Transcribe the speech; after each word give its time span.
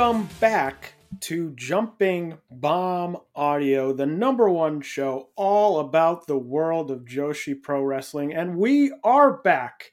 Welcome 0.00 0.30
back 0.40 0.94
to 1.20 1.52
Jumping 1.56 2.38
Bomb 2.50 3.18
Audio, 3.34 3.92
the 3.92 4.06
number 4.06 4.48
one 4.48 4.80
show 4.80 5.28
all 5.36 5.78
about 5.78 6.26
the 6.26 6.38
world 6.38 6.90
of 6.90 7.04
Joshi 7.04 7.52
Pro 7.62 7.82
Wrestling. 7.82 8.32
And 8.32 8.56
we 8.56 8.94
are 9.04 9.42
back. 9.42 9.92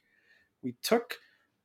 We 0.62 0.76
took 0.82 1.18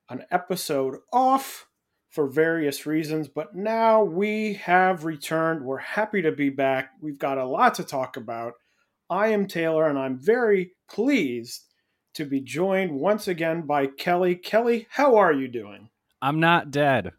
an 0.09 0.25
episode 0.29 0.97
off 1.13 1.67
for 2.09 2.27
various 2.27 2.85
reasons, 2.85 3.29
but 3.29 3.55
now 3.55 4.03
we 4.03 4.55
have 4.55 5.05
returned. 5.05 5.63
We're 5.63 5.77
happy 5.77 6.21
to 6.21 6.33
be 6.33 6.49
back. 6.49 6.89
We've 6.99 7.17
got 7.17 7.37
a 7.37 7.47
lot 7.47 7.75
to 7.75 7.85
talk 7.85 8.17
about. 8.17 8.55
I 9.09 9.27
am 9.27 9.47
Taylor, 9.47 9.87
and 9.87 9.97
I'm 9.97 10.19
very 10.19 10.73
pleased 10.89 11.61
to 12.15 12.25
be 12.25 12.41
joined 12.41 12.91
once 12.91 13.29
again 13.29 13.61
by 13.61 13.87
Kelly. 13.87 14.35
Kelly, 14.35 14.87
how 14.89 15.15
are 15.15 15.31
you 15.31 15.47
doing? 15.47 15.87
I'm 16.21 16.41
not 16.41 16.71
dead. 16.71 17.13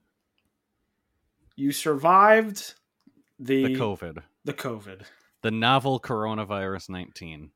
You 1.56 1.72
survived 1.72 2.75
the 3.38 3.65
The 3.65 3.75
COVID. 3.76 4.22
the 4.44 4.53
COVID. 4.54 5.03
The 5.42 5.50
novel 5.50 6.00
coronavirus 6.00 6.88
19. 6.91 7.50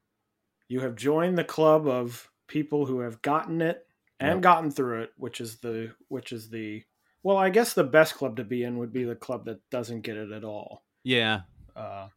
You 0.69 0.81
have 0.81 0.95
joined 0.95 1.39
the 1.39 1.45
club 1.45 1.87
of 1.87 2.31
people 2.47 2.87
who 2.87 3.01
have 3.01 3.23
gotten 3.23 3.61
it 3.63 3.87
and 4.21 4.37
Yep. 4.37 4.43
gotten 4.43 4.71
through 4.71 5.03
it, 5.03 5.13
which 5.17 5.41
is 5.41 5.59
the 5.59 5.95
which 6.09 6.33
is 6.33 6.51
the 6.51 6.85
well, 7.23 7.37
I 7.37 7.51
guess 7.51 7.75
the 7.75 7.85
best 7.85 8.15
club 8.15 8.37
to 8.37 8.45
be 8.45 8.63
in 8.63 8.79
would 8.79 8.93
be 8.93 9.05
the 9.05 9.17
club 9.17 9.45
that 9.47 9.69
doesn't 9.71 10.03
get 10.03 10.17
it 10.17 10.31
at 10.31 10.45
all. 10.45 10.85
Yeah. 11.03 11.43
Uh, 11.75 12.09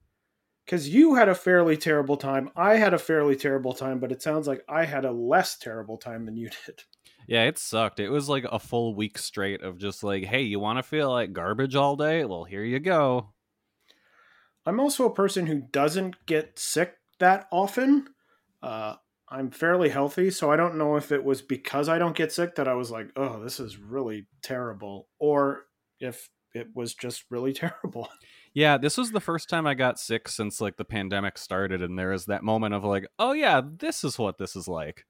because 0.65 0.87
you 0.87 1.15
had 1.15 1.27
a 1.27 1.35
fairly 1.35 1.75
terrible 1.75 2.15
time. 2.17 2.49
I 2.55 2.75
had 2.77 2.93
a 2.93 2.99
fairly 2.99 3.35
terrible 3.35 3.73
time, 3.73 3.99
but 3.99 4.11
it 4.11 4.21
sounds 4.21 4.47
like 4.47 4.63
I 4.69 4.85
had 4.85 5.03
a 5.05 5.11
less 5.11 5.57
terrible 5.57 5.97
time 5.97 6.25
than 6.25 6.37
you 6.37 6.49
did. 6.65 6.83
Yeah, 7.27 7.43
it 7.43 7.57
sucked. 7.57 7.99
It 7.99 8.09
was 8.09 8.29
like 8.29 8.45
a 8.51 8.59
full 8.59 8.95
week 8.95 9.17
straight 9.17 9.61
of 9.61 9.77
just 9.77 10.03
like, 10.03 10.25
hey, 10.25 10.41
you 10.41 10.59
want 10.59 10.79
to 10.79 10.83
feel 10.83 11.09
like 11.09 11.33
garbage 11.33 11.75
all 11.75 11.95
day? 11.95 12.25
Well, 12.25 12.43
here 12.43 12.63
you 12.63 12.79
go. 12.79 13.33
I'm 14.65 14.79
also 14.79 15.05
a 15.05 15.13
person 15.13 15.47
who 15.47 15.61
doesn't 15.71 16.25
get 16.25 16.59
sick 16.59 16.95
that 17.19 17.47
often. 17.51 18.07
Uh, 18.61 18.95
I'm 19.29 19.49
fairly 19.49 19.89
healthy, 19.89 20.29
so 20.29 20.51
I 20.51 20.57
don't 20.57 20.77
know 20.77 20.97
if 20.97 21.11
it 21.11 21.23
was 21.23 21.41
because 21.41 21.87
I 21.87 21.97
don't 21.97 22.15
get 22.15 22.31
sick 22.31 22.55
that 22.55 22.67
I 22.67 22.73
was 22.73 22.91
like, 22.91 23.11
oh, 23.15 23.41
this 23.41 23.59
is 23.59 23.77
really 23.77 24.27
terrible, 24.43 25.07
or 25.19 25.63
if 25.99 26.29
it 26.53 26.67
was 26.75 26.93
just 26.93 27.23
really 27.29 27.53
terrible. 27.53 28.09
Yeah, 28.53 28.77
this 28.77 28.97
was 28.97 29.11
the 29.11 29.21
first 29.21 29.49
time 29.49 29.65
I 29.65 29.73
got 29.73 29.99
sick 29.99 30.27
since 30.27 30.59
like 30.59 30.75
the 30.75 30.85
pandemic 30.85 31.37
started, 31.37 31.81
and 31.81 31.97
there 31.97 32.09
was 32.09 32.25
that 32.25 32.43
moment 32.43 32.73
of 32.73 32.83
like, 32.83 33.07
oh 33.17 33.31
yeah, 33.31 33.61
this 33.65 34.03
is 34.03 34.19
what 34.19 34.37
this 34.37 34.55
is 34.55 34.67
like. 34.67 35.05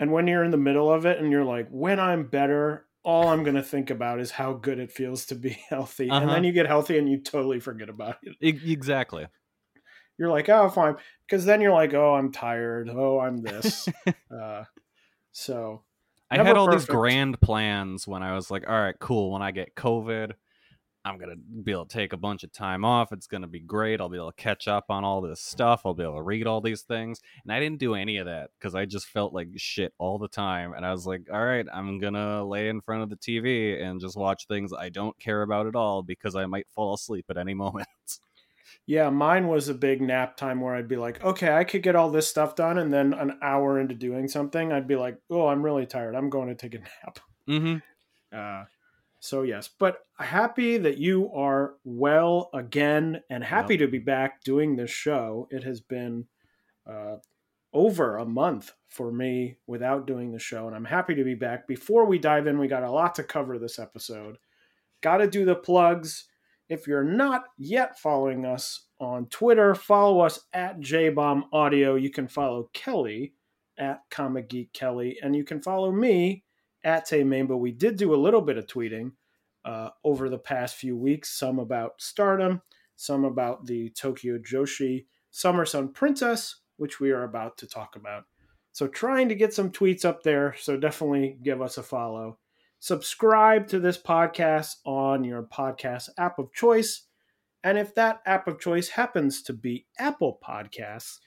And 0.00 0.10
when 0.10 0.26
you're 0.26 0.42
in 0.42 0.50
the 0.50 0.56
middle 0.56 0.90
of 0.92 1.06
it 1.06 1.20
and 1.20 1.30
you're 1.30 1.44
like, 1.44 1.68
when 1.70 2.00
I'm 2.00 2.24
better, 2.26 2.86
all 3.04 3.28
I'm 3.28 3.44
going 3.44 3.54
to 3.56 3.62
think 3.62 3.90
about 3.90 4.18
is 4.18 4.30
how 4.32 4.54
good 4.54 4.78
it 4.78 4.90
feels 4.90 5.26
to 5.26 5.34
be 5.34 5.50
healthy. 5.68 6.08
And 6.08 6.12
Uh-huh. 6.24 6.32
then 6.34 6.44
you 6.44 6.52
get 6.52 6.66
healthy 6.66 6.98
and 6.98 7.08
you 7.08 7.18
totally 7.18 7.60
forget 7.60 7.88
about 7.88 8.16
it. 8.22 8.36
Exactly. 8.40 9.26
You're 10.18 10.30
like, 10.30 10.48
oh, 10.48 10.68
fine. 10.68 10.96
Because 11.26 11.44
then 11.44 11.60
you're 11.60 11.72
like, 11.72 11.94
oh, 11.94 12.14
I'm 12.14 12.32
tired. 12.32 12.90
Oh, 12.90 13.20
I'm 13.20 13.38
this. 13.38 13.88
uh, 14.34 14.64
so 15.32 15.82
I 16.30 16.42
had 16.42 16.56
all 16.56 16.70
these 16.70 16.84
grand 16.86 17.40
plans 17.40 18.06
when 18.06 18.22
I 18.22 18.34
was 18.34 18.50
like, 18.50 18.68
all 18.68 18.78
right, 18.78 18.98
cool. 18.98 19.32
When 19.32 19.42
I 19.42 19.50
get 19.50 19.74
COVID, 19.74 20.32
I'm 21.04 21.16
going 21.16 21.30
to 21.30 21.36
be 21.36 21.72
able 21.72 21.86
to 21.86 21.92
take 21.96 22.12
a 22.12 22.18
bunch 22.18 22.44
of 22.44 22.52
time 22.52 22.84
off. 22.84 23.10
It's 23.10 23.26
going 23.26 23.40
to 23.40 23.48
be 23.48 23.60
great. 23.60 24.00
I'll 24.00 24.10
be 24.10 24.18
able 24.18 24.32
to 24.32 24.42
catch 24.42 24.68
up 24.68 24.86
on 24.90 25.02
all 25.02 25.22
this 25.22 25.40
stuff. 25.40 25.82
I'll 25.84 25.94
be 25.94 26.02
able 26.02 26.16
to 26.16 26.22
read 26.22 26.46
all 26.46 26.60
these 26.60 26.82
things. 26.82 27.20
And 27.42 27.52
I 27.52 27.58
didn't 27.58 27.78
do 27.78 27.94
any 27.94 28.18
of 28.18 28.26
that 28.26 28.50
because 28.58 28.74
I 28.74 28.84
just 28.84 29.06
felt 29.06 29.32
like 29.32 29.48
shit 29.56 29.94
all 29.98 30.18
the 30.18 30.28
time. 30.28 30.74
And 30.74 30.84
I 30.84 30.92
was 30.92 31.06
like, 31.06 31.22
all 31.32 31.42
right, 31.42 31.66
I'm 31.72 31.98
going 32.00 32.12
to 32.14 32.44
lay 32.44 32.68
in 32.68 32.82
front 32.82 33.02
of 33.02 33.08
the 33.08 33.16
TV 33.16 33.82
and 33.82 34.00
just 34.00 34.16
watch 34.16 34.46
things 34.46 34.72
I 34.74 34.90
don't 34.90 35.18
care 35.18 35.40
about 35.40 35.66
at 35.66 35.74
all 35.74 36.02
because 36.02 36.36
I 36.36 36.44
might 36.44 36.68
fall 36.74 36.94
asleep 36.94 37.26
at 37.30 37.38
any 37.38 37.54
moment. 37.60 37.86
Yeah, 38.86 39.08
mine 39.08 39.48
was 39.48 39.68
a 39.68 39.74
big 39.74 40.02
nap 40.02 40.36
time 40.36 40.60
where 40.60 40.74
I'd 40.74 40.88
be 40.88 40.96
like, 40.96 41.22
okay, 41.24 41.52
I 41.52 41.64
could 41.64 41.82
get 41.82 41.96
all 41.96 42.10
this 42.10 42.28
stuff 42.28 42.56
done. 42.56 42.76
And 42.76 42.92
then 42.92 43.14
an 43.14 43.38
hour 43.40 43.80
into 43.80 43.94
doing 43.94 44.28
something, 44.28 44.72
I'd 44.72 44.88
be 44.88 44.96
like, 44.96 45.16
oh, 45.30 45.46
I'm 45.46 45.62
really 45.62 45.86
tired. 45.86 46.14
I'm 46.14 46.28
going 46.28 46.48
to 46.48 46.54
take 46.54 46.74
a 46.74 46.78
nap. 47.04 47.20
mm-hmm. 47.48 47.76
Uh, 48.36 48.64
so, 49.22 49.42
yes, 49.42 49.68
but 49.78 49.98
happy 50.18 50.78
that 50.78 50.96
you 50.96 51.30
are 51.34 51.74
well 51.84 52.48
again 52.54 53.20
and 53.28 53.44
happy 53.44 53.76
to 53.76 53.86
be 53.86 53.98
back 53.98 54.42
doing 54.44 54.76
this 54.76 54.90
show. 54.90 55.46
It 55.50 55.62
has 55.62 55.82
been 55.82 56.24
uh, 56.90 57.16
over 57.74 58.16
a 58.16 58.24
month 58.24 58.72
for 58.88 59.12
me 59.12 59.58
without 59.66 60.06
doing 60.06 60.32
the 60.32 60.38
show, 60.38 60.66
and 60.66 60.74
I'm 60.74 60.86
happy 60.86 61.14
to 61.14 61.22
be 61.22 61.34
back. 61.34 61.68
Before 61.68 62.06
we 62.06 62.18
dive 62.18 62.46
in, 62.46 62.58
we 62.58 62.66
got 62.66 62.82
a 62.82 62.90
lot 62.90 63.14
to 63.16 63.22
cover 63.22 63.58
this 63.58 63.78
episode. 63.78 64.38
Got 65.02 65.18
to 65.18 65.26
do 65.26 65.44
the 65.44 65.54
plugs. 65.54 66.26
If 66.70 66.86
you're 66.86 67.04
not 67.04 67.44
yet 67.58 67.98
following 67.98 68.46
us 68.46 68.86
on 69.00 69.26
Twitter, 69.26 69.74
follow 69.74 70.20
us 70.20 70.40
at 70.54 70.80
JBomb 70.80 71.42
Audio. 71.52 71.94
You 71.94 72.10
can 72.10 72.26
follow 72.26 72.70
Kelly 72.72 73.34
at 73.76 74.00
Comic 74.10 74.48
Geek 74.48 74.72
Kelly, 74.72 75.18
and 75.22 75.36
you 75.36 75.44
can 75.44 75.60
follow 75.60 75.92
me 75.92 76.44
at 76.84 77.06
Tay 77.06 77.22
But 77.22 77.58
We 77.58 77.72
did 77.72 77.96
do 77.96 78.14
a 78.14 78.16
little 78.16 78.40
bit 78.40 78.56
of 78.56 78.66
tweeting 78.66 79.12
uh, 79.64 79.90
over 80.04 80.28
the 80.28 80.38
past 80.38 80.76
few 80.76 80.96
weeks, 80.96 81.30
some 81.38 81.58
about 81.58 81.94
Stardom, 81.98 82.62
some 82.96 83.24
about 83.24 83.66
the 83.66 83.90
Tokyo 83.90 84.38
Joshi 84.38 85.06
Summer 85.30 85.64
Sun 85.64 85.92
Princess, 85.92 86.56
which 86.76 87.00
we 87.00 87.10
are 87.10 87.24
about 87.24 87.58
to 87.58 87.66
talk 87.66 87.96
about. 87.96 88.24
So 88.72 88.86
trying 88.86 89.28
to 89.28 89.34
get 89.34 89.52
some 89.52 89.70
tweets 89.70 90.04
up 90.04 90.22
there, 90.22 90.54
so 90.58 90.76
definitely 90.76 91.38
give 91.42 91.60
us 91.60 91.78
a 91.78 91.82
follow 91.82 92.38
subscribe 92.80 93.68
to 93.68 93.78
this 93.78 93.98
podcast 93.98 94.76
on 94.86 95.22
your 95.22 95.42
podcast 95.42 96.08
app 96.18 96.38
of 96.38 96.52
choice. 96.52 97.06
And 97.62 97.78
if 97.78 97.94
that 97.94 98.22
app 98.24 98.48
of 98.48 98.58
choice 98.58 98.88
happens 98.88 99.42
to 99.42 99.52
be 99.52 99.86
Apple 99.98 100.38
Podcasts, 100.42 101.18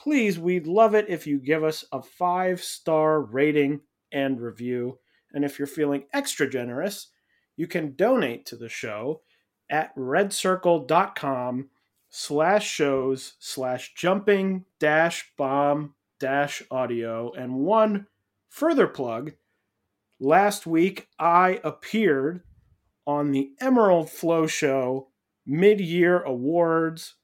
please, 0.00 0.38
we'd 0.38 0.66
love 0.66 0.94
it 0.94 1.06
if 1.08 1.26
you 1.26 1.38
give 1.38 1.62
us 1.62 1.84
a 1.92 2.02
five 2.02 2.62
star 2.62 3.22
rating 3.22 3.80
and 4.12 4.40
review. 4.40 4.98
And 5.32 5.44
if 5.44 5.58
you're 5.58 5.66
feeling 5.66 6.04
extra 6.12 6.50
generous, 6.50 7.08
you 7.56 7.66
can 7.66 7.94
donate 7.94 8.46
to 8.46 8.56
the 8.56 8.68
show 8.68 9.22
at 9.70 9.94
redcircle.com 9.96 11.70
slash 12.08 12.68
shows 12.68 13.34
slash 13.38 13.94
jumping 13.94 14.64
dash 14.78 15.32
bomb 15.36 15.94
dash 16.20 16.62
audio. 16.70 17.32
And 17.32 17.56
one 17.56 18.06
further 18.48 18.86
plug 18.86 19.32
last 20.20 20.66
week 20.66 21.08
I 21.18 21.60
appeared 21.64 22.42
on 23.06 23.32
the 23.32 23.50
Emerald 23.60 24.10
Flow 24.10 24.46
Show 24.46 25.08
mid 25.46 25.80
year 25.80 26.20
awards. 26.22 27.14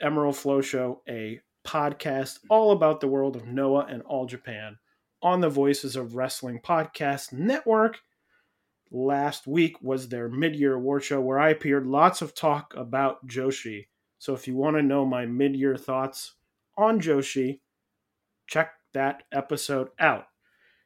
Emerald 0.00 0.36
Flow 0.36 0.60
Show, 0.60 1.02
a 1.08 1.40
podcast 1.66 2.40
all 2.50 2.72
about 2.72 3.00
the 3.00 3.08
world 3.08 3.36
of 3.36 3.46
Noah 3.46 3.86
and 3.88 4.02
All 4.02 4.26
Japan 4.26 4.78
on 5.22 5.40
the 5.40 5.48
Voices 5.48 5.96
of 5.96 6.14
Wrestling 6.14 6.60
Podcast 6.60 7.32
Network. 7.32 8.00
Last 8.96 9.48
week 9.48 9.82
was 9.82 10.08
their 10.08 10.28
mid 10.28 10.54
year 10.54 10.74
award 10.74 11.02
show 11.02 11.20
where 11.20 11.40
I 11.40 11.50
appeared. 11.50 11.84
Lots 11.84 12.22
of 12.22 12.32
talk 12.32 12.72
about 12.76 13.26
Joshi. 13.26 13.88
So 14.20 14.34
if 14.34 14.46
you 14.46 14.54
want 14.54 14.76
to 14.76 14.84
know 14.84 15.04
my 15.04 15.26
mid 15.26 15.56
year 15.56 15.76
thoughts 15.76 16.34
on 16.78 17.00
Joshi, 17.00 17.58
check 18.46 18.70
that 18.92 19.24
episode 19.32 19.88
out. 19.98 20.26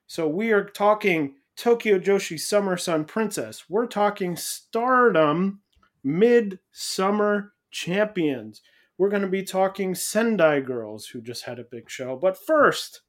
So 0.06 0.26
we 0.26 0.52
are 0.52 0.64
talking 0.64 1.34
Tokyo 1.54 1.98
Joshi 1.98 2.40
Summer 2.40 2.78
Sun 2.78 3.04
Princess. 3.04 3.64
We're 3.68 3.86
talking 3.86 4.36
Stardom 4.36 5.60
Mid 6.02 6.60
Summer 6.72 7.52
Champions. 7.70 8.62
We're 8.96 9.10
going 9.10 9.20
to 9.20 9.28
be 9.28 9.42
talking 9.42 9.94
Sendai 9.94 10.60
Girls, 10.60 11.08
who 11.08 11.20
just 11.20 11.44
had 11.44 11.58
a 11.58 11.64
big 11.70 11.90
show. 11.90 12.16
But 12.16 12.38
first, 12.38 13.02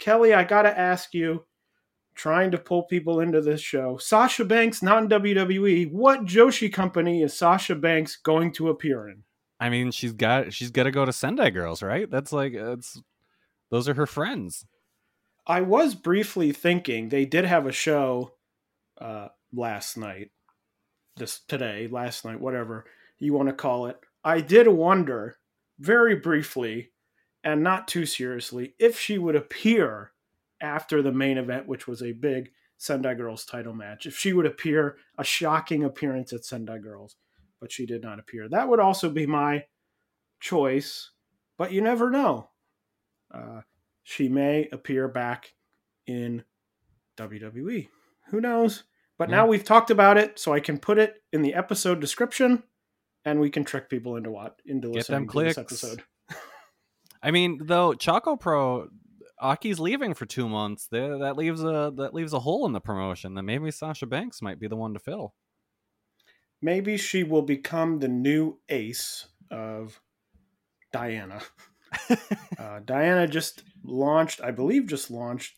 Kelly, 0.00 0.34
I 0.34 0.42
got 0.42 0.62
to 0.62 0.76
ask 0.76 1.14
you, 1.14 1.44
trying 2.14 2.50
to 2.52 2.58
pull 2.58 2.84
people 2.84 3.20
into 3.20 3.40
this 3.40 3.60
show, 3.60 3.96
Sasha 3.98 4.44
Banks, 4.44 4.82
not 4.82 5.02
in 5.02 5.08
WWE, 5.08 5.90
what 5.90 6.24
Joshi 6.24 6.72
company 6.72 7.22
is 7.22 7.36
Sasha 7.36 7.74
Banks 7.74 8.16
going 8.16 8.52
to 8.52 8.68
appear 8.68 9.08
in? 9.08 9.24
I 9.60 9.68
mean, 9.68 9.90
she's 9.90 10.12
got 10.12 10.52
she's 10.52 10.70
got 10.70 10.84
to 10.84 10.90
go 10.90 11.04
to 11.04 11.12
Sendai 11.12 11.50
Girls, 11.50 11.82
right? 11.82 12.10
That's 12.10 12.32
like 12.32 12.52
it's 12.54 13.00
those 13.70 13.88
are 13.88 13.94
her 13.94 14.06
friends. 14.06 14.66
I 15.46 15.60
was 15.60 15.94
briefly 15.94 16.52
thinking 16.52 17.08
they 17.08 17.26
did 17.26 17.44
have 17.44 17.66
a 17.66 17.72
show 17.72 18.34
uh, 19.00 19.28
last 19.52 19.96
night, 19.96 20.30
this 21.16 21.40
today, 21.48 21.88
last 21.90 22.24
night, 22.24 22.40
whatever 22.40 22.86
you 23.18 23.34
want 23.34 23.48
to 23.48 23.54
call 23.54 23.86
it. 23.86 23.98
I 24.24 24.40
did 24.40 24.68
wonder 24.68 25.36
very 25.78 26.16
briefly 26.16 26.90
and 27.42 27.62
not 27.62 27.88
too 27.88 28.06
seriously 28.06 28.74
if 28.78 28.98
she 28.98 29.18
would 29.18 29.36
appear 29.36 30.12
after 30.64 31.02
the 31.02 31.12
main 31.12 31.38
event, 31.38 31.68
which 31.68 31.86
was 31.86 32.02
a 32.02 32.12
big 32.12 32.50
Sendai 32.78 33.14
Girls 33.14 33.44
title 33.44 33.72
match, 33.72 34.06
if 34.06 34.16
she 34.16 34.32
would 34.32 34.46
appear 34.46 34.96
a 35.18 35.24
shocking 35.24 35.84
appearance 35.84 36.32
at 36.32 36.44
Sendai 36.44 36.78
Girls, 36.78 37.16
but 37.60 37.70
she 37.70 37.86
did 37.86 38.02
not 38.02 38.18
appear. 38.18 38.48
That 38.48 38.68
would 38.68 38.80
also 38.80 39.10
be 39.10 39.26
my 39.26 39.64
choice, 40.40 41.10
but 41.56 41.72
you 41.72 41.80
never 41.80 42.10
know. 42.10 42.50
Uh, 43.32 43.60
she 44.02 44.28
may 44.28 44.68
appear 44.72 45.08
back 45.08 45.54
in 46.06 46.44
WWE. 47.16 47.88
Who 48.30 48.40
knows? 48.40 48.84
But 49.18 49.30
yeah. 49.30 49.36
now 49.36 49.46
we've 49.46 49.64
talked 49.64 49.90
about 49.90 50.18
it, 50.18 50.38
so 50.38 50.52
I 50.52 50.60
can 50.60 50.78
put 50.78 50.98
it 50.98 51.22
in 51.32 51.42
the 51.42 51.54
episode 51.54 52.00
description 52.00 52.64
and 53.24 53.40
we 53.40 53.50
can 53.50 53.64
trick 53.64 53.88
people 53.88 54.16
into 54.16 54.30
what 54.30 54.60
into 54.66 54.88
Get 54.88 54.96
listening 54.96 55.28
to 55.28 55.40
this 55.40 55.58
episode. 55.58 56.02
I 57.22 57.30
mean, 57.30 57.60
though 57.62 57.94
Choco 57.94 58.36
Pro 58.36 58.88
Aki's 59.44 59.78
leaving 59.78 60.14
for 60.14 60.26
two 60.26 60.48
months. 60.48 60.88
There, 60.90 61.18
that 61.18 61.36
leaves 61.36 61.62
a 61.62 61.92
that 61.96 62.14
leaves 62.14 62.32
a 62.32 62.40
hole 62.40 62.66
in 62.66 62.72
the 62.72 62.80
promotion. 62.80 63.34
That 63.34 63.42
maybe 63.42 63.70
Sasha 63.70 64.06
Banks 64.06 64.42
might 64.42 64.58
be 64.58 64.68
the 64.68 64.76
one 64.76 64.94
to 64.94 64.98
fill. 64.98 65.34
Maybe 66.62 66.96
she 66.96 67.24
will 67.24 67.42
become 67.42 67.98
the 67.98 68.08
new 68.08 68.58
ace 68.68 69.26
of 69.50 70.00
Diana. 70.92 71.42
uh, 72.58 72.80
Diana 72.84 73.26
just 73.26 73.62
launched, 73.84 74.40
I 74.42 74.50
believe, 74.50 74.86
just 74.86 75.10
launched 75.10 75.56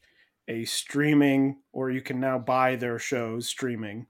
a 0.48 0.64
streaming, 0.64 1.58
or 1.72 1.90
you 1.90 2.00
can 2.00 2.18
now 2.18 2.38
buy 2.38 2.76
their 2.76 2.98
shows 2.98 3.46
streaming 3.46 4.06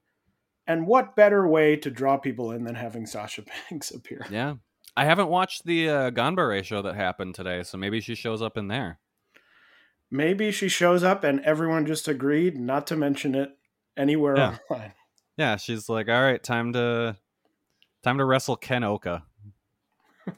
and 0.67 0.87
what 0.87 1.17
better 1.17 1.47
way 1.47 1.77
to 1.77 1.91
draw 1.91 2.17
people 2.17 2.51
in 2.51 2.65
than 2.65 2.75
having 2.75 3.07
Sasha 3.07 3.43
Banks 3.71 3.91
appear? 3.91 4.27
Yeah. 4.31 4.55
I 4.97 5.05
haven't 5.05 5.29
watched 5.29 5.67
the 5.67 5.89
uh, 5.89 6.11
Ganbare 6.11 6.65
show 6.65 6.81
that 6.83 6.97
happened 6.97 7.35
today, 7.35 7.63
so 7.63 7.77
maybe 7.77 8.01
she 8.01 8.15
shows 8.15 8.41
up 8.41 8.57
in 8.57 8.69
there. 8.69 8.99
Maybe 10.11 10.51
she 10.51 10.69
shows 10.69 11.03
up 11.03 11.25
and 11.25 11.41
everyone 11.41 11.87
just 11.87 12.09
agreed 12.09 12.57
not 12.57 12.87
to 12.89 12.97
mention 12.97 13.35
it 13.35 13.51
anywhere 13.97 14.37
yeah. 14.37 14.59
online. 14.71 14.93
Yeah, 15.37 15.57
she's 15.57 15.89
like, 15.89 16.09
"All 16.09 16.23
right, 16.23 16.43
time 16.43 16.73
to 16.73 17.17
time 18.03 18.19
to 18.19 18.25
wrestle 18.25 18.57
Ken 18.57 18.83
Ohka." 18.83 19.23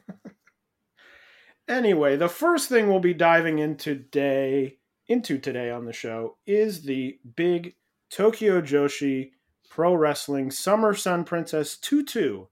anyway, 1.67 2.15
the 2.17 2.27
first 2.27 2.69
thing 2.69 2.87
we'll 2.87 2.99
be 2.99 3.13
diving 3.13 3.59
into 3.59 3.95
today 3.95 4.77
into 5.07 5.37
today 5.37 5.71
on 5.71 5.85
the 5.85 5.93
show 5.93 6.37
is 6.45 6.83
the 6.83 7.17
big 7.35 7.75
Tokyo 8.11 8.61
Joshi 8.61 9.31
Pro 9.69 9.93
Wrestling 9.93 10.51
Summer 10.51 10.93
Sun 10.93 11.23
Princess 11.25 11.77
2 11.77 12.03
2 12.03 12.47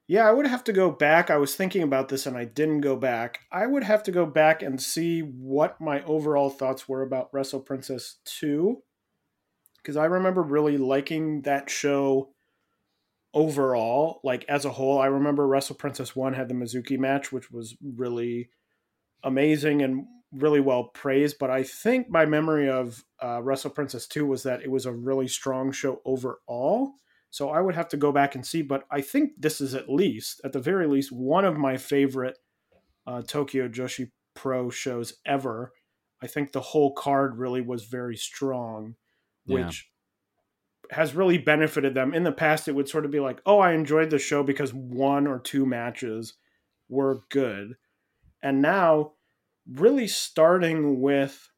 Yeah, 0.08 0.28
I 0.28 0.32
would 0.32 0.46
have 0.46 0.64
to 0.66 0.74
go 0.74 0.92
back. 0.92 1.32
I 1.32 1.38
was 1.38 1.56
thinking 1.56 1.82
about 1.82 2.10
this 2.10 2.28
and 2.28 2.38
I 2.38 2.46
didn't 2.46 2.82
go 2.82 2.96
back. 2.96 3.40
I 3.52 3.66
would 3.66 3.84
have 3.84 4.04
to 4.04 4.12
go 4.12 4.28
back 4.28 4.62
and 4.62 4.80
see 4.80 5.22
what 5.22 5.82
my 5.82 6.04
overall 6.04 6.52
thoughts 6.52 6.88
were 6.88 7.02
about 7.02 7.30
Wrestle 7.34 7.60
Princess 7.60 8.18
2. 8.26 8.84
Because 9.86 9.98
I 9.98 10.06
remember 10.06 10.42
really 10.42 10.80
liking 10.80 11.44
that 11.44 11.70
show 11.70 12.32
overall, 13.36 14.20
like 14.24 14.44
as 14.50 14.66
a 14.66 14.72
whole, 14.72 14.98
I 14.98 15.06
remember 15.06 15.48
Wrestle 15.48 15.76
Princess 15.76 16.16
1 16.16 16.34
had 16.34 16.48
the 16.48 16.56
Mizuki 16.56 16.98
match, 16.98 17.32
which 17.32 17.52
was 17.52 17.76
really 17.96 18.50
amazing 19.24 19.84
and 19.84 20.06
really 20.32 20.60
well 20.60 20.86
praised. 20.86 21.38
But 21.40 21.52
I 21.52 21.62
think 21.62 22.10
my 22.10 22.26
memory 22.26 22.68
of 22.68 23.06
uh, 23.24 23.44
Wrestle 23.44 23.70
Princess 23.70 24.08
2 24.08 24.26
was 24.26 24.42
that 24.42 24.64
it 24.64 24.72
was 24.72 24.88
a 24.88 24.92
really 24.92 25.28
strong 25.28 25.72
show 25.72 26.02
overall. 26.04 26.94
So 27.30 27.52
I 27.52 27.62
would 27.62 27.76
have 27.76 27.90
to 27.90 27.98
go 27.98 28.12
back 28.12 28.34
and 28.34 28.44
see. 28.44 28.64
But 28.64 28.86
I 28.90 29.02
think 29.02 29.34
this 29.38 29.62
is 29.62 29.76
at 29.76 29.88
least, 29.88 30.42
at 30.44 30.52
the 30.52 30.60
very 30.60 30.88
least, 30.88 31.12
one 31.12 31.46
of 31.46 31.58
my 31.58 31.78
favorite 31.78 32.40
uh, 33.06 33.22
Tokyo 33.22 33.68
Joshi 33.68 34.10
Pro 34.34 34.72
shows 34.72 35.18
ever. 35.28 35.74
I 36.24 36.28
think 36.28 36.54
the 36.54 36.62
whole 36.62 36.92
card 36.96 37.38
really 37.38 37.62
was 37.62 37.84
very 37.84 38.18
strong, 38.18 38.96
Yeah. 39.46 39.66
which 39.66 39.90
has 40.92 41.16
really 41.16 41.38
benefited 41.38 41.94
them. 41.94 42.14
In 42.14 42.24
the 42.24 42.32
past, 42.32 42.68
it 42.68 42.74
would 42.76 42.90
sort 42.90 43.06
of 43.06 43.12
be 43.12 43.20
like, 43.20 43.42
oh, 43.46 43.60
I 43.60 43.74
enjoyed 43.74 44.10
the 44.10 44.20
show 44.20 44.44
because 44.44 44.74
one 44.74 45.28
or 45.28 45.40
two 45.40 45.66
matches 45.66 46.34
were 46.90 47.24
good. 47.30 47.76
And 48.44 48.62
now, 48.62 49.14
really 49.68 50.08
starting 50.08 51.02
with, 51.02 51.50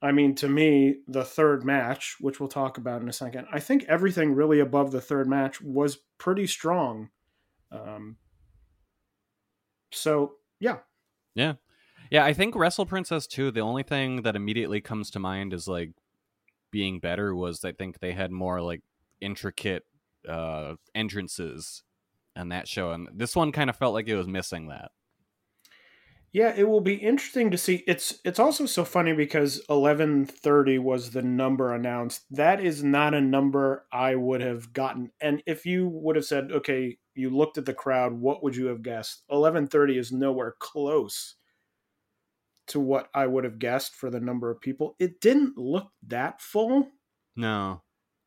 I 0.00 0.12
mean, 0.12 0.34
to 0.36 0.48
me, 0.48 0.98
the 1.08 1.24
third 1.24 1.64
match, 1.64 2.16
which 2.20 2.38
we'll 2.38 2.48
talk 2.48 2.78
about 2.78 3.02
in 3.02 3.08
a 3.08 3.12
second, 3.12 3.46
I 3.52 3.58
think 3.58 3.84
everything 3.88 4.34
really 4.34 4.60
above 4.60 4.92
the 4.92 5.00
third 5.00 5.26
match 5.26 5.60
was 5.60 5.98
pretty 6.18 6.46
strong. 6.46 7.10
Um, 7.72 8.16
so, 9.92 10.34
yeah. 10.60 10.78
Yeah. 11.34 11.54
Yeah, 12.10 12.24
I 12.24 12.32
think 12.32 12.54
Wrestle 12.54 12.86
Princess 12.86 13.26
2, 13.26 13.50
the 13.50 13.60
only 13.60 13.82
thing 13.82 14.22
that 14.22 14.36
immediately 14.36 14.80
comes 14.80 15.10
to 15.10 15.18
mind 15.18 15.52
is 15.52 15.66
like 15.66 15.90
being 16.76 17.00
better 17.00 17.34
was 17.34 17.64
I 17.64 17.72
think 17.72 18.00
they 18.00 18.12
had 18.12 18.30
more 18.30 18.60
like 18.60 18.82
intricate 19.18 19.84
uh 20.28 20.74
entrances 20.94 21.82
on 22.36 22.50
that 22.50 22.68
show 22.68 22.92
and 22.92 23.08
this 23.14 23.34
one 23.34 23.50
kind 23.50 23.70
of 23.70 23.76
felt 23.76 23.94
like 23.94 24.08
it 24.08 24.14
was 24.14 24.28
missing 24.28 24.68
that. 24.68 24.90
Yeah, 26.32 26.52
it 26.54 26.68
will 26.68 26.82
be 26.82 26.96
interesting 26.96 27.50
to 27.50 27.56
see. 27.56 27.82
It's 27.86 28.20
it's 28.22 28.38
also 28.38 28.66
so 28.66 28.84
funny 28.84 29.14
because 29.14 29.64
eleven 29.70 30.26
thirty 30.26 30.78
was 30.78 31.12
the 31.12 31.22
number 31.22 31.72
announced. 31.72 32.26
That 32.30 32.60
is 32.60 32.84
not 32.84 33.14
a 33.14 33.22
number 33.22 33.86
I 33.90 34.16
would 34.16 34.42
have 34.42 34.74
gotten. 34.74 35.12
And 35.18 35.42
if 35.46 35.64
you 35.64 35.88
would 35.88 36.14
have 36.14 36.26
said, 36.26 36.52
okay, 36.52 36.98
you 37.14 37.30
looked 37.30 37.56
at 37.56 37.64
the 37.64 37.72
crowd, 37.72 38.12
what 38.12 38.42
would 38.42 38.54
you 38.54 38.66
have 38.66 38.82
guessed? 38.82 39.22
Eleven 39.30 39.66
thirty 39.66 39.96
is 39.96 40.12
nowhere 40.12 40.56
close 40.58 41.35
to 42.68 42.80
what 42.80 43.08
I 43.14 43.26
would 43.26 43.44
have 43.44 43.58
guessed 43.58 43.94
for 43.94 44.10
the 44.10 44.20
number 44.20 44.50
of 44.50 44.60
people. 44.60 44.96
It 44.98 45.20
didn't 45.20 45.56
look 45.56 45.90
that 46.06 46.40
full. 46.40 46.90
No. 47.36 47.82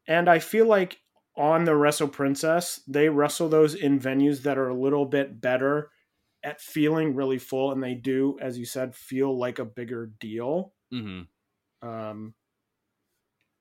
And 0.08 0.30
I 0.30 0.40
feel 0.40 0.66
like 0.66 1.00
on 1.36 1.66
the 1.66 1.76
Wrestle 1.76 2.08
Princess, 2.08 2.82
they 2.88 3.10
wrestle 3.10 3.50
those 3.50 3.76
in 3.76 4.00
venues 4.00 4.42
that 4.44 4.58
are 4.58 4.70
a 4.70 4.74
little 4.80 5.06
bit 5.06 5.40
better 5.40 5.92
at 6.44 6.62
feeling 6.62 7.16
really 7.16 7.38
full, 7.38 7.72
and 7.72 7.84
they 7.84 7.94
do, 7.96 8.38
as 8.40 8.58
you 8.58 8.66
said, 8.66 8.96
feel 8.96 9.38
like 9.38 9.60
a 9.60 9.66
bigger 9.66 10.08
deal. 10.20 10.74
Mhm. 10.94 11.28
Um, 11.82 12.36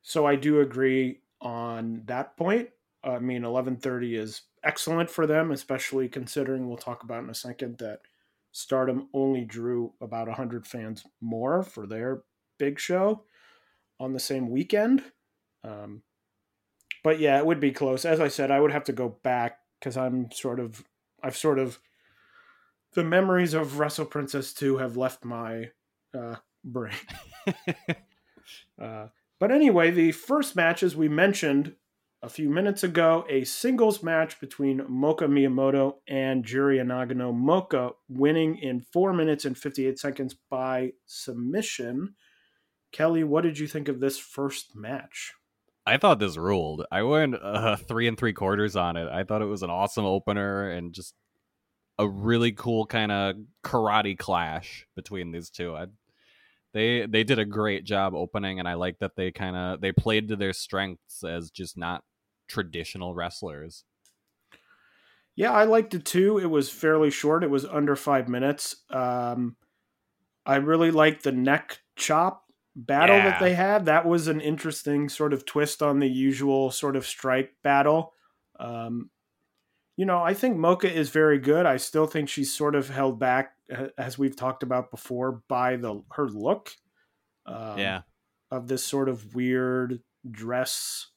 so 0.02 0.26
I 0.26 0.37
do 0.37 0.61
agree 0.61 1.23
on 1.40 2.02
that 2.06 2.37
point. 2.37 2.70
I 3.02 3.18
mean, 3.18 3.44
eleven 3.44 3.76
thirty 3.76 4.16
is 4.16 4.42
excellent 4.64 5.11
for 5.11 5.26
them, 5.26 5.50
especially 5.50 6.08
considering 6.08 6.66
we'll 6.66 6.76
talk 6.76 7.02
about 7.02 7.23
in 7.23 7.30
a 7.30 7.35
second 7.35 7.78
that 7.78 8.00
Stardom 8.52 9.09
only 9.12 9.45
drew 9.45 9.93
about 10.00 10.28
hundred 10.28 10.67
fans 10.67 11.05
more 11.21 11.62
for 11.62 11.87
their 11.87 12.23
big 12.59 12.78
show 12.78 13.25
on 14.00 14.12
the 14.12 14.21
same 14.21 14.50
weekend. 14.50 15.02
Um, 15.64 16.02
but 17.05 17.21
yeah, 17.21 17.38
it 17.38 17.47
would 17.47 17.61
be 17.61 17.73
close. 17.73 18.05
As 18.05 18.21
I 18.21 18.28
said, 18.28 18.50
I 18.50 18.61
would 18.61 18.73
have 18.73 18.85
to 18.85 18.93
go 18.93 19.09
back 19.23 19.59
because 19.78 19.97
I'm 19.97 20.31
sort 20.31 20.61
of, 20.61 20.85
I've 21.23 21.37
sort 21.37 21.59
of, 21.59 21.78
the 22.95 23.05
memories 23.05 23.55
of 23.55 23.78
Wrestle 23.78 24.07
Princess 24.07 24.52
2 24.55 24.78
have 24.78 24.97
left 24.97 25.25
my 25.25 25.71
uh, 26.17 26.37
brain. 26.64 26.95
Uh, 28.81 29.09
but 29.38 29.50
anyway, 29.50 29.90
the 29.90 30.12
first 30.12 30.57
match, 30.57 30.83
as 30.83 30.97
we 30.97 31.09
mentioned 31.09 31.75
a 32.23 32.29
few 32.29 32.51
minutes 32.51 32.83
ago, 32.83 33.25
a 33.29 33.45
singles 33.45 34.03
match 34.03 34.41
between 34.41 34.81
Moka 34.81 35.29
Miyamoto 35.29 35.95
and 36.09 36.45
Juri 36.45 36.79
Nagano. 36.79 37.33
Moka 37.33 37.93
winning 38.09 38.59
in 38.59 38.81
4 38.81 39.13
minutes 39.13 39.45
and 39.45 39.57
58 39.57 39.99
seconds 39.99 40.35
by 40.51 40.93
submission. 41.07 42.15
Kelly, 42.93 43.23
what 43.23 43.43
did 43.43 43.59
you 43.59 43.69
think 43.69 43.89
of 43.89 44.01
this 44.01 44.19
first 44.19 44.75
match? 44.75 45.33
I 45.87 45.97
thought 45.97 46.19
this 46.19 46.37
ruled. 46.37 46.85
I 46.91 47.03
went 47.03 47.37
uh, 47.41 47.77
three 47.77 48.09
and 48.09 48.19
three 48.19 48.33
quarters 48.33 48.77
on 48.77 48.97
it. 48.97 49.09
I 49.09 49.25
thought 49.25 49.43
it 49.43 49.47
was 49.47 49.63
an 49.63 49.71
awesome 49.71 50.05
opener 50.05 50.71
and 50.71 50.93
just 50.93 51.15
a 51.99 52.09
really 52.09 52.53
cool 52.53 52.87
kind 52.87 53.11
of 53.13 53.37
karate 53.65 54.19
clash 54.19 54.87
between 54.97 55.31
these 55.33 55.51
two. 55.51 55.75
I, 55.75 55.87
they 56.75 57.07
they 57.07 57.25
did 57.25 57.39
a 57.39 57.47
great 57.47 57.85
job 57.85 58.15
opening, 58.15 58.59
and 58.59 58.69
I 58.69 58.75
like 58.75 58.99
that 58.99 59.17
they 59.17 59.33
kind 59.33 59.57
of 59.57 59.81
they 59.81 59.93
played 59.93 60.29
to 60.29 60.37
their 60.37 60.53
strengths 60.53 61.25
as 61.25 61.51
just 61.51 61.79
not 61.79 62.05
traditional 62.49 63.14
wrestlers. 63.14 63.85
Yeah, 65.37 65.52
I 65.52 65.64
liked 65.64 65.95
it 65.95 66.05
too. 66.05 66.38
It 66.38 66.47
was 66.47 66.69
fairly 66.71 67.11
short. 67.11 67.45
It 67.45 67.50
was 67.50 67.64
under 67.64 67.95
five 67.95 68.28
minutes. 68.28 68.76
Um, 68.90 69.57
I 70.45 70.57
really 70.57 70.90
liked 70.90 71.23
the 71.23 71.33
neck 71.33 71.78
chop 71.95 72.45
battle 72.75 73.17
Yeah. 73.17 73.31
that 73.31 73.40
they 73.40 73.55
had. 73.55 73.85
That 73.85 74.05
was 74.07 74.26
an 74.26 74.40
interesting 74.40 75.09
sort 75.09 75.33
of 75.33 75.45
twist 75.45 75.83
on 75.83 76.00
the 76.00 76.09
usual 76.09 76.71
sort 76.71 76.97
of 76.97 77.07
strike 77.07 77.55
battle. 77.62 78.14
Um, 78.59 79.11
you 79.97 80.07
know, 80.07 80.19
I 80.23 80.35
think 80.35 80.57
Moka 80.57 80.90
is 80.90 81.11
very 81.11 81.38
good. 81.38 81.67
I 81.67 81.76
still 81.76 82.07
think 82.07 82.28
she's 82.28 82.55
sort 82.55 82.75
of 82.75 82.88
held 82.88 83.19
back, 83.19 83.55
as 83.97 84.17
we've 84.19 84.37
talked 84.37 84.62
about 84.62 84.90
before, 84.90 85.43
by 85.49 85.76
the 85.76 86.02
her 86.12 86.28
look. 86.28 86.73
Um, 87.47 87.78
yeah, 87.78 88.02
of 88.50 88.69
this 88.69 88.83
sort 88.85 89.09
of 89.09 89.35
weird 89.35 90.00
dress. 90.28 91.09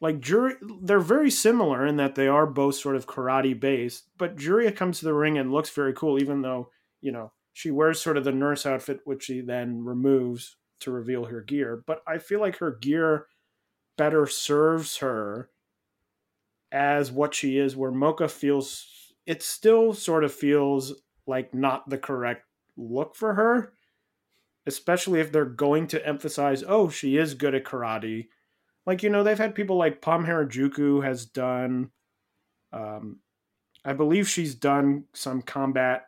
Like 0.00 0.20
Juri, 0.20 0.54
they're 0.82 1.00
very 1.00 1.30
similar 1.30 1.84
in 1.84 1.96
that 1.96 2.14
they 2.14 2.28
are 2.28 2.46
both 2.46 2.76
sort 2.76 2.96
of 2.96 3.06
karate 3.06 3.58
based. 3.58 4.04
But 4.16 4.36
Juria 4.36 4.74
comes 4.74 4.98
to 4.98 5.04
the 5.04 5.14
ring 5.14 5.38
and 5.38 5.52
looks 5.52 5.70
very 5.70 5.92
cool, 5.92 6.20
even 6.20 6.42
though 6.42 6.70
you 7.00 7.12
know 7.12 7.32
she 7.52 7.70
wears 7.70 8.00
sort 8.00 8.16
of 8.16 8.24
the 8.24 8.32
nurse 8.32 8.64
outfit, 8.64 9.00
which 9.04 9.24
she 9.24 9.40
then 9.40 9.84
removes 9.84 10.56
to 10.80 10.92
reveal 10.92 11.24
her 11.24 11.42
gear. 11.42 11.82
But 11.86 12.02
I 12.06 12.18
feel 12.18 12.40
like 12.40 12.58
her 12.58 12.78
gear 12.80 13.26
better 13.96 14.26
serves 14.26 14.98
her 14.98 15.50
as 16.70 17.10
what 17.10 17.34
she 17.34 17.58
is. 17.58 17.76
Where 17.76 17.90
Moka 17.90 18.30
feels, 18.30 18.86
it 19.26 19.42
still 19.42 19.92
sort 19.92 20.22
of 20.22 20.32
feels 20.32 20.94
like 21.26 21.52
not 21.52 21.90
the 21.90 21.98
correct 21.98 22.44
look 22.76 23.16
for 23.16 23.34
her 23.34 23.72
especially 24.68 25.18
if 25.18 25.32
they're 25.32 25.46
going 25.46 25.86
to 25.86 26.06
emphasize, 26.06 26.62
oh, 26.68 26.90
she 26.90 27.16
is 27.16 27.32
good 27.32 27.54
at 27.54 27.64
karate. 27.64 28.28
Like, 28.88 29.02
you 29.02 29.10
know, 29.10 29.22
they've 29.22 29.36
had 29.36 29.54
people 29.54 29.76
like 29.76 30.00
Pom 30.00 30.24
Harajuku 30.24 31.04
has 31.04 31.26
done, 31.26 31.90
um, 32.72 33.18
I 33.84 33.92
believe 33.92 34.26
she's 34.26 34.54
done 34.54 35.04
some 35.12 35.42
combat 35.42 36.06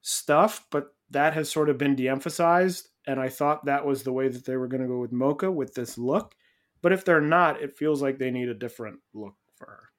stuff, 0.00 0.64
but 0.70 0.94
that 1.10 1.34
has 1.34 1.50
sort 1.50 1.68
of 1.68 1.76
been 1.76 1.94
de 1.94 2.08
emphasized. 2.08 2.88
And 3.06 3.20
I 3.20 3.28
thought 3.28 3.66
that 3.66 3.84
was 3.84 4.04
the 4.04 4.12
way 4.14 4.28
that 4.28 4.46
they 4.46 4.56
were 4.56 4.68
going 4.68 4.80
to 4.80 4.88
go 4.88 5.00
with 5.00 5.12
Moka 5.12 5.52
with 5.52 5.74
this 5.74 5.98
look. 5.98 6.34
But 6.80 6.92
if 6.92 7.04
they're 7.04 7.20
not, 7.20 7.60
it 7.60 7.76
feels 7.76 8.00
like 8.00 8.16
they 8.16 8.30
need 8.30 8.48
a 8.48 8.54
different 8.54 9.00
look 9.12 9.34
for 9.56 9.66
her. 9.66 9.90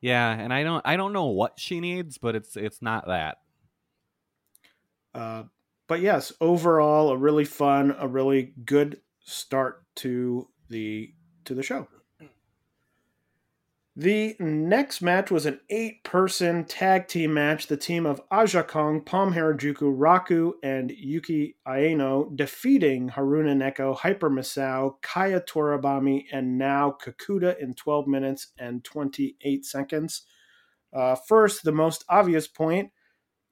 yeah, 0.00 0.30
and 0.30 0.54
I 0.54 0.62
don't 0.62 0.80
I 0.86 0.96
don't 0.96 1.12
know 1.12 1.26
what 1.26 1.60
she 1.60 1.78
needs, 1.78 2.16
but 2.16 2.36
it's 2.36 2.56
it's 2.56 2.80
not 2.80 3.06
that. 3.06 3.36
Uh, 5.14 5.42
but 5.88 6.00
yes, 6.00 6.32
overall, 6.40 7.10
a 7.10 7.18
really 7.18 7.44
fun, 7.44 7.94
a 7.98 8.08
really 8.08 8.54
good 8.64 9.02
start 9.24 9.84
to 9.96 10.48
the 10.70 11.12
to 11.50 11.54
the 11.54 11.62
show. 11.62 11.88
The 13.96 14.36
next 14.38 15.02
match 15.02 15.30
was 15.32 15.46
an 15.46 15.60
eight-person 15.68 16.64
tag 16.66 17.08
team 17.08 17.34
match. 17.34 17.66
The 17.66 17.76
team 17.76 18.06
of 18.06 18.22
Aja 18.30 18.62
Kong, 18.62 19.02
Pom 19.02 19.34
Harajuku, 19.34 19.94
Raku, 19.98 20.52
and 20.62 20.92
Yuki 20.92 21.56
Aino 21.66 22.30
defeating 22.34 23.10
Haruna 23.10 23.54
Neko, 23.54 23.96
Hyper 23.96 24.30
Misao, 24.30 24.94
Kaya 25.02 25.40
Toribami, 25.40 26.24
and 26.32 26.56
Nao 26.56 26.96
Kakuta 27.04 27.58
in 27.58 27.74
12 27.74 28.06
minutes 28.06 28.52
and 28.58 28.82
28 28.84 29.66
seconds. 29.66 30.22
Uh, 30.94 31.16
first, 31.26 31.64
the 31.64 31.72
most 31.72 32.04
obvious 32.08 32.46
point 32.46 32.92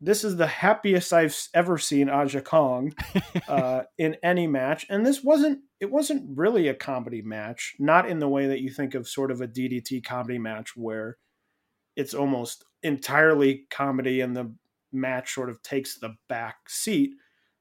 this 0.01 0.23
is 0.23 0.37
the 0.37 0.47
happiest 0.47 1.13
I've 1.13 1.37
ever 1.55 1.77
seen 1.77 2.09
Aja 2.09 2.41
Kong 2.41 2.95
uh, 3.49 3.83
in 3.99 4.17
any 4.23 4.47
match, 4.47 4.87
and 4.89 5.05
this 5.05 5.23
wasn't 5.23 5.61
it 5.81 5.91
wasn't 5.91 6.37
really 6.37 6.69
a 6.69 6.75
comedy 6.75 7.23
match, 7.23 7.75
not 7.79 8.09
in 8.09 8.19
the 8.19 8.29
way 8.29 8.47
that 8.47 8.61
you 8.61 8.71
think 8.71 8.95
of 8.95 9.09
sort 9.09 9.31
of 9.31 9.41
a 9.41 9.49
DDT 9.49 10.05
comedy 10.05 10.39
match 10.39 10.77
where 10.77 11.19
it's 11.97 12.15
almost 12.15 12.65
entirely 12.83 13.67
comedy 13.71 14.21
and 14.21 14.37
the 14.37 14.53
match 14.93 15.35
sort 15.35 15.51
of 15.51 15.63
takes 15.63 15.99
the 15.99 16.15
back 16.29 16.69
seat. 16.69 17.11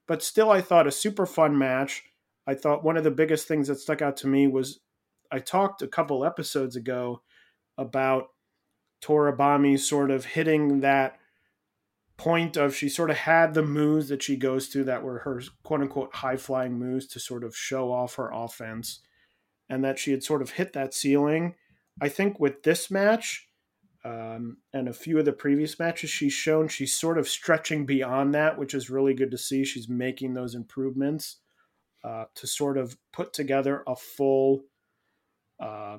But 0.07 0.23
still, 0.23 0.51
I 0.51 0.61
thought 0.61 0.87
a 0.87 0.91
super 0.91 1.25
fun 1.25 1.57
match. 1.57 2.03
I 2.45 2.53
thought 2.53 2.83
one 2.83 2.97
of 2.97 3.03
the 3.03 3.11
biggest 3.11 3.47
things 3.47 3.67
that 3.67 3.79
stuck 3.79 4.01
out 4.01 4.17
to 4.17 4.27
me 4.27 4.47
was 4.47 4.79
I 5.31 5.39
talked 5.39 5.81
a 5.81 5.87
couple 5.87 6.23
episodes 6.23 6.75
ago 6.75 7.21
about 7.77 8.27
Toribami 9.03 9.77
sort 9.77 10.11
of 10.11 10.25
hitting 10.25 10.79
that 10.81 11.17
point 12.17 12.57
of 12.57 12.75
she 12.75 12.89
sort 12.89 13.11
of 13.11 13.17
had 13.17 13.53
the 13.53 13.63
moves 13.63 14.09
that 14.09 14.23
she 14.23 14.35
goes 14.35 14.69
to 14.69 14.83
that 14.83 15.03
were 15.03 15.19
her 15.19 15.41
quote 15.63 15.81
unquote 15.81 16.15
high 16.15 16.37
flying 16.37 16.77
moves 16.77 17.05
to 17.05 17.19
sort 17.19 17.43
of 17.43 17.55
show 17.55 17.91
off 17.91 18.15
her 18.15 18.31
offense 18.33 19.01
and 19.69 19.83
that 19.83 19.99
she 19.99 20.11
had 20.11 20.23
sort 20.23 20.41
of 20.41 20.51
hit 20.51 20.73
that 20.73 20.93
ceiling. 20.93 21.55
I 22.01 22.09
think 22.09 22.39
with 22.39 22.63
this 22.63 22.89
match 22.89 23.47
um, 24.03 24.57
and 24.73 24.87
a 24.87 24.93
few 24.93 25.19
of 25.19 25.25
the 25.25 25.33
previous 25.33 25.77
matches, 25.79 26.09
she's 26.09 26.33
shown 26.33 26.67
she's 26.67 26.93
sort 26.93 27.17
of 27.17 27.27
stretching 27.27 27.85
beyond 27.85 28.33
that, 28.33 28.57
which 28.57 28.73
is 28.73 28.89
really 28.89 29.13
good 29.13 29.31
to 29.31 29.37
see. 29.37 29.63
She's 29.63 29.89
making 29.89 30.33
those 30.33 30.55
improvements 30.55 31.37
uh, 32.03 32.25
to 32.35 32.47
sort 32.47 32.77
of 32.77 32.97
put 33.11 33.33
together 33.33 33.83
a 33.85 33.95
full 33.95 34.63
uh, 35.59 35.97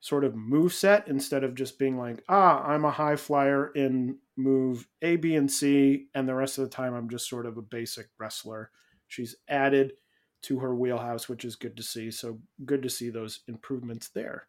sort 0.00 0.24
of 0.24 0.34
move 0.36 0.72
set 0.72 1.08
instead 1.08 1.42
of 1.42 1.54
just 1.54 1.78
being 1.78 1.98
like, 1.98 2.22
ah, 2.28 2.62
I'm 2.64 2.84
a 2.84 2.90
high 2.90 3.16
flyer 3.16 3.72
in 3.74 4.18
move 4.36 4.86
A, 5.02 5.16
B, 5.16 5.34
and 5.34 5.50
C, 5.50 6.06
and 6.14 6.28
the 6.28 6.34
rest 6.34 6.58
of 6.58 6.64
the 6.64 6.70
time 6.70 6.94
I'm 6.94 7.08
just 7.08 7.28
sort 7.28 7.46
of 7.46 7.56
a 7.56 7.62
basic 7.62 8.08
wrestler. 8.18 8.70
She's 9.08 9.36
added 9.48 9.94
to 10.42 10.58
her 10.60 10.74
wheelhouse, 10.74 11.28
which 11.28 11.44
is 11.44 11.56
good 11.56 11.76
to 11.76 11.82
see. 11.82 12.10
So 12.10 12.38
good 12.64 12.82
to 12.82 12.90
see 12.90 13.10
those 13.10 13.40
improvements 13.48 14.08
there. 14.08 14.46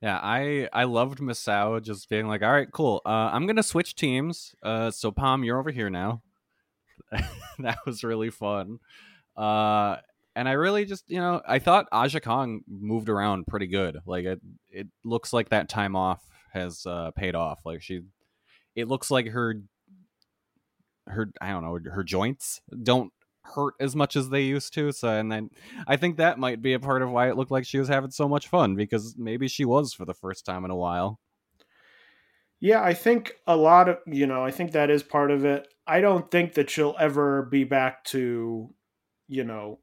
Yeah, 0.00 0.20
I 0.22 0.68
I 0.72 0.84
loved 0.84 1.18
Misao 1.18 1.82
just 1.82 2.08
being 2.08 2.28
like, 2.28 2.42
all 2.42 2.52
right, 2.52 2.70
cool. 2.70 3.02
Uh, 3.04 3.30
I'm 3.32 3.46
gonna 3.46 3.64
switch 3.64 3.96
teams. 3.96 4.54
Uh, 4.62 4.90
so 4.92 5.10
Pom, 5.10 5.42
you're 5.42 5.58
over 5.58 5.72
here 5.72 5.90
now. 5.90 6.22
that 7.58 7.78
was 7.84 8.04
really 8.04 8.30
fun. 8.30 8.78
Uh, 9.36 9.96
and 10.38 10.48
I 10.48 10.52
really 10.52 10.84
just, 10.84 11.10
you 11.10 11.18
know, 11.18 11.42
I 11.48 11.58
thought 11.58 11.88
Aja 11.90 12.20
Kong 12.20 12.60
moved 12.68 13.08
around 13.08 13.48
pretty 13.48 13.66
good. 13.66 13.98
Like 14.06 14.24
it, 14.24 14.40
it 14.70 14.86
looks 15.04 15.32
like 15.32 15.48
that 15.48 15.68
time 15.68 15.96
off 15.96 16.22
has 16.52 16.86
uh, 16.86 17.10
paid 17.10 17.34
off. 17.34 17.62
Like 17.64 17.82
she, 17.82 18.02
it 18.76 18.86
looks 18.86 19.10
like 19.10 19.30
her, 19.30 19.56
her, 21.08 21.32
I 21.40 21.50
don't 21.50 21.64
know, 21.64 21.90
her 21.90 22.04
joints 22.04 22.60
don't 22.84 23.12
hurt 23.42 23.74
as 23.80 23.96
much 23.96 24.14
as 24.14 24.28
they 24.28 24.42
used 24.42 24.72
to. 24.74 24.92
So, 24.92 25.08
and 25.08 25.32
then 25.32 25.50
I 25.88 25.96
think 25.96 26.18
that 26.18 26.38
might 26.38 26.62
be 26.62 26.72
a 26.72 26.78
part 26.78 27.02
of 27.02 27.10
why 27.10 27.28
it 27.28 27.36
looked 27.36 27.50
like 27.50 27.66
she 27.66 27.80
was 27.80 27.88
having 27.88 28.12
so 28.12 28.28
much 28.28 28.46
fun 28.46 28.76
because 28.76 29.16
maybe 29.18 29.48
she 29.48 29.64
was 29.64 29.92
for 29.92 30.04
the 30.04 30.14
first 30.14 30.46
time 30.46 30.64
in 30.64 30.70
a 30.70 30.76
while. 30.76 31.18
Yeah, 32.60 32.80
I 32.80 32.94
think 32.94 33.32
a 33.44 33.56
lot 33.56 33.88
of, 33.88 33.98
you 34.06 34.28
know, 34.28 34.44
I 34.44 34.52
think 34.52 34.70
that 34.70 34.88
is 34.88 35.02
part 35.02 35.32
of 35.32 35.44
it. 35.44 35.66
I 35.84 36.00
don't 36.00 36.30
think 36.30 36.54
that 36.54 36.70
she'll 36.70 36.94
ever 36.96 37.42
be 37.42 37.64
back 37.64 38.04
to, 38.04 38.72
you 39.26 39.42
know, 39.42 39.80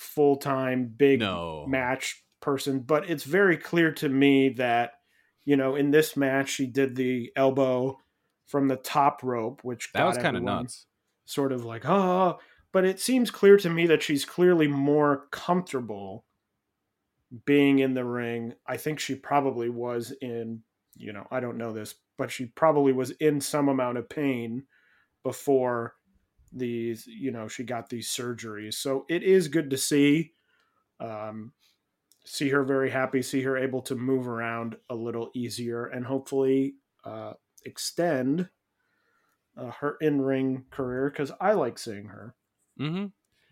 full 0.00 0.36
time 0.36 0.92
big 0.96 1.20
no. 1.20 1.66
match 1.68 2.24
person, 2.40 2.80
but 2.80 3.08
it's 3.08 3.24
very 3.24 3.56
clear 3.56 3.92
to 3.92 4.08
me 4.08 4.48
that 4.50 4.92
you 5.44 5.56
know 5.56 5.76
in 5.76 5.90
this 5.90 6.16
match 6.16 6.48
she 6.48 6.66
did 6.66 6.96
the 6.96 7.30
elbow 7.36 7.98
from 8.46 8.68
the 8.68 8.76
top 8.76 9.22
rope, 9.22 9.60
which 9.62 9.90
that 9.92 10.04
was 10.04 10.16
kind 10.16 10.36
of 10.36 10.42
nuts. 10.42 10.86
Sort 11.26 11.52
of 11.52 11.64
like 11.64 11.84
oh, 11.86 12.38
but 12.72 12.84
it 12.84 12.98
seems 12.98 13.30
clear 13.30 13.56
to 13.58 13.68
me 13.68 13.86
that 13.86 14.02
she's 14.02 14.24
clearly 14.24 14.66
more 14.66 15.26
comfortable 15.30 16.24
being 17.44 17.80
in 17.80 17.94
the 17.94 18.04
ring. 18.04 18.54
I 18.66 18.78
think 18.78 18.98
she 18.98 19.14
probably 19.14 19.68
was 19.68 20.12
in, 20.20 20.62
you 20.96 21.12
know, 21.12 21.26
I 21.30 21.40
don't 21.40 21.58
know 21.58 21.72
this, 21.72 21.94
but 22.18 22.30
she 22.30 22.46
probably 22.46 22.92
was 22.92 23.10
in 23.12 23.40
some 23.40 23.68
amount 23.68 23.98
of 23.98 24.08
pain 24.08 24.64
before 25.22 25.94
these 26.52 27.06
you 27.06 27.30
know 27.30 27.46
she 27.48 27.62
got 27.62 27.88
these 27.88 28.08
surgeries 28.08 28.74
so 28.74 29.04
it 29.08 29.22
is 29.22 29.48
good 29.48 29.70
to 29.70 29.76
see 29.76 30.32
um 30.98 31.52
see 32.24 32.48
her 32.48 32.64
very 32.64 32.90
happy 32.90 33.22
see 33.22 33.42
her 33.42 33.56
able 33.56 33.80
to 33.80 33.94
move 33.94 34.26
around 34.26 34.76
a 34.90 34.94
little 34.94 35.30
easier 35.34 35.86
and 35.86 36.04
hopefully 36.04 36.74
uh 37.04 37.32
extend 37.64 38.48
uh, 39.56 39.70
her 39.70 39.96
in-ring 40.00 40.64
career 40.70 41.08
because 41.10 41.30
i 41.40 41.52
like 41.52 41.78
seeing 41.78 42.06
her 42.06 42.34
mm-hmm 42.80 43.06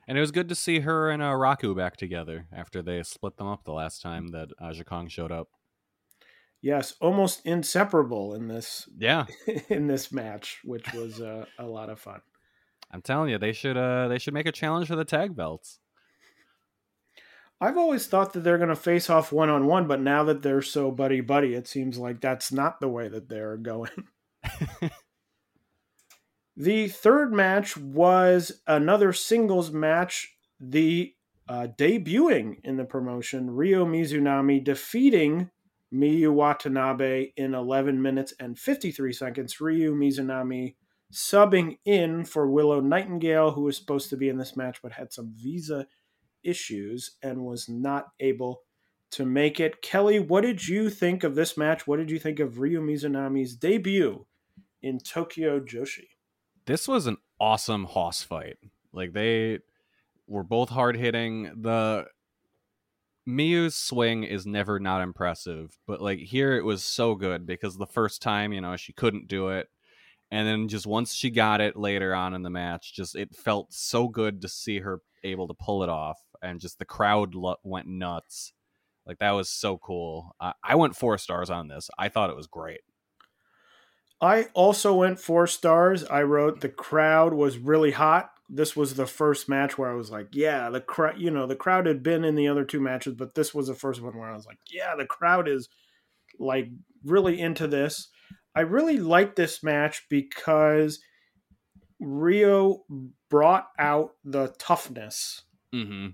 and 0.08 0.16
it 0.16 0.22
was 0.22 0.30
good 0.32 0.48
to 0.48 0.54
see 0.54 0.80
her 0.80 1.10
and 1.10 1.22
uh, 1.22 1.32
Raku 1.32 1.76
back 1.76 1.96
together 1.98 2.46
after 2.50 2.80
they 2.80 3.02
split 3.02 3.36
them 3.36 3.46
up 3.46 3.64
the 3.64 3.72
last 3.72 4.00
time 4.00 4.28
that 4.28 4.48
Aja 4.58 4.82
Kong 4.82 5.06
showed 5.06 5.30
up. 5.30 5.48
Yes, 6.62 6.94
almost 7.00 7.44
inseparable 7.44 8.34
in 8.34 8.48
this. 8.48 8.88
Yeah, 8.98 9.26
in 9.68 9.86
this 9.86 10.10
match, 10.10 10.60
which 10.64 10.92
was 10.94 11.20
uh, 11.20 11.44
a 11.58 11.66
lot 11.66 11.90
of 11.90 12.00
fun. 12.00 12.20
I'm 12.90 13.02
telling 13.02 13.30
you, 13.30 13.38
they 13.38 13.52
should 13.52 13.76
uh 13.76 14.08
they 14.08 14.18
should 14.18 14.34
make 14.34 14.46
a 14.46 14.52
challenge 14.52 14.88
for 14.88 14.96
the 14.96 15.04
tag 15.04 15.36
belts. 15.36 15.80
I've 17.60 17.76
always 17.76 18.06
thought 18.06 18.32
that 18.32 18.44
they're 18.44 18.56
going 18.56 18.68
to 18.68 18.76
face 18.76 19.10
off 19.10 19.32
one 19.32 19.50
on 19.50 19.66
one, 19.66 19.88
but 19.88 20.00
now 20.00 20.22
that 20.24 20.42
they're 20.42 20.62
so 20.62 20.92
buddy 20.92 21.20
buddy, 21.20 21.54
it 21.54 21.66
seems 21.66 21.98
like 21.98 22.20
that's 22.20 22.52
not 22.52 22.80
the 22.80 22.88
way 22.88 23.08
that 23.08 23.28
they're 23.28 23.56
going. 23.56 23.90
the 26.56 26.86
third 26.88 27.32
match 27.32 27.76
was 27.76 28.60
another 28.66 29.12
singles 29.12 29.72
match. 29.72 30.36
The 30.60 31.14
uh, 31.48 31.66
debuting 31.76 32.60
in 32.62 32.76
the 32.76 32.84
promotion, 32.84 33.50
Ryo 33.50 33.84
Mizunami 33.84 34.62
defeating 34.62 35.50
Miyu 35.92 36.32
Watanabe 36.32 37.32
in 37.36 37.54
11 37.54 38.00
minutes 38.00 38.34
and 38.38 38.58
53 38.58 39.12
seconds. 39.12 39.60
Ryo 39.60 39.94
Mizunami 39.94 40.74
subbing 41.12 41.78
in 41.84 42.24
for 42.24 42.50
Willow 42.50 42.80
Nightingale, 42.80 43.52
who 43.52 43.62
was 43.62 43.76
supposed 43.76 44.10
to 44.10 44.16
be 44.16 44.28
in 44.28 44.38
this 44.38 44.56
match 44.56 44.80
but 44.82 44.92
had 44.92 45.12
some 45.12 45.32
visa 45.34 45.86
issues 46.42 47.16
and 47.22 47.44
was 47.44 47.68
not 47.68 48.08
able 48.20 48.62
to 49.10 49.24
make 49.24 49.58
it. 49.58 49.80
Kelly, 49.82 50.18
what 50.18 50.42
did 50.42 50.68
you 50.68 50.90
think 50.90 51.24
of 51.24 51.34
this 51.34 51.56
match? 51.56 51.86
What 51.86 51.96
did 51.96 52.10
you 52.10 52.18
think 52.18 52.40
of 52.40 52.58
Ryo 52.58 52.80
Mizunami's 52.80 53.56
debut 53.56 54.26
in 54.82 54.98
Tokyo 54.98 55.60
Joshi? 55.60 56.08
This 56.66 56.86
was 56.86 57.06
an 57.06 57.16
awesome 57.40 57.84
hoss 57.84 58.22
fight. 58.22 58.58
Like 58.92 59.14
they 59.14 59.60
were 60.26 60.42
both 60.42 60.68
hard 60.68 60.96
hitting. 60.96 61.52
The 61.62 62.06
Miyu's 63.26 63.74
swing 63.74 64.24
is 64.24 64.46
never 64.46 64.78
not 64.78 65.00
impressive, 65.00 65.78
but 65.86 66.02
like 66.02 66.18
here 66.18 66.56
it 66.56 66.64
was 66.64 66.82
so 66.82 67.14
good 67.14 67.46
because 67.46 67.76
the 67.76 67.86
first 67.86 68.20
time, 68.20 68.52
you 68.52 68.60
know, 68.60 68.76
she 68.76 68.92
couldn't 68.92 69.28
do 69.28 69.48
it 69.48 69.68
and 70.30 70.46
then 70.46 70.68
just 70.68 70.86
once 70.86 71.14
she 71.14 71.30
got 71.30 71.60
it 71.60 71.76
later 71.76 72.14
on 72.14 72.34
in 72.34 72.42
the 72.42 72.50
match 72.50 72.94
just 72.94 73.16
it 73.16 73.34
felt 73.34 73.72
so 73.72 74.08
good 74.08 74.42
to 74.42 74.48
see 74.48 74.80
her 74.80 75.00
able 75.24 75.48
to 75.48 75.54
pull 75.54 75.82
it 75.82 75.88
off 75.88 76.20
and 76.42 76.60
just 76.60 76.78
the 76.78 76.84
crowd 76.84 77.34
lo- 77.34 77.56
went 77.62 77.86
nuts. 77.86 78.52
Like 79.06 79.18
that 79.18 79.30
was 79.30 79.48
so 79.48 79.78
cool. 79.78 80.36
I 80.62 80.74
went 80.74 80.94
four 80.94 81.16
stars 81.16 81.48
on 81.48 81.68
this. 81.68 81.88
I 81.98 82.08
thought 82.08 82.30
it 82.30 82.36
was 82.36 82.46
great. 82.46 82.80
I 84.20 84.48
also 84.52 84.94
went 84.94 85.18
four 85.18 85.46
stars. 85.46 86.04
I 86.04 86.22
wrote 86.22 86.60
the 86.60 86.68
crowd 86.68 87.32
was 87.32 87.56
really 87.56 87.92
hot. 87.92 88.30
This 88.50 88.76
was 88.76 88.94
the 88.94 89.06
first 89.06 89.46
match 89.46 89.76
where 89.76 89.90
i 89.90 89.94
was 89.94 90.10
like 90.10 90.28
yeah 90.32 90.70
the 90.70 90.80
crowd 90.80 91.18
you 91.18 91.30
know 91.30 91.46
the 91.46 91.54
crowd 91.54 91.84
had 91.84 92.02
been 92.02 92.24
in 92.24 92.34
the 92.34 92.48
other 92.48 92.64
two 92.64 92.80
matches 92.80 93.12
but 93.14 93.34
this 93.34 93.54
was 93.54 93.66
the 93.66 93.74
first 93.74 94.00
one 94.00 94.16
where 94.16 94.30
i 94.30 94.34
was 94.34 94.46
like 94.46 94.56
yeah 94.70 94.96
the 94.96 95.04
crowd 95.04 95.46
is 95.46 95.68
like 96.38 96.70
really 97.04 97.38
into 97.38 97.66
this 97.66 98.08
I 98.58 98.62
really 98.62 98.98
like 98.98 99.36
this 99.36 99.62
match 99.62 100.06
because 100.10 100.98
Ryo 102.00 102.82
brought 103.30 103.68
out 103.78 104.14
the 104.24 104.52
toughness 104.58 105.42
mm-hmm. 105.72 106.08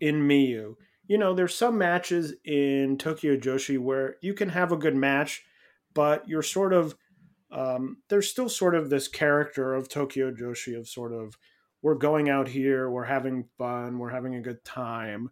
in 0.00 0.28
Miyu. 0.28 0.74
You 1.06 1.18
know, 1.18 1.34
there's 1.34 1.54
some 1.54 1.78
matches 1.78 2.34
in 2.44 2.98
Tokyo 2.98 3.36
Joshi 3.36 3.78
where 3.78 4.16
you 4.20 4.34
can 4.34 4.48
have 4.48 4.72
a 4.72 4.76
good 4.76 4.96
match, 4.96 5.44
but 5.94 6.28
you're 6.28 6.42
sort 6.42 6.72
of 6.72 6.96
um, 7.52 7.98
there's 8.08 8.28
still 8.28 8.48
sort 8.48 8.74
of 8.74 8.90
this 8.90 9.06
character 9.06 9.72
of 9.72 9.88
Tokyo 9.88 10.32
Joshi 10.32 10.76
of 10.76 10.88
sort 10.88 11.12
of 11.12 11.38
we're 11.80 11.94
going 11.94 12.28
out 12.28 12.48
here, 12.48 12.90
we're 12.90 13.04
having 13.04 13.44
fun, 13.56 14.00
we're 14.00 14.10
having 14.10 14.34
a 14.34 14.42
good 14.42 14.64
time. 14.64 15.30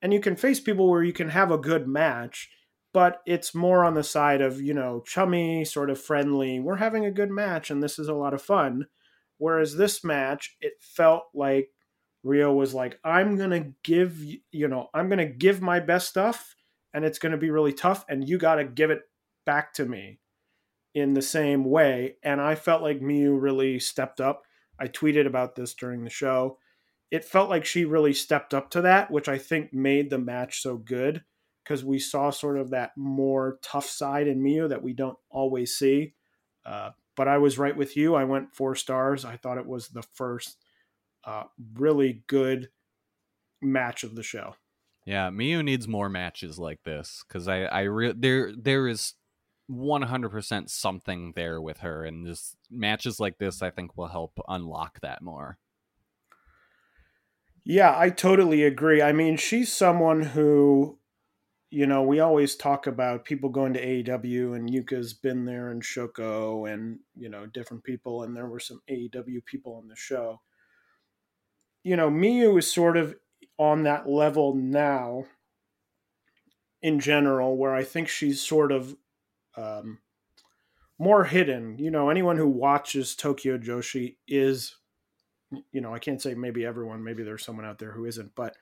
And 0.00 0.12
you 0.12 0.20
can 0.20 0.36
face 0.36 0.60
people 0.60 0.88
where 0.88 1.02
you 1.02 1.12
can 1.12 1.30
have 1.30 1.50
a 1.50 1.58
good 1.58 1.88
match 1.88 2.50
but 2.94 3.20
it's 3.26 3.56
more 3.56 3.84
on 3.84 3.94
the 3.94 4.04
side 4.04 4.40
of 4.40 4.62
you 4.62 4.72
know 4.72 5.02
chummy 5.04 5.64
sort 5.64 5.90
of 5.90 6.00
friendly 6.00 6.60
we're 6.60 6.76
having 6.76 7.04
a 7.04 7.10
good 7.10 7.28
match 7.28 7.70
and 7.70 7.82
this 7.82 7.98
is 7.98 8.08
a 8.08 8.14
lot 8.14 8.32
of 8.32 8.40
fun. 8.40 8.86
Whereas 9.36 9.76
this 9.76 10.02
match 10.02 10.56
it 10.62 10.74
felt 10.80 11.24
like 11.34 11.68
Ryo 12.22 12.54
was 12.54 12.72
like 12.72 12.98
i'm 13.04 13.36
gonna 13.36 13.72
give 13.82 14.24
you 14.50 14.68
know 14.68 14.88
i'm 14.94 15.10
gonna 15.10 15.26
give 15.26 15.60
my 15.60 15.80
best 15.80 16.08
stuff 16.08 16.54
and 16.94 17.04
it's 17.04 17.18
gonna 17.18 17.36
be 17.36 17.50
really 17.50 17.72
tough 17.72 18.06
and 18.08 18.26
you 18.26 18.38
gotta 18.38 18.64
give 18.64 18.90
it 18.90 19.02
back 19.44 19.74
to 19.74 19.84
me. 19.84 20.20
In 20.94 21.14
the 21.14 21.22
same 21.22 21.64
way 21.64 22.16
and 22.22 22.40
i 22.40 22.54
felt 22.54 22.80
like 22.80 23.00
miyu 23.00 23.38
really 23.38 23.80
stepped 23.80 24.20
up. 24.20 24.44
I 24.78 24.86
tweeted 24.86 25.26
about 25.26 25.56
this 25.56 25.74
during 25.74 26.04
the 26.04 26.10
show. 26.10 26.58
It 27.10 27.24
felt 27.24 27.50
like 27.50 27.64
she 27.64 27.84
really 27.84 28.12
stepped 28.14 28.54
up 28.54 28.70
to 28.70 28.80
that 28.82 29.10
which 29.10 29.28
i 29.28 29.36
think 29.36 29.74
made 29.74 30.10
the 30.10 30.18
match 30.18 30.62
so 30.62 30.76
good 30.76 31.24
because 31.64 31.84
we 31.84 31.98
saw 31.98 32.30
sort 32.30 32.58
of 32.58 32.70
that 32.70 32.92
more 32.96 33.58
tough 33.62 33.86
side 33.86 34.28
in 34.28 34.42
Miyu 34.42 34.68
that 34.68 34.82
we 34.82 34.92
don't 34.92 35.18
always 35.30 35.74
see. 35.74 36.14
Uh, 36.64 36.90
but 37.16 37.28
I 37.28 37.38
was 37.38 37.58
right 37.58 37.76
with 37.76 37.96
you. 37.96 38.14
I 38.14 38.24
went 38.24 38.54
four 38.54 38.74
stars. 38.74 39.24
I 39.24 39.36
thought 39.36 39.58
it 39.58 39.66
was 39.66 39.88
the 39.88 40.02
first 40.02 40.58
uh, 41.24 41.44
really 41.74 42.24
good 42.26 42.68
match 43.62 44.04
of 44.04 44.14
the 44.14 44.22
show. 44.22 44.56
Yeah, 45.06 45.30
Miyu 45.30 45.64
needs 45.64 45.88
more 45.88 46.08
matches 46.08 46.58
like 46.58 46.82
this 46.84 47.24
because 47.26 47.48
I, 47.48 47.64
I 47.64 47.82
re- 47.82 48.14
there 48.16 48.52
there 48.56 48.88
is 48.88 49.14
100% 49.70 50.68
something 50.68 51.32
there 51.34 51.60
with 51.60 51.78
her 51.78 52.04
and 52.04 52.26
just 52.26 52.56
matches 52.70 53.18
like 53.18 53.38
this 53.38 53.62
I 53.62 53.70
think 53.70 53.96
will 53.96 54.08
help 54.08 54.38
unlock 54.48 55.00
that 55.00 55.22
more. 55.22 55.58
Yeah, 57.64 57.94
I 57.96 58.10
totally 58.10 58.62
agree. 58.62 59.00
I 59.00 59.12
mean, 59.12 59.36
she's 59.38 59.72
someone 59.72 60.20
who 60.20 60.98
you 61.74 61.88
know, 61.88 62.04
we 62.04 62.20
always 62.20 62.54
talk 62.54 62.86
about 62.86 63.24
people 63.24 63.48
going 63.48 63.72
to 63.72 63.84
AEW 63.84 64.54
and 64.54 64.70
Yuka's 64.70 65.12
been 65.12 65.44
there 65.44 65.72
and 65.72 65.82
Shoko 65.82 66.72
and, 66.72 67.00
you 67.16 67.28
know, 67.28 67.46
different 67.46 67.82
people 67.82 68.22
and 68.22 68.36
there 68.36 68.46
were 68.46 68.60
some 68.60 68.80
AEW 68.88 69.44
people 69.44 69.74
on 69.82 69.88
the 69.88 69.96
show. 69.96 70.40
You 71.82 71.96
know, 71.96 72.08
Miyu 72.08 72.56
is 72.60 72.72
sort 72.72 72.96
of 72.96 73.16
on 73.58 73.82
that 73.82 74.08
level 74.08 74.54
now 74.54 75.24
in 76.80 77.00
general 77.00 77.56
where 77.56 77.74
I 77.74 77.82
think 77.82 78.06
she's 78.06 78.40
sort 78.40 78.70
of 78.70 78.94
um, 79.56 79.98
more 80.96 81.24
hidden. 81.24 81.76
You 81.78 81.90
know, 81.90 82.08
anyone 82.08 82.36
who 82.36 82.48
watches 82.48 83.16
Tokyo 83.16 83.58
Joshi 83.58 84.14
is, 84.28 84.76
you 85.72 85.80
know, 85.80 85.92
I 85.92 85.98
can't 85.98 86.22
say 86.22 86.34
maybe 86.34 86.64
everyone, 86.64 87.02
maybe 87.02 87.24
there's 87.24 87.44
someone 87.44 87.66
out 87.66 87.80
there 87.80 87.90
who 87.90 88.04
isn't, 88.04 88.36
but 88.36 88.54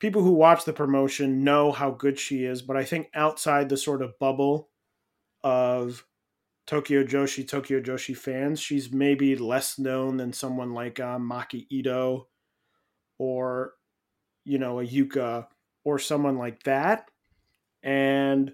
people 0.00 0.22
who 0.22 0.32
watch 0.32 0.64
the 0.64 0.72
promotion 0.72 1.44
know 1.44 1.70
how 1.70 1.90
good 1.90 2.18
she 2.18 2.44
is. 2.44 2.62
But 2.62 2.76
I 2.76 2.84
think 2.84 3.08
outside 3.14 3.68
the 3.68 3.76
sort 3.76 4.02
of 4.02 4.18
bubble 4.18 4.70
of 5.44 6.04
Tokyo 6.66 7.04
Joshi, 7.04 7.46
Tokyo 7.46 7.80
Joshi 7.80 8.16
fans, 8.16 8.58
she's 8.58 8.92
maybe 8.92 9.36
less 9.36 9.78
known 9.78 10.16
than 10.16 10.32
someone 10.32 10.72
like 10.72 10.98
uh, 10.98 11.18
Maki 11.18 11.66
Ito 11.70 12.28
or, 13.18 13.74
you 14.44 14.58
know, 14.58 14.80
a 14.80 14.86
Yuka 14.86 15.46
or 15.84 15.98
someone 15.98 16.38
like 16.38 16.62
that. 16.62 17.10
And 17.82 18.52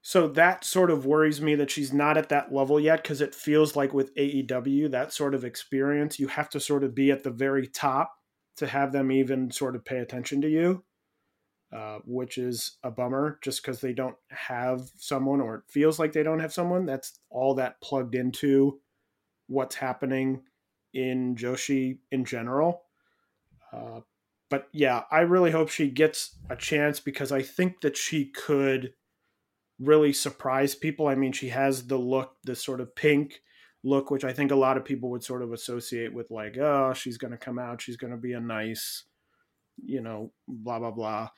so 0.00 0.28
that 0.28 0.64
sort 0.64 0.90
of 0.90 1.06
worries 1.06 1.40
me 1.40 1.54
that 1.56 1.70
she's 1.70 1.92
not 1.92 2.16
at 2.16 2.28
that 2.30 2.52
level 2.52 2.78
yet 2.78 3.02
because 3.02 3.20
it 3.20 3.34
feels 3.34 3.76
like 3.76 3.92
with 3.92 4.14
AEW, 4.16 4.90
that 4.90 5.12
sort 5.12 5.34
of 5.34 5.44
experience, 5.44 6.18
you 6.18 6.28
have 6.28 6.48
to 6.50 6.60
sort 6.60 6.84
of 6.84 6.94
be 6.94 7.10
at 7.10 7.22
the 7.22 7.30
very 7.30 7.66
top 7.66 8.14
to 8.56 8.66
have 8.66 8.92
them 8.92 9.10
even 9.10 9.50
sort 9.50 9.76
of 9.76 9.84
pay 9.84 9.98
attention 9.98 10.40
to 10.42 10.48
you, 10.48 10.84
uh, 11.72 11.98
which 12.04 12.38
is 12.38 12.78
a 12.82 12.90
bummer 12.90 13.38
just 13.42 13.62
because 13.62 13.80
they 13.80 13.92
don't 13.92 14.16
have 14.30 14.90
someone 14.96 15.40
or 15.40 15.56
it 15.56 15.62
feels 15.68 15.98
like 15.98 16.12
they 16.12 16.22
don't 16.22 16.40
have 16.40 16.52
someone 16.52 16.86
that's 16.86 17.18
all 17.30 17.54
that 17.54 17.80
plugged 17.80 18.14
into 18.14 18.80
what's 19.46 19.74
happening 19.76 20.42
in 20.92 21.34
Joshi 21.34 21.98
in 22.10 22.24
general. 22.24 22.82
Uh, 23.72 24.00
but 24.48 24.68
yeah, 24.72 25.02
I 25.10 25.20
really 25.20 25.50
hope 25.50 25.68
she 25.68 25.90
gets 25.90 26.36
a 26.48 26.54
chance 26.54 27.00
because 27.00 27.32
I 27.32 27.42
think 27.42 27.80
that 27.80 27.96
she 27.96 28.26
could 28.26 28.94
really 29.80 30.12
surprise 30.12 30.74
people. 30.74 31.08
I 31.08 31.16
mean, 31.16 31.32
she 31.32 31.48
has 31.48 31.88
the 31.88 31.96
look, 31.96 32.36
the 32.44 32.54
sort 32.54 32.80
of 32.80 32.94
pink 32.94 33.40
look, 33.84 34.10
which 34.10 34.24
I 34.24 34.32
think 34.32 34.50
a 34.50 34.56
lot 34.56 34.76
of 34.76 34.84
people 34.84 35.10
would 35.10 35.22
sort 35.22 35.42
of 35.42 35.52
associate 35.52 36.12
with 36.12 36.30
like, 36.30 36.56
oh, 36.58 36.92
she's 36.94 37.18
going 37.18 37.30
to 37.30 37.36
come 37.36 37.58
out, 37.58 37.80
she's 37.80 37.96
going 37.96 38.12
to 38.12 38.16
be 38.16 38.32
a 38.32 38.40
nice, 38.40 39.04
you 39.76 40.00
know, 40.00 40.32
blah 40.48 40.78
blah 40.78 40.90
blah 40.90 41.28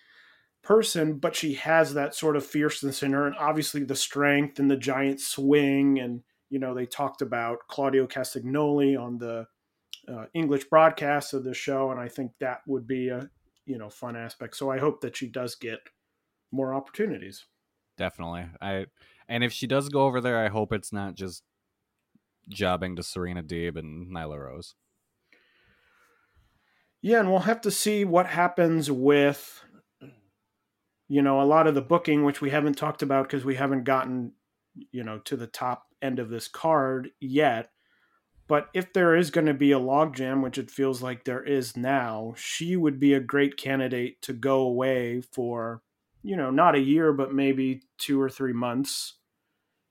person, 0.63 1.19
but 1.19 1.37
she 1.37 1.55
has 1.55 1.95
that 1.95 2.15
sort 2.15 2.37
of 2.37 2.45
fierceness 2.45 3.03
in 3.03 3.13
her, 3.13 3.27
and 3.27 3.37
obviously 3.37 3.85
the 3.85 3.95
strength 3.97 4.59
and 4.59 4.71
the 4.71 4.77
giant 4.77 5.21
swing, 5.21 5.99
and 5.99 6.23
you 6.49 6.59
know, 6.59 6.75
they 6.75 6.87
talked 6.87 7.23
about 7.23 7.59
Claudio 7.69 8.07
Castagnoli 8.07 8.99
on 8.99 9.19
the 9.19 9.47
uh, 10.09 10.27
English 10.35 10.65
broadcast 10.65 11.35
of 11.35 11.45
the 11.45 11.55
show, 11.55 11.91
and 11.91 12.01
I 12.01 12.09
think 12.09 12.33
that 12.41 12.61
would 12.67 12.87
be 12.87 13.09
a 13.09 13.29
you 13.67 13.79
know 13.79 13.91
fun 13.91 14.17
aspect. 14.17 14.57
So 14.57 14.71
I 14.71 14.79
hope 14.79 15.01
that 15.03 15.17
she 15.17 15.29
does 15.29 15.57
get 15.57 15.81
more 16.53 16.73
opportunities 16.73 17.45
definitely. 17.97 18.47
I 18.61 18.87
and 19.29 19.43
if 19.43 19.53
she 19.53 19.67
does 19.67 19.89
go 19.89 20.05
over 20.05 20.21
there, 20.21 20.45
I 20.45 20.49
hope 20.49 20.73
it's 20.73 20.93
not 20.93 21.15
just 21.15 21.43
jobbing 22.49 22.97
to 22.97 23.03
Serena 23.03 23.43
Deeb 23.43 23.77
and 23.77 24.13
Nyla 24.15 24.39
Rose. 24.39 24.75
Yeah, 27.03 27.21
and 27.21 27.31
we'll 27.31 27.41
have 27.41 27.61
to 27.63 27.71
see 27.71 28.05
what 28.05 28.27
happens 28.27 28.91
with 28.91 29.63
you 31.09 31.23
know 31.23 31.41
a 31.41 31.45
lot 31.45 31.67
of 31.67 31.75
the 31.75 31.83
booking 31.83 32.25
which 32.25 32.41
we 32.41 32.51
haven't 32.51 32.77
talked 32.77 33.03
about 33.03 33.29
because 33.29 33.45
we 33.45 33.55
haven't 33.55 33.85
gotten 33.85 34.33
you 34.91 35.05
know 35.05 35.19
to 35.21 35.37
the 35.37 35.47
top 35.47 35.85
end 36.03 36.19
of 36.19 36.31
this 36.31 36.49
card 36.49 37.11
yet 37.21 37.71
but 38.49 38.69
if 38.75 38.93
there 38.93 39.15
is 39.15 39.31
going 39.31 39.47
to 39.47 39.55
be 39.55 39.71
a 39.71 39.79
logjam 39.79 40.43
which 40.43 40.59
it 40.59 40.69
feels 40.69 41.03
like 41.03 41.23
there 41.23 41.45
is 41.45 41.77
now 41.77 42.35
she 42.37 42.75
would 42.75 42.99
be 42.99 43.15
a 43.15 43.21
great 43.21 43.57
candidate 43.57 44.21
to 44.21 44.33
go 44.33 44.63
away 44.63 45.21
for 45.21 45.81
you 46.27 46.37
know, 46.37 46.51
not 46.51 46.75
a 46.75 46.81
year, 46.81 47.13
but 47.13 47.33
maybe 47.33 47.83
two 47.99 48.21
or 48.21 48.29
three 48.29 48.53
months, 48.53 49.15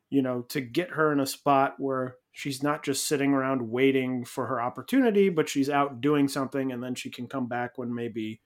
you 0.09 0.21
know, 0.21 0.41
to 0.49 0.59
get 0.59 0.89
her 0.89 1.13
in 1.13 1.21
a 1.21 1.25
spot 1.25 1.75
where 1.77 2.17
she's 2.35 2.61
not 2.61 2.83
just 2.83 3.07
sitting 3.07 3.33
around 3.33 3.61
waiting 3.71 4.25
for 4.25 4.45
her 4.47 4.61
opportunity, 4.61 5.29
but 5.29 5.47
she's 5.47 5.69
out 5.69 6.01
doing 6.01 6.27
something 6.27 6.73
and 6.73 6.83
then 6.83 6.93
she 6.93 7.09
can 7.09 7.27
come 7.27 7.47
back 7.47 7.77
when 7.77 7.95
maybe 7.95 8.41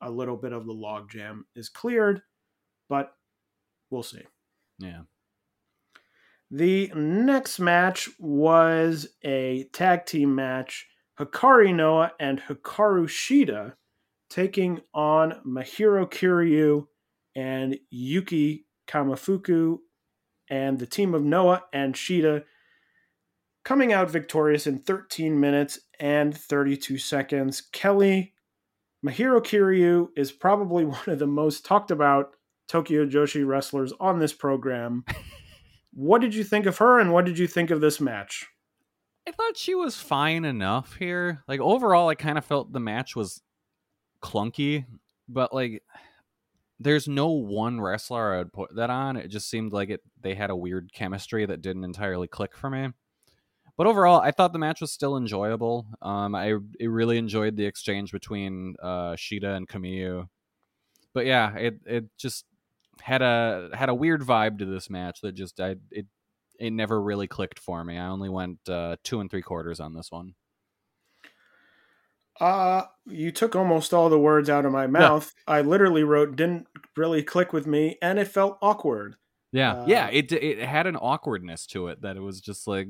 a 0.00 0.08
little 0.08 0.36
bit 0.36 0.52
of 0.52 0.66
the 0.66 0.72
logjam 0.72 1.40
is 1.56 1.68
cleared. 1.68 2.22
But 2.88 3.12
we'll 3.90 4.04
see. 4.04 4.22
Yeah. 4.78 5.00
The 6.52 6.92
next 6.94 7.58
match 7.58 8.08
was 8.20 9.08
a 9.24 9.68
tag 9.72 10.06
team 10.06 10.36
match. 10.36 10.86
Hikari 11.18 11.74
Noa 11.74 12.12
and 12.20 12.40
Hikaru 12.42 13.08
Shida 13.08 13.72
taking 14.30 14.80
on 14.94 15.40
Mahiro 15.44 16.08
Kiryu 16.08 16.86
and 17.34 17.76
Yuki 17.90 18.66
Kamifuku 18.86 19.78
and 20.48 20.78
the 20.78 20.86
team 20.86 21.14
of 21.14 21.24
Noa 21.24 21.64
and 21.72 21.94
Shida 21.94 22.44
coming 23.64 23.92
out 23.92 24.10
victorious 24.10 24.66
in 24.66 24.78
13 24.78 25.38
minutes 25.38 25.80
and 26.00 26.36
32 26.36 26.98
seconds. 26.98 27.60
Kelly 27.72 28.34
Mahiro 29.04 29.40
Kiryu 29.40 30.08
is 30.16 30.32
probably 30.32 30.84
one 30.86 31.08
of 31.08 31.18
the 31.18 31.26
most 31.26 31.64
talked 31.64 31.90
about 31.90 32.34
Tokyo 32.68 33.06
Joshi 33.06 33.46
wrestlers 33.46 33.92
on 34.00 34.18
this 34.18 34.32
program. 34.32 35.04
what 35.92 36.20
did 36.20 36.34
you 36.34 36.44
think 36.44 36.66
of 36.66 36.78
her 36.78 36.98
and 37.00 37.12
what 37.12 37.24
did 37.24 37.38
you 37.38 37.46
think 37.46 37.70
of 37.70 37.80
this 37.80 38.00
match? 38.00 38.46
I 39.26 39.32
thought 39.32 39.56
she 39.56 39.74
was 39.74 39.96
fine 39.96 40.44
enough 40.44 40.96
here. 40.96 41.42
Like 41.46 41.60
overall 41.60 42.08
I 42.08 42.14
kind 42.14 42.38
of 42.38 42.44
felt 42.44 42.72
the 42.72 42.80
match 42.80 43.14
was 43.14 43.42
clunky, 44.22 44.86
but 45.28 45.52
like 45.52 45.82
there's 46.80 47.08
no 47.08 47.28
one 47.28 47.80
wrestler 47.80 48.34
I 48.34 48.38
would 48.38 48.52
put 48.52 48.74
that 48.76 48.90
on. 48.90 49.16
It 49.16 49.28
just 49.28 49.50
seemed 49.50 49.72
like 49.72 49.90
it 49.90 50.00
they 50.20 50.34
had 50.34 50.50
a 50.50 50.56
weird 50.56 50.92
chemistry 50.92 51.44
that 51.46 51.62
didn't 51.62 51.84
entirely 51.84 52.28
click 52.28 52.56
for 52.56 52.70
me. 52.70 52.90
But 53.78 53.86
overall, 53.86 54.20
I 54.20 54.32
thought 54.32 54.52
the 54.52 54.58
match 54.58 54.80
was 54.80 54.90
still 54.90 55.16
enjoyable. 55.16 55.86
Um, 56.02 56.34
I, 56.34 56.48
I 56.80 56.84
really 56.84 57.16
enjoyed 57.16 57.56
the 57.56 57.64
exchange 57.64 58.10
between 58.10 58.74
uh, 58.82 59.12
Shida 59.12 59.56
and 59.56 59.68
Kamiyu. 59.68 60.28
But 61.14 61.26
yeah, 61.26 61.54
it 61.54 61.80
it 61.86 62.04
just 62.18 62.44
had 63.00 63.22
a 63.22 63.70
had 63.72 63.88
a 63.88 63.94
weird 63.94 64.22
vibe 64.22 64.58
to 64.58 64.66
this 64.66 64.90
match 64.90 65.20
that 65.22 65.36
just 65.36 65.60
I 65.60 65.76
it 65.92 66.06
it 66.58 66.72
never 66.72 67.00
really 67.00 67.28
clicked 67.28 67.60
for 67.60 67.84
me. 67.84 67.96
I 67.96 68.08
only 68.08 68.28
went 68.28 68.68
uh, 68.68 68.96
two 69.04 69.20
and 69.20 69.30
three 69.30 69.42
quarters 69.42 69.78
on 69.78 69.94
this 69.94 70.10
one. 70.10 70.34
Uh, 72.40 72.82
you 73.06 73.30
took 73.30 73.54
almost 73.54 73.94
all 73.94 74.08
the 74.08 74.18
words 74.18 74.50
out 74.50 74.64
of 74.64 74.72
my 74.72 74.88
mouth. 74.88 75.32
I 75.46 75.60
literally 75.60 76.02
wrote 76.02 76.34
didn't 76.34 76.66
really 76.96 77.22
click 77.22 77.52
with 77.52 77.66
me 77.66 77.96
and 78.02 78.18
it 78.18 78.26
felt 78.26 78.58
awkward. 78.60 79.14
Yeah. 79.52 79.74
Uh, 79.74 79.84
yeah, 79.86 80.08
it 80.08 80.32
it 80.32 80.58
had 80.58 80.88
an 80.88 80.96
awkwardness 80.96 81.64
to 81.68 81.86
it 81.86 82.02
that 82.02 82.16
it 82.16 82.22
was 82.22 82.40
just 82.40 82.66
like 82.66 82.88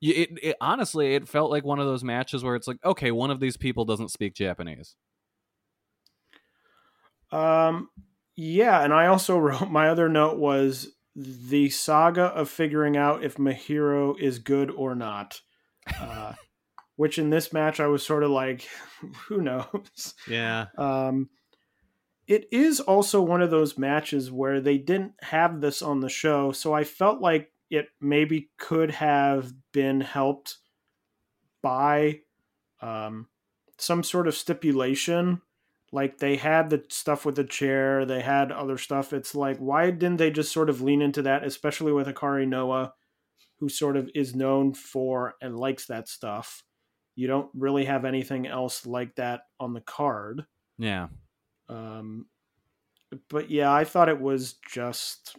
it, 0.00 0.30
it 0.42 0.56
honestly 0.60 1.14
it 1.14 1.28
felt 1.28 1.50
like 1.50 1.64
one 1.64 1.78
of 1.78 1.86
those 1.86 2.04
matches 2.04 2.44
where 2.44 2.54
it's 2.54 2.68
like 2.68 2.78
okay, 2.84 3.10
one 3.10 3.30
of 3.30 3.40
these 3.40 3.56
people 3.56 3.84
doesn't 3.84 4.10
speak 4.10 4.34
Japanese. 4.34 4.96
Um 7.30 7.88
yeah, 8.36 8.82
and 8.82 8.92
I 8.92 9.06
also 9.06 9.38
wrote 9.38 9.70
my 9.70 9.88
other 9.88 10.08
note 10.08 10.38
was 10.38 10.94
the 11.16 11.68
saga 11.70 12.26
of 12.26 12.48
figuring 12.48 12.96
out 12.96 13.24
if 13.24 13.36
Mahiro 13.36 14.18
is 14.18 14.38
good 14.38 14.70
or 14.70 14.94
not. 14.94 15.40
Uh, 15.98 16.34
which 16.96 17.16
in 17.16 17.30
this 17.30 17.52
match 17.52 17.78
I 17.78 17.86
was 17.86 18.04
sort 18.04 18.24
of 18.24 18.30
like, 18.30 18.68
who 19.28 19.40
knows? 19.40 20.14
Yeah. 20.28 20.66
Um, 20.76 21.30
it 22.26 22.46
is 22.50 22.80
also 22.80 23.22
one 23.22 23.40
of 23.40 23.50
those 23.50 23.78
matches 23.78 24.32
where 24.32 24.60
they 24.60 24.78
didn't 24.78 25.12
have 25.22 25.60
this 25.60 25.80
on 25.80 26.00
the 26.00 26.08
show, 26.08 26.50
so 26.50 26.74
I 26.74 26.82
felt 26.82 27.20
like 27.20 27.52
it 27.70 27.88
maybe 28.00 28.50
could 28.58 28.90
have 28.92 29.52
been 29.72 30.00
helped 30.00 30.56
by 31.62 32.20
um, 32.80 33.28
some 33.78 34.02
sort 34.02 34.28
of 34.28 34.34
stipulation. 34.34 35.42
Like 35.90 36.18
they 36.18 36.36
had 36.36 36.70
the 36.70 36.84
stuff 36.88 37.24
with 37.24 37.36
the 37.36 37.44
chair, 37.44 38.04
they 38.04 38.20
had 38.20 38.52
other 38.52 38.76
stuff. 38.76 39.12
It's 39.12 39.34
like, 39.34 39.58
why 39.58 39.90
didn't 39.90 40.18
they 40.18 40.30
just 40.30 40.52
sort 40.52 40.68
of 40.68 40.82
lean 40.82 41.00
into 41.00 41.22
that, 41.22 41.44
especially 41.44 41.92
with 41.92 42.06
Hikari 42.06 42.46
Noa, 42.46 42.92
who 43.58 43.68
sort 43.68 43.96
of 43.96 44.10
is 44.14 44.34
known 44.34 44.74
for 44.74 45.34
and 45.40 45.58
likes 45.58 45.86
that 45.86 46.08
stuff? 46.08 46.62
You 47.16 47.26
don't 47.26 47.50
really 47.54 47.86
have 47.86 48.04
anything 48.04 48.46
else 48.46 48.86
like 48.86 49.16
that 49.16 49.40
on 49.58 49.72
the 49.72 49.80
card. 49.80 50.44
Yeah. 50.78 51.08
Um, 51.68 52.26
but 53.28 53.50
yeah, 53.50 53.72
I 53.72 53.84
thought 53.84 54.08
it 54.08 54.20
was 54.20 54.54
just 54.70 55.36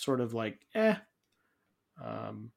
sort 0.00 0.20
of 0.20 0.34
like 0.34 0.60
eh. 0.74 0.96
Um, 2.02 2.52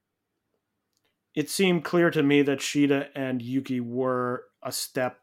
it 1.35 1.49
seemed 1.49 1.83
clear 1.83 2.09
to 2.11 2.23
me 2.23 2.41
that 2.43 2.59
Shida 2.59 3.07
and 3.15 3.41
Yuki 3.41 3.79
were 3.79 4.45
a 4.61 4.71
step 4.71 5.19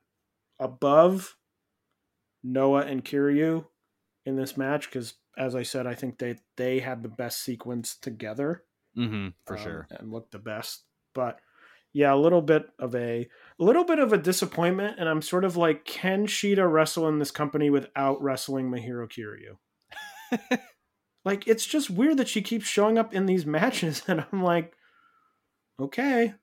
above 0.58 1.36
Noa 2.42 2.82
and 2.82 3.04
Kiryu 3.04 3.66
in 4.26 4.36
this 4.36 4.56
match 4.56 4.90
because, 4.90 5.14
as 5.38 5.54
I 5.54 5.62
said, 5.62 5.86
I 5.86 5.94
think 5.94 6.18
they 6.18 6.36
they 6.56 6.80
had 6.80 7.02
the 7.02 7.08
best 7.08 7.42
sequence 7.42 7.96
together. 7.96 8.64
Mm-hmm, 8.98 9.28
for 9.46 9.56
um, 9.56 9.62
sure. 9.62 9.86
and 9.90 10.10
looked 10.10 10.32
the 10.32 10.38
best. 10.38 10.82
But 11.14 11.38
yeah, 11.92 12.12
a 12.12 12.16
little 12.16 12.42
bit 12.42 12.66
of 12.78 12.94
a 12.94 13.28
a 13.58 13.64
little 13.64 13.84
bit 13.84 13.98
of 13.98 14.12
a 14.12 14.18
disappointment, 14.18 14.96
and 14.98 15.08
I'm 15.08 15.22
sort 15.22 15.44
of 15.44 15.56
like, 15.56 15.84
can 15.84 16.26
Shida 16.26 16.70
wrestle 16.70 17.08
in 17.08 17.18
this 17.18 17.30
company 17.30 17.70
without 17.70 18.22
wrestling 18.22 18.70
Mahiro 18.70 19.08
Kiryu? 19.08 20.58
like, 21.24 21.46
it's 21.46 21.66
just 21.66 21.90
weird 21.90 22.16
that 22.18 22.28
she 22.28 22.42
keeps 22.42 22.66
showing 22.66 22.98
up 22.98 23.14
in 23.14 23.26
these 23.26 23.46
matches, 23.58 24.02
and 24.06 24.24
I'm 24.32 24.42
like, 24.42 24.74
okay, 25.78 26.34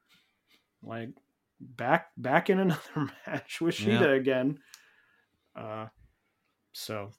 like 0.84 1.10
back 1.60 2.10
back 2.18 2.50
in 2.50 2.60
another 2.60 2.82
match 3.28 3.60
with 3.62 3.76
Shida 3.76 4.02
Yeah. 4.02 4.08
again. 4.14 4.60
Uh, 5.56 5.88
so, 6.74 7.12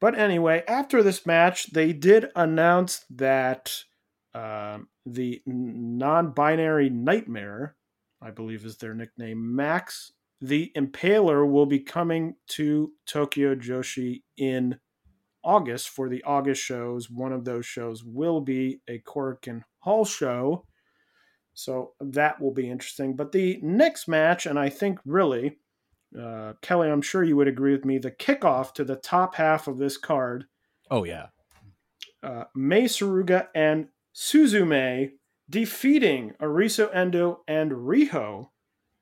but 0.00 0.18
anyway, 0.18 0.64
after 0.66 1.02
this 1.02 1.24
match, 1.24 1.72
they 1.72 1.92
did 1.92 2.30
announce 2.34 3.04
that 3.10 3.84
um, 4.34 4.88
the 5.06 5.40
non-binary 5.46 6.90
nightmare, 6.90 7.76
I 8.20 8.30
believe 8.32 8.64
is 8.64 8.76
their 8.78 8.94
nickname, 8.94 9.54
Max 9.54 10.12
the 10.40 10.70
Impaler, 10.76 11.48
will 11.50 11.66
be 11.66 11.80
coming 11.80 12.34
to 12.48 12.92
Tokyo 13.06 13.54
Joshi 13.56 14.22
in 14.36 14.78
August 15.44 15.88
for 15.88 16.08
the 16.08 16.22
August 16.24 16.62
shows. 16.62 17.10
One 17.10 17.32
of 17.32 17.44
those 17.44 17.66
shows 17.66 18.04
will 18.04 18.40
be 18.40 18.80
a 18.88 19.00
Korakuen 19.00 19.62
Hall 19.80 20.04
show. 20.04 20.64
So 21.54 21.92
that 22.00 22.40
will 22.40 22.52
be 22.52 22.70
interesting. 22.70 23.16
But 23.16 23.32
the 23.32 23.58
next 23.62 24.06
match, 24.08 24.46
and 24.46 24.58
I 24.58 24.68
think 24.68 25.00
really, 25.04 25.58
uh, 26.18 26.52
Kelly, 26.62 26.88
I'm 26.88 27.02
sure 27.02 27.24
you 27.24 27.36
would 27.36 27.48
agree 27.48 27.72
with 27.72 27.84
me, 27.84 27.98
the 27.98 28.10
kickoff 28.10 28.72
to 28.74 28.84
the 28.84 28.96
top 28.96 29.34
half 29.34 29.68
of 29.68 29.78
this 29.78 29.96
card 29.96 30.44
Oh 30.90 31.04
yeah. 31.04 31.26
uh, 32.22 32.44
Mei 32.54 32.84
Suruga 32.84 33.48
and 33.54 33.88
Suzume 34.14 35.10
defeating 35.50 36.32
Arisu 36.40 36.88
Endo 36.94 37.42
and 37.46 37.72
Riho 37.72 38.48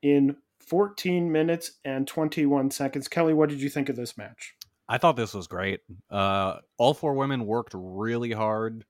in 0.02 0.36
14 0.68 1.30
minutes 1.30 1.72
and 1.84 2.08
21 2.08 2.70
seconds. 2.72 3.06
Kelly, 3.06 3.34
what 3.34 3.48
did 3.48 3.60
you 3.60 3.68
think 3.68 3.88
of 3.88 3.96
this 3.96 4.18
match? 4.18 4.55
I 4.88 4.98
thought 4.98 5.16
this 5.16 5.34
was 5.34 5.48
great. 5.48 5.80
Uh, 6.10 6.58
all 6.78 6.94
four 6.94 7.14
women 7.14 7.46
worked 7.46 7.72
really 7.74 8.32
hard. 8.32 8.84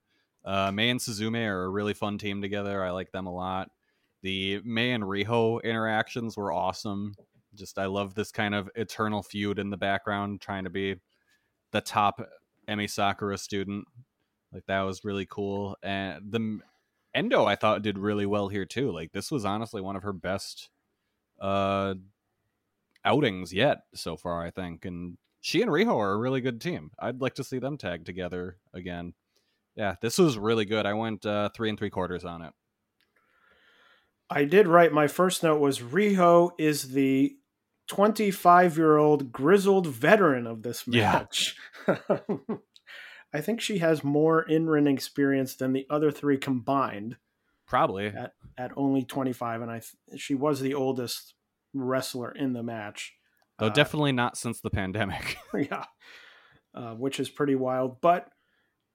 Uh, 0.45 0.71
Mei 0.71 0.89
and 0.89 0.99
Suzume 0.99 1.45
are 1.47 1.63
a 1.63 1.69
really 1.69 1.93
fun 1.93 2.17
team 2.17 2.41
together. 2.41 2.83
I 2.83 2.91
like 2.91 3.11
them 3.11 3.25
a 3.25 3.33
lot. 3.33 3.69
The 4.21 4.61
Mei 4.63 4.91
and 4.91 5.03
Riho 5.03 5.61
interactions 5.63 6.37
were 6.37 6.51
awesome. 6.51 7.13
Just 7.55 7.79
I 7.79 7.85
love 7.87 8.13
this 8.13 8.31
kind 8.31 8.53
of 8.53 8.69
eternal 8.75 9.23
feud 9.23 9.59
in 9.59 9.69
the 9.69 9.77
background, 9.77 10.41
trying 10.41 10.65
to 10.65 10.69
be 10.69 10.95
the 11.71 11.81
top 11.81 12.21
Emi 12.67 12.89
Sakura 12.89 13.37
student. 13.37 13.85
Like 14.53 14.65
that 14.67 14.81
was 14.81 15.03
really 15.03 15.25
cool. 15.25 15.75
And 15.83 16.31
the 16.31 16.59
Endo 17.13 17.45
I 17.45 17.55
thought 17.55 17.81
did 17.81 17.97
really 17.97 18.25
well 18.25 18.47
here 18.47 18.65
too. 18.65 18.91
Like 18.91 19.11
this 19.11 19.31
was 19.31 19.45
honestly 19.45 19.81
one 19.81 19.95
of 19.95 20.03
her 20.03 20.13
best 20.13 20.69
uh 21.39 21.95
outings 23.05 23.53
yet 23.53 23.79
so 23.93 24.17
far, 24.17 24.45
I 24.45 24.51
think. 24.51 24.85
And 24.85 25.17
she 25.47 25.61
and 25.61 25.71
Riho 25.71 25.95
are 25.95 26.11
a 26.11 26.17
really 26.17 26.41
good 26.41 26.59
team. 26.59 26.91
I'd 26.99 27.21
like 27.21 27.35
to 27.35 27.43
see 27.43 27.57
them 27.57 27.77
tag 27.77 28.03
together 28.03 28.57
again. 28.73 29.13
Yeah, 29.77 29.95
this 30.01 30.17
was 30.17 30.37
really 30.37 30.65
good. 30.65 30.85
I 30.85 30.91
went 30.93 31.25
uh, 31.25 31.47
three 31.55 31.69
and 31.69 31.79
three 31.79 31.89
quarters 31.89 32.25
on 32.25 32.41
it. 32.41 32.51
I 34.29 34.43
did 34.43 34.67
write 34.67 34.91
my 34.91 35.07
first 35.07 35.43
note 35.43 35.61
was 35.61 35.79
Riho 35.79 36.51
is 36.59 36.89
the 36.91 37.37
25 37.87 38.75
year 38.75 38.97
old 38.97 39.31
grizzled 39.31 39.87
veteran 39.87 40.45
of 40.47 40.63
this 40.63 40.83
Yeah. 40.85 41.13
match. 41.13 41.55
I 43.33 43.39
think 43.39 43.61
she 43.61 43.77
has 43.77 44.03
more 44.03 44.41
in 44.41 44.67
ring 44.67 44.87
experience 44.87 45.55
than 45.55 45.71
the 45.71 45.87
other 45.89 46.11
three 46.11 46.37
combined. 46.37 47.15
Probably. 47.65 48.07
at 48.57 48.71
only 48.75 49.03
25 49.05 49.61
and 49.61 49.71
I 49.71 49.79
th- 49.79 50.21
she 50.21 50.35
was 50.35 50.59
the 50.59 50.73
oldest 50.73 51.35
wrestler 51.73 52.31
in 52.33 52.51
the 52.51 52.63
match. 52.63 53.13
Though 53.59 53.67
Uh, 53.67 53.69
definitely 53.69 54.11
not 54.11 54.37
since 54.37 54.61
the 54.61 54.69
pandemic. 54.69 55.37
yeah. 55.53 55.85
Uh, 56.73 56.93
which 56.93 57.19
is 57.19 57.29
pretty 57.29 57.55
wild, 57.55 58.01
but 58.01 58.29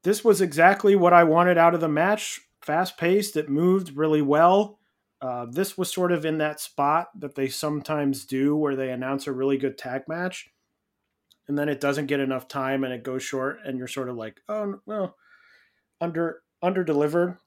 this 0.04 0.24
was 0.24 0.40
exactly 0.40 0.94
what 0.94 1.12
I 1.12 1.24
wanted 1.24 1.58
out 1.58 1.74
of 1.74 1.80
the 1.80 1.88
match. 1.88 2.40
Fast 2.60 2.96
paced, 2.96 3.36
it 3.36 3.48
moved 3.48 3.96
really 3.96 4.22
well. 4.22 4.78
Uh, 5.20 5.46
this 5.50 5.76
was 5.76 5.92
sort 5.92 6.12
of 6.12 6.24
in 6.24 6.38
that 6.38 6.60
spot 6.60 7.08
that 7.18 7.34
they 7.34 7.48
sometimes 7.48 8.24
do 8.24 8.56
where 8.56 8.76
they 8.76 8.90
announce 8.90 9.26
a 9.26 9.32
really 9.32 9.56
good 9.56 9.78
tag 9.78 10.02
match 10.08 10.52
and 11.48 11.58
then 11.58 11.68
it 11.68 11.80
doesn't 11.80 12.06
get 12.06 12.20
enough 12.20 12.48
time 12.48 12.84
and 12.84 12.92
it 12.92 13.02
goes 13.02 13.22
short 13.22 13.58
and 13.64 13.78
you're 13.78 13.88
sort 13.88 14.08
of 14.08 14.16
like, 14.16 14.40
"Oh, 14.48 14.80
well, 14.86 15.16
under 16.00 16.42
under 16.62 16.84
delivered." 16.84 17.38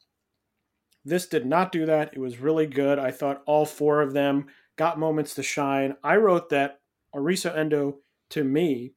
This 1.04 1.28
did 1.28 1.46
not 1.46 1.72
do 1.72 1.86
that. 1.86 2.14
It 2.14 2.20
was 2.20 2.40
really 2.40 2.68
good. 2.68 3.00
I 3.00 3.12
thought 3.12 3.44
all 3.46 3.66
four 3.66 4.02
of 4.02 4.14
them 4.14 4.48
got 4.76 5.00
moments 5.00 5.36
to 5.36 5.44
shine. 5.44 5.96
I 6.04 6.18
wrote 6.18 6.50
that 6.50 6.82
Arisu 7.16 7.56
Endo 7.56 8.00
to 8.30 8.44
me 8.44 8.94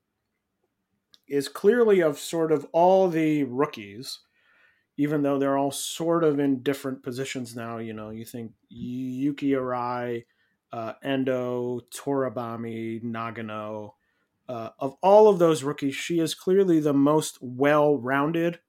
is 1.29 1.49
clearly 1.49 2.01
of 2.01 2.19
sort 2.19 2.51
of 2.53 2.67
all 2.73 3.09
the 3.09 3.45
rookies, 3.45 4.21
even 4.97 5.23
though 5.23 5.39
they're 5.39 5.59
all 5.59 5.71
sort 5.71 6.25
of 6.25 6.41
in 6.41 6.63
different 6.63 7.03
positions 7.03 7.55
now. 7.55 7.79
You 7.79 7.93
know, 7.93 8.11
you 8.11 8.25
think 8.25 8.53
Yuki 8.69 9.51
Arai, 9.51 10.25
uh, 10.73 10.95
Endo, 11.03 11.81
Toribami, 11.95 13.03
Nagano. 13.03 13.93
Uh, 14.49 14.71
of 14.79 14.97
all 15.03 15.29
of 15.29 15.39
those 15.39 15.63
rookies, 15.63 15.95
she 15.95 16.21
is 16.21 16.35
clearly 16.35 16.81
the 16.81 16.95
most 16.95 17.39
well 17.43 17.99
rounded 17.99 18.61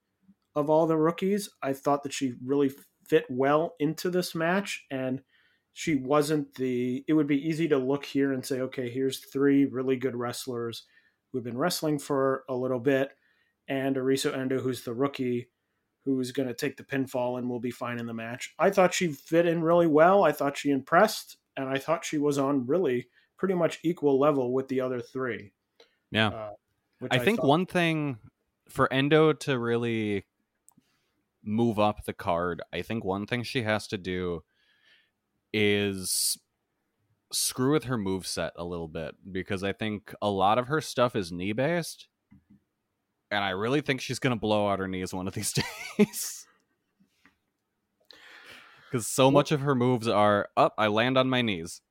of 0.56 0.70
all 0.70 0.86
the 0.86 0.98
rookies. 0.98 1.50
I 1.64 1.74
thought 1.74 2.04
that 2.04 2.14
she 2.14 2.34
really 2.44 2.72
fit 3.08 3.26
well 3.30 3.76
into 3.80 4.10
this 4.10 4.36
match 4.36 4.86
and 4.92 5.22
she 5.80 5.96
wasn't 5.96 6.56
the 6.56 7.06
it 7.08 7.14
would 7.14 7.26
be 7.26 7.48
easy 7.48 7.66
to 7.66 7.78
look 7.78 8.04
here 8.04 8.34
and 8.34 8.46
say 8.46 8.60
okay 8.60 8.90
here's 8.90 9.20
three 9.20 9.64
really 9.64 9.96
good 9.96 10.14
wrestlers 10.14 10.84
who've 11.32 11.46
been 11.46 11.58
wrestling 11.58 11.98
for 11.98 12.44
a 12.50 12.54
little 12.54 12.82
bit 12.82 13.12
and 13.70 13.96
Arisu 13.96 14.38
Endo 14.38 14.60
who's 14.60 14.82
the 14.82 14.94
rookie 14.94 15.48
who's 16.04 16.34
going 16.34 16.50
to 16.50 16.54
take 16.54 16.76
the 16.76 16.84
pinfall 16.84 17.38
and 17.38 17.50
will 17.50 17.62
be 17.62 17.72
fine 17.72 17.98
in 17.98 18.08
the 18.08 18.14
match. 18.14 18.54
I 18.60 18.72
thought 18.72 18.94
she 18.94 19.08
fit 19.08 19.46
in 19.46 19.64
really 19.64 19.88
well. 19.88 20.26
I 20.26 20.34
thought 20.34 20.58
she 20.58 20.70
impressed 20.70 21.38
and 21.56 21.70
I 21.70 21.78
thought 21.78 22.04
she 22.04 22.18
was 22.18 22.38
on 22.38 22.68
really 22.68 23.08
pretty 23.38 23.54
much 23.54 23.80
equal 23.82 24.20
level 24.20 24.52
with 24.52 24.68
the 24.68 24.82
other 24.82 25.00
three. 25.00 25.54
Yeah. 26.12 26.28
Uh, 26.28 26.50
which 27.00 27.14
I 27.14 27.20
think 27.20 27.40
thought- 27.40 27.48
one 27.48 27.66
thing 27.66 28.18
for 28.68 28.92
Endo 28.92 29.32
to 29.32 29.58
really 29.58 30.26
move 31.42 31.80
up 31.80 32.04
the 32.04 32.14
card, 32.14 32.62
I 32.74 32.82
think 32.82 33.06
one 33.06 33.26
thing 33.26 33.44
she 33.44 33.62
has 33.62 33.88
to 33.88 33.98
do 33.98 34.44
is 35.54 36.38
screw 37.32 37.74
with 37.74 37.86
her 37.86 37.98
move 37.98 38.26
set 38.26 38.54
a 38.56 38.64
little 38.64 38.88
bit 38.88 39.16
because 39.32 39.64
I 39.64 39.74
think 39.74 40.14
a 40.22 40.30
lot 40.30 40.58
of 40.58 40.68
her 40.68 40.82
stuff 40.82 41.16
is 41.16 41.32
knee 41.32 41.54
based. 41.54 42.08
And 43.32 43.44
I 43.44 43.52
really 43.52 43.82
think 43.82 44.02
she's 44.02 44.20
to 44.36 44.40
blow 44.40 44.68
out 44.68 44.80
her 44.80 44.88
knees 44.88 45.14
one 45.14 45.28
of 45.28 45.36
these 45.36 45.54
days. 45.98 46.48
Because 48.90 49.06
so 49.06 49.30
much 49.30 49.52
of 49.52 49.62
her 49.62 49.76
moves 49.76 50.08
are 50.08 50.50
up, 50.58 50.74
I 50.78 50.88
land 50.88 51.16
on 51.18 51.30
my 51.30 51.44
knees. 51.44 51.82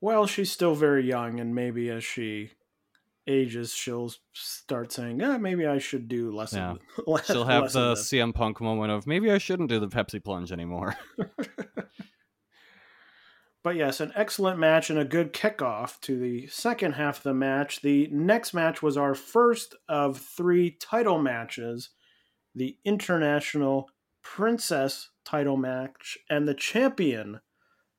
Well, 0.00 0.26
she's 0.26 0.50
still 0.50 0.74
very 0.74 1.06
young, 1.06 1.38
and 1.38 1.54
maybe 1.54 1.90
as 1.90 2.02
she 2.02 2.50
ages, 3.26 3.72
she'll 3.72 4.12
start 4.32 4.92
saying, 4.92 5.22
"Ah, 5.22 5.38
maybe 5.38 5.66
I 5.66 5.78
should 5.78 6.08
do 6.08 6.34
less." 6.34 6.52
Yeah. 6.52 6.72
Of, 6.72 6.78
less 7.06 7.26
She'll 7.26 7.44
have 7.44 7.72
the. 7.72 7.94
CM 7.94 8.34
Punk 8.34 8.60
moment 8.60 8.92
of 8.92 9.06
maybe 9.06 9.30
I 9.30 9.38
shouldn't 9.38 9.68
do 9.68 9.80
the 9.80 9.88
Pepsi 9.88 10.22
plunge 10.22 10.52
anymore. 10.52 10.96
But 13.62 13.76
yes, 13.76 14.00
an 14.00 14.12
excellent 14.16 14.58
match 14.58 14.90
and 14.90 14.98
a 14.98 15.04
good 15.04 15.32
kickoff 15.32 16.00
to 16.00 16.18
the 16.18 16.48
second 16.48 16.92
half 16.94 17.18
of 17.18 17.22
the 17.22 17.34
match. 17.34 17.80
The 17.80 18.08
next 18.10 18.54
match 18.54 18.82
was 18.82 18.96
our 18.96 19.14
first 19.14 19.76
of 19.88 20.18
three 20.18 20.72
title 20.72 21.18
matches 21.22 21.90
the 22.54 22.76
International 22.84 23.88
Princess 24.22 25.10
title 25.24 25.56
match, 25.56 26.18
and 26.28 26.46
the 26.46 26.54
champion, 26.54 27.40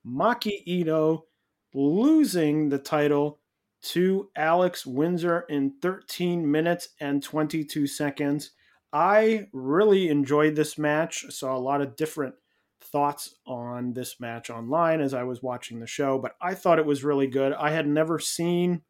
Maki 0.05 0.61
Ito, 0.65 1.25
losing 1.73 2.69
the 2.69 2.77
title 2.77 3.39
to 3.83 4.29
Alex 4.35 4.85
Windsor 4.85 5.45
in 5.49 5.73
13 5.81 6.49
minutes 6.49 6.89
and 6.99 7.21
22 7.21 7.85
seconds. 7.85 8.51
I 8.91 9.47
really 9.51 10.09
enjoyed 10.09 10.55
this 10.55 10.77
match. 10.77 11.25
Saw 11.29 11.55
a 11.55 11.59
lot 11.59 11.81
of 11.81 11.95
different 11.95 12.35
thoughts 12.81 13.35
on 13.45 13.93
this 13.93 14.19
match 14.19 14.49
online 14.49 15.01
as 15.01 15.13
I 15.13 15.23
was 15.23 15.43
watching 15.43 15.79
the 15.79 15.87
show, 15.87 16.17
but 16.17 16.35
I 16.41 16.53
thought 16.53 16.79
it 16.79 16.85
was 16.85 17.03
really 17.03 17.27
good. 17.27 17.53
I 17.53 17.71
had 17.71 17.87
never 17.87 18.19
seen 18.19 18.83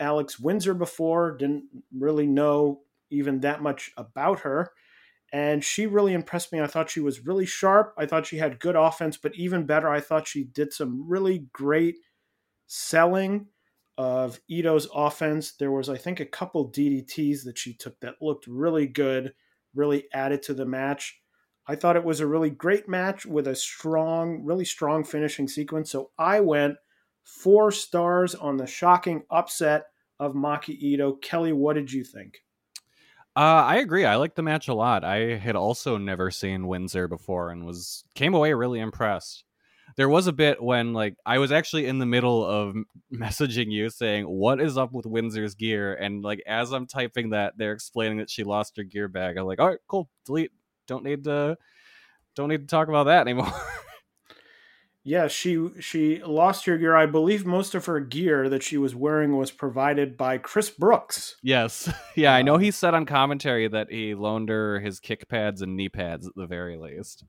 Alex 0.00 0.40
Windsor 0.40 0.74
before, 0.74 1.36
didn't 1.36 1.64
really 1.96 2.26
know 2.26 2.80
even 3.10 3.40
that 3.40 3.62
much 3.62 3.92
about 3.96 4.40
her. 4.40 4.72
And 5.32 5.64
she 5.64 5.86
really 5.86 6.12
impressed 6.12 6.52
me. 6.52 6.60
I 6.60 6.66
thought 6.66 6.90
she 6.90 7.00
was 7.00 7.26
really 7.26 7.46
sharp. 7.46 7.94
I 7.98 8.06
thought 8.06 8.26
she 8.26 8.38
had 8.38 8.60
good 8.60 8.76
offense, 8.76 9.16
but 9.16 9.34
even 9.34 9.66
better, 9.66 9.88
I 9.88 10.00
thought 10.00 10.26
she 10.26 10.44
did 10.44 10.72
some 10.72 11.08
really 11.08 11.46
great 11.52 11.96
selling 12.66 13.48
of 13.96 14.40
Ito's 14.48 14.88
offense. 14.94 15.52
There 15.52 15.72
was, 15.72 15.88
I 15.88 15.96
think, 15.96 16.20
a 16.20 16.26
couple 16.26 16.70
DDTs 16.70 17.44
that 17.44 17.58
she 17.58 17.74
took 17.74 17.98
that 18.00 18.16
looked 18.20 18.46
really 18.46 18.86
good, 18.86 19.34
really 19.74 20.04
added 20.12 20.42
to 20.44 20.54
the 20.54 20.66
match. 20.66 21.20
I 21.66 21.76
thought 21.76 21.96
it 21.96 22.04
was 22.04 22.20
a 22.20 22.26
really 22.26 22.50
great 22.50 22.88
match 22.88 23.24
with 23.24 23.46
a 23.46 23.54
strong, 23.54 24.44
really 24.44 24.64
strong 24.64 25.04
finishing 25.04 25.48
sequence. 25.48 25.90
So 25.90 26.10
I 26.18 26.40
went 26.40 26.76
four 27.22 27.70
stars 27.70 28.34
on 28.34 28.58
the 28.58 28.66
shocking 28.66 29.22
upset 29.30 29.84
of 30.20 30.34
Maki 30.34 30.76
Ito. 30.78 31.16
Kelly, 31.16 31.52
what 31.52 31.74
did 31.74 31.92
you 31.92 32.04
think? 32.04 32.40
Uh, 33.36 33.64
I 33.66 33.76
agree. 33.76 34.04
I 34.04 34.16
liked 34.16 34.36
the 34.36 34.42
match 34.42 34.68
a 34.68 34.74
lot. 34.74 35.02
I 35.02 35.36
had 35.36 35.56
also 35.56 35.96
never 35.96 36.30
seen 36.30 36.68
Windsor 36.68 37.08
before 37.08 37.50
and 37.50 37.66
was 37.66 38.04
came 38.14 38.34
away 38.34 38.52
really 38.52 38.78
impressed 38.78 39.44
there 39.96 40.08
was 40.08 40.26
a 40.26 40.32
bit 40.32 40.62
when 40.62 40.92
like 40.92 41.16
I 41.24 41.38
was 41.38 41.52
actually 41.52 41.86
in 41.86 41.98
the 41.98 42.06
middle 42.06 42.44
of 42.44 42.74
messaging 43.12 43.70
you 43.70 43.90
saying 43.90 44.24
what 44.24 44.60
is 44.60 44.76
up 44.76 44.92
with 44.92 45.06
Windsor's 45.06 45.54
gear, 45.54 45.94
and 45.94 46.22
like 46.22 46.42
as 46.46 46.72
I'm 46.72 46.86
typing 46.86 47.30
that, 47.30 47.54
they're 47.56 47.72
explaining 47.72 48.18
that 48.18 48.30
she 48.30 48.44
lost 48.44 48.76
her 48.76 48.84
gear 48.84 49.08
bag. 49.08 49.36
I'm 49.36 49.46
like, 49.46 49.60
all 49.60 49.68
right, 49.68 49.78
cool, 49.86 50.08
delete. 50.26 50.52
Don't 50.86 51.04
need 51.04 51.24
to, 51.24 51.56
don't 52.34 52.48
need 52.48 52.62
to 52.62 52.66
talk 52.66 52.88
about 52.88 53.04
that 53.04 53.22
anymore. 53.22 53.52
yeah, 55.04 55.28
she 55.28 55.70
she 55.80 56.22
lost 56.22 56.66
her 56.66 56.76
gear. 56.76 56.96
I 56.96 57.06
believe 57.06 57.46
most 57.46 57.74
of 57.74 57.86
her 57.86 58.00
gear 58.00 58.48
that 58.48 58.62
she 58.62 58.76
was 58.76 58.94
wearing 58.94 59.36
was 59.36 59.50
provided 59.50 60.16
by 60.16 60.38
Chris 60.38 60.70
Brooks. 60.70 61.36
Yes, 61.42 61.90
yeah, 62.16 62.34
I 62.34 62.42
know. 62.42 62.56
Um, 62.56 62.60
he 62.60 62.70
said 62.70 62.94
on 62.94 63.06
commentary 63.06 63.68
that 63.68 63.90
he 63.90 64.14
loaned 64.14 64.48
her 64.48 64.80
his 64.80 65.00
kick 65.00 65.28
pads 65.28 65.62
and 65.62 65.76
knee 65.76 65.88
pads 65.88 66.26
at 66.26 66.34
the 66.34 66.46
very 66.46 66.76
least. 66.76 67.24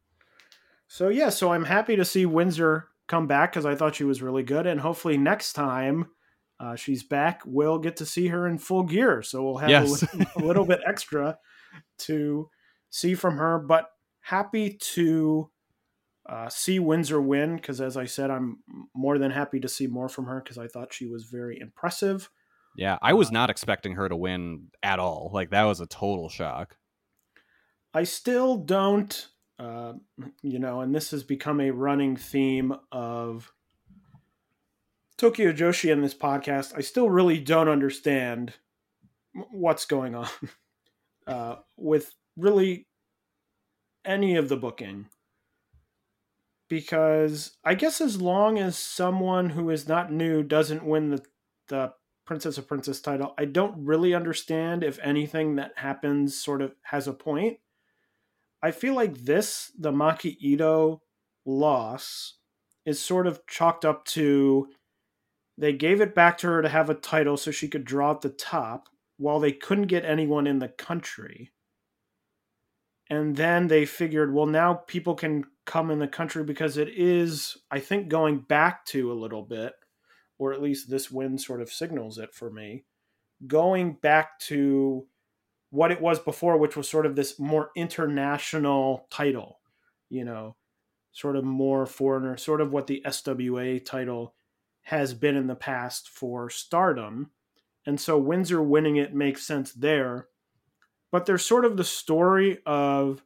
So 0.88 1.10
yeah, 1.10 1.30
so 1.30 1.52
I'm 1.52 1.65
happy 1.65 1.95
to 1.95 2.06
see 2.06 2.26
Windsor 2.26 2.88
come 3.08 3.28
back 3.28 3.52
because 3.52 3.65
I 3.65 3.76
thought 3.76 3.95
she 3.95 4.04
was 4.04 4.21
really 4.21 4.43
good, 4.43 4.67
and 4.67 4.80
hopefully 4.80 5.17
next 5.17 5.54
time 5.54 6.08
uh, 6.60 6.76
she's 6.76 7.04
back, 7.04 7.41
we'll 7.45 7.80
get 7.80 7.98
to 7.98 8.06
see 8.06 8.28
her 8.28 8.48
in 8.48 8.58
full 8.58 8.84
gear. 8.84 9.21
So 9.21 9.43
we'll 9.43 9.58
have 9.58 9.69
yes. 9.69 9.88
a, 9.88 10.17
little, 10.17 10.32
a 10.36 10.39
little 10.45 10.65
bit 10.65 10.80
extra 10.86 11.38
to 12.00 12.50
see 12.89 13.15
from 13.15 13.38
her. 13.38 13.60
But 13.60 13.89
happy 14.21 14.78
to 14.93 15.50
uh, 16.28 16.50
see 16.50 16.80
Windsor 16.80 17.21
win 17.21 17.58
because, 17.58 17.82
as 17.82 17.98
I 17.98 18.06
said, 18.06 18.32
I'm 18.32 18.60
more 18.95 19.17
than 19.17 19.32
happy 19.32 19.60
to 19.60 19.67
see 19.67 19.88
more 19.88 20.10
from 20.10 20.26
her 20.26 20.41
because 20.41 20.58
I 20.58 20.67
thought 20.67 20.93
she 20.93 21.08
was 21.08 21.26
very 21.26 21.60
impressive. 21.60 22.30
Yeah, 22.78 22.98
I 23.02 23.13
was 23.13 23.30
uh, 23.30 23.32
not 23.32 23.50
expecting 23.50 23.93
her 23.95 24.10
to 24.10 24.15
win 24.15 24.67
at 24.82 25.00
all. 25.00 25.32
Like 25.34 25.52
that 25.52 25.63
was 25.63 25.82
a 25.82 25.88
total 25.88 26.30
shock. 26.30 26.78
I 27.93 28.04
still 28.04 28.58
don't 28.58 29.30
uh, 29.58 29.94
you 30.41 30.60
know, 30.60 30.82
and 30.82 30.94
this 30.94 31.12
has 31.12 31.24
become 31.24 31.62
a 31.62 31.72
running 31.72 32.18
theme 32.18 32.76
of 32.91 33.54
Tokyo 35.18 35.54
Joshi 35.54 35.91
in 35.91 36.02
this 36.02 36.13
podcast. 36.13 36.78
I 36.78 36.82
still 36.82 37.10
really 37.10 37.39
don't 37.39 37.70
understand 37.70 38.54
what's 39.52 39.86
going 39.86 40.15
on 40.15 40.28
uh, 41.28 41.56
with 41.78 42.13
really 42.38 42.88
any 44.04 44.36
of 44.36 44.50
the 44.50 44.58
booking. 44.58 45.08
Because 46.68 47.58
I 47.63 47.76
guess 47.76 48.02
as 48.02 48.20
long 48.20 48.58
as 48.58 48.78
someone 48.78 49.52
who 49.52 49.70
is 49.70 49.88
not 49.88 50.12
new 50.12 50.41
doesn't 50.41 50.84
win 50.84 51.12
the, 51.12 51.24
the 51.68 51.94
Princess 52.26 52.58
of 52.58 52.68
Princess 52.68 53.00
title, 53.00 53.36
I 53.38 53.46
don't 53.46 53.86
really 53.86 54.15
understand 54.15 54.84
if 54.84 55.00
anything 55.04 55.56
that 55.58 55.74
happens 55.76 56.36
sort 56.36 56.63
of 56.63 56.74
has 56.82 57.08
a 57.08 57.13
point 57.13 57.60
I 58.65 58.71
feel 58.71 58.95
like 58.95 59.15
this, 59.15 59.71
the 59.78 59.91
Maki 59.91 60.38
Ito 60.39 61.04
loss, 61.45 62.39
is 62.84 62.99
sort 62.99 63.28
of 63.28 63.45
chalked 63.45 63.86
up 63.86 64.06
to 64.06 64.69
they 65.56 65.71
gave 65.71 66.01
it 66.01 66.15
back 66.15 66.39
to 66.39 66.47
her 66.47 66.63
to 66.63 66.69
have 66.69 66.89
a 66.89 66.95
title 66.95 67.38
so 67.38 67.51
she 67.51 67.67
could 67.67 67.86
draw 67.86 68.10
at 68.10 68.21
the 68.21 68.30
top 68.30 68.89
while 69.17 69.39
they 69.39 69.51
couldn't 69.51 69.86
get 69.86 70.04
anyone 70.04 70.47
in 70.47 70.58
the 70.58 70.67
country. 70.67 71.51
And 73.08 73.36
then 73.36 73.67
they 73.67 73.86
figured, 73.86 74.34
well, 74.34 74.47
now 74.47 74.73
people 74.73 75.13
can 75.13 75.43
come 75.67 75.91
in 75.91 75.99
the 75.99 76.08
country 76.08 76.43
because 76.43 76.75
it 76.75 76.89
is, 76.89 77.58
I 77.69 77.80
think, 77.80 78.08
going 78.08 78.39
back 78.39 78.84
to 78.88 79.12
a 79.12 79.13
little 79.13 79.43
bit, 79.43 79.73
or 80.39 80.54
at 80.54 80.62
least 80.62 80.89
this 80.89 81.12
win 81.12 81.38
sort 81.38 81.62
of 81.62 81.71
signals 81.71 82.17
it 82.17 82.34
for 82.34 82.49
me, 82.49 82.86
going 83.45 83.93
back 83.93 84.39
to 84.47 85.06
what 85.76 85.92
it 85.92 86.02
was 86.02 86.20
before, 86.20 86.58
which 86.58 86.78
was 86.78 86.88
sort 86.88 87.06
of 87.06 87.16
this 87.16 87.38
more 87.38 87.72
international 87.76 89.08
title, 89.12 89.60
you 90.10 90.24
know, 90.24 90.56
sort 91.12 91.36
of 91.36 91.44
more 91.44 91.86
foreigner, 91.86 92.38
sort 92.38 92.62
of 92.62 92.72
what 92.72 92.88
the 92.88 93.02
SWA 93.06 93.84
title 93.84 94.34
has 94.84 95.14
been 95.14 95.36
in 95.36 95.48
the 95.48 95.56
past 95.56 96.08
for 96.08 96.50
stardom. 96.50 97.32
And 97.86 98.00
so 98.00 98.18
Windsor 98.18 98.62
winning 98.64 98.96
it 98.96 99.14
makes 99.14 99.46
sense 99.46 99.74
there. 99.74 100.28
But 101.12 101.26
there's 101.26 101.46
sort 101.46 101.66
of 101.66 101.78
the 101.78 101.84
story 101.84 102.60
of, 102.66 103.24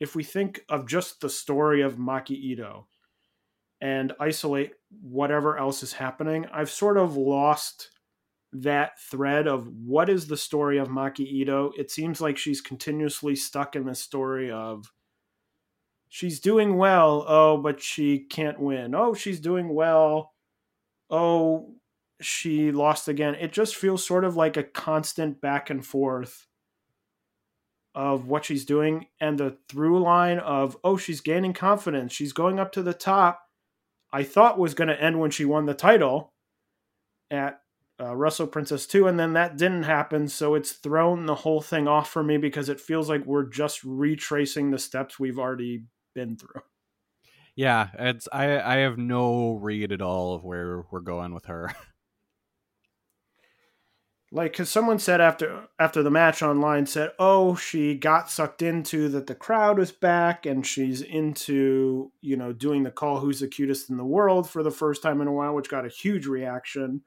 if 0.00 0.16
we 0.16 0.24
think 0.24 0.62
of 0.68 0.88
just 0.88 1.20
the 1.20 1.30
story 1.30 1.80
of 1.82 1.96
Maki 1.96 2.30
Ito 2.30 2.86
and 3.80 4.12
isolate 4.18 4.72
whatever 5.00 5.56
else 5.58 5.82
is 5.82 5.92
happening, 5.92 6.46
I've 6.52 6.70
sort 6.70 6.98
of 6.98 7.16
lost 7.16 7.90
that 8.54 8.98
thread 9.00 9.46
of 9.48 9.68
what 9.68 10.08
is 10.08 10.26
the 10.26 10.36
story 10.36 10.78
of 10.78 10.88
Maki 10.88 11.20
Ito. 11.20 11.72
It 11.76 11.90
seems 11.90 12.20
like 12.20 12.38
she's 12.38 12.60
continuously 12.60 13.34
stuck 13.34 13.74
in 13.74 13.84
the 13.84 13.94
story 13.94 14.50
of 14.50 14.92
she's 16.08 16.38
doing 16.38 16.76
well, 16.76 17.24
oh, 17.26 17.56
but 17.56 17.80
she 17.80 18.20
can't 18.20 18.60
win. 18.60 18.94
Oh, 18.94 19.12
she's 19.12 19.40
doing 19.40 19.74
well. 19.74 20.32
Oh, 21.10 21.74
she 22.20 22.70
lost 22.70 23.08
again. 23.08 23.34
It 23.34 23.52
just 23.52 23.74
feels 23.74 24.06
sort 24.06 24.24
of 24.24 24.36
like 24.36 24.56
a 24.56 24.62
constant 24.62 25.40
back 25.40 25.68
and 25.68 25.84
forth 25.84 26.46
of 27.96 28.28
what 28.28 28.44
she's 28.44 28.64
doing 28.64 29.06
and 29.20 29.38
the 29.38 29.56
through 29.68 30.00
line 30.00 30.38
of 30.38 30.76
oh, 30.84 30.96
she's 30.96 31.20
gaining 31.20 31.52
confidence. 31.52 32.12
She's 32.12 32.32
going 32.32 32.60
up 32.60 32.70
to 32.72 32.82
the 32.82 32.94
top. 32.94 33.40
I 34.12 34.22
thought 34.22 34.58
was 34.60 34.74
going 34.74 34.88
to 34.88 35.00
end 35.00 35.18
when 35.18 35.32
she 35.32 35.44
won 35.44 35.66
the 35.66 35.74
title 35.74 36.32
at 37.32 37.60
uh, 38.00 38.14
Wrestle 38.14 38.46
Princess 38.46 38.86
2, 38.86 39.06
and 39.06 39.18
then 39.18 39.34
that 39.34 39.56
didn't 39.56 39.84
happen. 39.84 40.28
So 40.28 40.54
it's 40.54 40.72
thrown 40.72 41.26
the 41.26 41.34
whole 41.34 41.60
thing 41.60 41.86
off 41.86 42.10
for 42.10 42.22
me 42.22 42.38
because 42.38 42.68
it 42.68 42.80
feels 42.80 43.08
like 43.08 43.24
we're 43.24 43.48
just 43.48 43.82
retracing 43.84 44.70
the 44.70 44.78
steps 44.78 45.18
we've 45.18 45.38
already 45.38 45.84
been 46.14 46.36
through. 46.36 46.62
Yeah, 47.56 47.88
it's 47.98 48.28
I 48.32 48.60
I 48.60 48.76
have 48.78 48.98
no 48.98 49.54
read 49.54 49.92
at 49.92 50.02
all 50.02 50.34
of 50.34 50.44
where 50.44 50.84
we're 50.90 51.00
going 51.00 51.32
with 51.34 51.44
her. 51.46 51.72
like 54.34 54.52
because 54.52 54.68
someone 54.68 54.98
said 54.98 55.20
after 55.20 55.68
after 55.78 56.02
the 56.02 56.10
match 56.10 56.42
online 56.42 56.84
said 56.86 57.12
oh 57.20 57.54
she 57.54 57.94
got 57.94 58.28
sucked 58.28 58.62
into 58.62 59.08
that 59.08 59.28
the 59.28 59.34
crowd 59.34 59.78
was 59.78 59.92
back 59.92 60.44
and 60.44 60.66
she's 60.66 61.00
into 61.00 62.10
you 62.20 62.36
know 62.36 62.52
doing 62.52 62.82
the 62.82 62.90
call 62.90 63.20
who's 63.20 63.40
the 63.40 63.46
cutest 63.46 63.88
in 63.88 63.96
the 63.96 64.04
world 64.04 64.50
for 64.50 64.62
the 64.64 64.70
first 64.70 65.02
time 65.02 65.20
in 65.20 65.28
a 65.28 65.32
while 65.32 65.54
which 65.54 65.68
got 65.68 65.86
a 65.86 65.90
huge 65.90 66.26
reaction 66.26 67.02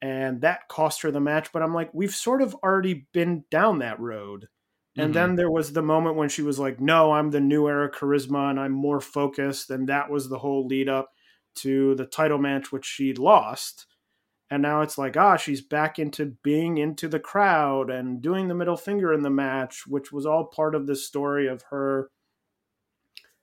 and 0.00 0.40
that 0.42 0.68
cost 0.68 1.02
her 1.02 1.10
the 1.10 1.20
match. 1.20 1.52
But 1.52 1.62
I'm 1.62 1.74
like, 1.74 1.92
we've 1.92 2.14
sort 2.14 2.42
of 2.42 2.54
already 2.56 3.06
been 3.12 3.44
down 3.50 3.80
that 3.80 4.00
road. 4.00 4.48
And 4.96 5.06
mm-hmm. 5.06 5.12
then 5.12 5.36
there 5.36 5.50
was 5.50 5.72
the 5.72 5.82
moment 5.82 6.16
when 6.16 6.28
she 6.28 6.42
was 6.42 6.58
like, 6.58 6.80
no, 6.80 7.12
I'm 7.12 7.30
the 7.30 7.40
new 7.40 7.68
era 7.68 7.90
charisma 7.90 8.50
and 8.50 8.58
I'm 8.58 8.72
more 8.72 9.00
focused. 9.00 9.70
And 9.70 9.88
that 9.88 10.10
was 10.10 10.28
the 10.28 10.38
whole 10.38 10.66
lead 10.66 10.88
up 10.88 11.10
to 11.56 11.94
the 11.94 12.06
title 12.06 12.38
match, 12.38 12.72
which 12.72 12.84
she 12.84 13.12
lost. 13.14 13.86
And 14.50 14.62
now 14.62 14.80
it's 14.80 14.96
like, 14.96 15.16
ah, 15.16 15.36
she's 15.36 15.60
back 15.60 15.98
into 15.98 16.36
being 16.42 16.78
into 16.78 17.06
the 17.06 17.20
crowd 17.20 17.90
and 17.90 18.22
doing 18.22 18.48
the 18.48 18.54
middle 18.54 18.76
finger 18.76 19.12
in 19.12 19.22
the 19.22 19.30
match, 19.30 19.84
which 19.86 20.10
was 20.10 20.24
all 20.24 20.46
part 20.46 20.74
of 20.74 20.86
this 20.86 21.06
story 21.06 21.46
of 21.46 21.62
her 21.70 22.10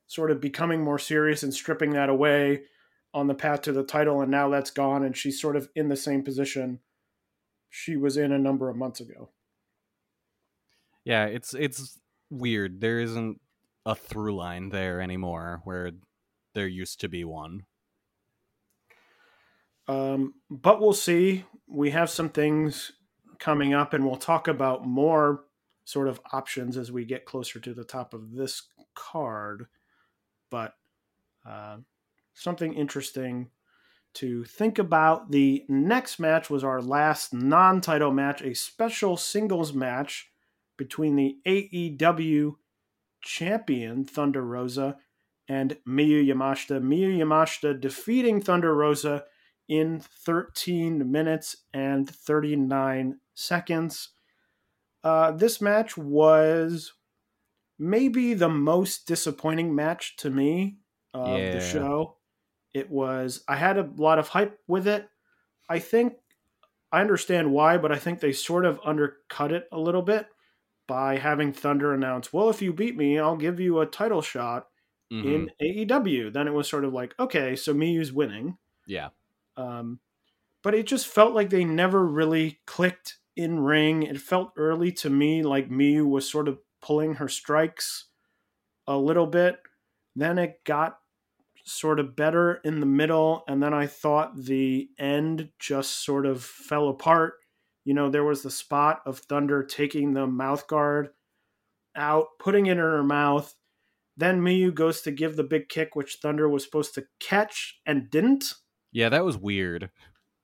sort 0.07 0.31
of 0.31 0.41
becoming 0.41 0.83
more 0.83 0.99
serious 0.99 1.43
and 1.43 1.53
stripping 1.53 1.91
that 1.91 2.09
away 2.09 2.63
on 3.15 3.27
the 3.27 3.33
path 3.33 3.61
to 3.61 3.71
the 3.71 3.83
title, 3.83 4.21
and 4.21 4.29
now 4.29 4.49
that's 4.49 4.69
gone, 4.69 5.03
and 5.03 5.15
she's 5.15 5.41
sort 5.41 5.55
of 5.55 5.69
in 5.73 5.87
the 5.87 5.95
same 5.95 6.21
position 6.21 6.81
she 7.69 7.95
was 7.95 8.17
in 8.17 8.31
a 8.31 8.37
number 8.37 8.69
of 8.69 8.75
months 8.75 8.99
ago. 8.99 9.29
Yeah, 11.05 11.25
it's 11.25 11.53
it's 11.53 11.97
weird. 12.29 12.81
There 12.81 12.99
isn't 12.99 13.39
a 13.85 13.95
through 13.95 14.35
line 14.35 14.69
there 14.69 14.99
anymore 14.99 15.61
where 15.63 15.91
there 16.53 16.67
used 16.67 16.99
to 17.01 17.09
be 17.09 17.23
one. 17.23 17.65
Um, 19.87 20.33
but 20.49 20.81
we'll 20.81 20.93
see. 20.93 21.45
We 21.67 21.91
have 21.91 22.09
some 22.09 22.29
things 22.29 22.91
coming 23.39 23.73
up, 23.73 23.93
and 23.93 24.05
we'll 24.05 24.17
talk 24.17 24.47
about 24.47 24.85
more 24.85 25.45
sort 25.85 26.07
of 26.09 26.19
options 26.33 26.75
as 26.75 26.91
we 26.91 27.05
get 27.05 27.25
closer 27.25 27.59
to 27.59 27.73
the 27.73 27.83
top 27.83 28.13
of 28.13 28.33
this 28.33 28.63
card. 28.93 29.67
But 30.49 30.73
uh, 31.47 31.77
something 32.35 32.73
interesting 32.73 33.49
to 34.15 34.43
think 34.45 34.77
about. 34.77 35.31
The 35.31 35.65
next 35.67 36.19
match 36.19 36.49
was 36.49 36.63
our 36.63 36.81
last 36.81 37.33
non 37.33 37.81
title 37.81 38.11
match, 38.11 38.41
a 38.41 38.53
special 38.53 39.17
singles 39.17 39.73
match 39.73 40.29
between 40.77 41.15
the 41.15 41.37
AEW 41.45 42.55
champion 43.21 44.05
Thunder 44.05 44.43
Rosa 44.45 44.97
and 45.47 45.77
Miyu 45.87 46.25
Yamashita. 46.25 46.81
Miyu 46.81 47.17
Yamashita 47.17 47.79
defeating 47.79 48.41
Thunder 48.41 48.75
Rosa 48.75 49.23
in 49.67 49.99
13 49.99 51.11
minutes 51.11 51.57
and 51.73 52.09
39 52.09 53.19
seconds. 53.33 54.09
Uh, 55.03 55.31
this 55.31 55.61
match 55.61 55.97
was 55.97 56.93
maybe 57.77 58.33
the 58.33 58.49
most 58.49 59.07
disappointing 59.07 59.75
match 59.75 60.15
to 60.17 60.29
me 60.29 60.77
of 61.13 61.37
Yeah. 61.37 61.51
the 61.51 61.61
show. 61.61 62.17
It 62.75 62.91
was, 62.91 63.43
I 63.47 63.57
had 63.57 63.79
a 63.79 63.91
lot 63.97 64.19
of 64.19 64.29
hype 64.29 64.59
with 64.67 64.87
it. 64.87 65.09
I 65.69 65.79
think 65.79 66.15
I 66.91 67.01
understand 67.01 67.51
why, 67.53 67.77
but 67.77 67.91
I 67.91 67.97
think 67.97 68.19
they 68.19 68.33
sort 68.33 68.65
of 68.65 68.79
undercut 68.85 69.51
it 69.51 69.67
a 69.71 69.79
little 69.79 70.01
bit 70.03 70.27
by 70.87 71.17
having 71.17 71.53
Thunder 71.53 71.93
announce, 71.93 72.33
well, 72.33 72.49
if 72.49 72.61
you 72.61 72.73
beat 72.73 72.97
me, 72.97 73.19
I'll 73.19 73.37
give 73.37 73.59
you 73.59 73.79
a 73.81 73.87
title 73.87 74.21
shot 74.21 74.69
Mhm. 75.11 75.25
in 75.25 75.51
AEW. 75.61 76.29
Then 76.31 76.47
it 76.47 76.53
was 76.53 76.69
sort 76.69 76.85
of 76.85 76.93
like, 76.93 77.15
okay, 77.19 77.55
so 77.55 77.73
Miyu's 77.73 78.13
winning. 78.13 78.57
yeah. 78.85 79.09
Um, 79.57 79.99
but 80.63 80.75
it 80.75 80.87
just 80.87 81.07
felt 81.07 81.33
like 81.33 81.49
they 81.49 81.65
never 81.65 82.05
really 82.05 82.61
clicked 82.67 83.19
in 83.35 83.59
ring. 83.59 84.03
It 84.03 84.19
felt 84.21 84.53
early 84.57 84.91
to 84.93 85.09
me 85.09 85.43
like 85.43 85.69
Miyu 85.69 86.07
was 86.09 86.29
sort 86.29 86.47
of 86.47 86.59
pulling 86.81 87.15
her 87.15 87.27
strikes 87.29 88.07
a 88.87 88.97
little 88.97 89.27
bit. 89.27 89.59
Then 90.15 90.37
it 90.37 90.63
got 90.65 90.99
sort 91.65 91.99
of 91.99 92.15
better 92.15 92.61
in 92.63 92.79
the 92.79 92.85
middle, 92.85 93.43
and 93.47 93.61
then 93.61 93.73
I 93.73 93.87
thought 93.87 94.37
the 94.37 94.89
end 94.97 95.49
just 95.59 96.05
sort 96.05 96.25
of 96.25 96.43
fell 96.43 96.89
apart. 96.89 97.33
You 97.83 97.93
know, 97.93 98.09
there 98.09 98.23
was 98.23 98.43
the 98.43 98.51
spot 98.51 99.01
of 99.05 99.19
Thunder 99.19 99.63
taking 99.63 100.13
the 100.13 100.27
mouth 100.27 100.67
guard 100.67 101.09
out, 101.95 102.27
putting 102.39 102.67
it 102.67 102.73
in 102.73 102.77
her 102.77 103.03
mouth. 103.03 103.55
Then 104.17 104.41
Miyu 104.41 104.73
goes 104.73 105.01
to 105.01 105.11
give 105.11 105.35
the 105.35 105.43
big 105.43 105.67
kick, 105.67 105.95
which 105.95 106.19
Thunder 106.21 106.47
was 106.47 106.63
supposed 106.63 106.93
to 106.95 107.05
catch 107.19 107.79
and 107.85 108.09
didn't. 108.09 108.53
Yeah, 108.91 109.09
that 109.09 109.25
was 109.25 109.37
weird. 109.37 109.89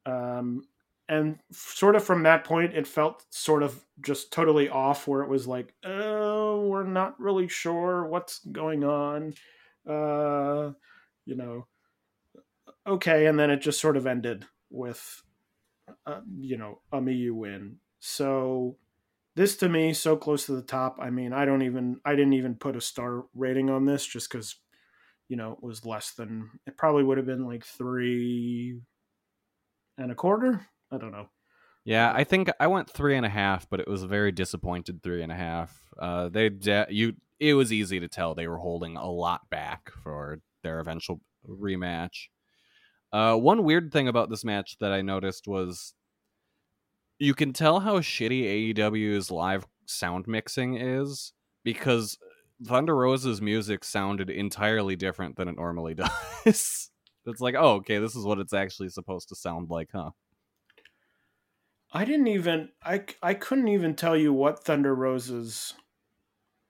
Um, 0.06 0.64
and 1.08 1.40
sort 1.52 1.96
of 1.96 2.04
from 2.04 2.24
that 2.24 2.44
point, 2.44 2.74
it 2.74 2.88
felt 2.88 3.26
sort 3.30 3.64
of 3.64 3.84
just 4.02 4.34
totally 4.34 4.70
off, 4.70 5.08
where 5.08 5.22
it 5.22 5.30
was 5.30 5.48
like, 5.48 5.74
oh, 5.84 6.68
we're 6.68 6.84
not 6.84 7.20
really 7.20 7.48
sure 7.48 8.06
what's 8.06 8.40
going 8.40 8.84
on. 8.84 9.34
Uh, 9.88 10.72
you 11.32 11.38
know, 11.38 11.66
okay. 12.86 13.26
And 13.26 13.40
then 13.40 13.50
it 13.50 13.62
just 13.62 13.80
sort 13.80 13.96
of 13.96 14.06
ended 14.06 14.46
with, 14.70 15.24
uh, 16.06 16.20
you 16.38 16.58
know, 16.58 16.82
a 16.92 17.00
Miyu 17.00 17.32
win. 17.32 17.78
So 18.02 18.76
this 19.38 19.56
to 19.58 19.70
me, 19.70 19.94
so 19.94 20.18
close 20.18 20.46
to 20.48 20.52
the 20.52 20.62
top. 20.62 20.98
I 21.00 21.10
mean, 21.10 21.32
I 21.32 21.46
don't 21.46 21.62
even, 21.62 22.02
I 22.04 22.12
didn't 22.12 22.34
even 22.34 22.56
put 22.56 22.76
a 22.76 22.82
star 22.82 23.24
rating 23.34 23.70
on 23.70 23.86
this 23.86 24.06
just 24.06 24.30
because, 24.30 24.58
you 25.30 25.38
know, 25.38 25.54
it 25.54 25.64
was 25.64 25.86
less 25.86 26.12
than, 26.12 26.50
it 26.68 26.78
probably 26.78 27.06
would 27.06 27.18
have 27.18 27.26
been 27.26 27.48
like 27.48 27.64
three 27.64 28.78
and 29.98 30.12
a 30.12 30.16
quarter. 30.16 30.68
I 30.92 30.98
don't 30.98 31.14
know. 31.14 31.30
Yeah, 31.86 32.12
I 32.14 32.26
think 32.26 32.50
I 32.60 32.68
went 32.68 32.90
three 32.90 33.16
and 33.16 33.26
a 33.26 33.30
half, 33.30 33.70
but 33.70 33.80
it 33.80 33.88
was 33.88 34.04
a 34.04 34.08
very 34.08 34.34
disappointed 34.34 35.02
three 35.02 35.24
and 35.24 35.32
a 35.32 35.36
half. 35.36 35.74
Uh, 35.98 36.28
they 36.28 36.50
de- 36.50 36.88
you 36.90 37.14
it 37.40 37.56
was 37.56 37.74
easy 37.74 38.00
to 38.00 38.08
tell 38.08 38.36
they 38.36 38.48
were 38.48 38.60
holding 38.60 38.98
a 38.98 39.10
lot 39.10 39.50
back 39.50 39.92
for 40.04 40.40
their 40.62 40.80
eventual 40.80 41.22
rematch. 41.48 42.28
Uh, 43.12 43.36
one 43.36 43.64
weird 43.64 43.92
thing 43.92 44.08
about 44.08 44.30
this 44.30 44.46
match 44.46 44.78
that 44.80 44.92
I 44.92 45.02
noticed 45.02 45.48
was 45.48 45.94
you 47.20 47.34
can 47.34 47.54
tell 47.54 47.82
how 47.82 48.00
shitty 48.00 48.74
AEW's 48.74 49.30
live 49.30 49.66
sound 49.86 50.28
mixing 50.28 50.76
is 50.76 51.34
because 51.64 52.18
Thunder 52.66 52.96
Rosa's 52.96 53.42
music 53.42 53.84
sounded 53.84 54.30
entirely 54.30 54.96
different 54.96 55.36
than 55.36 55.48
it 55.48 55.56
normally 55.56 55.94
does. 56.46 56.90
it's 57.26 57.42
like, 57.42 57.56
oh, 57.58 57.76
okay, 57.76 58.00
this 58.00 58.16
is 58.16 58.26
what 58.26 58.40
it's 58.40 58.54
actually 58.54 58.90
supposed 58.90 59.30
to 59.30 59.36
sound 59.36 59.70
like, 59.70 59.90
huh? 59.94 60.12
I 61.94 62.06
didn't 62.06 62.28
even 62.28 62.70
I 62.84 63.04
I 63.22 63.34
couldn't 63.34 63.68
even 63.68 63.96
tell 63.96 64.16
you 64.16 64.32
what 64.32 64.64
Thunder 64.64 64.96
Rosa's. 64.96 65.74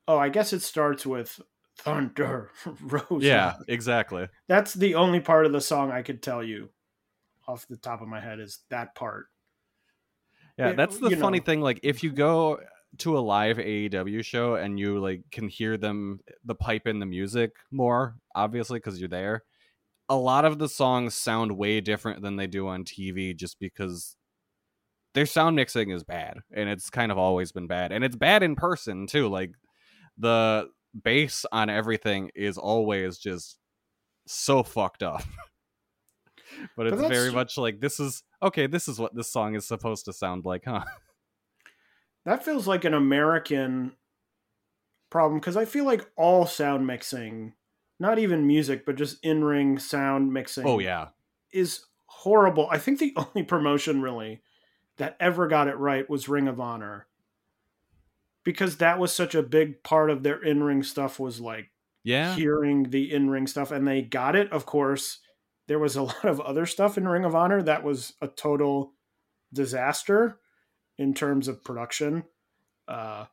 Oh, 0.07 0.17
I 0.17 0.29
guess 0.29 0.51
it 0.51 0.63
starts 0.63 1.05
with 1.05 1.39
Thunder 1.83 2.51
Rosa. 2.81 3.25
Yeah, 3.25 3.53
exactly. 3.67 4.27
that's 4.47 4.73
the 4.73 4.95
only 4.95 5.19
part 5.19 5.45
of 5.45 5.51
the 5.51 5.61
song 5.61 5.91
I 5.91 6.01
could 6.01 6.21
tell 6.21 6.43
you 6.43 6.69
off 7.47 7.67
the 7.67 7.77
top 7.77 8.01
of 8.01 8.07
my 8.07 8.19
head 8.19 8.39
is 8.39 8.59
that 8.69 8.93
part. 8.95 9.25
Yeah, 10.57 10.69
It- 10.69 10.77
that's 10.77 10.97
the 10.99 11.15
funny 11.17 11.39
know. 11.39 11.45
thing. 11.45 11.61
Like, 11.61 11.79
if 11.83 12.03
you 12.03 12.11
go 12.11 12.59
to 12.99 13.17
a 13.17 13.19
live 13.19 13.57
AEW 13.57 14.23
show 14.23 14.55
and 14.55 14.77
you 14.79 14.99
like 14.99 15.23
can 15.31 15.47
hear 15.47 15.77
them, 15.77 16.19
the 16.43 16.55
pipe 16.55 16.87
in 16.87 16.99
the 16.99 17.05
music 17.05 17.51
more, 17.71 18.15
obviously 18.35 18.77
because 18.79 18.99
you're 18.99 19.09
there. 19.09 19.43
A 20.09 20.15
lot 20.15 20.43
of 20.43 20.59
the 20.59 20.67
songs 20.67 21.15
sound 21.15 21.53
way 21.57 21.79
different 21.79 22.21
than 22.21 22.35
they 22.35 22.47
do 22.47 22.67
on 22.67 22.83
TV, 22.83 23.33
just 23.35 23.59
because 23.59 24.17
their 25.13 25.25
sound 25.25 25.55
mixing 25.55 25.89
is 25.91 26.03
bad, 26.03 26.39
and 26.53 26.69
it's 26.69 26.89
kind 26.89 27.11
of 27.13 27.17
always 27.17 27.51
been 27.53 27.67
bad, 27.67 27.91
and 27.93 28.03
it's 28.03 28.15
bad 28.17 28.43
in 28.43 28.55
person 28.55 29.07
too. 29.07 29.29
Like 29.29 29.51
the 30.17 30.67
bass 30.99 31.45
on 31.51 31.69
everything 31.69 32.31
is 32.35 32.57
always 32.57 33.17
just 33.17 33.57
so 34.27 34.63
fucked 34.63 35.03
up. 35.03 35.23
but 36.77 36.87
it's 36.87 37.01
very 37.01 37.31
much 37.31 37.57
like 37.57 37.79
this 37.79 37.99
is 37.99 38.23
okay. 38.41 38.67
This 38.67 38.87
is 38.87 38.99
what 38.99 39.15
this 39.15 39.31
song 39.31 39.55
is 39.55 39.67
supposed 39.67 40.05
to 40.05 40.13
sound 40.13 40.45
like, 40.45 40.65
huh? 40.65 40.83
That 42.23 42.45
feels 42.45 42.67
like 42.67 42.85
an 42.85 42.93
American 42.93 43.93
problem 45.09 45.39
because 45.39 45.57
I 45.57 45.65
feel 45.65 45.85
like 45.85 46.07
all 46.15 46.45
sound 46.45 46.85
mixing, 46.85 47.53
not 47.99 48.19
even 48.19 48.45
music, 48.45 48.85
but 48.85 48.95
just 48.95 49.17
in 49.23 49.43
ring 49.43 49.79
sound 49.79 50.31
mixing. 50.31 50.67
Oh 50.67 50.77
yeah, 50.77 51.07
is 51.51 51.85
horrible. 52.05 52.67
I 52.69 52.77
think 52.77 52.99
the 52.99 53.13
only 53.17 53.41
promotion 53.41 54.01
really 54.03 54.41
that 54.97 55.17
ever 55.19 55.47
got 55.47 55.67
it 55.67 55.77
right 55.77 56.07
was 56.09 56.29
Ring 56.29 56.47
of 56.47 56.59
Honor. 56.59 57.07
Because 58.43 58.77
that 58.77 58.99
was 58.99 59.13
such 59.13 59.35
a 59.35 59.43
big 59.43 59.83
part 59.83 60.09
of 60.09 60.23
their 60.23 60.41
in-ring 60.41 60.83
stuff 60.83 61.19
was 61.19 61.39
like 61.39 61.69
yeah. 62.03 62.35
hearing 62.35 62.89
the 62.89 63.13
in-ring 63.13 63.47
stuff 63.47 63.71
and 63.71 63.87
they 63.87 64.01
got 64.01 64.35
it. 64.35 64.51
Of 64.51 64.65
course, 64.65 65.19
there 65.67 65.79
was 65.79 65.95
a 65.95 66.03
lot 66.03 66.25
of 66.25 66.41
other 66.41 66.65
stuff 66.65 66.97
in 66.97 67.07
Ring 67.07 67.25
of 67.25 67.35
Honor 67.35 67.61
that 67.63 67.83
was 67.83 68.13
a 68.21 68.27
total 68.27 68.93
disaster 69.53 70.39
in 70.97 71.13
terms 71.13 71.47
of 71.47 71.63
production. 71.63 72.23
Uh 72.87 73.25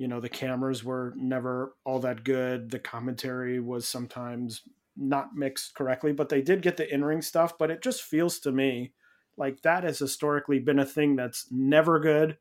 you 0.00 0.08
know, 0.08 0.18
the 0.18 0.30
cameras 0.30 0.82
were 0.82 1.12
never 1.14 1.74
all 1.84 1.98
that 1.98 2.24
good. 2.24 2.70
The 2.70 2.78
commentary 2.78 3.60
was 3.60 3.86
sometimes 3.86 4.62
not 4.96 5.36
mixed 5.36 5.74
correctly, 5.74 6.12
but 6.12 6.30
they 6.30 6.40
did 6.40 6.62
get 6.62 6.78
the 6.78 6.90
in 6.90 7.04
ring 7.04 7.20
stuff. 7.20 7.58
But 7.58 7.70
it 7.70 7.82
just 7.82 8.02
feels 8.02 8.38
to 8.40 8.50
me 8.50 8.94
like 9.36 9.60
that 9.60 9.84
has 9.84 9.98
historically 9.98 10.58
been 10.58 10.78
a 10.78 10.86
thing 10.86 11.16
that's 11.16 11.48
never 11.50 12.00
good. 12.00 12.38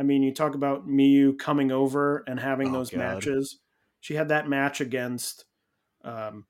I 0.00 0.02
mean, 0.02 0.22
you 0.22 0.32
talk 0.32 0.54
about 0.54 0.88
Miyu 0.88 1.38
coming 1.38 1.70
over 1.70 2.24
and 2.26 2.40
having 2.40 2.70
Oh, 2.70 2.72
those 2.72 2.88
God. 2.90 2.98
matches. 2.98 3.58
She 4.00 4.14
had 4.14 4.28
that 4.30 4.48
match 4.48 4.80
against 4.80 5.44
um, 6.02 6.46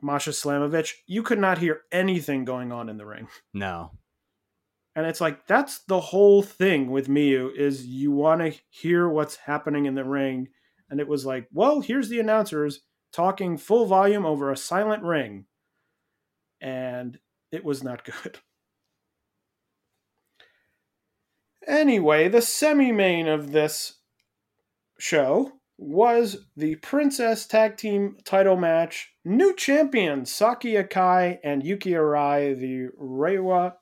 Masha 0.00 0.30
Slamovich. 0.30 0.92
You 1.08 1.24
could 1.24 1.40
not 1.40 1.58
hear 1.58 1.80
anything 1.90 2.44
going 2.44 2.70
on 2.70 2.88
in 2.88 2.96
the 2.96 3.04
ring. 3.04 3.26
No. 3.52 3.90
And 4.94 5.04
it's 5.04 5.20
like 5.20 5.48
that's 5.48 5.80
the 5.88 5.98
whole 6.00 6.42
thing 6.42 6.92
with 6.92 7.08
Miyu 7.08 7.52
is 7.52 7.86
you 7.86 8.12
want 8.12 8.40
to 8.40 8.56
hear 8.68 9.08
what's 9.08 9.34
happening 9.36 9.86
in 9.86 9.96
the 9.96 10.04
ring. 10.04 10.46
And 10.88 11.00
it 11.00 11.08
was 11.08 11.26
like, 11.26 11.48
well, 11.52 11.80
here's 11.80 12.08
the 12.08 12.20
announcers 12.20 12.82
talking 13.12 13.58
full 13.58 13.86
volume 13.86 14.24
over 14.24 14.50
a 14.52 14.56
silent 14.56 15.02
ring. 15.02 15.46
And 16.60 17.18
it 17.50 17.64
was 17.64 17.82
not 17.82 18.04
good. 18.22 18.38
Anyway, 21.70 22.26
the 22.26 22.42
semi 22.42 22.90
main 22.90 23.28
of 23.28 23.52
this 23.52 24.00
show 24.98 25.52
was 25.78 26.48
the 26.56 26.74
Princess 26.74 27.46
Tag 27.46 27.76
Team 27.76 28.16
title 28.24 28.56
match. 28.56 29.12
New 29.24 29.54
champions 29.54 30.32
Saki 30.32 30.72
Akai 30.72 31.38
and 31.44 31.62
Yuki 31.62 31.92
Arai, 31.92 32.58
the 32.58 32.88
Reiwa 33.00 33.74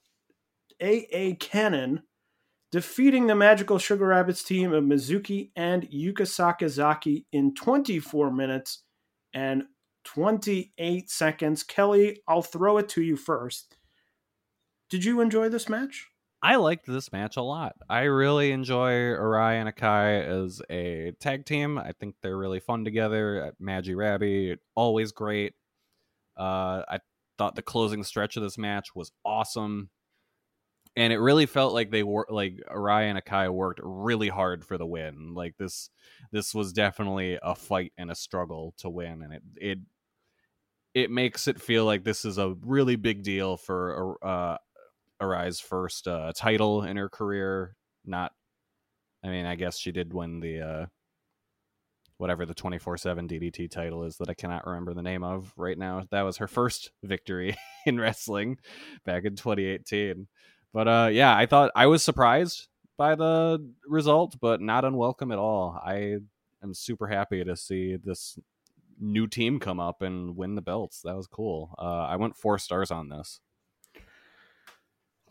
AA 0.82 1.34
Cannon, 1.40 2.02
defeating 2.70 3.26
the 3.26 3.34
Magical 3.34 3.78
Sugar 3.78 4.08
Rabbits 4.08 4.44
team 4.44 4.74
of 4.74 4.84
Mizuki 4.84 5.50
and 5.56 5.88
Yuka 5.90 6.26
Sakazaki 6.26 7.24
in 7.32 7.54
24 7.54 8.30
minutes 8.30 8.82
and 9.32 9.62
28 10.04 11.08
seconds. 11.08 11.62
Kelly, 11.62 12.20
I'll 12.28 12.42
throw 12.42 12.76
it 12.76 12.90
to 12.90 13.02
you 13.02 13.16
first. 13.16 13.76
Did 14.90 15.06
you 15.06 15.22
enjoy 15.22 15.48
this 15.48 15.70
match? 15.70 16.08
I 16.42 16.56
liked 16.56 16.86
this 16.86 17.10
match 17.12 17.36
a 17.36 17.42
lot. 17.42 17.74
I 17.88 18.02
really 18.02 18.52
enjoy 18.52 18.90
Arai 18.92 19.54
and 19.60 19.68
Akai 19.74 20.24
as 20.24 20.62
a 20.70 21.12
tag 21.18 21.44
team. 21.44 21.78
I 21.78 21.92
think 21.92 22.14
they're 22.22 22.36
really 22.38 22.60
fun 22.60 22.84
together. 22.84 23.54
Magi 23.58 23.92
Rabby, 23.92 24.56
always 24.76 25.10
great. 25.10 25.54
Uh, 26.38 26.82
I 26.88 27.00
thought 27.38 27.56
the 27.56 27.62
closing 27.62 28.04
stretch 28.04 28.36
of 28.36 28.42
this 28.44 28.58
match 28.58 28.94
was 28.94 29.10
awesome. 29.24 29.90
and 30.96 31.12
it 31.12 31.18
really 31.18 31.46
felt 31.46 31.72
like 31.74 31.90
they 31.90 32.02
were 32.02 32.26
like 32.28 32.60
Arai 32.70 33.04
and 33.04 33.22
Akai 33.22 33.48
worked 33.52 33.80
really 33.82 34.28
hard 34.28 34.64
for 34.64 34.78
the 34.78 34.86
win. 34.86 35.34
Like 35.34 35.56
this, 35.56 35.90
this 36.32 36.54
was 36.54 36.72
definitely 36.72 37.38
a 37.42 37.54
fight 37.54 37.92
and 37.96 38.10
a 38.10 38.14
struggle 38.14 38.74
to 38.78 38.88
win, 38.90 39.22
and 39.22 39.32
it 39.32 39.42
it 39.56 39.78
it 40.94 41.10
makes 41.10 41.46
it 41.46 41.60
feel 41.60 41.84
like 41.84 42.04
this 42.04 42.24
is 42.24 42.38
a 42.38 42.54
really 42.62 42.96
big 42.96 43.22
deal 43.22 43.56
for 43.56 44.16
uh, 44.22 44.56
Arai's 45.20 45.60
first 45.60 46.08
uh, 46.08 46.32
title 46.34 46.82
in 46.82 46.96
her 46.96 47.08
career. 47.08 47.76
Not, 48.04 48.32
I 49.24 49.28
mean, 49.28 49.46
I 49.46 49.54
guess 49.56 49.78
she 49.78 49.92
did 49.92 50.12
win 50.14 50.40
the 50.40 50.60
uh, 50.60 50.86
whatever 52.18 52.44
the 52.44 52.54
24/7 52.54 53.28
DDT 53.28 53.70
title 53.70 54.04
is 54.04 54.16
that 54.18 54.28
I 54.28 54.34
cannot 54.34 54.66
remember 54.66 54.92
the 54.92 55.02
name 55.02 55.24
of 55.24 55.52
right 55.56 55.78
now. 55.78 56.04
That 56.10 56.22
was 56.22 56.36
her 56.38 56.48
first 56.48 56.90
victory 57.02 57.56
in 57.86 57.98
wrestling 57.98 58.58
back 59.04 59.24
in 59.24 59.36
2018. 59.36 60.26
But 60.74 60.88
uh 60.88 61.08
yeah, 61.12 61.34
I 61.36 61.46
thought 61.46 61.70
I 61.74 61.86
was 61.86 62.04
surprised 62.04 62.68
by 62.98 63.14
the 63.14 63.64
result, 63.86 64.36
but 64.40 64.60
not 64.60 64.84
unwelcome 64.84 65.32
at 65.32 65.38
all. 65.38 65.80
I 65.84 66.16
am 66.62 66.74
super 66.74 67.06
happy 67.06 67.44
to 67.44 67.56
see 67.56 67.96
this 67.96 68.36
new 69.00 69.28
team 69.28 69.60
come 69.60 69.78
up 69.78 70.02
and 70.02 70.36
win 70.36 70.56
the 70.56 70.62
belts. 70.62 71.02
That 71.04 71.16
was 71.16 71.28
cool. 71.28 71.74
Uh, 71.78 72.06
I 72.06 72.16
went 72.16 72.36
four 72.36 72.58
stars 72.58 72.90
on 72.90 73.08
this. 73.08 73.40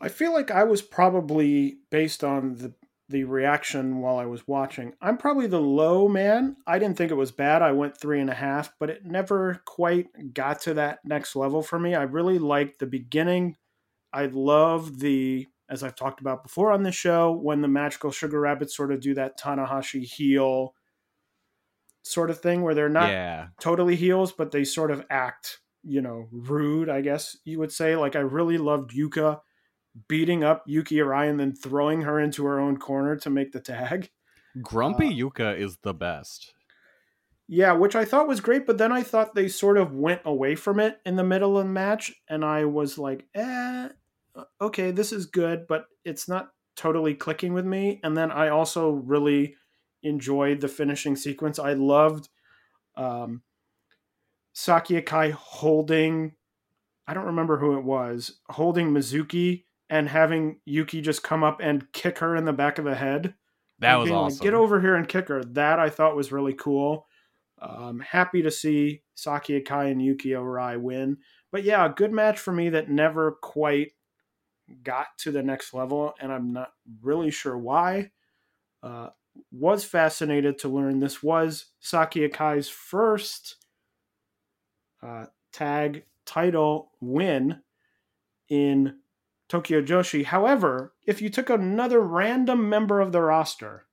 I 0.00 0.08
feel 0.08 0.32
like 0.32 0.50
I 0.50 0.64
was 0.64 0.82
probably 0.82 1.78
based 1.90 2.22
on 2.22 2.54
the 2.56 2.74
the 3.08 3.24
reaction 3.24 4.00
while 4.00 4.18
I 4.18 4.26
was 4.26 4.46
watching. 4.46 4.92
I'm 5.00 5.16
probably 5.16 5.46
the 5.46 5.60
low 5.60 6.08
man. 6.08 6.56
I 6.66 6.78
didn't 6.78 6.98
think 6.98 7.10
it 7.10 7.16
was 7.16 7.32
bad. 7.32 7.62
I 7.62 7.72
went 7.72 7.98
three 7.98 8.20
and 8.20 8.28
a 8.28 8.34
half, 8.34 8.70
but 8.78 8.90
it 8.90 9.04
never 9.04 9.62
quite 9.64 10.34
got 10.34 10.60
to 10.62 10.74
that 10.74 10.98
next 11.04 11.34
level 11.34 11.62
for 11.62 11.78
me. 11.78 11.94
I 11.94 12.02
really 12.02 12.38
liked 12.38 12.78
the 12.78 12.86
beginning. 12.86 13.56
I 14.12 14.26
love 14.26 14.98
the, 14.98 15.46
as 15.70 15.82
I've 15.82 15.96
talked 15.96 16.20
about 16.20 16.42
before 16.42 16.70
on 16.70 16.82
the 16.82 16.92
show, 16.92 17.32
when 17.32 17.62
the 17.62 17.68
magical 17.68 18.10
sugar 18.10 18.40
rabbits 18.40 18.76
sort 18.76 18.92
of 18.92 19.00
do 19.00 19.14
that 19.14 19.38
Tanahashi 19.40 20.02
heel 20.02 20.74
sort 22.04 22.30
of 22.30 22.40
thing 22.40 22.62
where 22.62 22.74
they're 22.74 22.88
not 22.90 23.08
yeah. 23.08 23.48
totally 23.60 23.96
heels, 23.96 24.32
but 24.32 24.50
they 24.50 24.64
sort 24.64 24.90
of 24.90 25.04
act, 25.08 25.60
you 25.82 26.02
know, 26.02 26.28
rude, 26.30 26.90
I 26.90 27.00
guess 27.00 27.36
you 27.44 27.58
would 27.58 27.72
say. 27.72 27.96
Like 27.96 28.16
I 28.16 28.20
really 28.20 28.58
loved 28.58 28.90
Yuka 28.90 29.40
beating 30.06 30.44
up 30.44 30.64
Yuki 30.66 31.00
and 31.00 31.40
then 31.40 31.54
throwing 31.54 32.02
her 32.02 32.20
into 32.20 32.44
her 32.44 32.60
own 32.60 32.76
corner 32.76 33.16
to 33.16 33.30
make 33.30 33.52
the 33.52 33.60
tag. 33.60 34.10
Grumpy 34.62 35.08
uh, 35.08 35.10
Yuka 35.28 35.58
is 35.58 35.78
the 35.82 35.94
best. 35.94 36.54
Yeah, 37.48 37.72
which 37.72 37.96
I 37.96 38.04
thought 38.04 38.28
was 38.28 38.40
great, 38.40 38.66
but 38.66 38.76
then 38.76 38.92
I 38.92 39.02
thought 39.02 39.34
they 39.34 39.48
sort 39.48 39.78
of 39.78 39.94
went 39.94 40.20
away 40.24 40.54
from 40.54 40.78
it 40.78 41.00
in 41.06 41.16
the 41.16 41.24
middle 41.24 41.56
of 41.56 41.64
the 41.64 41.72
match, 41.72 42.12
and 42.28 42.44
I 42.44 42.66
was 42.66 42.98
like, 42.98 43.26
eh, 43.34 43.88
okay, 44.60 44.90
this 44.90 45.12
is 45.12 45.26
good, 45.26 45.66
but 45.66 45.86
it's 46.04 46.28
not 46.28 46.50
totally 46.76 47.14
clicking 47.14 47.54
with 47.54 47.64
me. 47.64 48.00
And 48.02 48.16
then 48.16 48.30
I 48.30 48.48
also 48.48 48.90
really 48.90 49.56
enjoyed 50.02 50.60
the 50.60 50.68
finishing 50.68 51.16
sequence. 51.16 51.58
I 51.58 51.72
loved 51.72 52.28
um, 52.96 53.42
Saki 54.52 55.00
Akai 55.00 55.32
holding, 55.32 56.32
I 57.06 57.14
don't 57.14 57.26
remember 57.26 57.58
who 57.58 57.78
it 57.78 57.84
was, 57.84 58.38
holding 58.50 58.92
Mizuki 58.92 59.64
and 59.90 60.08
having 60.08 60.60
Yuki 60.64 61.00
just 61.00 61.22
come 61.22 61.42
up 61.42 61.60
and 61.62 61.90
kick 61.92 62.18
her 62.18 62.36
in 62.36 62.44
the 62.44 62.52
back 62.52 62.78
of 62.78 62.84
the 62.84 62.94
head. 62.94 63.34
That 63.80 63.96
was 63.96 64.10
awesome. 64.10 64.38
Like, 64.38 64.42
Get 64.42 64.54
over 64.54 64.80
here 64.80 64.96
and 64.96 65.08
kick 65.08 65.28
her. 65.28 65.44
That 65.44 65.78
I 65.78 65.88
thought 65.88 66.16
was 66.16 66.32
really 66.32 66.54
cool. 66.54 67.06
Um, 67.60 68.00
happy 68.00 68.42
to 68.42 68.50
see 68.50 69.02
Saki 69.14 69.60
Akai 69.60 69.90
and 69.90 70.02
Yuki 70.02 70.30
Arai 70.30 70.80
win. 70.80 71.18
But 71.50 71.64
yeah, 71.64 71.86
a 71.86 71.90
good 71.90 72.12
match 72.12 72.38
for 72.38 72.52
me 72.52 72.68
that 72.70 72.90
never 72.90 73.32
quite 73.32 73.92
got 74.82 75.06
to 75.18 75.32
the 75.32 75.42
next 75.42 75.72
level, 75.72 76.14
and 76.20 76.32
I'm 76.32 76.52
not 76.52 76.72
really 77.02 77.30
sure 77.30 77.56
why. 77.56 78.10
Uh, 78.82 79.08
was 79.52 79.84
fascinated 79.84 80.58
to 80.58 80.68
learn 80.68 80.98
this 80.98 81.22
was 81.22 81.66
Saki 81.80 82.28
Akai's 82.28 82.68
first 82.68 83.56
uh, 85.02 85.26
tag 85.52 86.04
title 86.26 86.90
win 87.00 87.60
in 88.48 88.96
Tokyo 89.48 89.82
Joshi. 89.82 90.24
However, 90.24 90.94
if 91.06 91.22
you 91.22 91.30
took 91.30 91.50
another 91.50 92.00
random 92.00 92.68
member 92.68 93.00
of 93.00 93.12
the 93.12 93.22
roster, 93.22 93.86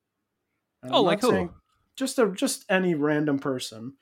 oh, 0.89 1.01
like 1.01 1.21
who? 1.21 1.51
Just 1.95 2.19
a 2.19 2.31
just 2.31 2.65
any 2.69 2.93
random 2.93 3.39
person, 3.39 3.93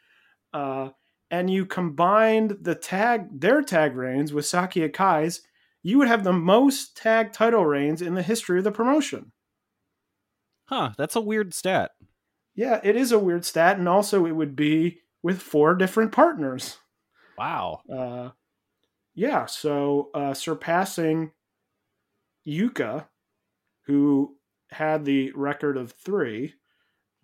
uh, 0.53 0.89
and 1.29 1.49
you 1.49 1.65
combined 1.65 2.57
the 2.61 2.75
tag 2.75 3.39
their 3.39 3.61
tag 3.61 3.95
reigns 3.95 4.33
with 4.33 4.45
Saki 4.45 4.81
Akai's, 4.81 5.41
you 5.83 5.99
would 5.99 6.07
have 6.07 6.23
the 6.23 6.33
most 6.33 6.97
tag 6.97 7.33
title 7.33 7.65
reigns 7.65 8.01
in 8.01 8.15
the 8.15 8.23
history 8.23 8.57
of 8.57 8.63
the 8.63 8.71
promotion. 8.71 9.31
Huh, 10.65 10.91
that's 10.97 11.15
a 11.15 11.21
weird 11.21 11.53
stat. 11.53 11.91
Yeah, 12.55 12.79
it 12.83 12.95
is 12.95 13.11
a 13.11 13.19
weird 13.19 13.45
stat, 13.45 13.77
and 13.77 13.87
also 13.87 14.25
it 14.25 14.35
would 14.35 14.55
be 14.55 14.99
with 15.21 15.41
four 15.41 15.75
different 15.75 16.11
partners. 16.11 16.77
Wow. 17.37 17.81
Uh, 17.91 18.29
yeah, 19.15 19.45
so 19.45 20.09
uh, 20.13 20.33
surpassing 20.33 21.31
Yuka, 22.47 23.05
who 23.85 24.35
had 24.69 25.05
the 25.05 25.31
record 25.31 25.77
of 25.77 25.91
three. 25.91 26.55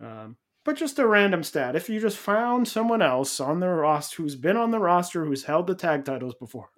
Um, 0.00 0.36
but 0.64 0.76
just 0.76 0.98
a 0.98 1.06
random 1.06 1.42
stat. 1.42 1.76
If 1.76 1.88
you 1.88 2.00
just 2.00 2.18
found 2.18 2.68
someone 2.68 3.02
else 3.02 3.40
on 3.40 3.60
the 3.60 3.68
roster 3.68 4.22
who's 4.22 4.36
been 4.36 4.56
on 4.56 4.70
the 4.70 4.78
roster 4.78 5.24
who's 5.24 5.44
held 5.44 5.66
the 5.66 5.74
tag 5.74 6.04
titles 6.04 6.34
before 6.34 6.70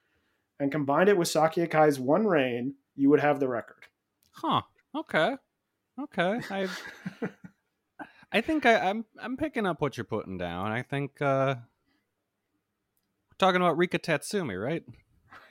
and 0.60 0.72
combined 0.72 1.08
it 1.08 1.16
with 1.16 1.28
Saki 1.28 1.62
Akai's 1.62 1.98
one 1.98 2.26
reign, 2.26 2.74
you 2.94 3.08
would 3.10 3.20
have 3.20 3.40
the 3.40 3.48
record. 3.48 3.86
Huh. 4.32 4.62
Okay. 4.96 5.36
Okay. 6.00 6.40
I 6.50 6.68
I 8.32 8.40
think 8.40 8.66
I, 8.66 8.74
am 8.74 8.86
I'm, 8.86 9.04
I'm 9.22 9.36
picking 9.36 9.66
up 9.66 9.80
what 9.80 9.96
you're 9.96 10.04
putting 10.04 10.38
down. 10.38 10.72
I 10.72 10.82
think 10.82 11.20
uh 11.22 11.56
we're 13.30 13.36
talking 13.38 13.60
about 13.60 13.76
Rika 13.76 13.98
Tatsumi, 13.98 14.62
right? 14.62 14.84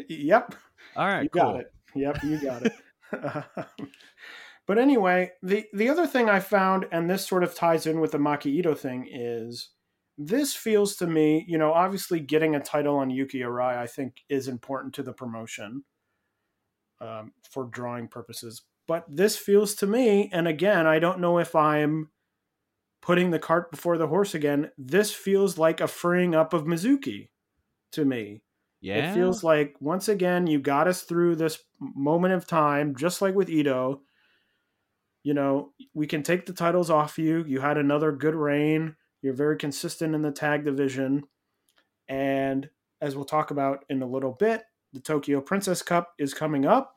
Yep. 0.08 0.56
All 0.96 1.06
right. 1.06 1.24
You 1.24 1.30
cool. 1.30 1.42
got 1.42 1.56
it. 1.60 1.74
Yep, 1.96 2.24
you 2.24 2.40
got 2.42 2.66
it. 2.66 2.74
but 4.68 4.78
anyway, 4.78 5.32
the 5.42 5.66
the 5.74 5.90
other 5.90 6.08
thing 6.08 6.30
I 6.30 6.40
found, 6.40 6.86
and 6.92 7.10
this 7.10 7.28
sort 7.28 7.44
of 7.44 7.56
ties 7.56 7.86
in 7.86 8.00
with 8.00 8.12
the 8.12 8.18
Maki 8.18 8.48
Ito 8.48 8.76
thing, 8.76 9.08
is 9.12 9.70
this 10.18 10.54
feels 10.54 10.96
to 10.98 11.08
me, 11.08 11.46
you 11.48 11.58
know, 11.58 11.72
obviously 11.72 12.20
getting 12.20 12.54
a 12.54 12.60
title 12.60 12.98
on 12.98 13.10
Yuki 13.10 13.40
Arai, 13.40 13.78
I 13.78 13.88
think, 13.88 14.18
is 14.28 14.50
important 14.50 14.94
to 14.96 15.04
the 15.04 15.14
promotion 15.14 15.86
um, 17.00 17.32
for 17.50 17.66
drawing 17.66 18.10
purposes. 18.10 18.64
But 18.86 19.06
this 19.08 19.38
feels 19.38 19.76
to 19.76 19.88
me, 19.88 20.30
and 20.34 20.48
again, 20.48 20.88
I 20.88 21.00
don't 21.00 21.20
know 21.20 21.40
if 21.40 21.56
I'm 21.56 22.10
putting 23.02 23.32
the 23.32 23.40
cart 23.40 23.72
before 23.72 23.98
the 23.98 24.08
horse 24.08 24.34
again. 24.34 24.72
This 24.78 25.12
feels 25.12 25.58
like 25.58 25.80
a 25.80 25.88
freeing 25.88 26.36
up 26.36 26.54
of 26.54 26.66
Mizuki 26.66 27.30
to 27.94 28.04
me. 28.04 28.42
Yeah. 28.82 29.12
It 29.12 29.14
feels 29.14 29.44
like 29.44 29.76
once 29.80 30.08
again 30.08 30.48
you 30.48 30.60
got 30.60 30.88
us 30.88 31.02
through 31.02 31.36
this 31.36 31.60
moment 31.80 32.34
of 32.34 32.48
time, 32.48 32.96
just 32.96 33.22
like 33.22 33.36
with 33.36 33.50
Ito. 33.50 34.02
You 35.24 35.34
know, 35.34 35.74
we 35.94 36.08
can 36.08 36.24
take 36.24 36.46
the 36.46 36.54
titles 36.54 36.90
off 36.90 37.18
you. 37.18 37.44
You 37.46 37.60
had 37.60 37.78
another 37.78 38.12
good 38.12 38.36
reign. 38.36 38.96
You're 39.22 39.34
very 39.34 39.58
consistent 39.58 40.16
in 40.16 40.22
the 40.22 40.32
tag 40.32 40.64
division. 40.64 41.24
And 42.08 42.70
as 43.02 43.16
we'll 43.16 43.26
talk 43.26 43.52
about 43.52 43.84
in 43.90 44.02
a 44.02 44.08
little 44.08 44.32
bit, 44.32 44.64
the 44.94 45.02
Tokyo 45.02 45.42
Princess 45.42 45.82
Cup 45.82 46.14
is 46.18 46.34
coming 46.34 46.66
up. 46.66 46.96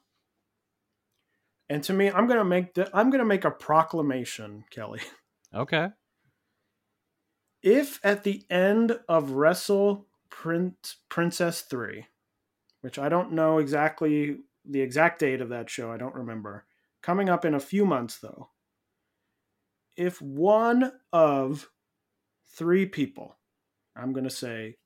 And 1.68 1.82
to 1.84 1.92
me, 1.92 2.10
I'm 2.10 2.26
gonna 2.26 2.44
make 2.44 2.74
the 2.74 2.90
I'm 2.94 3.10
gonna 3.10 3.24
make 3.24 3.44
a 3.44 3.50
proclamation, 3.50 4.64
Kelly. 4.70 5.00
Okay. 5.54 5.88
If 7.62 8.00
at 8.02 8.24
the 8.24 8.42
end 8.48 8.98
of 9.08 9.32
Wrestle 9.32 10.06
Prince 10.32 10.96
Princess 11.10 11.60
3, 11.60 12.06
which 12.80 12.98
I 12.98 13.08
don't 13.10 13.32
know 13.32 13.58
exactly 13.58 14.38
the 14.64 14.80
exact 14.80 15.20
date 15.20 15.42
of 15.42 15.50
that 15.50 15.68
show, 15.68 15.92
I 15.92 15.98
don't 15.98 16.14
remember. 16.14 16.64
Coming 17.02 17.28
up 17.28 17.44
in 17.44 17.54
a 17.54 17.60
few 17.60 17.84
months 17.84 18.18
though. 18.18 18.48
If 19.96 20.22
one 20.22 20.92
of 21.12 21.68
three 22.56 22.86
people, 22.86 23.36
I'm 23.94 24.12
going 24.12 24.24
to 24.24 24.30
say 24.30 24.78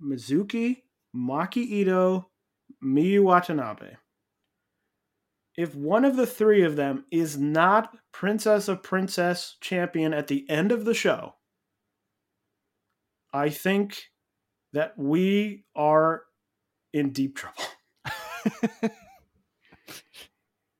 Mizuki, 0.00 0.82
Maki 1.16 1.64
Ito, 1.64 2.28
Miyu 2.84 3.22
Watanabe. 3.22 3.94
If 5.56 5.74
one 5.74 6.04
of 6.04 6.16
the 6.16 6.26
three 6.26 6.62
of 6.62 6.76
them 6.76 7.06
is 7.10 7.38
not 7.38 7.96
Princess 8.12 8.68
of 8.68 8.82
Princess 8.82 9.56
champion 9.60 10.12
at 10.12 10.26
the 10.26 10.48
end 10.50 10.70
of 10.70 10.84
the 10.84 10.94
show, 10.94 11.34
I 13.32 13.48
think 13.48 14.11
that 14.72 14.96
we 14.96 15.64
are 15.74 16.22
in 16.92 17.10
deep 17.10 17.36
trouble. 17.36 17.64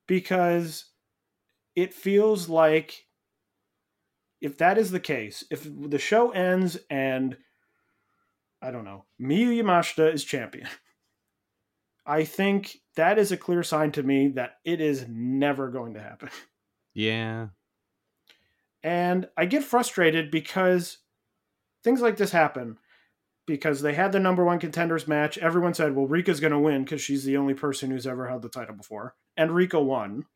because 0.07 0.87
it 1.77 1.95
feels 1.95 2.49
like 2.49 3.07
if 4.41 4.59
that 4.59 4.77
is 4.77 4.91
the 4.91 5.01
case, 5.01 5.45
if 5.51 5.67
the 5.71 5.99
show 5.99 6.31
ends 6.31 6.77
and 6.91 7.37
I 8.61 8.71
don't 8.71 8.85
know, 8.85 9.05
Miyu 9.21 9.63
Yamashita 9.63 10.13
is 10.13 10.25
champion, 10.25 10.69
I 12.05 12.25
think 12.25 12.79
that 12.97 13.19
is 13.19 13.33
a 13.33 13.37
clear 13.37 13.63
sign 13.63 13.93
to 13.93 14.03
me 14.03 14.29
that 14.29 14.59
it 14.65 14.81
is 14.81 15.07
never 15.09 15.71
going 15.71 15.95
to 15.95 16.01
happen. 16.01 16.31
Yeah. 16.95 17.49
And 18.83 19.29
I 19.37 19.47
get 19.47 19.65
frustrated 19.65 20.31
because 20.31 20.99
things 21.85 22.01
like 22.01 22.17
this 22.17 22.33
happen 22.33 22.77
because 23.47 23.83
they 23.83 23.95
had 23.95 24.13
the 24.13 24.21
number 24.21 24.45
one 24.45 24.59
contenders 24.59 25.09
match. 25.09 25.39
Everyone 25.39 25.75
said, 25.75 25.95
well, 25.95 26.07
Rika's 26.07 26.41
going 26.41 26.53
to 26.53 26.59
win 26.59 26.85
because 26.85 27.01
she's 27.01 27.25
the 27.25 27.37
only 27.37 27.55
person 27.55 27.91
who's 27.91 28.07
ever 28.07 28.29
held 28.29 28.43
the 28.43 28.49
title 28.49 28.75
before. 28.75 29.15
And 29.37 29.51
Rika 29.51 29.81
won. 29.81 30.27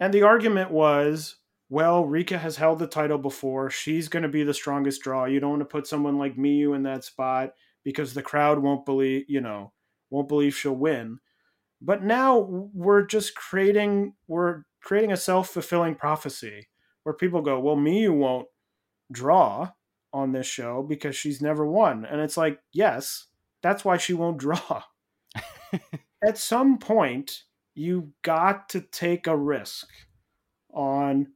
And 0.00 0.12
the 0.12 0.22
argument 0.22 0.70
was, 0.70 1.36
well, 1.68 2.04
Rika 2.04 2.38
has 2.38 2.56
held 2.56 2.78
the 2.78 2.86
title 2.86 3.18
before. 3.18 3.70
She's 3.70 4.08
going 4.08 4.24
to 4.24 4.28
be 4.28 4.42
the 4.42 4.54
strongest 4.54 5.02
draw. 5.02 5.24
You 5.24 5.40
don't 5.40 5.50
want 5.50 5.60
to 5.60 5.66
put 5.66 5.86
someone 5.86 6.18
like 6.18 6.36
Miyu 6.36 6.74
in 6.74 6.82
that 6.82 7.04
spot 7.04 7.52
because 7.84 8.12
the 8.12 8.22
crowd 8.22 8.58
won't 8.58 8.84
believe, 8.84 9.24
you 9.28 9.40
know, 9.40 9.72
won't 10.10 10.28
believe 10.28 10.56
she'll 10.56 10.74
win. 10.74 11.18
But 11.80 12.02
now 12.02 12.38
we're 12.38 13.04
just 13.04 13.34
creating 13.34 14.14
we're 14.26 14.62
creating 14.82 15.12
a 15.12 15.16
self-fulfilling 15.16 15.96
prophecy 15.96 16.68
where 17.02 17.14
people 17.14 17.42
go, 17.42 17.60
"Well, 17.60 17.76
Miyu 17.76 18.16
won't 18.16 18.48
draw 19.12 19.70
on 20.14 20.32
this 20.32 20.46
show 20.46 20.82
because 20.82 21.14
she's 21.14 21.42
never 21.42 21.66
won." 21.66 22.06
And 22.06 22.22
it's 22.22 22.38
like, 22.38 22.60
"Yes, 22.72 23.26
that's 23.62 23.84
why 23.84 23.98
she 23.98 24.14
won't 24.14 24.38
draw." 24.38 24.84
At 26.26 26.38
some 26.38 26.78
point, 26.78 27.42
you 27.74 28.12
got 28.22 28.70
to 28.70 28.80
take 28.80 29.26
a 29.26 29.36
risk 29.36 29.88
on 30.72 31.28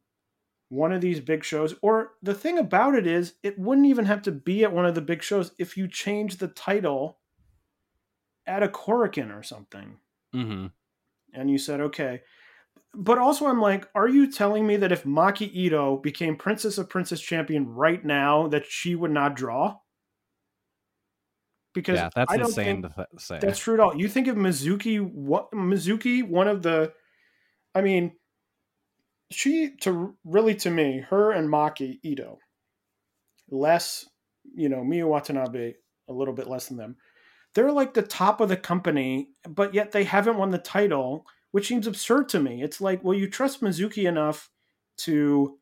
one 0.68 0.93
of 0.93 1.01
these 1.01 1.20
big 1.20 1.45
shows. 1.45 1.74
Or 1.83 2.12
the 2.22 2.35
thing 2.35 2.59
about 2.59 2.95
it 2.95 3.07
is, 3.07 3.35
it 3.43 3.59
wouldn't 3.59 3.87
even 3.87 4.05
have 4.05 4.22
to 4.22 4.33
be 4.33 4.64
at 4.64 4.72
one 4.72 4.87
of 4.87 4.95
the 4.95 5.01
big 5.01 5.22
shows 5.22 5.53
if 5.59 5.76
you 5.76 5.89
change 5.89 6.37
the 6.37 6.49
title 6.49 7.18
at 8.47 8.62
a 8.62 8.68
Korakuen 8.68 9.37
or 9.37 9.43
something. 9.43 9.99
Mm-hmm. 10.35 10.66
And 11.35 11.51
you 11.51 11.59
said, 11.59 11.81
okay. 11.81 12.22
But 12.95 13.18
also, 13.18 13.47
I'm 13.47 13.61
like, 13.61 13.86
are 13.95 14.09
you 14.09 14.30
telling 14.30 14.66
me 14.66 14.76
that 14.76 14.93
if 14.93 15.05
Maki 15.05 15.51
Ito 15.53 15.99
became 15.99 16.36
Princess 16.36 16.78
of 16.78 16.89
Princess 16.89 17.20
Champion 17.20 17.68
right 17.68 18.05
now, 18.05 18.49
that 18.49 18.64
she 18.66 18.95
would 18.95 19.11
not 19.11 19.36
draw? 19.36 19.76
Because 21.74 21.99
yeah, 21.99 22.09
that's 22.14 22.32
I 22.32 22.39
don't 22.39 22.47
insane 22.47 22.82
to 22.82 22.89
th- 22.89 23.09
say. 23.18 23.39
that's 23.41 23.59
true 23.59 23.74
at 23.74 23.80
all. 23.80 23.95
You 23.95 24.09
think 24.09 24.26
of 24.26 24.36
Mizuki, 24.36 25.01
what 25.01 25.53
Mizuki, 25.53 26.26
one 26.26 26.49
of 26.49 26.62
the, 26.62 26.93
I 27.74 27.82
mean, 27.82 28.12
she 29.30 29.76
to 29.82 30.16
really 30.24 30.55
to 30.57 30.70
me, 30.70 31.05
her 31.11 31.30
and 31.30 31.49
Maki 31.49 31.99
Ito, 32.03 32.39
less, 33.51 34.07
you 34.55 34.68
know, 34.68 34.78
Miyu 34.78 35.07
Watanabe 35.07 35.74
a 36.09 36.12
little 36.12 36.34
bit 36.34 36.49
less 36.49 36.68
than 36.68 36.78
them. 36.78 36.97
They're 37.55 37.70
like 37.72 37.95
the 37.95 38.03
top 38.03 38.41
of 38.41 38.49
the 38.49 38.57
company, 38.57 39.28
but 39.49 39.74
yet 39.74 39.93
they 39.93 40.05
haven't 40.05 40.39
won 40.39 40.51
the 40.51 40.59
title, 40.59 41.26
which 41.53 41.68
seems 41.68 41.86
absurd 41.86 42.28
to 42.30 42.40
me. 42.40 42.62
It's 42.62 42.80
like, 42.80 43.03
well, 43.03 43.16
you 43.16 43.28
trust 43.28 43.62
Mizuki 43.62 44.09
enough 44.09 44.51
to 44.99 45.59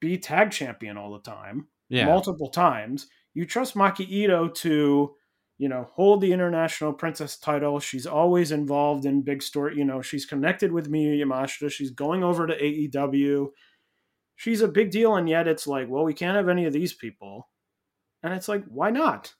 be 0.00 0.18
tag 0.18 0.50
champion 0.50 0.96
all 0.96 1.12
the 1.12 1.20
time, 1.20 1.68
yeah. 1.88 2.06
multiple 2.06 2.48
times. 2.48 3.08
You 3.34 3.44
trust 3.46 3.74
Maki 3.74 4.08
Ito 4.08 4.48
to, 4.48 5.14
you 5.58 5.68
know, 5.68 5.88
hold 5.92 6.20
the 6.20 6.32
international 6.32 6.92
princess 6.92 7.38
title. 7.38 7.78
She's 7.80 8.06
always 8.06 8.50
involved 8.50 9.04
in 9.04 9.22
big 9.22 9.42
story. 9.42 9.76
You 9.76 9.84
know, 9.84 10.00
she's 10.02 10.26
connected 10.26 10.72
with 10.72 10.90
Miyu 10.90 11.18
Yamashita. 11.20 11.70
She's 11.70 11.90
going 11.90 12.24
over 12.24 12.46
to 12.46 12.58
AEW. 12.58 13.48
She's 14.36 14.62
a 14.62 14.68
big 14.68 14.90
deal, 14.90 15.16
and 15.16 15.28
yet 15.28 15.46
it's 15.46 15.66
like, 15.66 15.88
well, 15.88 16.04
we 16.04 16.14
can't 16.14 16.36
have 16.36 16.48
any 16.48 16.64
of 16.64 16.72
these 16.72 16.94
people. 16.94 17.50
And 18.22 18.32
it's 18.32 18.48
like, 18.48 18.64
why 18.66 18.90
not? 18.90 19.34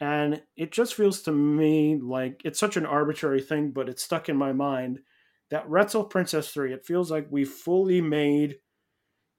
And 0.00 0.42
it 0.56 0.72
just 0.72 0.94
feels 0.94 1.22
to 1.22 1.32
me 1.32 1.96
like 1.96 2.42
it's 2.44 2.58
such 2.58 2.76
an 2.76 2.86
arbitrary 2.86 3.40
thing, 3.40 3.70
but 3.70 3.88
it's 3.88 4.02
stuck 4.02 4.28
in 4.28 4.36
my 4.36 4.52
mind 4.52 5.00
that 5.50 5.68
Wrestle 5.68 6.04
Princess 6.04 6.50
3, 6.50 6.72
it 6.72 6.84
feels 6.84 7.10
like 7.10 7.26
we 7.30 7.44
fully 7.44 8.00
made, 8.00 8.56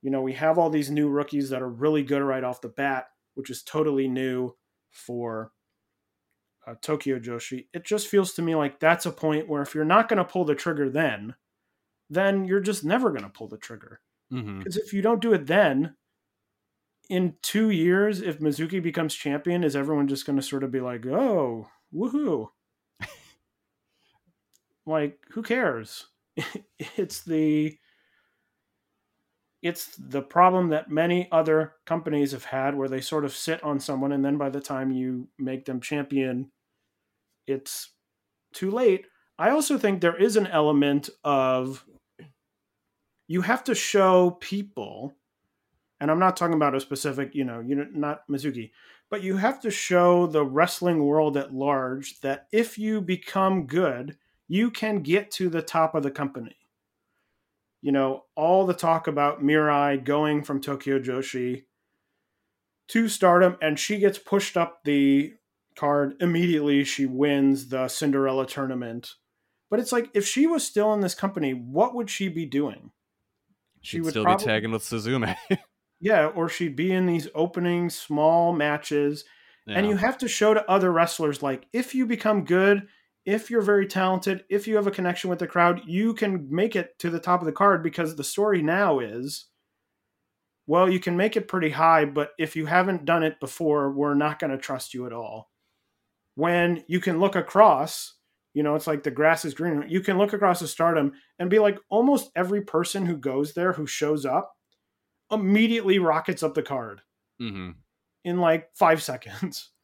you 0.01 0.09
know, 0.09 0.21
we 0.21 0.33
have 0.33 0.57
all 0.57 0.69
these 0.69 0.89
new 0.89 1.09
rookies 1.09 1.49
that 1.49 1.61
are 1.61 1.69
really 1.69 2.03
good 2.03 2.21
right 2.21 2.43
off 2.43 2.61
the 2.61 2.69
bat, 2.69 3.07
which 3.33 3.49
is 3.49 3.63
totally 3.63 4.07
new 4.07 4.55
for 4.91 5.51
uh, 6.65 6.75
Tokyo 6.81 7.19
Joshi. 7.19 7.67
It 7.73 7.83
just 7.83 8.07
feels 8.07 8.33
to 8.33 8.41
me 8.41 8.55
like 8.55 8.79
that's 8.79 9.05
a 9.05 9.11
point 9.11 9.49
where 9.49 9.61
if 9.61 9.75
you're 9.75 9.83
not 9.83 10.07
going 10.07 10.17
to 10.17 10.23
pull 10.23 10.45
the 10.45 10.55
trigger 10.55 10.89
then, 10.89 11.35
then 12.09 12.45
you're 12.45 12.59
just 12.59 12.83
never 12.83 13.09
going 13.09 13.23
to 13.23 13.29
pull 13.29 13.47
the 13.47 13.57
trigger. 13.57 13.99
Mm-hmm. 14.31 14.59
Because 14.59 14.77
if 14.77 14.93
you 14.93 15.01
don't 15.01 15.21
do 15.21 15.33
it 15.33 15.47
then, 15.47 15.95
in 17.09 17.35
two 17.41 17.69
years, 17.69 18.21
if 18.21 18.39
Mizuki 18.39 18.81
becomes 18.81 19.13
champion, 19.15 19.63
is 19.63 19.75
everyone 19.75 20.07
just 20.07 20.25
going 20.25 20.37
to 20.37 20.41
sort 20.41 20.63
of 20.63 20.71
be 20.71 20.81
like, 20.81 21.05
oh, 21.05 21.67
woohoo? 21.93 22.49
like, 24.85 25.19
who 25.31 25.41
cares? 25.43 26.07
it's 26.97 27.21
the 27.21 27.77
it's 29.61 29.95
the 29.97 30.21
problem 30.21 30.69
that 30.69 30.91
many 30.91 31.27
other 31.31 31.73
companies 31.87 32.33
have 32.33 32.45
had 32.45 32.75
where 32.75 32.87
they 32.87 33.01
sort 33.01 33.25
of 33.25 33.33
sit 33.33 33.63
on 33.63 33.79
someone 33.79 34.11
and 34.11 34.23
then 34.23 34.37
by 34.37 34.49
the 34.49 34.59
time 34.59 34.91
you 34.91 35.27
make 35.39 35.65
them 35.65 35.79
champion 35.79 36.51
it's 37.47 37.91
too 38.53 38.69
late 38.69 39.05
i 39.39 39.49
also 39.49 39.77
think 39.77 40.01
there 40.01 40.21
is 40.21 40.35
an 40.35 40.45
element 40.47 41.09
of 41.23 41.85
you 43.27 43.41
have 43.41 43.63
to 43.63 43.73
show 43.73 44.37
people 44.39 45.13
and 45.99 46.11
I'm 46.11 46.19
not 46.19 46.35
talking 46.35 46.55
about 46.55 46.75
a 46.75 46.79
specific, 46.79 47.33
you 47.33 47.45
know, 47.45 47.59
you 47.59 47.87
not 47.93 48.27
Mizuki, 48.29 48.71
but 49.09 49.23
you 49.23 49.37
have 49.37 49.61
to 49.61 49.71
show 49.71 50.27
the 50.27 50.43
wrestling 50.43 51.05
world 51.05 51.37
at 51.37 51.53
large 51.53 52.19
that 52.21 52.47
if 52.51 52.77
you 52.77 53.01
become 53.01 53.65
good, 53.65 54.17
you 54.47 54.71
can 54.71 55.01
get 55.01 55.31
to 55.31 55.49
the 55.49 55.61
top 55.61 55.95
of 55.95 56.03
the 56.03 56.11
company. 56.11 56.57
You 57.81 57.91
know, 57.91 58.25
all 58.35 58.65
the 58.65 58.73
talk 58.73 59.07
about 59.07 59.43
Mirai 59.43 60.03
going 60.03 60.43
from 60.43 60.59
Tokyo 60.59 60.99
Joshi 60.99 61.65
to 62.89 63.07
stardom, 63.07 63.57
and 63.61 63.79
she 63.79 63.97
gets 63.97 64.17
pushed 64.17 64.57
up 64.57 64.83
the 64.83 65.33
card 65.75 66.15
immediately. 66.19 66.83
She 66.83 67.05
wins 67.05 67.69
the 67.69 67.87
Cinderella 67.87 68.47
tournament. 68.47 69.13
But 69.69 69.79
it's 69.79 69.91
like, 69.91 70.09
if 70.13 70.27
she 70.27 70.47
was 70.47 70.65
still 70.65 70.93
in 70.93 71.01
this 71.01 71.15
company, 71.15 71.51
what 71.53 71.95
would 71.95 72.09
she 72.09 72.27
be 72.27 72.45
doing? 72.45 72.91
She 73.81 74.01
would 74.01 74.11
still 74.11 74.23
probably... 74.23 74.45
be 74.45 74.51
tagging 74.51 74.71
with 74.71 74.83
Suzume. 74.83 75.35
Yeah, 75.99 76.27
or 76.27 76.49
she'd 76.49 76.75
be 76.75 76.91
in 76.91 77.05
these 77.05 77.27
opening 77.33 77.89
small 77.89 78.53
matches. 78.53 79.25
Yeah. 79.65 79.79
And 79.79 79.87
you 79.87 79.97
have 79.97 80.17
to 80.19 80.27
show 80.27 80.53
to 80.53 80.69
other 80.69 80.91
wrestlers 80.91 81.41
like 81.41 81.65
if 81.73 81.95
you 81.95 82.05
become 82.05 82.45
good, 82.45 82.87
if 83.25 83.49
you're 83.49 83.61
very 83.61 83.87
talented, 83.87 84.43
if 84.49 84.67
you 84.67 84.75
have 84.75 84.85
a 84.85 84.91
connection 84.91 85.29
with 85.29 85.39
the 85.39 85.47
crowd, 85.47 85.81
you 85.87 86.13
can 86.13 86.47
make 86.51 86.75
it 86.75 86.99
to 86.99 87.09
the 87.09 87.19
top 87.19 87.41
of 87.41 87.47
the 87.47 87.51
card 87.51 87.81
because 87.81 88.15
the 88.15 88.23
story 88.23 88.61
now 88.61 88.99
is 88.99 89.47
well, 90.67 90.89
you 90.89 90.99
can 90.99 91.15
make 91.15 91.37
it 91.37 91.47
pretty 91.47 91.69
high, 91.69 92.05
but 92.05 92.31
if 92.39 92.55
you 92.55 92.65
haven't 92.65 93.05
done 93.05 93.23
it 93.23 93.39
before, 93.39 93.91
we're 93.91 94.15
not 94.15 94.39
going 94.39 94.51
to 94.51 94.57
trust 94.57 94.93
you 94.93 95.05
at 95.05 95.13
all. 95.13 95.51
When 96.35 96.83
you 96.87 96.99
can 96.99 97.19
look 97.19 97.35
across, 97.35 98.15
you 98.53 98.63
know, 98.63 98.75
it's 98.75 98.87
like 98.87 99.03
the 99.03 99.11
grass 99.11 99.45
is 99.45 99.53
greener. 99.53 99.85
You 99.85 100.01
can 100.01 100.17
look 100.17 100.33
across 100.33 100.59
the 100.59 100.67
stardom 100.67 101.13
and 101.37 101.49
be 101.49 101.59
like 101.59 101.77
almost 101.89 102.31
every 102.35 102.61
person 102.61 103.05
who 103.05 103.17
goes 103.17 103.53
there 103.53 103.73
who 103.73 103.85
shows 103.85 104.25
up 104.25 104.55
immediately 105.31 105.99
rockets 105.99 106.43
up 106.43 106.53
the 106.53 106.63
card 106.63 107.01
mm-hmm. 107.41 107.71
in 108.23 108.39
like 108.39 108.69
five 108.75 109.01
seconds. 109.01 109.71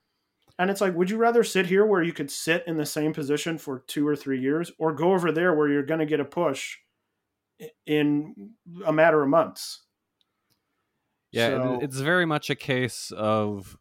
And 0.60 0.70
it's 0.70 0.82
like, 0.82 0.94
would 0.94 1.10
you 1.10 1.18
rather 1.18 1.44
sit 1.44 1.66
here 1.66 1.88
where 1.88 2.04
you 2.04 2.14
could 2.14 2.30
sit 2.30 2.64
in 2.68 2.78
the 2.78 2.86
same 2.86 3.14
position 3.14 3.58
for 3.58 3.80
two 3.88 4.08
or 4.08 4.16
three 4.16 4.40
years, 4.40 4.72
or 4.78 4.94
go 4.94 5.14
over 5.14 5.32
there 5.32 5.56
where 5.56 5.68
you're 5.68 5.82
going 5.82 6.02
to 6.02 6.06
get 6.06 6.20
a 6.20 6.26
push 6.26 6.78
in 7.88 8.52
a 8.86 8.94
matter 8.94 9.24
of 9.24 9.30
months? 9.30 9.82
Yeah, 11.32 11.50
so, 11.50 11.80
it's 11.82 11.98
very 11.98 12.28
much 12.28 12.52
a 12.52 12.56
case 12.56 13.12
of 13.16 13.76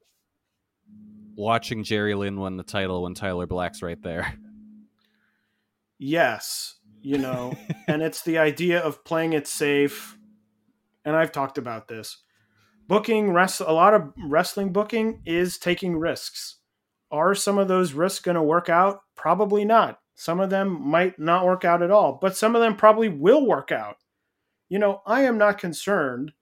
watching 1.34 1.84
Jerry 1.84 2.14
Lynn 2.14 2.40
win 2.40 2.56
the 2.56 2.62
title 2.62 3.02
when 3.02 3.12
Tyler 3.12 3.46
Black's 3.46 3.82
right 3.82 4.00
there. 4.00 4.34
Yes, 5.98 6.76
you 7.02 7.18
know, 7.18 7.52
and 7.88 8.00
it's 8.00 8.22
the 8.22 8.38
idea 8.38 8.80
of 8.80 9.04
playing 9.04 9.34
it 9.34 9.46
safe 9.46 10.16
and 11.04 11.16
I've 11.16 11.32
talked 11.32 11.58
about 11.58 11.88
this. 11.88 12.18
Booking 12.86 13.32
rest 13.32 13.60
a 13.60 13.72
lot 13.72 13.94
of 13.94 14.12
wrestling 14.26 14.72
booking 14.72 15.22
is 15.24 15.58
taking 15.58 15.96
risks. 15.96 16.56
Are 17.10 17.34
some 17.34 17.58
of 17.58 17.68
those 17.68 17.92
risks 17.92 18.20
going 18.20 18.36
to 18.36 18.42
work 18.42 18.68
out? 18.68 19.00
Probably 19.16 19.64
not. 19.64 20.00
Some 20.14 20.40
of 20.40 20.50
them 20.50 20.88
might 20.88 21.18
not 21.18 21.44
work 21.44 21.64
out 21.64 21.82
at 21.82 21.90
all, 21.90 22.18
but 22.20 22.36
some 22.36 22.54
of 22.54 22.60
them 22.60 22.76
probably 22.76 23.08
will 23.08 23.46
work 23.46 23.72
out. 23.72 23.96
You 24.68 24.78
know, 24.78 25.02
I 25.06 25.22
am 25.22 25.38
not 25.38 25.58
concerned 25.58 26.32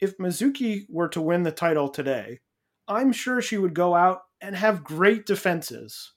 if 0.00 0.18
Mizuki 0.18 0.86
were 0.88 1.08
to 1.08 1.20
win 1.20 1.42
the 1.42 1.52
title 1.52 1.88
today. 1.88 2.40
I'm 2.86 3.12
sure 3.12 3.40
she 3.40 3.58
would 3.58 3.74
go 3.74 3.94
out 3.94 4.22
and 4.40 4.54
have 4.54 4.84
great 4.84 5.24
defenses. 5.26 6.12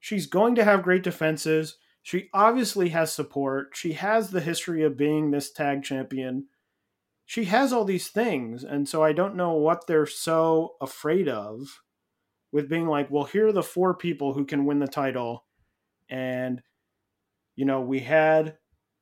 She's 0.00 0.26
going 0.26 0.54
to 0.56 0.64
have 0.64 0.82
great 0.82 1.02
defenses. 1.02 1.76
She 2.02 2.28
obviously 2.34 2.88
has 2.88 3.12
support. 3.12 3.70
She 3.74 3.92
has 3.92 4.30
the 4.30 4.40
history 4.40 4.82
of 4.82 4.96
being 4.96 5.30
this 5.30 5.52
tag 5.52 5.84
champion 5.84 6.46
she 7.24 7.44
has 7.44 7.72
all 7.72 7.84
these 7.84 8.08
things 8.08 8.64
and 8.64 8.88
so 8.88 9.02
i 9.02 9.12
don't 9.12 9.36
know 9.36 9.52
what 9.52 9.86
they're 9.86 10.06
so 10.06 10.74
afraid 10.80 11.28
of 11.28 11.82
with 12.52 12.68
being 12.68 12.86
like 12.86 13.10
well 13.10 13.24
here 13.24 13.48
are 13.48 13.52
the 13.52 13.62
four 13.62 13.94
people 13.94 14.34
who 14.34 14.44
can 14.44 14.64
win 14.64 14.78
the 14.78 14.88
title 14.88 15.44
And, 16.08 16.62
you 17.56 17.64
know, 17.64 17.80
we 17.80 18.00
had 18.00 18.58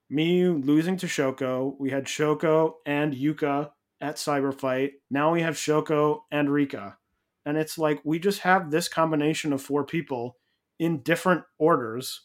Miyu 0.09 0.63
losing 0.65 0.95
to 0.97 1.07
Shoko. 1.07 1.75
We 1.77 1.89
had 1.89 2.05
Shoko 2.05 2.75
and 2.85 3.13
Yuka 3.13 3.71
at 3.99 4.15
Cyber 4.15 4.53
Fight. 4.57 4.93
Now 5.09 5.33
we 5.33 5.41
have 5.41 5.55
Shoko 5.55 6.21
and 6.31 6.49
Rika. 6.49 6.97
And 7.45 7.57
it's 7.57 7.77
like 7.77 7.99
we 8.05 8.17
just 8.17 8.39
have 8.41 8.71
this 8.71 8.87
combination 8.87 9.51
of 9.51 9.61
four 9.61 9.83
people 9.85 10.37
in 10.79 11.01
different 11.01 11.43
orders 11.57 12.21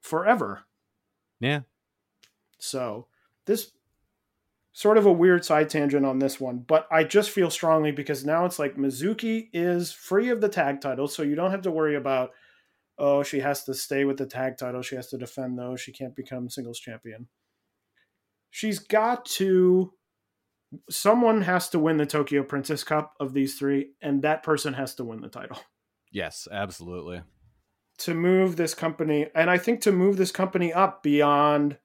forever. 0.00 0.64
Yeah. 1.38 1.60
So 2.58 3.06
this 3.46 3.70
sort 4.76 4.98
of 4.98 5.06
a 5.06 5.12
weird 5.12 5.42
side 5.42 5.70
tangent 5.70 6.04
on 6.04 6.18
this 6.18 6.38
one, 6.38 6.58
but 6.58 6.86
I 6.90 7.02
just 7.02 7.30
feel 7.30 7.48
strongly 7.48 7.92
because 7.92 8.26
now 8.26 8.44
it's 8.44 8.58
like 8.58 8.76
Mizuki 8.76 9.48
is 9.54 9.90
free 9.90 10.28
of 10.28 10.42
the 10.42 10.50
tag 10.50 10.82
title, 10.82 11.08
so 11.08 11.22
you 11.22 11.34
don't 11.34 11.50
have 11.50 11.62
to 11.62 11.70
worry 11.70 11.96
about 11.96 12.32
oh 12.98 13.22
she 13.22 13.40
has 13.40 13.64
to 13.64 13.72
stay 13.72 14.04
with 14.04 14.18
the 14.18 14.26
tag 14.26 14.58
title, 14.58 14.82
she 14.82 14.94
has 14.94 15.08
to 15.08 15.16
defend 15.16 15.58
those, 15.58 15.80
she 15.80 15.92
can't 15.92 16.14
become 16.14 16.50
singles 16.50 16.78
champion. 16.78 17.26
She's 18.50 18.78
got 18.78 19.24
to 19.36 19.94
someone 20.90 21.40
has 21.40 21.70
to 21.70 21.78
win 21.78 21.96
the 21.96 22.04
Tokyo 22.04 22.42
Princess 22.42 22.84
Cup 22.84 23.14
of 23.18 23.32
these 23.32 23.58
three, 23.58 23.92
and 24.02 24.20
that 24.22 24.42
person 24.42 24.74
has 24.74 24.94
to 24.96 25.04
win 25.04 25.22
the 25.22 25.28
title. 25.28 25.58
Yes, 26.12 26.46
absolutely. 26.52 27.22
To 28.00 28.12
move 28.12 28.56
this 28.56 28.74
company, 28.74 29.28
and 29.34 29.48
I 29.48 29.56
think 29.56 29.80
to 29.82 29.92
move 29.92 30.18
this 30.18 30.32
company 30.32 30.70
up 30.70 31.02
beyond, 31.02 31.78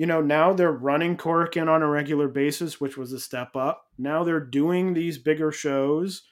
you 0.00 0.06
know, 0.06 0.22
now 0.22 0.54
they're 0.54 0.72
running 0.72 1.14
Korakuen 1.14 1.68
on 1.68 1.82
a 1.82 1.86
regular 1.86 2.26
basis, 2.26 2.80
which 2.80 2.96
was 2.96 3.12
a 3.12 3.20
step 3.20 3.54
up. 3.54 3.84
Now 3.98 4.24
they're 4.24 4.40
doing 4.40 4.94
these 4.94 5.18
bigger 5.18 5.52
shows 5.52 6.22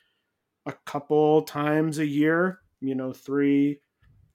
a 0.65 0.73
couple 0.87 1.43
times 1.43 1.99
a 1.99 2.07
year, 2.07 2.61
you 2.81 2.95
know, 2.95 3.13
three, 3.13 3.83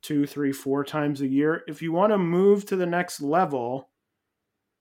two, 0.04 0.28
three, 0.28 0.52
four 0.52 0.84
times 0.84 1.20
a 1.20 1.28
year. 1.28 1.64
If 1.68 1.82
you 1.82 1.92
want 1.92 2.14
to 2.14 2.20
move 2.20 2.68
to 2.68 2.76
the 2.76 2.86
next 2.86 3.22
level, 3.22 3.90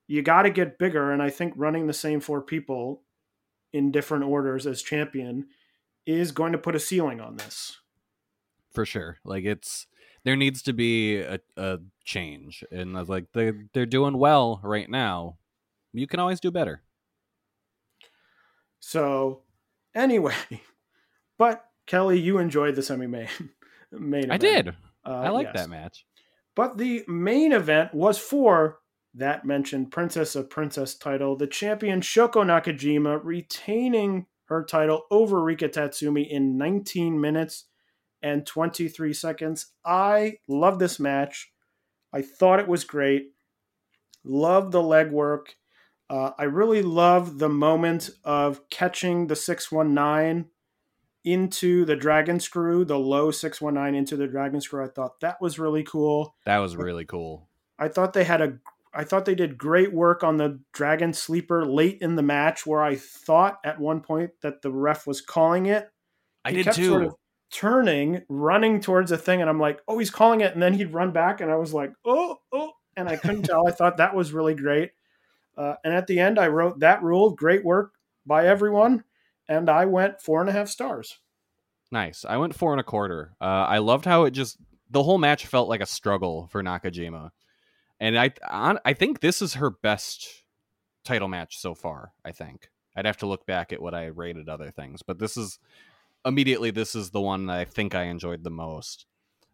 you 0.07 0.21
got 0.21 0.43
to 0.43 0.51
get 0.51 0.77
bigger. 0.77 1.11
And 1.11 1.23
I 1.23 1.31
think 1.31 1.55
running 1.55 1.87
the 1.87 1.91
same 1.91 2.19
four 2.19 2.43
people 2.43 3.01
in 3.73 3.89
different 3.91 4.25
orders 4.25 4.67
as 4.67 4.83
champion 4.83 5.47
is 6.05 6.31
going 6.31 6.51
to 6.51 6.59
put 6.59 6.75
a 6.75 6.79
ceiling 6.79 7.19
on 7.19 7.37
this. 7.37 7.79
For 8.71 8.85
sure. 8.85 9.17
Like 9.25 9.45
it's 9.45 9.87
there 10.25 10.35
needs 10.35 10.61
to 10.63 10.73
be 10.73 11.17
a, 11.17 11.39
a 11.57 11.79
change. 12.03 12.63
And 12.71 12.95
I 12.95 12.99
was 12.99 13.09
like 13.09 13.25
they 13.33 13.51
they're 13.73 13.85
doing 13.85 14.17
well 14.17 14.59
right 14.63 14.89
now. 14.89 15.37
You 15.91 16.07
can 16.07 16.19
always 16.19 16.39
do 16.39 16.51
better. 16.51 16.81
So 18.79 19.41
anyway, 19.95 20.35
but 21.37 21.65
Kelly, 21.87 22.19
you 22.19 22.37
enjoyed 22.37 22.75
the 22.75 22.83
semi 22.83 23.07
main 23.07 23.29
main 23.91 24.31
I 24.31 24.37
did. 24.37 24.69
Uh, 25.05 25.09
I 25.09 25.29
like 25.29 25.47
yes. 25.47 25.55
that 25.55 25.69
match. 25.69 26.05
But 26.55 26.77
the 26.77 27.03
main 27.07 27.51
event 27.51 27.93
was 27.93 28.17
for 28.17 28.79
that 29.15 29.45
mentioned 29.45 29.91
Princess 29.91 30.35
of 30.35 30.49
Princess 30.49 30.95
title, 30.95 31.35
the 31.35 31.47
champion 31.47 32.01
Shoko 32.01 32.43
Nakajima 32.43 33.19
retaining 33.23 34.25
her 34.45 34.63
title 34.63 35.03
over 35.11 35.43
Rika 35.43 35.69
Tatsumi 35.69 36.27
in 36.27 36.57
19 36.57 37.19
minutes 37.19 37.65
and 38.23 38.45
23 38.45 39.13
seconds. 39.13 39.67
I 39.85 40.37
love 40.47 40.79
this 40.79 40.99
match. 40.99 41.51
I 42.13 42.21
thought 42.21 42.59
it 42.59 42.67
was 42.67 42.83
great. 42.83 43.33
Love 44.23 44.71
the 44.71 44.81
leg 44.81 45.11
work. 45.11 45.55
Uh, 46.09 46.31
I 46.37 46.43
really 46.43 46.81
love 46.81 47.39
the 47.39 47.49
moment 47.49 48.09
of 48.23 48.69
catching 48.69 49.27
the 49.27 49.35
619 49.35 50.49
into 51.25 51.85
the 51.85 51.95
dragon 51.95 52.39
screw, 52.39 52.85
the 52.85 52.99
low 52.99 53.31
619 53.31 53.97
into 53.97 54.15
the 54.15 54.27
dragon 54.27 54.61
screw. 54.61 54.83
I 54.83 54.89
thought 54.89 55.19
that 55.21 55.41
was 55.41 55.59
really 55.59 55.83
cool. 55.83 56.35
That 56.45 56.59
was 56.59 56.75
really 56.75 57.05
cool. 57.05 57.49
I 57.79 57.87
thought 57.87 58.13
they 58.13 58.23
had 58.23 58.41
a 58.41 58.59
I 58.95 59.03
thought 59.03 59.25
they 59.25 59.33
did 59.33 59.57
great 59.57 59.91
work 59.91 60.23
on 60.23 60.37
the 60.37 60.59
dragon 60.71 61.13
sleeper 61.13 61.65
late 61.65 61.97
in 61.99 62.15
the 62.15 62.21
match 62.21 62.65
where 62.65 62.83
I 62.83 62.95
thought 62.95 63.59
at 63.65 63.79
one 63.79 64.01
point 64.01 64.31
that 64.41 64.61
the 64.61 64.71
ref 64.71 65.07
was 65.07 65.19
calling 65.19 65.65
it. 65.65 65.89
I 66.45 66.51
did 66.51 66.71
too. 66.73 66.89
Sort 66.89 67.03
of 67.05 67.15
turning, 67.53 68.23
running 68.27 68.81
towards 68.81 69.11
a 69.11 69.17
thing, 69.17 69.39
and 69.39 69.49
I'm 69.49 69.59
like, 69.59 69.79
oh, 69.87 69.99
he's 69.99 70.09
calling 70.09 70.41
it, 70.41 70.53
and 70.53 70.61
then 70.61 70.73
he'd 70.73 70.91
run 70.91 71.11
back, 71.11 71.39
and 71.39 71.51
I 71.51 71.55
was 71.55 71.73
like, 71.73 71.93
oh, 72.03 72.39
oh, 72.51 72.71
and 72.97 73.07
I 73.07 73.15
couldn't 73.15 73.43
tell. 73.43 73.67
I 73.67 73.71
thought 73.71 73.97
that 73.97 74.15
was 74.15 74.33
really 74.33 74.55
great. 74.55 74.91
Uh, 75.55 75.75
and 75.83 75.93
at 75.93 76.07
the 76.07 76.19
end, 76.19 76.39
I 76.39 76.47
wrote 76.47 76.79
that 76.79 77.03
rule. 77.03 77.29
Great 77.29 77.63
work 77.63 77.93
by 78.25 78.47
everyone, 78.47 79.03
and 79.47 79.69
I 79.69 79.85
went 79.85 80.19
four 80.19 80.41
and 80.41 80.49
a 80.49 80.53
half 80.53 80.67
stars. 80.67 81.19
Nice. 81.91 82.25
I 82.27 82.37
went 82.37 82.55
four 82.55 82.73
and 82.73 82.81
a 82.81 82.83
quarter. 82.83 83.35
Uh, 83.39 83.45
I 83.45 83.77
loved 83.77 84.05
how 84.05 84.23
it 84.23 84.31
just 84.31 84.57
the 84.89 85.03
whole 85.03 85.19
match 85.19 85.45
felt 85.45 85.69
like 85.69 85.81
a 85.81 85.85
struggle 85.85 86.47
for 86.47 86.63
Nakajima, 86.63 87.29
and 87.99 88.17
I 88.17 88.31
I 88.83 88.93
think 88.93 89.19
this 89.19 89.43
is 89.43 89.53
her 89.55 89.69
best 89.69 90.27
title 91.05 91.27
match 91.27 91.59
so 91.59 91.75
far. 91.75 92.13
I 92.25 92.31
think 92.31 92.71
I'd 92.95 93.05
have 93.05 93.17
to 93.17 93.27
look 93.27 93.45
back 93.45 93.71
at 93.71 93.81
what 93.81 93.93
I 93.93 94.05
rated 94.07 94.49
other 94.49 94.71
things, 94.71 95.03
but 95.03 95.19
this 95.19 95.37
is 95.37 95.59
immediately 96.25 96.71
this 96.71 96.95
is 96.95 97.11
the 97.11 97.21
one 97.21 97.47
that 97.47 97.57
I 97.57 97.65
think 97.65 97.95
I 97.95 98.03
enjoyed 98.03 98.43
the 98.43 98.49
most. 98.49 99.05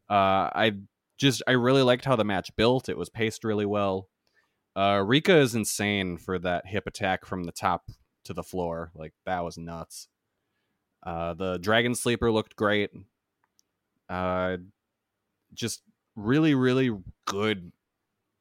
Uh, 0.09 0.49
I 0.53 0.73
just 1.17 1.43
I 1.47 1.51
really 1.51 1.81
liked 1.81 2.05
how 2.05 2.15
the 2.15 2.23
match 2.23 2.55
built. 2.55 2.89
It 2.89 2.97
was 2.97 3.09
paced 3.09 3.43
really 3.43 3.65
well. 3.65 4.09
Uh, 4.75 5.03
Rika 5.05 5.37
is 5.37 5.55
insane 5.55 6.17
for 6.17 6.39
that 6.39 6.67
hip 6.67 6.87
attack 6.87 7.25
from 7.25 7.43
the 7.43 7.51
top 7.51 7.89
to 8.25 8.33
the 8.33 8.43
floor. 8.43 8.91
Like 8.95 9.13
that 9.25 9.43
was 9.43 9.57
nuts. 9.57 10.07
Uh, 11.03 11.33
the 11.33 11.57
Dragon 11.57 11.95
Sleeper 11.95 12.31
looked 12.31 12.55
great. 12.55 12.91
Uh, 14.09 14.57
just 15.53 15.81
really, 16.15 16.55
really 16.55 16.91
good 17.25 17.71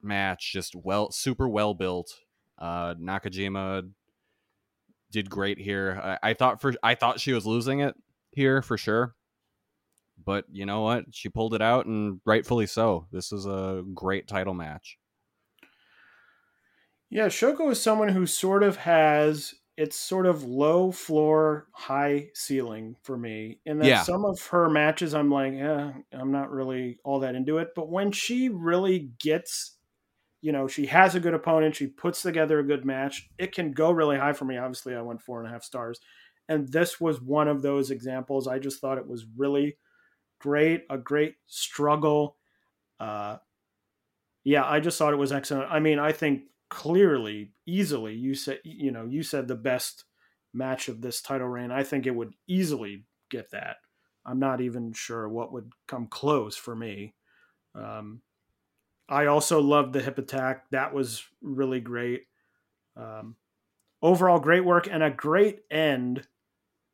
match. 0.03 0.53
Just 0.53 0.74
well, 0.74 1.11
super 1.11 1.49
well 1.49 1.74
built. 1.74 2.14
Uh, 2.59 2.95
Nakajima 2.95 3.89
did 5.11 5.31
great 5.31 5.59
here. 5.59 6.01
I, 6.22 6.31
I 6.31 6.35
thought 6.35 6.61
for 6.61 6.74
I 6.83 6.95
thought 6.95 7.20
she 7.20 7.33
was 7.33 7.47
losing 7.47 7.81
it 7.81 7.95
here 8.39 8.62
for 8.62 8.78
sure, 8.78 9.14
but 10.22 10.45
you 10.51 10.64
know 10.64 10.80
what? 10.82 11.07
She 11.14 11.28
pulled 11.28 11.55
it 11.55 11.62
out, 11.62 11.86
and 11.86 12.20
rightfully 12.24 12.66
so. 12.66 13.07
This 13.12 13.32
is 13.32 13.47
a 13.47 13.82
great 13.95 14.26
title 14.28 14.55
match. 14.55 14.99
Yeah, 17.11 17.26
Shoko 17.28 17.70
is 17.70 17.82
someone 17.82 18.09
who 18.11 18.26
sort 18.26 18.62
of 18.62 18.76
has 18.76 19.55
it's 19.76 19.95
sort 19.97 20.26
of 20.26 20.43
low 20.43 20.91
floor, 20.91 21.68
high 21.72 22.30
ceiling 22.34 22.97
for 23.05 23.16
me. 23.16 23.61
And 23.64 23.80
that 23.80 23.86
Yeah. 23.86 24.05
some 24.05 24.24
of 24.24 24.45
her 24.49 24.68
matches, 24.68 25.14
I'm 25.14 25.30
like, 25.30 25.53
yeah, 25.55 25.93
I'm 26.12 26.32
not 26.32 26.51
really 26.51 26.99
all 27.05 27.20
that 27.20 27.36
into 27.36 27.59
it. 27.59 27.68
But 27.76 27.89
when 27.89 28.11
she 28.11 28.49
really 28.49 29.12
gets, 29.20 29.78
you 30.43 30.53
know, 30.53 30.68
she 30.68 30.86
has 30.86 31.14
a 31.14 31.20
good 31.20 31.34
opponent, 31.34 31.76
she 31.76 31.86
puts 31.89 32.22
together 32.22 32.59
a 32.59 32.64
good 32.66 32.84
match, 32.84 33.30
it 33.39 33.53
can 33.53 33.72
go 33.72 33.93
really 33.93 34.18
high 34.18 34.32
for 34.32 34.47
me. 34.47 34.57
Obviously, 34.59 34.97
I 34.97 35.03
went 35.03 35.22
four 35.22 35.41
and 35.41 35.49
a 35.49 35.53
half 35.53 35.62
stars. 35.64 36.01
And 36.49 36.68
this 36.68 37.01
was 37.01 37.20
one 37.20 37.49
of 37.49 37.62
those 37.62 37.90
examples. 37.90 38.49
I 38.49 38.59
just 38.59 38.80
thought 38.80 38.99
it 38.99 39.07
was 39.07 39.26
really 39.36 39.76
great, 40.38 40.84
a 40.88 40.96
great 40.96 41.36
struggle. 41.46 42.36
Uh, 42.99 43.38
yeah, 44.44 44.64
I 44.64 44.80
just 44.80 44.99
thought 44.99 45.12
it 45.12 45.16
was 45.18 45.32
excellent. 45.32 45.70
I 45.70 45.78
mean, 45.78 45.99
I 45.99 46.12
think 46.12 46.44
clearly, 46.70 47.53
easily, 47.66 48.14
you 48.14 48.34
said 48.34 48.61
you 48.64 48.90
know 48.90 49.05
you 49.05 49.22
said 49.22 49.46
the 49.46 49.55
best 49.55 50.05
match 50.55 50.88
of 50.88 51.01
this 51.03 51.20
title 51.20 51.49
reign. 51.49 51.70
I 51.70 51.82
think 51.82 52.07
it 52.07 52.14
would 52.14 52.34
easily 52.46 53.05
get 53.30 53.51
that. 53.51 53.76
I'm 54.24 54.38
not 54.38 54.61
even 54.61 54.92
sure 54.92 55.28
what 55.28 55.53
would 55.53 55.72
come 55.86 56.07
close 56.07 56.57
for 56.57 56.74
me. 56.74 57.14
Um, 57.74 58.22
I 59.09 59.26
also 59.26 59.61
loved 59.61 59.92
the 59.92 60.03
hip 60.03 60.18
attack. 60.18 60.68
That 60.70 60.92
was 60.92 61.24
really 61.40 61.80
great. 61.80 62.24
Um, 62.96 63.36
overall, 64.03 64.38
great 64.38 64.64
work 64.64 64.88
and 64.90 65.03
a 65.03 65.11
great 65.11 65.61
end 65.70 66.26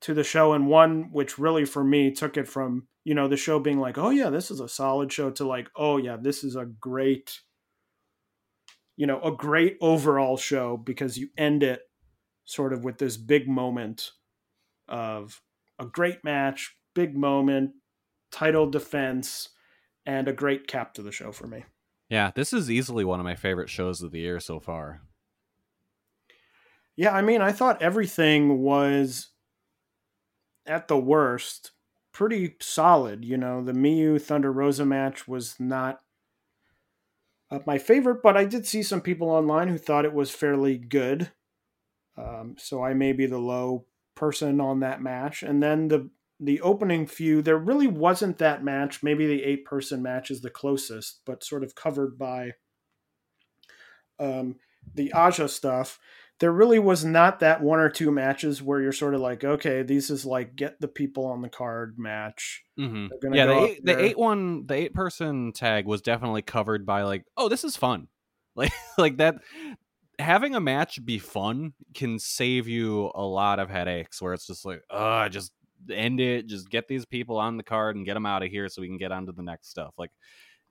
to 0.05 0.15
the 0.15 0.25
show, 0.25 0.53
and 0.53 0.69
one 0.69 1.11
which 1.13 1.39
really 1.39 1.65
for 1.65 1.83
me 1.83 2.11
took 2.11 2.37
it 2.37 2.49
from 2.49 2.87
you 3.05 3.15
know 3.15 3.29
the 3.29 3.37
show 3.37 3.59
being 3.59 3.81
like, 3.81 3.99
oh 3.99 4.11
yeah, 4.11 4.31
this 4.31 4.51
is 4.51 4.61
a 4.61 4.69
solid 4.69 5.13
show 5.13 5.31
to 5.33 5.47
like, 5.47 5.69
oh 5.77 5.97
yeah, 5.97 6.17
this 6.17 6.45
is 6.45 6.57
a 6.57 6.65
great 6.65 7.41
you 8.97 9.07
know, 9.07 9.21
a 9.23 9.33
great 9.33 9.77
overall 9.81 10.37
show 10.37 10.77
because 10.77 11.19
you 11.19 11.29
end 11.37 11.63
it 11.63 11.81
sort 12.45 12.73
of 12.73 12.85
with 12.85 12.99
this 12.99 13.17
big 13.17 13.49
moment 13.49 14.13
of 14.89 15.43
a 15.79 15.87
great 15.87 16.23
match, 16.23 16.77
big 16.95 17.17
moment, 17.17 17.73
title 18.31 18.69
defense, 18.71 19.49
and 20.07 20.29
a 20.29 20.33
great 20.33 20.69
cap 20.69 20.95
to 20.95 21.03
the 21.03 21.11
show 21.11 21.33
for 21.33 21.47
me. 21.47 21.65
Yeah, 22.09 22.31
this 22.35 22.53
is 22.53 22.71
easily 22.71 23.05
one 23.05 23.19
of 23.19 23.25
my 23.25 23.35
favorite 23.35 23.71
shows 23.71 24.03
of 24.03 24.13
the 24.13 24.21
year 24.21 24.39
so 24.39 24.61
far. 24.61 25.01
Yeah, 26.97 27.13
I 27.13 27.23
mean, 27.23 27.41
I 27.41 27.51
thought 27.51 27.83
everything 27.83 28.61
was 28.61 29.31
at 30.67 30.89
the 30.89 30.99
worst 30.99 31.73
pretty 32.13 32.57
solid. 32.61 33.25
You 33.25 33.37
know, 33.37 33.63
the 33.63 33.73
Miyu 33.73 34.21
Thunder 34.21 34.53
Rosa 34.53 34.87
match 34.87 35.29
was 35.29 35.57
not 35.59 36.01
my 37.67 37.79
favorite, 37.79 38.23
but 38.23 38.37
I 38.37 38.45
did 38.45 38.67
see 38.67 38.83
some 38.83 39.01
people 39.01 39.31
online 39.31 39.69
who 39.69 39.79
thought 39.79 40.05
it 40.05 40.15
was 40.15 40.31
fairly 40.31 40.77
good. 40.79 41.31
Um, 42.17 42.57
so 42.59 42.83
I 42.83 42.95
may 42.95 43.13
be 43.13 43.27
the 43.27 43.39
low 43.39 43.87
person 44.15 44.61
on 44.61 44.81
that 44.81 45.03
match. 45.03 45.43
And 45.43 45.63
then 45.63 45.89
the 45.89 46.11
the 46.41 46.61
opening 46.63 47.07
few, 47.07 47.43
there 47.43 47.57
really 47.57 47.87
wasn't 47.87 48.39
that 48.39 48.65
match. 48.65 49.05
Maybe 49.05 49.27
the 49.27 49.45
eight 49.45 49.65
person 49.65 50.03
match 50.03 50.33
is 50.33 50.41
the 50.41 50.51
closest, 50.51 51.21
but 51.25 51.45
sort 51.45 51.63
of 51.63 51.77
covered 51.77 52.19
by 52.19 52.55
um, 54.19 54.57
the 54.95 55.13
Aja 55.13 55.49
stuff. 55.49 56.01
There 56.41 56.53
really 56.53 56.79
was 56.79 57.05
not 57.05 57.41
that 57.41 57.63
one 57.63 57.79
or 57.79 57.89
two 57.89 58.11
matches 58.11 58.61
where 58.61 58.81
you're 58.81 58.93
sort 58.93 59.15
of 59.15 59.21
like, 59.21 59.45
okay, 59.45 59.83
these 59.83 60.11
is 60.11 60.27
like 60.27 60.57
get 60.57 60.81
the 60.81 60.89
people 60.89 61.27
on 61.27 61.43
the 61.43 61.49
card 61.49 61.97
match. 61.99 62.65
Mm-hmm. 62.79 63.35
Yeah, 63.35 63.47
the 63.47 63.59
eight, 63.59 63.85
the 63.85 64.05
eight 64.05 64.19
one, 64.19 64.67
the 64.67 64.75
eight 64.75 64.95
person 64.95 65.53
tag 65.53 65.87
was 65.87 66.03
definitely 66.03 66.43
covered 66.43 66.85
by 66.85 67.03
like, 67.03 67.25
oh, 67.37 67.49
this 67.49 67.63
is 67.63 67.77
fun, 67.77 68.09
like 68.57 68.73
like 68.99 69.19
that. 69.19 69.37
Having 70.19 70.55
a 70.55 70.61
match 70.61 71.05
be 71.05 71.19
fun 71.19 71.73
can 71.93 72.19
save 72.19 72.69
you 72.69 73.11
a 73.15 73.25
lot 73.25 73.59
of 73.59 73.71
headaches. 73.71 74.21
Where 74.21 74.33
it's 74.33 74.47
just 74.47 74.65
like, 74.65 74.83
oh, 74.91 75.29
just 75.29 75.53
end 75.93 76.21
it, 76.21 76.47
just 76.47 76.71
get 76.71 76.89
these 76.89 77.05
people 77.05 77.39
on 77.39 77.57
the 77.57 77.63
card 77.63 77.97
and 77.97 78.05
get 78.05 78.15
them 78.15 78.27
out 78.27 78.43
of 78.43 78.51
here 78.51 78.69
so 78.69 78.83
we 78.83 78.89
can 78.89 78.99
get 78.99 79.13
on 79.13 79.27
to 79.27 79.33
the 79.33 79.43
next 79.43 79.71
stuff. 79.71 79.95
Like 79.99 80.11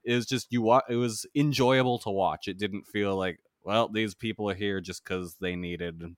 it 0.03 0.15
was 0.15 0.25
just 0.25 0.47
you 0.51 0.61
wa- 0.61 0.81
it 0.89 0.95
was 0.95 1.25
enjoyable 1.35 1.99
to 1.99 2.09
watch. 2.09 2.47
It 2.47 2.57
didn't 2.57 2.83
feel 2.87 3.15
like 3.15 3.39
well, 3.63 3.87
these 3.87 4.13
people 4.15 4.49
are 4.49 4.55
here 4.55 4.81
just 4.81 5.03
because 5.03 5.35
they 5.35 5.55
needed 5.55 6.15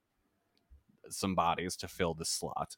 some 1.10 1.36
bodies 1.36 1.76
to 1.78 1.88
fill 1.88 2.14
the 2.14 2.26
slot. 2.26 2.78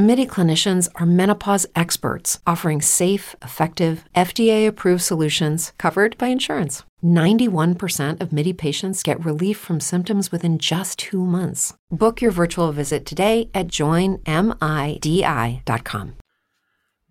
MIDI 0.00 0.24
clinicians 0.24 0.88
are 0.94 1.04
menopause 1.04 1.66
experts, 1.76 2.40
offering 2.46 2.80
safe, 2.80 3.36
effective, 3.42 4.04
FDA 4.16 4.66
approved 4.66 5.02
solutions 5.02 5.74
covered 5.76 6.16
by 6.16 6.28
insurance. 6.28 6.84
91% 7.04 8.20
of 8.20 8.32
MIDI 8.32 8.54
patients 8.54 9.02
get 9.02 9.22
relief 9.24 9.58
from 9.58 9.78
symptoms 9.78 10.32
within 10.32 10.58
just 10.58 10.98
two 10.98 11.22
months. 11.22 11.74
Book 11.90 12.22
your 12.22 12.30
virtual 12.30 12.72
visit 12.72 13.04
today 13.04 13.50
at 13.52 13.68
joinmidi.com. 13.68 14.24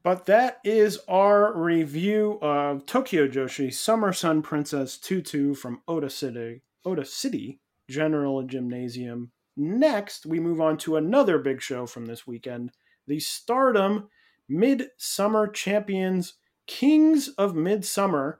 But 0.01 0.25
that 0.25 0.59
is 0.63 0.99
our 1.07 1.53
review 1.55 2.39
of 2.41 2.87
Tokyo 2.87 3.27
Joshi 3.27 3.71
Summer 3.71 4.13
Sun 4.13 4.41
Princess 4.41 4.97
Tutu 4.97 5.53
from 5.53 5.81
Ota 5.87 6.09
City, 6.09 6.63
Ota 6.83 7.05
City 7.05 7.59
General 7.87 8.41
Gymnasium. 8.43 9.31
Next, 9.61 10.25
we 10.25 10.39
move 10.39 10.61
on 10.61 10.77
to 10.77 10.95
another 10.95 11.37
big 11.37 11.61
show 11.61 11.85
from 11.85 12.05
this 12.05 12.25
weekend 12.25 12.71
the 13.07 13.19
Stardom 13.19 14.07
Midsummer 14.47 15.49
Champions 15.49 16.35
Kings 16.65 17.27
of 17.37 17.55
Midsummer 17.55 18.39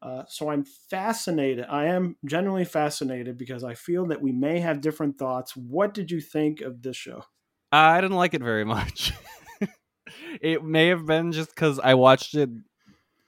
Uh, 0.00 0.22
so 0.26 0.50
I'm 0.50 0.64
fascinated. 0.64 1.66
I 1.68 1.88
am 1.88 2.16
genuinely 2.24 2.64
fascinated 2.64 3.36
because 3.36 3.62
I 3.62 3.74
feel 3.74 4.06
that 4.06 4.22
we 4.22 4.32
may 4.32 4.60
have 4.60 4.80
different 4.80 5.18
thoughts. 5.18 5.54
What 5.54 5.92
did 5.92 6.10
you 6.10 6.22
think 6.22 6.62
of 6.62 6.80
this 6.80 6.96
show? 6.96 7.22
I 7.72 8.00
didn't 8.00 8.16
like 8.16 8.34
it 8.34 8.42
very 8.42 8.64
much. 8.64 9.12
it 10.40 10.64
may 10.64 10.88
have 10.88 11.06
been 11.06 11.32
just 11.32 11.54
because 11.54 11.78
I 11.78 11.94
watched 11.94 12.34
it 12.34 12.50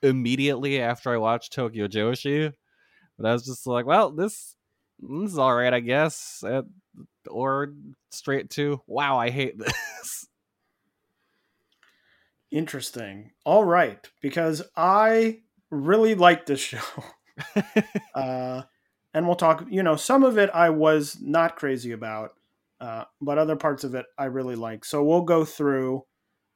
immediately 0.02 0.80
after 0.80 1.10
I 1.10 1.16
watched 1.16 1.52
Tokyo 1.52 1.88
Joshi, 1.88 2.52
but 3.16 3.28
I 3.28 3.32
was 3.32 3.44
just 3.44 3.66
like, 3.66 3.86
well, 3.86 4.10
this, 4.10 4.54
this 5.00 5.32
is 5.32 5.38
all 5.38 5.54
right, 5.54 5.72
I 5.72 5.80
guess. 5.80 6.44
Or 7.28 7.72
straight 8.10 8.50
to, 8.50 8.80
wow, 8.86 9.18
I 9.18 9.30
hate 9.30 9.58
this. 9.58 10.26
Interesting. 12.50 13.32
All 13.44 13.64
right, 13.64 14.08
because 14.22 14.62
I 14.76 15.40
really 15.70 16.14
like 16.14 16.46
this 16.46 16.60
show. 16.60 16.80
uh, 18.14 18.62
and 19.12 19.26
we'll 19.26 19.36
talk, 19.36 19.66
you 19.68 19.82
know, 19.82 19.96
some 19.96 20.22
of 20.24 20.38
it 20.38 20.50
I 20.54 20.70
was 20.70 21.18
not 21.20 21.56
crazy 21.56 21.92
about, 21.92 22.32
uh, 22.80 23.04
but 23.20 23.38
other 23.38 23.56
parts 23.56 23.84
of 23.84 23.94
it 23.94 24.06
I 24.16 24.26
really 24.26 24.56
like. 24.56 24.84
So 24.84 25.02
we'll 25.02 25.22
go 25.22 25.44
through 25.44 26.04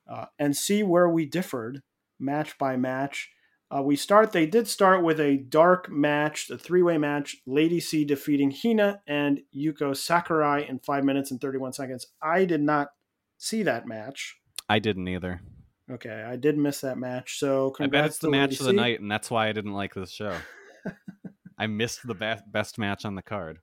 uh, 0.08 0.26
and 0.38 0.56
see 0.56 0.82
where 0.82 1.08
we 1.08 1.26
differed 1.26 1.82
match 2.18 2.58
by 2.58 2.76
match. 2.76 3.30
Uh, 3.74 3.80
we 3.80 3.96
start, 3.96 4.32
they 4.32 4.44
did 4.44 4.68
start 4.68 5.02
with 5.02 5.18
a 5.18 5.38
dark 5.38 5.90
match, 5.90 6.50
a 6.50 6.58
three 6.58 6.82
way 6.82 6.98
match, 6.98 7.38
Lady 7.46 7.80
C 7.80 8.04
defeating 8.04 8.50
Hina 8.50 9.00
and 9.06 9.40
Yuko 9.56 9.96
Sakurai 9.96 10.66
in 10.68 10.78
five 10.80 11.04
minutes 11.04 11.30
and 11.30 11.40
31 11.40 11.72
seconds. 11.72 12.06
I 12.22 12.44
did 12.44 12.60
not 12.60 12.88
see 13.38 13.62
that 13.62 13.86
match. 13.86 14.36
I 14.68 14.78
didn't 14.78 15.08
either. 15.08 15.40
Okay, 15.90 16.24
I 16.26 16.36
did 16.36 16.56
miss 16.56 16.82
that 16.82 16.96
match. 16.98 17.38
So 17.38 17.74
I 17.80 17.86
bet 17.86 18.06
it's 18.06 18.18
the 18.18 18.30
match 18.30 18.60
of 18.60 18.66
the 18.66 18.72
night, 18.72 19.00
and 19.00 19.10
that's 19.10 19.30
why 19.30 19.48
I 19.48 19.52
didn't 19.52 19.72
like 19.72 19.94
this 19.94 20.10
show. 20.10 20.36
I 21.58 21.66
missed 21.66 22.06
the 22.06 22.14
best 22.14 22.44
best 22.50 22.78
match 22.78 23.04
on 23.04 23.14
the 23.14 23.22
card. 23.22 23.58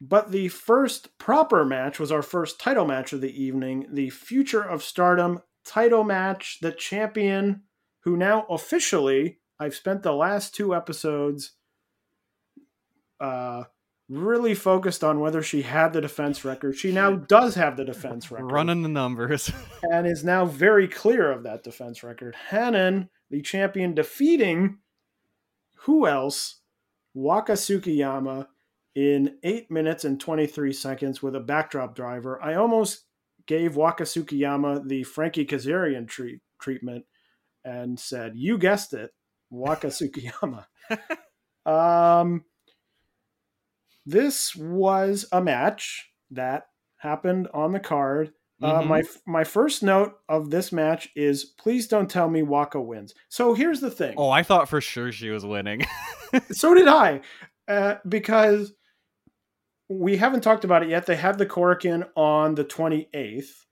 But 0.00 0.30
the 0.30 0.48
first 0.48 1.16
proper 1.18 1.64
match 1.64 1.98
was 1.98 2.12
our 2.12 2.22
first 2.22 2.60
title 2.60 2.86
match 2.86 3.12
of 3.12 3.20
the 3.20 3.42
evening, 3.42 3.86
the 3.90 4.10
Future 4.10 4.62
of 4.62 4.82
Stardom 4.82 5.40
title 5.64 6.04
match. 6.04 6.58
The 6.60 6.72
champion, 6.72 7.62
who 8.00 8.16
now 8.16 8.46
officially, 8.50 9.38
I've 9.58 9.74
spent 9.74 10.02
the 10.02 10.12
last 10.12 10.54
two 10.54 10.74
episodes 10.74 11.52
uh, 13.20 13.64
really 14.08 14.54
focused 14.54 15.02
on 15.02 15.20
whether 15.20 15.42
she 15.42 15.62
had 15.62 15.92
the 15.92 16.02
defense 16.02 16.44
record. 16.44 16.76
She 16.76 16.92
now 16.92 17.12
does 17.12 17.54
have 17.54 17.76
the 17.76 17.84
defense 17.84 18.30
record. 18.30 18.52
Running 18.52 18.82
the 18.82 18.88
numbers. 18.90 19.50
and 19.82 20.06
is 20.06 20.24
now 20.24 20.44
very 20.44 20.88
clear 20.88 21.32
of 21.32 21.42
that 21.44 21.64
defense 21.64 22.02
record. 22.02 22.36
Hanan, 22.50 23.08
the 23.30 23.40
champion, 23.40 23.94
defeating 23.94 24.78
who 25.80 26.06
else? 26.06 26.60
Waka 27.14 27.52
Tsukiyama 27.52 28.46
in 28.96 29.36
8 29.44 29.70
minutes 29.70 30.06
and 30.06 30.18
23 30.18 30.72
seconds 30.72 31.22
with 31.22 31.36
a 31.36 31.40
backdrop 31.40 31.94
driver. 31.94 32.42
I 32.42 32.54
almost 32.54 33.04
gave 33.46 33.76
Waka 33.76 34.04
Tsukiyama 34.04 34.88
the 34.88 35.04
Frankie 35.04 35.46
Kazarian 35.46 36.08
treat, 36.08 36.40
treatment 36.60 37.04
and 37.62 38.00
said, 38.00 38.32
You 38.34 38.56
guessed 38.56 38.94
it, 38.94 39.10
Waka 39.50 39.88
Tsukiyama. 39.88 40.64
um, 41.66 42.44
this 44.06 44.56
was 44.56 45.26
a 45.30 45.42
match 45.42 46.10
that 46.30 46.64
happened 46.96 47.48
on 47.52 47.72
the 47.72 47.80
card. 47.80 48.32
Uh, 48.62 48.80
mm-hmm. 48.80 48.88
my 48.88 49.02
my 49.26 49.44
first 49.44 49.82
note 49.82 50.14
of 50.30 50.48
this 50.48 50.72
match 50.72 51.10
is 51.14 51.44
please 51.44 51.86
don't 51.86 52.08
tell 52.08 52.30
me 52.30 52.42
Waka 52.42 52.80
wins. 52.80 53.12
So 53.28 53.52
here's 53.52 53.80
the 53.80 53.90
thing. 53.90 54.14
Oh, 54.16 54.30
I 54.30 54.42
thought 54.42 54.70
for 54.70 54.80
sure 54.80 55.12
she 55.12 55.28
was 55.28 55.44
winning. 55.44 55.84
so 56.52 56.72
did 56.72 56.88
I, 56.88 57.20
uh, 57.68 57.96
because 58.08 58.72
we 59.88 60.16
haven't 60.16 60.42
talked 60.42 60.64
about 60.64 60.82
it 60.82 60.88
yet. 60.88 61.06
They 61.06 61.16
have 61.16 61.38
the 61.38 61.46
Korakuen 61.46 62.08
on 62.16 62.54
the 62.54 62.64
28th, 62.64 63.64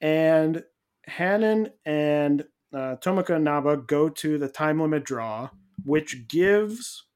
and 0.00 0.64
Hanan 1.06 1.70
and 1.84 2.44
uh, 2.72 2.96
and 3.04 3.44
Naba 3.44 3.76
go 3.76 4.08
to 4.08 4.38
the 4.38 4.48
time 4.48 4.80
limit 4.80 5.04
draw, 5.04 5.50
which 5.84 6.28
gives 6.28 7.06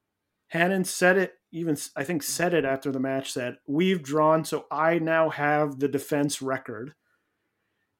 Hanan 0.49 0.83
said 0.83 1.17
it 1.17 1.33
even 1.51 1.77
I 1.95 2.03
think 2.03 2.23
said 2.23 2.53
it 2.53 2.65
after 2.65 2.91
the 2.91 2.99
match 2.99 3.31
said 3.31 3.57
we've 3.67 4.01
drawn 4.01 4.45
so 4.45 4.65
I 4.71 4.99
now 4.99 5.29
have 5.29 5.79
the 5.79 5.87
defense 5.87 6.41
record. 6.41 6.93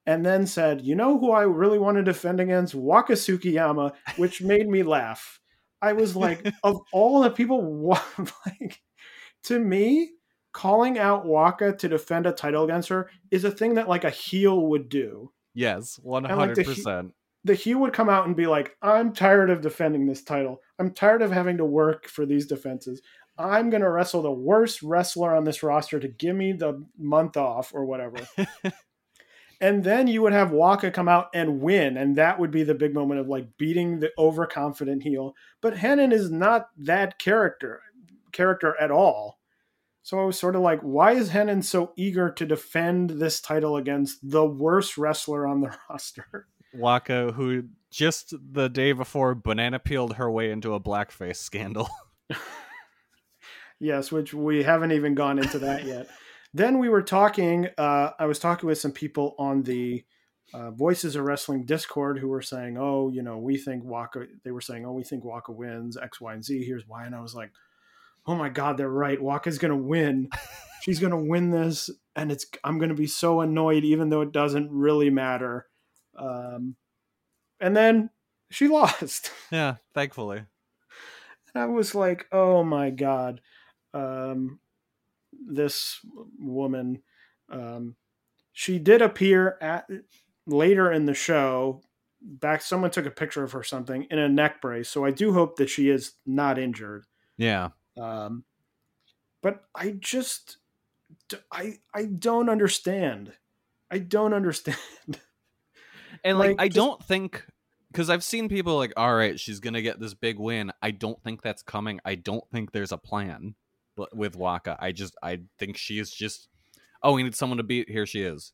And 0.04 0.26
then 0.26 0.46
said 0.46 0.82
you 0.82 0.94
know 0.94 1.18
who 1.18 1.30
I 1.30 1.42
really 1.42 1.78
want 1.78 1.96
to 1.96 2.02
defend 2.02 2.40
against? 2.40 2.74
Waka 2.74 3.14
Tsukiyama 3.14 3.92
which 4.16 4.42
made 4.42 4.68
me 4.68 4.82
laugh. 4.82 5.40
I 5.80 5.92
was 5.92 6.16
like 6.16 6.46
of 6.62 6.80
all 6.92 7.22
the 7.22 7.30
people 7.30 7.98
like 8.46 8.80
to 9.44 9.58
me 9.58 10.10
calling 10.52 10.98
out 10.98 11.26
Waka 11.26 11.74
to 11.76 11.88
defend 11.88 12.26
a 12.26 12.32
title 12.32 12.64
against 12.64 12.88
her 12.88 13.10
is 13.30 13.44
a 13.44 13.50
thing 13.50 13.74
that 13.74 13.88
like 13.88 14.04
a 14.04 14.10
heel 14.10 14.66
would 14.66 14.88
do 14.88 15.30
Yes, 15.54 15.98
one 16.02 16.24
hundred 16.24 16.64
percent. 16.64 17.12
the 17.44 17.54
heel 17.54 17.78
would 17.80 17.92
come 17.92 18.08
out 18.08 18.26
and 18.26 18.36
be 18.36 18.46
like, 18.46 18.76
I'm 18.80 19.12
tired 19.12 19.50
of 19.50 19.60
defending 19.60 20.06
this 20.06 20.22
title. 20.22 20.60
I'm 20.78 20.92
tired 20.92 21.22
of 21.22 21.30
having 21.30 21.58
to 21.58 21.64
work 21.64 22.08
for 22.08 22.24
these 22.24 22.46
defenses. 22.46 23.02
I'm 23.38 23.70
going 23.70 23.82
to 23.82 23.90
wrestle 23.90 24.22
the 24.22 24.30
worst 24.30 24.82
wrestler 24.82 25.34
on 25.34 25.44
this 25.44 25.62
roster 25.62 25.98
to 25.98 26.08
give 26.08 26.36
me 26.36 26.52
the 26.52 26.84
month 26.98 27.36
off 27.36 27.72
or 27.74 27.84
whatever. 27.84 28.18
and 29.60 29.82
then 29.82 30.06
you 30.06 30.22
would 30.22 30.32
have 30.34 30.52
Waka 30.52 30.90
come 30.90 31.08
out 31.08 31.28
and 31.34 31.60
win. 31.60 31.96
And 31.96 32.16
that 32.16 32.38
would 32.38 32.50
be 32.50 32.62
the 32.62 32.74
big 32.74 32.94
moment 32.94 33.20
of 33.20 33.28
like 33.28 33.56
beating 33.56 34.00
the 34.00 34.10
overconfident 34.18 35.02
heel. 35.02 35.34
But 35.60 35.78
Hanan 35.78 36.12
is 36.12 36.30
not 36.30 36.68
that 36.78 37.18
character 37.18 37.80
character 38.32 38.74
at 38.80 38.90
all. 38.90 39.38
So 40.02 40.20
I 40.20 40.24
was 40.24 40.38
sort 40.38 40.56
of 40.56 40.62
like, 40.62 40.80
why 40.80 41.12
is 41.12 41.30
Hanan 41.30 41.62
so 41.62 41.92
eager 41.96 42.30
to 42.30 42.44
defend 42.44 43.10
this 43.10 43.40
title 43.40 43.76
against 43.76 44.18
the 44.28 44.44
worst 44.44 44.98
wrestler 44.98 45.46
on 45.46 45.60
the 45.60 45.76
roster? 45.90 46.48
Waka, 46.74 47.32
who 47.32 47.64
just 47.90 48.34
the 48.52 48.68
day 48.68 48.92
before 48.92 49.34
banana 49.34 49.78
peeled 49.78 50.14
her 50.14 50.30
way 50.30 50.50
into 50.50 50.74
a 50.74 50.80
blackface 50.80 51.36
scandal. 51.36 51.88
Yes, 53.82 54.12
which 54.12 54.32
we 54.32 54.62
haven't 54.62 54.92
even 54.92 55.16
gone 55.16 55.40
into 55.40 55.58
that 55.58 55.84
yet. 55.84 56.06
then 56.54 56.78
we 56.78 56.88
were 56.88 57.02
talking. 57.02 57.66
Uh, 57.76 58.10
I 58.16 58.26
was 58.26 58.38
talking 58.38 58.68
with 58.68 58.78
some 58.78 58.92
people 58.92 59.34
on 59.40 59.64
the 59.64 60.04
uh, 60.54 60.70
Voices 60.70 61.16
of 61.16 61.24
Wrestling 61.24 61.66
Discord 61.66 62.20
who 62.20 62.28
were 62.28 62.42
saying, 62.42 62.78
"Oh, 62.78 63.10
you 63.12 63.22
know, 63.22 63.38
we 63.38 63.56
think 63.56 63.82
Waka." 63.82 64.26
They 64.44 64.52
were 64.52 64.60
saying, 64.60 64.86
"Oh, 64.86 64.92
we 64.92 65.02
think 65.02 65.24
Waka 65.24 65.50
wins 65.50 65.96
X, 65.96 66.20
Y, 66.20 66.32
and 66.32 66.44
Z. 66.44 66.64
Here's 66.64 66.86
why." 66.86 67.06
And 67.06 67.14
I 67.14 67.20
was 67.20 67.34
like, 67.34 67.50
"Oh 68.26 68.34
my 68.34 68.48
God, 68.48 68.76
they're 68.76 68.88
right. 68.88 69.20
Waka's 69.20 69.58
gonna 69.58 69.76
win. 69.76 70.28
She's 70.82 70.98
gonna 70.98 71.22
win 71.22 71.50
this, 71.50 71.90
and 72.16 72.32
it's. 72.32 72.46
I'm 72.64 72.78
gonna 72.78 72.94
be 72.94 73.06
so 73.06 73.40
annoyed, 73.40 73.84
even 73.84 74.08
though 74.08 74.22
it 74.22 74.32
doesn't 74.32 74.70
really 74.70 75.10
matter." 75.10 75.66
Um, 76.16 76.76
and 77.60 77.76
then 77.76 78.10
she 78.50 78.68
lost. 78.68 79.30
yeah, 79.50 79.76
thankfully. 79.94 80.44
And 81.54 81.62
I 81.62 81.66
was 81.66 81.94
like, 81.94 82.26
oh 82.32 82.62
my 82.64 82.90
god, 82.90 83.40
um, 83.94 84.60
this 85.32 86.00
woman. 86.38 87.02
Um, 87.50 87.96
she 88.52 88.78
did 88.78 89.02
appear 89.02 89.58
at 89.60 89.88
later 90.46 90.92
in 90.92 91.06
the 91.06 91.14
show. 91.14 91.82
Back, 92.24 92.62
someone 92.62 92.90
took 92.90 93.06
a 93.06 93.10
picture 93.10 93.42
of 93.42 93.52
her 93.52 93.64
something 93.64 94.06
in 94.10 94.18
a 94.18 94.28
neck 94.28 94.60
brace. 94.60 94.88
So 94.88 95.04
I 95.04 95.10
do 95.10 95.32
hope 95.32 95.56
that 95.56 95.68
she 95.68 95.90
is 95.90 96.12
not 96.24 96.58
injured. 96.58 97.04
Yeah. 97.36 97.70
Um, 98.00 98.44
but 99.42 99.64
I 99.74 99.90
just, 99.98 100.58
I, 101.50 101.78
I 101.94 102.04
don't 102.06 102.48
understand. 102.48 103.32
I 103.90 103.98
don't 103.98 104.32
understand. 104.34 104.76
And 106.24 106.38
like, 106.38 106.50
Like, 106.50 106.60
I 106.60 106.68
just- 106.68 106.76
don't 106.76 107.02
think 107.04 107.44
because 107.90 108.08
I've 108.08 108.24
seen 108.24 108.48
people 108.48 108.76
like, 108.76 108.92
all 108.96 109.14
right, 109.14 109.38
she's 109.38 109.60
gonna 109.60 109.82
get 109.82 110.00
this 110.00 110.14
big 110.14 110.38
win. 110.38 110.72
I 110.80 110.92
don't 110.92 111.22
think 111.22 111.42
that's 111.42 111.62
coming. 111.62 112.00
I 112.04 112.14
don't 112.14 112.44
think 112.50 112.72
there's 112.72 112.92
a 112.92 112.96
plan 112.98 113.54
w- 113.98 114.08
with 114.18 114.34
Waka. 114.36 114.76
I 114.80 114.92
just 114.92 115.14
I 115.22 115.40
think 115.58 115.76
she 115.76 115.98
is 115.98 116.10
just 116.10 116.48
oh, 117.02 117.12
we 117.14 117.22
need 117.22 117.34
someone 117.34 117.58
to 117.58 117.64
beat. 117.64 117.90
Here 117.90 118.06
she 118.06 118.22
is, 118.22 118.52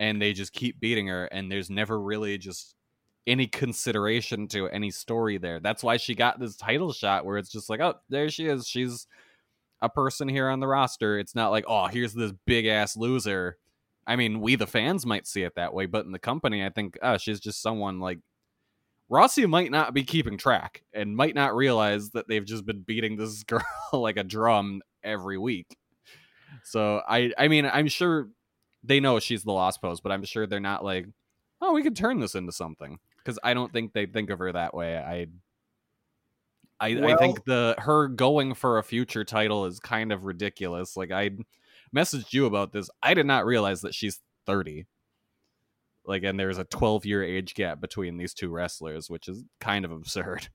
and 0.00 0.22
they 0.22 0.32
just 0.32 0.52
keep 0.52 0.80
beating 0.80 1.08
her, 1.08 1.26
and 1.26 1.50
there's 1.52 1.68
never 1.68 2.00
really 2.00 2.38
just 2.38 2.76
any 3.28 3.46
consideration 3.46 4.48
to 4.48 4.68
any 4.68 4.90
story 4.90 5.36
there. 5.38 5.60
That's 5.60 5.82
why 5.82 5.98
she 5.98 6.14
got 6.14 6.40
this 6.40 6.56
title 6.56 6.92
shot 6.92 7.26
where 7.26 7.36
it's 7.36 7.50
just 7.50 7.68
like, 7.68 7.80
oh, 7.80 7.94
there 8.08 8.30
she 8.30 8.46
is. 8.46 8.66
She's 8.66 9.06
a 9.82 9.88
person 9.88 10.28
here 10.28 10.48
on 10.48 10.60
the 10.60 10.66
roster. 10.66 11.18
It's 11.18 11.34
not 11.34 11.50
like, 11.50 11.64
oh, 11.68 11.86
here's 11.86 12.14
this 12.14 12.32
big 12.46 12.66
ass 12.66 12.96
loser. 12.96 13.58
I 14.06 14.16
mean, 14.16 14.40
we 14.40 14.56
the 14.56 14.66
fans 14.66 15.04
might 15.04 15.26
see 15.26 15.42
it 15.42 15.54
that 15.56 15.74
way, 15.74 15.84
but 15.84 16.06
in 16.06 16.12
the 16.12 16.18
company, 16.18 16.64
I 16.64 16.70
think, 16.70 16.98
oh, 17.02 17.18
she's 17.18 17.38
just 17.38 17.60
someone 17.60 18.00
like 18.00 18.18
Rossi 19.10 19.44
might 19.44 19.70
not 19.70 19.92
be 19.92 20.02
keeping 20.04 20.38
track 20.38 20.82
and 20.94 21.14
might 21.14 21.34
not 21.34 21.54
realize 21.54 22.10
that 22.10 22.28
they've 22.28 22.44
just 22.44 22.64
been 22.64 22.80
beating 22.80 23.16
this 23.16 23.42
girl 23.44 23.62
like 23.92 24.16
a 24.16 24.24
drum 24.24 24.80
every 25.04 25.36
week. 25.36 25.76
So 26.64 27.02
I, 27.06 27.32
I 27.36 27.48
mean, 27.48 27.66
I'm 27.66 27.88
sure 27.88 28.28
they 28.82 29.00
know 29.00 29.20
she's 29.20 29.44
the 29.44 29.52
lost 29.52 29.82
post, 29.82 30.02
but 30.02 30.12
I'm 30.12 30.24
sure 30.24 30.46
they're 30.46 30.60
not 30.60 30.82
like, 30.82 31.06
oh, 31.60 31.74
we 31.74 31.82
could 31.82 31.96
turn 31.96 32.20
this 32.20 32.34
into 32.34 32.52
something 32.52 32.98
because 33.28 33.38
I 33.44 33.52
don't 33.52 33.70
think 33.70 33.92
they 33.92 34.06
think 34.06 34.30
of 34.30 34.38
her 34.38 34.50
that 34.50 34.72
way. 34.72 34.96
I, 34.96 35.26
I, 36.80 37.12
I 37.12 37.16
think 37.18 37.44
the 37.44 37.74
her 37.76 38.08
going 38.08 38.54
for 38.54 38.78
a 38.78 38.82
future 38.82 39.22
title 39.22 39.66
is 39.66 39.80
kind 39.80 40.12
of 40.12 40.24
ridiculous. 40.24 40.96
Like 40.96 41.10
I 41.10 41.32
messaged 41.94 42.32
you 42.32 42.46
about 42.46 42.72
this. 42.72 42.88
I 43.02 43.12
did 43.12 43.26
not 43.26 43.44
realize 43.44 43.82
that 43.82 43.94
she's 43.94 44.20
30. 44.46 44.86
Like, 46.06 46.22
and 46.22 46.40
there's 46.40 46.56
a 46.56 46.64
12 46.64 47.04
year 47.04 47.22
age 47.22 47.54
gap 47.54 47.82
between 47.82 48.16
these 48.16 48.32
two 48.32 48.48
wrestlers, 48.48 49.10
which 49.10 49.28
is 49.28 49.44
kind 49.60 49.84
of 49.84 49.92
absurd. 49.92 50.48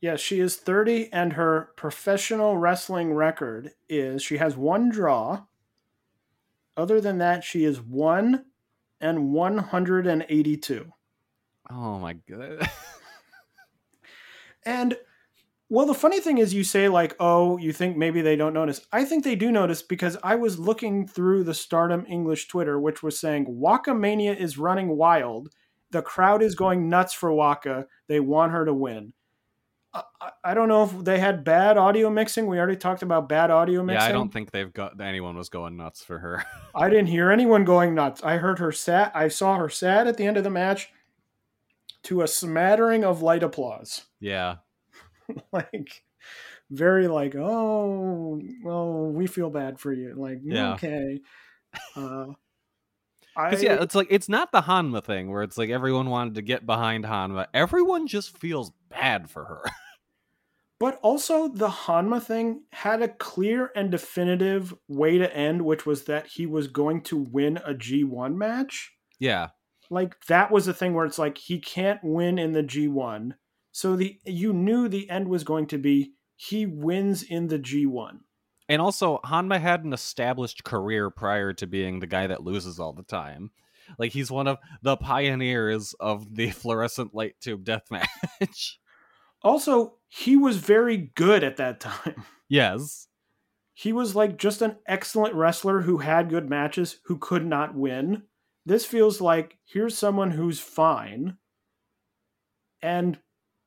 Yeah, 0.00 0.16
she 0.16 0.40
is 0.40 0.56
30, 0.56 1.12
and 1.12 1.34
her 1.34 1.72
professional 1.76 2.56
wrestling 2.56 3.12
record 3.12 3.70
is 3.88 4.22
she 4.22 4.38
has 4.38 4.56
one 4.56 4.88
draw. 4.88 5.42
Other 6.74 7.00
than 7.00 7.18
that, 7.18 7.44
she 7.44 7.64
is 7.64 7.80
1 7.80 8.44
and 9.00 9.30
182. 9.30 10.92
Oh 11.70 11.98
my 11.98 12.14
god. 12.14 12.68
And 14.64 14.96
well, 15.68 15.86
the 15.86 15.94
funny 15.94 16.20
thing 16.20 16.38
is, 16.38 16.52
you 16.54 16.64
say, 16.64 16.88
like, 16.88 17.16
oh, 17.18 17.56
you 17.56 17.72
think 17.72 17.96
maybe 17.96 18.20
they 18.20 18.36
don't 18.36 18.52
notice. 18.52 18.86
I 18.92 19.04
think 19.04 19.24
they 19.24 19.34
do 19.34 19.50
notice 19.50 19.82
because 19.82 20.16
I 20.22 20.34
was 20.34 20.58
looking 20.58 21.06
through 21.08 21.44
the 21.44 21.54
Stardom 21.54 22.04
English 22.08 22.48
Twitter, 22.48 22.78
which 22.78 23.02
was 23.02 23.18
saying 23.18 23.46
Waka 23.48 23.94
Mania 23.94 24.34
is 24.34 24.58
running 24.58 24.96
wild. 24.96 25.48
The 25.90 26.02
crowd 26.02 26.42
is 26.42 26.54
going 26.54 26.88
nuts 26.88 27.12
for 27.14 27.32
Waka. 27.32 27.86
They 28.06 28.20
want 28.20 28.52
her 28.52 28.64
to 28.66 28.74
win. 28.74 29.14
I, 29.94 30.02
I- 30.20 30.28
I 30.44 30.54
don't 30.54 30.68
know 30.68 30.82
if 30.84 31.04
they 31.04 31.18
had 31.18 31.44
bad 31.44 31.78
audio 31.78 32.10
mixing. 32.10 32.46
We 32.46 32.58
already 32.58 32.76
talked 32.76 33.02
about 33.02 33.28
bad 33.28 33.50
audio 33.50 33.82
mixing. 33.82 34.02
yeah, 34.02 34.08
I 34.08 34.12
don't 34.12 34.32
think 34.32 34.50
they've 34.50 34.72
got 34.72 35.00
anyone 35.00 35.36
was 35.36 35.48
going 35.48 35.76
nuts 35.76 36.02
for 36.04 36.18
her. 36.18 36.44
I 36.74 36.88
didn't 36.90 37.06
hear 37.06 37.30
anyone 37.30 37.64
going 37.64 37.94
nuts. 37.94 38.22
I 38.22 38.36
heard 38.36 38.58
her 38.58 38.72
sad. 38.72 39.10
I 39.14 39.28
saw 39.28 39.56
her 39.56 39.68
sad 39.68 40.06
at 40.08 40.16
the 40.16 40.26
end 40.26 40.36
of 40.36 40.44
the 40.44 40.50
match 40.50 40.90
to 42.04 42.22
a 42.22 42.28
smattering 42.28 43.04
of 43.04 43.22
light 43.22 43.42
applause. 43.42 44.02
yeah. 44.20 44.56
like 45.52 46.02
very 46.70 47.06
like 47.06 47.34
oh 47.36 48.40
well 48.64 49.06
we 49.10 49.26
feel 49.26 49.50
bad 49.50 49.78
for 49.78 49.92
you 49.92 50.14
like 50.16 50.38
Yeah. 50.42 50.72
okay 50.74 51.20
uh 51.96 52.26
I, 53.34 53.56
yeah, 53.56 53.82
it's 53.82 53.94
like 53.94 54.08
it's 54.10 54.28
not 54.28 54.52
the 54.52 54.60
Honma 54.60 55.02
thing 55.02 55.30
where 55.30 55.42
it's 55.42 55.56
like 55.56 55.70
everyone 55.70 56.10
wanted 56.10 56.34
to 56.34 56.42
get 56.42 56.66
behind 56.66 57.04
Honma. 57.04 57.46
Everyone 57.54 58.06
just 58.06 58.36
feels 58.36 58.72
bad 58.90 59.30
for 59.30 59.46
her. 59.46 59.62
but 60.78 60.98
also 61.00 61.48
the 61.48 61.68
Honma 61.68 62.22
thing 62.22 62.64
had 62.72 63.00
a 63.00 63.08
clear 63.08 63.70
and 63.74 63.90
definitive 63.90 64.74
way 64.86 65.16
to 65.16 65.34
end 65.34 65.62
which 65.62 65.86
was 65.86 66.04
that 66.04 66.26
he 66.26 66.44
was 66.44 66.66
going 66.66 67.00
to 67.04 67.16
win 67.16 67.56
a 67.58 67.72
g1 67.72 68.34
match 68.34 68.92
yeah. 69.22 69.50
Like 69.92 70.24
that 70.26 70.50
was 70.50 70.66
the 70.66 70.74
thing 70.74 70.94
where 70.94 71.06
it's 71.06 71.18
like 71.18 71.38
he 71.38 71.58
can't 71.60 72.00
win 72.02 72.38
in 72.38 72.52
the 72.52 72.62
g1 72.62 73.32
so 73.72 73.96
the 73.96 74.18
you 74.24 74.52
knew 74.52 74.88
the 74.88 75.08
end 75.08 75.28
was 75.28 75.44
going 75.44 75.66
to 75.66 75.78
be 75.78 76.12
he 76.36 76.66
wins 76.66 77.22
in 77.22 77.48
the 77.48 77.58
g1 77.58 78.20
And 78.68 78.82
also, 78.82 79.20
Honma 79.24 79.60
had 79.60 79.84
an 79.84 79.92
established 79.92 80.64
career 80.64 81.10
prior 81.10 81.52
to 81.54 81.66
being 81.66 82.00
the 82.00 82.06
guy 82.06 82.26
that 82.26 82.42
loses 82.42 82.80
all 82.80 82.92
the 82.92 83.02
time. 83.02 83.50
Like 83.98 84.12
he's 84.12 84.30
one 84.30 84.46
of 84.46 84.58
the 84.82 84.96
pioneers 84.96 85.94
of 86.00 86.34
the 86.34 86.50
fluorescent 86.60 87.14
light 87.14 87.34
tube 87.40 87.64
death 87.64 87.90
match. 87.90 88.78
also 89.42 89.94
he 90.08 90.36
was 90.36 90.56
very 90.58 91.10
good 91.14 91.42
at 91.42 91.56
that 91.56 91.80
time 91.80 92.24
yes. 92.48 93.08
he 93.74 93.92
was 93.92 94.14
like 94.14 94.36
just 94.36 94.62
an 94.62 94.76
excellent 94.86 95.34
wrestler 95.34 95.82
who 95.82 95.98
had 95.98 96.30
good 96.30 96.48
matches 96.48 97.00
who 97.06 97.18
could 97.18 97.44
not 97.44 97.74
win. 97.74 98.22
This 98.64 98.84
feels 98.84 99.20
like 99.20 99.58
here's 99.64 99.96
someone 99.98 100.30
who's 100.30 100.60
fine 100.60 101.36
and 102.80 103.18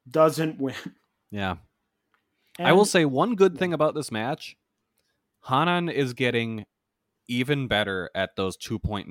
doesn't 0.10 0.60
win. 0.60 0.76
Yeah. 1.32 1.56
I 2.58 2.72
will 2.72 2.86
say 2.86 3.04
one 3.04 3.36
good 3.36 3.58
thing 3.58 3.74
about 3.74 3.96
this 3.96 4.12
match 4.12 4.56
Hanan 5.48 5.89
is 5.89 6.14
getting 6.14 6.66
even 7.28 7.68
better 7.68 8.10
at 8.16 8.36
those 8.38 8.56
2.99 8.58 9.08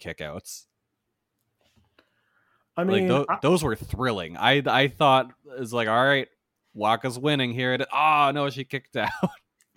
kickouts. 0.00 0.66
I 2.76 2.84
mean, 2.84 3.08
like 3.08 3.08
tho- 3.08 3.26
I- 3.28 3.38
those 3.42 3.62
were 3.62 3.76
thrilling. 3.76 4.36
I 4.36 4.62
I 4.66 4.88
thought 4.88 5.30
it 5.56 5.60
was 5.60 5.72
like, 5.72 5.88
all 5.88 6.04
right, 6.04 6.28
Waka's 6.74 7.18
winning 7.18 7.52
here. 7.52 7.78
Oh 7.92 8.30
no, 8.34 8.50
she 8.50 8.64
kicked 8.64 8.96
out. 8.96 9.10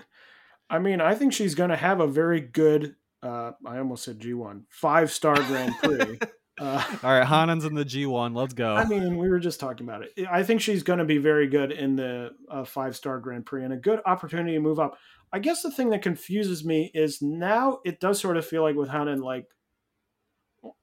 I 0.69 0.79
mean, 0.79 0.99
I 0.99 1.15
think 1.15 1.31
she's 1.33 1.55
going 1.55 1.69
to 1.69 1.75
have 1.77 1.99
a 2.01 2.07
very 2.07 2.41
good. 2.41 2.95
Uh, 3.23 3.51
I 3.65 3.79
almost 3.79 4.03
said 4.03 4.19
G1 4.19 4.63
five 4.69 5.11
star 5.11 5.35
Grand 5.35 5.73
Prix. 5.81 6.19
uh, 6.61 6.83
all 7.03 7.11
right, 7.11 7.25
Hanan's 7.25 7.65
in 7.65 7.73
the 7.73 7.85
G1. 7.85 8.35
Let's 8.35 8.53
go. 8.53 8.75
I 8.75 8.85
mean, 8.85 9.17
we 9.17 9.29
were 9.29 9.39
just 9.39 9.59
talking 9.59 9.87
about 9.87 10.03
it. 10.03 10.27
I 10.29 10.43
think 10.43 10.61
she's 10.61 10.83
going 10.83 10.99
to 10.99 11.05
be 11.05 11.17
very 11.17 11.47
good 11.47 11.71
in 11.71 11.95
the 11.95 12.31
uh, 12.49 12.63
five 12.63 12.95
star 12.95 13.19
Grand 13.19 13.45
Prix 13.45 13.63
and 13.63 13.73
a 13.73 13.77
good 13.77 14.01
opportunity 14.05 14.53
to 14.53 14.59
move 14.59 14.79
up. 14.79 14.97
I 15.33 15.39
guess 15.39 15.61
the 15.61 15.71
thing 15.71 15.89
that 15.89 16.01
confuses 16.01 16.63
me 16.63 16.91
is 16.93 17.21
now 17.21 17.79
it 17.83 17.99
does 17.99 18.19
sort 18.19 18.37
of 18.37 18.45
feel 18.45 18.61
like 18.61 18.75
with 18.75 18.89
Hanan, 18.89 19.21
like 19.21 19.45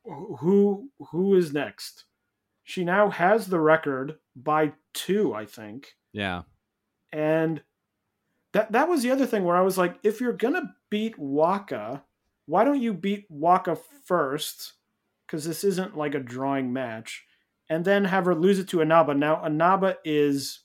who 0.05 0.91
who 1.11 1.35
is 1.35 1.53
next? 1.53 2.05
She 2.65 2.85
now 2.85 3.11
has 3.11 3.47
the 3.47 3.61
record 3.61 4.17
by 4.35 4.73
two, 4.95 5.35
I 5.35 5.45
think. 5.45 5.93
yeah, 6.13 6.43
And 7.13 7.63
that 8.53 8.73
that 8.73 8.89
was 8.89 9.03
the 9.03 9.11
other 9.11 9.27
thing 9.27 9.45
where 9.45 9.57
I 9.57 9.61
was 9.63 9.77
like, 9.77 9.99
if 10.03 10.21
you're 10.21 10.33
gonna 10.33 10.75
beat 10.91 11.19
Waka, 11.19 12.03
why 12.47 12.65
don't 12.65 12.81
you 12.81 12.93
beat 12.93 13.27
Waka 13.29 13.77
first? 14.05 14.75
Because 15.27 15.45
this 15.45 15.65
isn't 15.65 15.97
like 15.97 16.15
a 16.15 16.21
drawing 16.21 16.73
match, 16.73 17.25
and 17.69 17.85
then 17.85 18.05
have 18.05 18.27
her 18.27 18.35
lose 18.35 18.59
it 18.59 18.69
to 18.69 18.79
Anaba. 18.79 19.17
Now 19.17 19.37
Anaba 19.37 19.97
is 20.05 20.61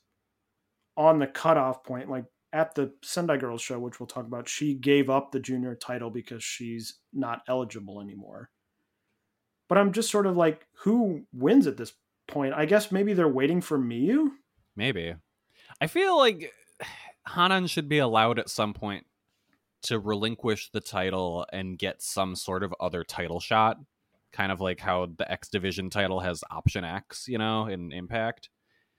on 0.98 1.20
the 1.20 1.28
cutoff 1.28 1.84
point, 1.84 2.10
like 2.10 2.26
at 2.52 2.76
the 2.76 2.92
Sendai 3.04 3.38
Girls 3.38 3.62
show, 3.62 3.80
which 3.80 4.00
we'll 4.00 4.08
talk 4.08 4.26
about. 4.26 4.50
She 4.50 4.74
gave 4.74 5.10
up 5.10 5.32
the 5.32 5.40
junior 5.40 5.76
title 5.76 6.10
because 6.10 6.44
she's 6.44 7.00
not 7.14 7.42
eligible 7.48 8.02
anymore. 8.02 8.50
But 9.70 9.78
I'm 9.78 9.94
just 9.94 10.10
sort 10.10 10.26
of 10.26 10.36
like, 10.36 10.66
who 10.80 11.26
wins 11.32 11.68
at 11.68 11.78
this 11.78 11.94
point? 12.28 12.54
I 12.54 12.66
guess 12.66 12.92
maybe 12.92 13.14
they're 13.14 13.28
waiting 13.28 13.62
for 13.62 13.78
Miyu. 13.78 14.30
maybe. 14.76 15.14
I 15.80 15.88
feel 15.88 16.18
like 16.18 16.52
Hanan 17.34 17.68
should 17.68 17.88
be 17.88 18.00
allowed 18.00 18.40
at 18.40 18.50
some 18.50 18.74
point 18.74 19.06
to 19.84 20.00
relinquish 20.00 20.70
the 20.72 20.82
title 20.82 21.46
and 21.54 21.78
get 21.78 22.02
some 22.02 22.36
sort 22.36 22.64
of 22.64 22.74
other 22.80 23.04
title 23.04 23.40
shot, 23.40 23.78
kind 24.34 24.52
of 24.52 24.60
like 24.62 24.80
how 24.80 25.08
the 25.18 25.30
X 25.32 25.50
Division 25.50 25.90
title 25.90 26.20
has 26.20 26.44
Option 26.52 26.84
X, 26.84 27.28
you 27.28 27.38
know, 27.38 27.66
in 27.68 27.92
Impact. 27.92 28.50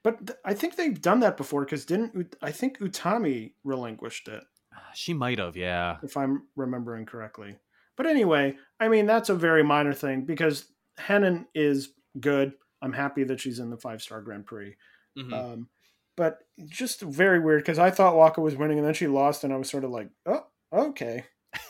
But 0.02 0.26
th- 0.26 0.38
I 0.44 0.54
think 0.54 0.76
they've 0.76 1.00
done 1.00 1.20
that 1.20 1.36
before 1.36 1.64
because 1.64 1.84
didn't 1.84 2.16
Ut- 2.16 2.36
I 2.42 2.52
think 2.52 2.78
Utami 2.78 3.52
relinquished 3.64 4.28
it 4.28 4.42
She 4.94 5.12
might 5.12 5.38
have, 5.38 5.56
yeah. 5.56 5.98
if 6.02 6.16
I'm 6.16 6.44
remembering 6.56 7.04
correctly. 7.04 7.56
But 7.96 8.06
anyway, 8.06 8.56
I 8.78 8.88
mean 8.88 9.04
that's 9.06 9.28
a 9.28 9.34
very 9.34 9.62
minor 9.62 9.92
thing 9.92 10.24
because 10.24 10.64
Hanan 10.98 11.46
is 11.54 11.90
good. 12.18 12.52
I'm 12.80 12.94
happy 12.94 13.24
that 13.24 13.40
she's 13.40 13.58
in 13.58 13.68
the 13.68 13.76
five 13.76 14.00
star 14.00 14.22
Grand 14.22 14.46
Prix. 14.46 14.74
Mhm. 15.18 15.32
Um, 15.34 15.68
but 16.16 16.38
just 16.68 17.02
very 17.02 17.38
weird 17.40 17.62
because 17.62 17.78
I 17.78 17.90
thought 17.90 18.16
Waka 18.16 18.40
was 18.40 18.56
winning 18.56 18.78
and 18.78 18.86
then 18.86 18.94
she 18.94 19.06
lost 19.06 19.44
and 19.44 19.52
I 19.52 19.56
was 19.56 19.68
sort 19.68 19.84
of 19.84 19.90
like, 19.90 20.08
oh, 20.24 20.46
okay, 20.72 21.24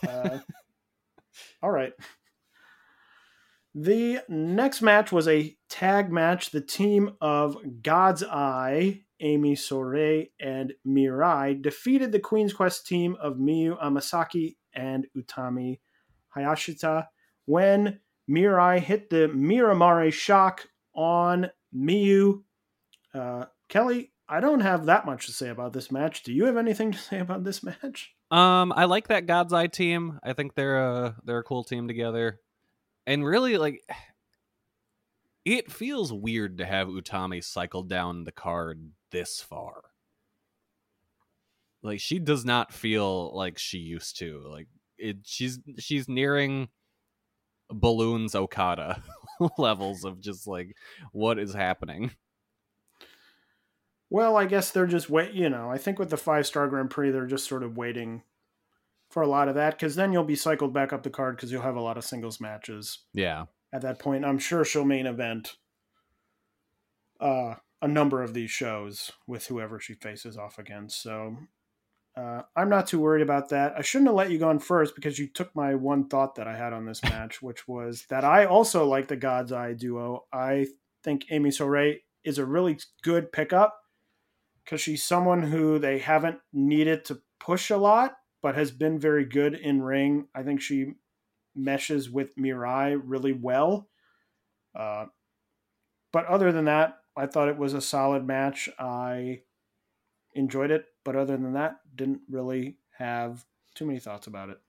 uh, 0.06 0.38
all 1.62 1.70
right. 1.70 1.92
The 3.74 4.20
next 4.28 4.82
match 4.82 5.12
was 5.12 5.28
a 5.28 5.56
tag 5.68 6.10
match. 6.10 6.50
The 6.50 6.60
team 6.60 7.12
of 7.20 7.56
God's 7.82 8.24
Eye, 8.24 9.02
Ami 9.22 9.54
Sohei 9.54 10.30
and 10.40 10.72
Mirai, 10.86 11.62
defeated 11.62 12.10
the 12.10 12.18
Queen's 12.18 12.52
Quest 12.52 12.86
team 12.86 13.16
of 13.20 13.36
Miyu 13.36 13.80
Amasaki 13.80 14.56
and 14.74 15.06
Utami 15.16 15.78
Hayashishita 16.36 17.06
when 17.46 18.00
Mirai 18.28 18.80
hit 18.80 19.08
the 19.08 19.28
Miramare 19.28 20.12
shock 20.12 20.66
on 20.94 21.50
Miyu. 21.74 22.42
Uh, 23.14 23.46
Kelly, 23.68 24.12
I 24.28 24.40
don't 24.40 24.60
have 24.60 24.86
that 24.86 25.06
much 25.06 25.26
to 25.26 25.32
say 25.32 25.48
about 25.48 25.72
this 25.72 25.92
match. 25.92 26.24
Do 26.24 26.32
you 26.32 26.44
have 26.46 26.56
anything 26.56 26.90
to 26.92 26.98
say 26.98 27.20
about 27.20 27.44
this 27.44 27.62
match? 27.62 28.14
Um, 28.30 28.72
I 28.76 28.84
like 28.84 29.08
that 29.08 29.26
God's 29.26 29.52
Eye 29.52 29.66
team. 29.66 30.20
I 30.22 30.32
think 30.32 30.54
they're 30.54 30.78
a 30.78 31.16
they're 31.24 31.38
a 31.38 31.44
cool 31.44 31.64
team 31.64 31.88
together, 31.88 32.40
and 33.06 33.24
really 33.24 33.58
like 33.58 33.82
it 35.44 35.72
feels 35.72 36.12
weird 36.12 36.58
to 36.58 36.66
have 36.66 36.88
Utami 36.88 37.42
cycle 37.42 37.82
down 37.82 38.24
the 38.24 38.32
card 38.32 38.92
this 39.10 39.40
far. 39.40 39.82
Like 41.82 42.00
she 42.00 42.18
does 42.18 42.44
not 42.44 42.72
feel 42.72 43.34
like 43.34 43.58
she 43.58 43.78
used 43.78 44.18
to. 44.18 44.42
Like 44.48 44.68
it, 44.98 45.18
she's 45.24 45.58
she's 45.78 46.08
nearing 46.08 46.68
balloons 47.70 48.34
Okada 48.34 49.02
levels 49.58 50.04
of 50.04 50.20
just 50.20 50.46
like 50.46 50.76
what 51.12 51.38
is 51.38 51.54
happening. 51.54 52.12
Well, 54.10 54.36
I 54.36 54.44
guess 54.44 54.70
they're 54.70 54.86
just 54.86 55.08
wait. 55.08 55.32
You 55.32 55.48
know, 55.48 55.70
I 55.70 55.78
think 55.78 55.98
with 55.98 56.10
the 56.10 56.16
five 56.16 56.46
star 56.46 56.68
Grand 56.68 56.90
Prix, 56.90 57.10
they're 57.10 57.26
just 57.26 57.46
sort 57.46 57.62
of 57.62 57.76
waiting 57.76 58.22
for 59.08 59.22
a 59.22 59.28
lot 59.28 59.48
of 59.48 59.54
that 59.54 59.78
because 59.78 59.94
then 59.94 60.12
you'll 60.12 60.24
be 60.24 60.36
cycled 60.36 60.72
back 60.72 60.92
up 60.92 61.02
the 61.02 61.10
card 61.10 61.36
because 61.36 61.50
you'll 61.50 61.62
have 61.62 61.76
a 61.76 61.80
lot 61.80 61.96
of 61.96 62.04
singles 62.04 62.40
matches 62.40 62.98
Yeah, 63.14 63.46
at 63.72 63.82
that 63.82 63.98
point. 63.98 64.24
I'm 64.24 64.38
sure 64.38 64.64
she'll 64.64 64.84
main 64.84 65.06
event 65.06 65.56
uh, 67.20 67.54
a 67.82 67.88
number 67.88 68.22
of 68.22 68.34
these 68.34 68.50
shows 68.50 69.12
with 69.26 69.46
whoever 69.46 69.78
she 69.78 69.94
faces 69.94 70.36
off 70.36 70.58
against. 70.58 71.02
So 71.02 71.36
uh, 72.16 72.42
I'm 72.56 72.68
not 72.68 72.86
too 72.86 73.00
worried 73.00 73.22
about 73.22 73.48
that. 73.50 73.74
I 73.76 73.82
shouldn't 73.82 74.08
have 74.08 74.16
let 74.16 74.30
you 74.30 74.38
go 74.38 74.48
on 74.48 74.58
first 74.58 74.94
because 74.94 75.18
you 75.18 75.28
took 75.28 75.54
my 75.54 75.74
one 75.74 76.08
thought 76.08 76.34
that 76.34 76.48
I 76.48 76.56
had 76.56 76.72
on 76.72 76.84
this 76.84 77.02
match, 77.02 77.40
which 77.40 77.68
was 77.68 78.06
that 78.10 78.24
I 78.24 78.44
also 78.44 78.86
like 78.86 79.08
the 79.08 79.16
God's 79.16 79.52
Eye 79.52 79.74
duo. 79.74 80.24
I 80.32 80.66
think 81.02 81.26
Ami 81.32 81.50
Sohei 81.50 81.98
is 82.24 82.38
a 82.38 82.44
really 82.44 82.78
good 83.02 83.32
pickup 83.32 83.79
because 84.64 84.80
she's 84.80 85.02
someone 85.02 85.42
who 85.42 85.78
they 85.78 85.98
haven't 85.98 86.40
needed 86.52 87.04
to 87.06 87.22
push 87.38 87.70
a 87.70 87.76
lot, 87.76 88.16
but 88.42 88.54
has 88.54 88.70
been 88.70 88.98
very 88.98 89.24
good 89.24 89.54
in 89.54 89.82
ring. 89.82 90.28
I 90.34 90.42
think 90.42 90.60
she 90.60 90.94
meshes 91.54 92.10
with 92.10 92.36
Mirai 92.36 93.00
really 93.02 93.32
well. 93.32 93.88
Uh, 94.74 95.06
but 96.12 96.26
other 96.26 96.52
than 96.52 96.66
that, 96.66 96.98
I 97.16 97.26
thought 97.26 97.48
it 97.48 97.58
was 97.58 97.74
a 97.74 97.80
solid 97.80 98.26
match. 98.26 98.68
I 98.78 99.42
enjoyed 100.34 100.70
it, 100.70 100.86
but 101.04 101.16
other 101.16 101.36
than 101.36 101.52
that, 101.54 101.80
didn't 101.94 102.22
really 102.28 102.78
have 102.98 103.44
too 103.74 103.86
many 103.86 103.98
thoughts 103.98 104.26
about 104.26 104.50
it. 104.50 104.60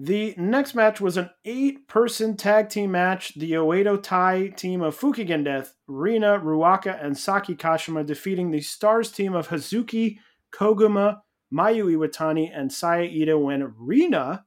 The 0.00 0.32
next 0.36 0.76
match 0.76 1.00
was 1.00 1.16
an 1.16 1.30
eight 1.44 1.88
person 1.88 2.36
tag 2.36 2.68
team 2.68 2.92
match. 2.92 3.34
The 3.34 3.54
Oedo 3.54 4.00
Tai 4.00 4.50
team 4.50 4.80
of 4.80 4.96
Fukigen 4.96 5.44
Death, 5.44 5.74
Rina, 5.88 6.38
Ruaka, 6.38 7.04
and 7.04 7.18
Saki 7.18 7.56
Kashima 7.56 8.06
defeating 8.06 8.52
the 8.52 8.60
Stars 8.60 9.10
team 9.10 9.34
of 9.34 9.48
Hazuki, 9.48 10.18
Koguma, 10.52 11.22
Mayu 11.52 11.86
Iwatani, 11.86 12.48
and 12.54 12.72
Saya 12.72 13.10
Ida 13.10 13.36
when 13.36 13.74
Rina 13.76 14.44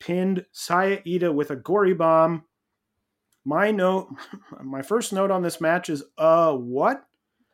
pinned 0.00 0.46
Saya 0.52 1.00
Ida 1.06 1.30
with 1.34 1.50
a 1.50 1.56
gory 1.56 1.92
bomb. 1.92 2.44
My 3.44 3.70
note, 3.70 4.08
my 4.62 4.80
first 4.80 5.12
note 5.12 5.30
on 5.30 5.42
this 5.42 5.60
match 5.60 5.90
is, 5.90 6.02
uh, 6.16 6.54
what? 6.54 7.04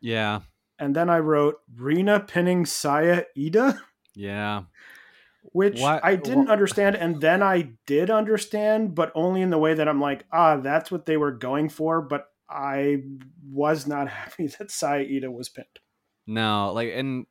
yeah, 0.01 0.43
And 0.79 0.95
then 0.95 1.11
I 1.11 1.19
wrote 1.19 1.57
Rina 1.75 2.21
pinning 2.21 2.65
Saya 2.65 3.25
Ida, 3.37 3.81
yeah. 4.15 4.63
Which 5.53 5.79
Why- 5.81 6.01
I 6.03 6.17
didn't 6.17 6.47
wha- 6.47 6.53
understand. 6.53 6.97
And 6.97 7.21
then 7.21 7.43
I 7.43 7.73
did 7.87 8.11
understand, 8.11 8.95
but 8.95 9.13
only 9.15 9.41
in 9.43 9.51
the 9.51 9.59
way 9.59 9.75
that 9.75 9.89
I'm 9.89 10.01
like, 10.01 10.25
ah, 10.33 10.57
that's 10.57 10.91
what 10.91 11.07
they 11.07 11.17
were 11.17 11.33
going 11.33 11.69
for. 11.69 12.01
But 12.01 12.29
I 12.49 13.03
was 13.51 13.87
not 13.87 14.09
happy 14.21 14.47
that 14.59 14.71
Saya 14.71 15.03
Ida 15.05 15.31
was 15.31 15.49
pinned. 15.49 15.67
No, 16.27 16.73
like 16.73 16.91
and 16.95 17.27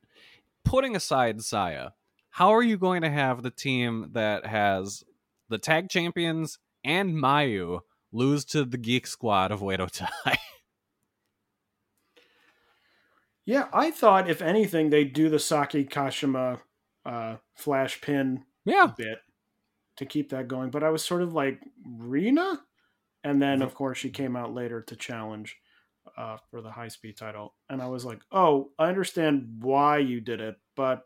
putting 0.64 0.94
aside 0.96 1.42
Saya, 1.42 1.90
how 2.30 2.50
are 2.54 2.62
you 2.62 2.76
going 2.78 3.02
to 3.02 3.10
have 3.10 3.42
the 3.42 3.50
team 3.50 4.10
that 4.12 4.46
has 4.46 5.04
the 5.48 5.58
tag 5.58 5.88
champions 5.88 6.58
and 6.84 7.14
Mayu 7.14 7.80
lose 8.12 8.44
to 8.46 8.64
the 8.64 8.78
Geek 8.78 9.06
Squad 9.06 9.50
of 9.50 9.60
Oedo 9.60 9.90
Tai? 9.90 10.38
Yeah, 13.46 13.68
I 13.74 13.90
thought 13.90 14.30
if 14.30 14.40
anything, 14.40 14.88
they'd 14.88 15.12
do 15.12 15.28
the 15.28 15.38
Saki 15.38 15.84
Kashima 15.84 16.60
uh, 17.04 17.36
flash 17.54 18.00
pin 18.00 18.44
yeah, 18.64 18.90
bit 18.96 19.18
to 19.96 20.06
keep 20.06 20.30
that 20.30 20.48
going. 20.48 20.70
But 20.70 20.82
I 20.82 20.90
was 20.90 21.04
sort 21.04 21.22
of 21.22 21.32
like, 21.32 21.60
Rena? 21.86 22.60
And 23.22 23.40
then, 23.40 23.62
of 23.62 23.74
course, 23.74 23.96
she 23.98 24.10
came 24.10 24.36
out 24.36 24.52
later 24.52 24.82
to 24.82 24.96
challenge 24.96 25.56
uh, 26.16 26.36
for 26.50 26.60
the 26.60 26.70
high 26.70 26.88
speed 26.88 27.16
title. 27.16 27.54
And 27.70 27.80
I 27.80 27.86
was 27.86 28.04
like, 28.04 28.20
oh, 28.30 28.70
I 28.78 28.88
understand 28.88 29.58
why 29.60 29.98
you 29.98 30.20
did 30.20 30.40
it, 30.40 30.56
but 30.76 31.04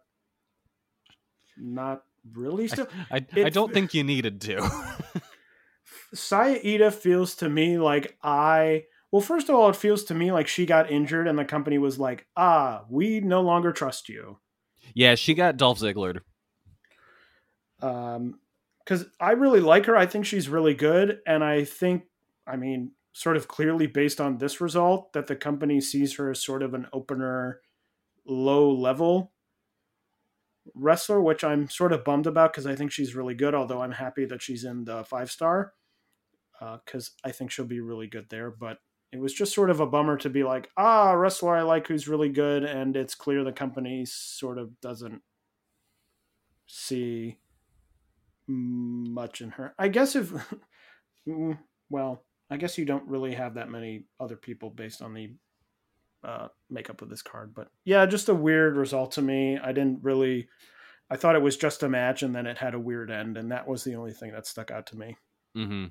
not 1.56 2.02
really 2.32 2.68
still. 2.68 2.88
I, 3.10 3.16
I 3.16 3.40
It- 3.40 3.54
don't 3.54 3.72
think 3.72 3.94
you 3.94 4.04
needed 4.04 4.40
to. 4.42 4.68
Saya 6.14 6.58
Ida 6.64 6.90
feels 6.90 7.34
to 7.36 7.48
me 7.48 7.78
like 7.78 8.16
I. 8.22 8.84
Well, 9.10 9.22
first 9.22 9.48
of 9.48 9.54
all, 9.54 9.70
it 9.70 9.76
feels 9.76 10.04
to 10.04 10.14
me 10.14 10.32
like 10.32 10.48
she 10.48 10.66
got 10.66 10.90
injured 10.90 11.28
and 11.28 11.38
the 11.38 11.44
company 11.44 11.78
was 11.78 11.98
like, 11.98 12.26
ah, 12.36 12.84
we 12.90 13.20
no 13.20 13.40
longer 13.40 13.72
trust 13.72 14.08
you. 14.08 14.38
Yeah, 14.94 15.14
she 15.14 15.34
got 15.34 15.56
Dolph 15.56 15.80
Ziggler. 15.80 16.20
um 17.80 18.38
because 18.84 19.04
I 19.20 19.32
really 19.32 19.60
like 19.60 19.84
her. 19.84 19.96
I 19.96 20.06
think 20.06 20.24
she's 20.24 20.48
really 20.48 20.74
good, 20.74 21.18
and 21.26 21.44
I 21.44 21.64
think 21.64 22.04
I 22.46 22.56
mean, 22.56 22.92
sort 23.12 23.36
of 23.36 23.46
clearly 23.46 23.86
based 23.86 24.20
on 24.20 24.38
this 24.38 24.60
result, 24.60 25.12
that 25.12 25.26
the 25.26 25.36
company 25.36 25.80
sees 25.80 26.16
her 26.16 26.30
as 26.30 26.42
sort 26.42 26.62
of 26.62 26.72
an 26.72 26.86
opener, 26.92 27.60
low 28.26 28.70
level 28.70 29.32
wrestler, 30.74 31.20
which 31.20 31.44
I'm 31.44 31.68
sort 31.68 31.92
of 31.92 32.04
bummed 32.04 32.26
about 32.26 32.52
because 32.52 32.66
I 32.66 32.74
think 32.74 32.90
she's 32.92 33.14
really 33.14 33.34
good. 33.34 33.54
Although 33.54 33.82
I'm 33.82 33.92
happy 33.92 34.24
that 34.26 34.42
she's 34.42 34.64
in 34.64 34.84
the 34.84 35.04
five 35.04 35.30
star 35.30 35.74
because 36.84 37.12
uh, 37.24 37.28
I 37.28 37.32
think 37.32 37.50
she'll 37.50 37.64
be 37.66 37.80
really 37.80 38.06
good 38.06 38.26
there. 38.30 38.50
But 38.50 38.78
it 39.12 39.20
was 39.20 39.32
just 39.32 39.54
sort 39.54 39.70
of 39.70 39.80
a 39.80 39.86
bummer 39.86 40.16
to 40.18 40.28
be 40.28 40.44
like, 40.44 40.68
ah, 40.76 41.12
wrestler 41.12 41.56
I 41.56 41.62
like 41.62 41.86
who's 41.86 42.08
really 42.08 42.28
good, 42.28 42.64
and 42.64 42.96
it's 42.96 43.14
clear 43.14 43.42
the 43.42 43.52
company 43.52 44.04
sort 44.06 44.58
of 44.58 44.78
doesn't 44.80 45.22
see 46.66 47.38
much 48.46 49.40
in 49.40 49.50
her. 49.50 49.74
I 49.78 49.88
guess 49.88 50.14
if, 50.14 50.32
mm, 51.28 51.58
well, 51.88 52.24
I 52.50 52.56
guess 52.56 52.76
you 52.76 52.84
don't 52.84 53.08
really 53.08 53.34
have 53.34 53.54
that 53.54 53.70
many 53.70 54.04
other 54.20 54.36
people 54.36 54.70
based 54.70 55.00
on 55.00 55.14
the 55.14 55.32
uh, 56.22 56.48
makeup 56.68 57.00
of 57.00 57.08
this 57.08 57.22
card, 57.22 57.54
but 57.54 57.68
yeah, 57.84 58.04
just 58.06 58.28
a 58.28 58.34
weird 58.34 58.76
result 58.76 59.12
to 59.12 59.22
me. 59.22 59.58
I 59.58 59.72
didn't 59.72 60.02
really. 60.02 60.48
I 61.10 61.16
thought 61.16 61.36
it 61.36 61.42
was 61.42 61.56
just 61.56 61.82
a 61.82 61.88
match, 61.88 62.22
and 62.22 62.34
then 62.34 62.46
it 62.46 62.58
had 62.58 62.74
a 62.74 62.80
weird 62.80 63.10
end, 63.10 63.38
and 63.38 63.50
that 63.52 63.66
was 63.66 63.84
the 63.84 63.94
only 63.94 64.12
thing 64.12 64.32
that 64.32 64.46
stuck 64.46 64.70
out 64.70 64.86
to 64.88 64.98
me. 64.98 65.16
Mm-hmm. 65.56 65.86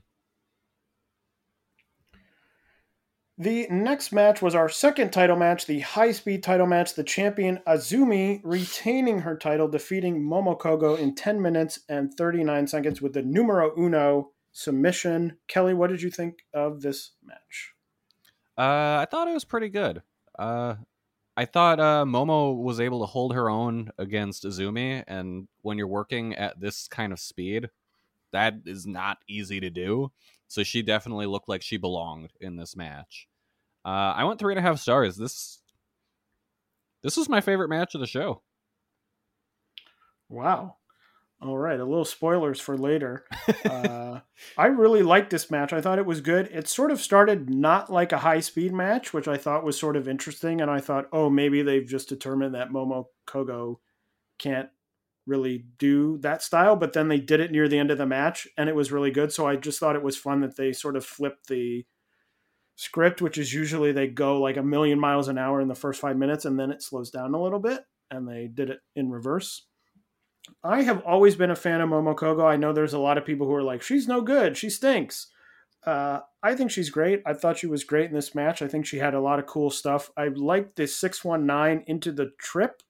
The 3.39 3.67
next 3.69 4.11
match 4.11 4.41
was 4.41 4.55
our 4.55 4.67
second 4.67 5.11
title 5.11 5.35
match, 5.35 5.67
the 5.67 5.81
high 5.81 6.11
speed 6.11 6.41
title 6.41 6.65
match. 6.65 6.95
The 6.95 7.03
champion 7.03 7.59
Azumi 7.67 8.41
retaining 8.43 9.19
her 9.19 9.37
title, 9.37 9.67
defeating 9.67 10.23
Momo 10.23 10.57
Kohgo 10.57 10.97
in 10.97 11.13
10 11.13 11.39
minutes 11.39 11.79
and 11.87 12.11
39 12.11 12.65
seconds 12.65 12.99
with 12.99 13.13
the 13.13 13.21
numero 13.21 13.77
uno 13.77 14.31
submission. 14.53 15.37
Kelly, 15.47 15.75
what 15.75 15.91
did 15.91 16.01
you 16.01 16.09
think 16.09 16.39
of 16.51 16.81
this 16.81 17.11
match? 17.23 17.73
Uh, 18.57 19.01
I 19.01 19.07
thought 19.11 19.27
it 19.27 19.35
was 19.35 19.45
pretty 19.45 19.69
good. 19.69 20.01
Uh, 20.39 20.75
I 21.35 21.45
thought 21.45 21.79
uh, 21.79 22.05
Momo 22.05 22.57
was 22.57 22.79
able 22.79 23.01
to 23.01 23.05
hold 23.05 23.35
her 23.35 23.51
own 23.51 23.91
against 23.99 24.45
Azumi, 24.45 25.03
and 25.07 25.47
when 25.61 25.77
you're 25.77 25.85
working 25.85 26.33
at 26.33 26.59
this 26.59 26.87
kind 26.87 27.13
of 27.13 27.19
speed, 27.19 27.69
that 28.31 28.55
is 28.65 28.87
not 28.87 29.19
easy 29.27 29.59
to 29.59 29.69
do. 29.69 30.11
So 30.47 30.63
she 30.63 30.81
definitely 30.81 31.25
looked 31.25 31.49
like 31.49 31.61
she 31.61 31.77
belonged 31.77 32.31
in 32.39 32.55
this 32.55 32.75
match. 32.75 33.27
Uh, 33.85 34.13
I 34.15 34.23
went 34.23 34.39
three 34.39 34.53
and 34.53 34.59
a 34.59 34.61
half 34.61 34.79
stars. 34.79 35.17
This 35.17 35.61
this 37.03 37.17
was 37.17 37.29
my 37.29 37.41
favorite 37.41 37.69
match 37.69 37.95
of 37.95 38.01
the 38.01 38.07
show. 38.07 38.41
Wow. 40.29 40.77
All 41.39 41.57
right, 41.57 41.79
a 41.79 41.85
little 41.85 42.03
spoilers 42.03 42.59
for 42.59 42.75
later. 42.75 43.23
uh, 43.63 44.21
I 44.57 44.65
really 44.67 45.03
liked 45.03 45.29
this 45.29 45.51
match. 45.51 45.71
I 45.71 45.81
thought 45.81 45.99
it 45.99 46.05
was 46.05 46.19
good. 46.19 46.47
It 46.51 46.67
sort 46.67 46.89
of 46.89 46.99
started 46.99 47.47
not 47.47 47.91
like 47.91 48.11
a 48.11 48.17
high 48.17 48.39
speed 48.39 48.73
match, 48.73 49.13
which 49.13 49.27
I 49.27 49.37
thought 49.37 49.63
was 49.63 49.79
sort 49.79 49.95
of 49.95 50.07
interesting. 50.07 50.61
And 50.61 50.71
I 50.71 50.79
thought, 50.79 51.07
oh, 51.13 51.29
maybe 51.29 51.61
they've 51.61 51.85
just 51.85 52.09
determined 52.09 52.55
that 52.55 52.71
Momo 52.71 53.05
Kohgo 53.27 53.77
can't 54.39 54.69
really 55.27 55.65
do 55.77 56.17
that 56.19 56.41
style, 56.41 56.75
but 56.75 56.93
then 56.93 57.07
they 57.07 57.19
did 57.19 57.39
it 57.39 57.51
near 57.51 57.67
the 57.67 57.77
end 57.77 57.91
of 57.91 57.97
the 57.97 58.05
match 58.05 58.47
and 58.57 58.69
it 58.69 58.75
was 58.75 58.91
really 58.91 59.11
good. 59.11 59.31
So 59.31 59.45
I 59.45 59.55
just 59.55 59.79
thought 59.79 59.95
it 59.95 60.03
was 60.03 60.17
fun 60.17 60.41
that 60.41 60.55
they 60.55 60.73
sort 60.73 60.95
of 60.95 61.05
flipped 61.05 61.47
the 61.47 61.85
script, 62.75 63.21
which 63.21 63.37
is 63.37 63.53
usually 63.53 63.91
they 63.91 64.07
go 64.07 64.39
like 64.39 64.57
a 64.57 64.63
million 64.63 64.99
miles 64.99 65.27
an 65.27 65.37
hour 65.37 65.59
in 65.59 65.67
the 65.67 65.75
first 65.75 65.99
five 65.99 66.17
minutes 66.17 66.45
and 66.45 66.59
then 66.59 66.71
it 66.71 66.81
slows 66.81 67.11
down 67.11 67.33
a 67.33 67.41
little 67.41 67.59
bit. 67.59 67.81
And 68.09 68.27
they 68.27 68.47
did 68.47 68.69
it 68.69 68.79
in 68.95 69.11
reverse. 69.11 69.65
I 70.63 70.83
have 70.83 71.03
always 71.03 71.35
been 71.35 71.51
a 71.51 71.55
fan 71.55 71.81
of 71.81 71.89
Momo 71.89 72.15
Kohgo. 72.15 72.45
I 72.45 72.55
know 72.55 72.71
there's 72.71 72.93
a 72.93 72.99
lot 72.99 73.17
of 73.17 73.25
people 73.25 73.47
who 73.47 73.53
are 73.53 73.63
like, 73.63 73.81
she's 73.81 74.07
no 74.07 74.21
good. 74.21 74.55
She 74.55 74.69
stinks. 74.69 75.27
Uh, 75.85 76.21
I 76.41 76.55
think 76.55 76.71
she's 76.71 76.89
great. 76.89 77.21
I 77.25 77.33
thought 77.33 77.57
she 77.57 77.67
was 77.67 77.83
great 77.83 78.09
in 78.09 78.15
this 78.15 78.33
match. 78.33 78.61
I 78.61 78.67
think 78.67 78.85
she 78.85 78.97
had 78.97 79.13
a 79.13 79.19
lot 79.19 79.39
of 79.39 79.45
cool 79.45 79.69
stuff. 79.69 80.09
I 80.15 80.27
liked 80.29 80.77
the 80.77 80.87
619 80.87 81.83
into 81.87 82.11
the 82.11 82.31
trip 82.39 82.81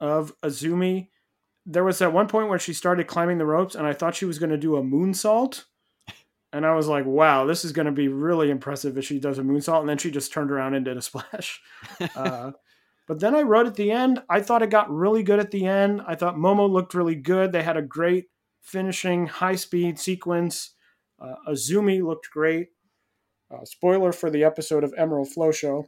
of 0.00 0.32
Azumi. 0.42 1.08
There 1.64 1.84
was 1.84 2.00
at 2.00 2.12
one 2.12 2.28
point 2.28 2.48
where 2.48 2.58
she 2.58 2.72
started 2.72 3.06
climbing 3.06 3.38
the 3.38 3.46
ropes, 3.46 3.74
and 3.74 3.86
I 3.86 3.92
thought 3.92 4.14
she 4.14 4.24
was 4.24 4.38
going 4.38 4.50
to 4.50 4.56
do 4.56 4.76
a 4.76 4.82
moonsault. 4.82 5.64
And 6.52 6.64
I 6.64 6.74
was 6.74 6.86
like, 6.86 7.04
wow, 7.04 7.44
this 7.44 7.64
is 7.64 7.72
going 7.72 7.86
to 7.86 7.92
be 7.92 8.08
really 8.08 8.50
impressive 8.50 8.96
if 8.96 9.04
she 9.04 9.18
does 9.18 9.38
a 9.38 9.42
moonsault. 9.42 9.80
And 9.80 9.88
then 9.88 9.98
she 9.98 10.10
just 10.10 10.32
turned 10.32 10.50
around 10.50 10.74
and 10.74 10.84
did 10.84 10.96
a 10.96 11.02
splash. 11.02 11.60
uh, 12.16 12.52
but 13.06 13.20
then 13.20 13.34
I 13.34 13.42
wrote 13.42 13.66
at 13.66 13.74
the 13.74 13.90
end, 13.90 14.22
I 14.28 14.40
thought 14.40 14.62
it 14.62 14.70
got 14.70 14.90
really 14.90 15.22
good 15.22 15.38
at 15.38 15.50
the 15.50 15.66
end. 15.66 16.02
I 16.06 16.14
thought 16.14 16.36
Momo 16.36 16.70
looked 16.70 16.94
really 16.94 17.14
good. 17.14 17.52
They 17.52 17.62
had 17.62 17.76
a 17.76 17.82
great 17.82 18.26
finishing 18.62 19.26
high 19.26 19.56
speed 19.56 19.98
sequence. 19.98 20.72
Uh, 21.20 21.34
Azumi 21.48 22.02
looked 22.02 22.30
great. 22.30 22.68
Uh, 23.50 23.64
spoiler 23.64 24.12
for 24.12 24.28
the 24.28 24.42
episode 24.42 24.82
of 24.82 24.94
Emerald 24.96 25.30
Flow 25.30 25.52
Show. 25.52 25.86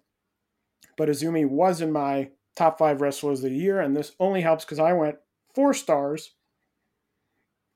But 0.97 1.09
Azumi 1.09 1.49
was 1.49 1.81
in 1.81 1.93
my 1.93 2.31
top 2.59 2.79
five 2.79 3.01
wrestlers 3.01 3.39
of 3.39 3.51
the 3.51 3.57
year, 3.57 3.81
and 3.81 3.97
this 3.97 4.13
only 4.19 4.43
helps 4.43 4.65
because 4.65 4.79
I 4.79 4.93
went 4.93 5.17
four 5.55 5.73
stars. 5.73 6.35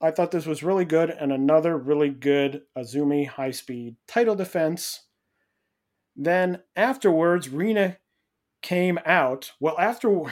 I 0.00 0.10
thought 0.10 0.32
this 0.32 0.46
was 0.46 0.64
really 0.64 0.84
good 0.84 1.10
and 1.10 1.32
another 1.32 1.78
really 1.78 2.10
good 2.10 2.62
Azumi 2.76 3.26
high 3.26 3.52
speed 3.52 3.96
title 4.08 4.34
defense. 4.34 5.04
Then 6.16 6.60
afterwards, 6.74 7.48
Rena 7.48 7.98
came 8.60 8.98
out. 9.06 9.52
Well, 9.60 9.78
after 9.78 10.22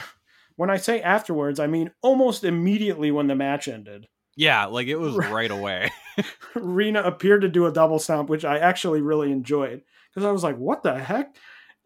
when 0.57 0.69
I 0.69 0.77
say 0.77 1.01
afterwards, 1.01 1.59
I 1.59 1.67
mean 1.67 1.91
almost 2.01 2.43
immediately 2.43 3.11
when 3.11 3.27
the 3.27 3.35
match 3.35 3.67
ended. 3.67 4.07
Yeah, 4.35 4.65
like 4.65 4.87
it 4.87 4.97
was 4.97 5.15
right 5.15 5.51
away. 5.51 5.91
Rena 6.55 7.01
appeared 7.01 7.41
to 7.41 7.49
do 7.49 7.65
a 7.65 7.71
double 7.71 7.99
stomp, 7.99 8.29
which 8.29 8.45
I 8.45 8.57
actually 8.57 9.01
really 9.01 9.31
enjoyed 9.31 9.81
because 10.09 10.27
I 10.27 10.31
was 10.31 10.43
like, 10.43 10.57
"What 10.57 10.83
the 10.83 10.97
heck?" 10.97 11.35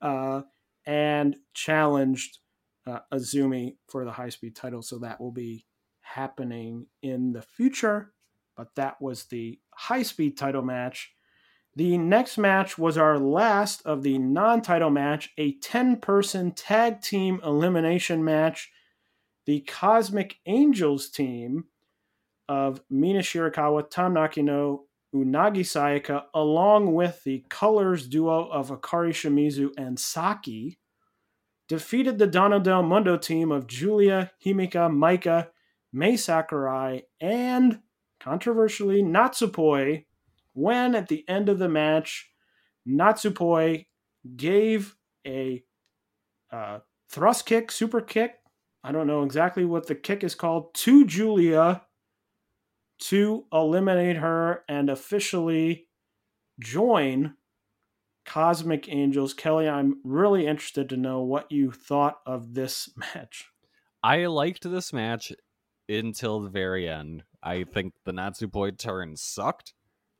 Uh, 0.01 0.41
and 0.85 1.35
challenged 1.53 2.39
uh, 2.87 2.99
Azumi 3.13 3.75
for 3.87 4.05
the 4.05 4.11
high 4.11 4.29
speed 4.29 4.55
title. 4.55 4.81
So 4.81 4.99
that 4.99 5.19
will 5.19 5.31
be 5.31 5.65
happening 6.01 6.87
in 7.01 7.33
the 7.33 7.41
future. 7.41 8.13
But 8.55 8.75
that 8.75 9.01
was 9.01 9.25
the 9.25 9.59
high 9.73 10.03
speed 10.03 10.37
title 10.37 10.61
match. 10.61 11.13
The 11.75 11.97
next 11.97 12.37
match 12.37 12.77
was 12.77 12.97
our 12.97 13.19
last 13.19 13.81
of 13.85 14.01
the 14.01 14.17
non 14.17 14.61
title 14.61 14.89
match, 14.89 15.31
a 15.37 15.53
10 15.53 15.97
person 15.97 16.51
tag 16.51 17.01
team 17.01 17.41
elimination 17.43 18.23
match. 18.23 18.71
The 19.45 19.59
Cosmic 19.61 20.37
Angels 20.45 21.09
team 21.09 21.65
of 22.47 22.81
Mina 22.89 23.19
Shirakawa, 23.19 23.89
Tam 23.89 24.13
Nakano, 24.13 24.85
Unagi 25.13 25.61
Sayaka, 25.61 26.23
along 26.33 26.93
with 26.93 27.23
the 27.23 27.43
Colors 27.49 28.07
duo 28.07 28.47
of 28.49 28.69
Akari 28.69 29.11
Shimizu 29.11 29.71
and 29.77 29.99
Saki, 29.99 30.79
defeated 31.67 32.17
the 32.17 32.27
Donna 32.27 32.59
Del 32.59 32.83
Mundo 32.83 33.17
team 33.17 33.51
of 33.51 33.67
Julia, 33.67 34.31
Himeka, 34.43 34.89
Maika, 34.91 35.47
Mai 35.91 36.15
Sakurai, 36.15 37.01
and 37.19 37.79
controversially 38.19 39.01
Natsupoi 39.01 40.05
when 40.53 40.95
at 40.95 41.09
the 41.09 41.27
end 41.27 41.49
of 41.49 41.59
the 41.59 41.69
match, 41.69 42.29
Natsupoi 42.87 43.85
gave 44.35 44.95
a 45.27 45.63
uh, 46.51 46.79
thrust 47.09 47.45
kick, 47.45 47.71
super 47.71 48.01
kick. 48.01 48.35
I 48.83 48.91
don't 48.91 49.07
know 49.07 49.23
exactly 49.23 49.65
what 49.65 49.87
the 49.87 49.95
kick 49.95 50.23
is 50.23 50.35
called 50.35 50.73
to 50.75 51.05
Julia 51.05 51.81
to 52.99 53.45
eliminate 53.51 54.17
her 54.17 54.63
and 54.69 54.89
officially 54.89 55.87
join 56.59 57.33
Cosmic 58.25 58.89
Angels. 58.89 59.33
Kelly, 59.33 59.69
I'm 59.69 59.99
really 60.03 60.47
interested 60.47 60.89
to 60.89 60.97
know 60.97 61.21
what 61.21 61.51
you 61.51 61.71
thought 61.71 62.19
of 62.25 62.53
this 62.53 62.89
match. 63.15 63.49
I 64.03 64.25
liked 64.25 64.69
this 64.69 64.91
match 64.93 65.31
until 65.87 66.41
the 66.41 66.49
very 66.49 66.89
end. 66.89 67.23
I 67.41 67.63
think 67.63 67.93
the 68.05 68.11
Natsupoi 68.11 68.77
turn 68.77 69.15
sucked. 69.15 69.73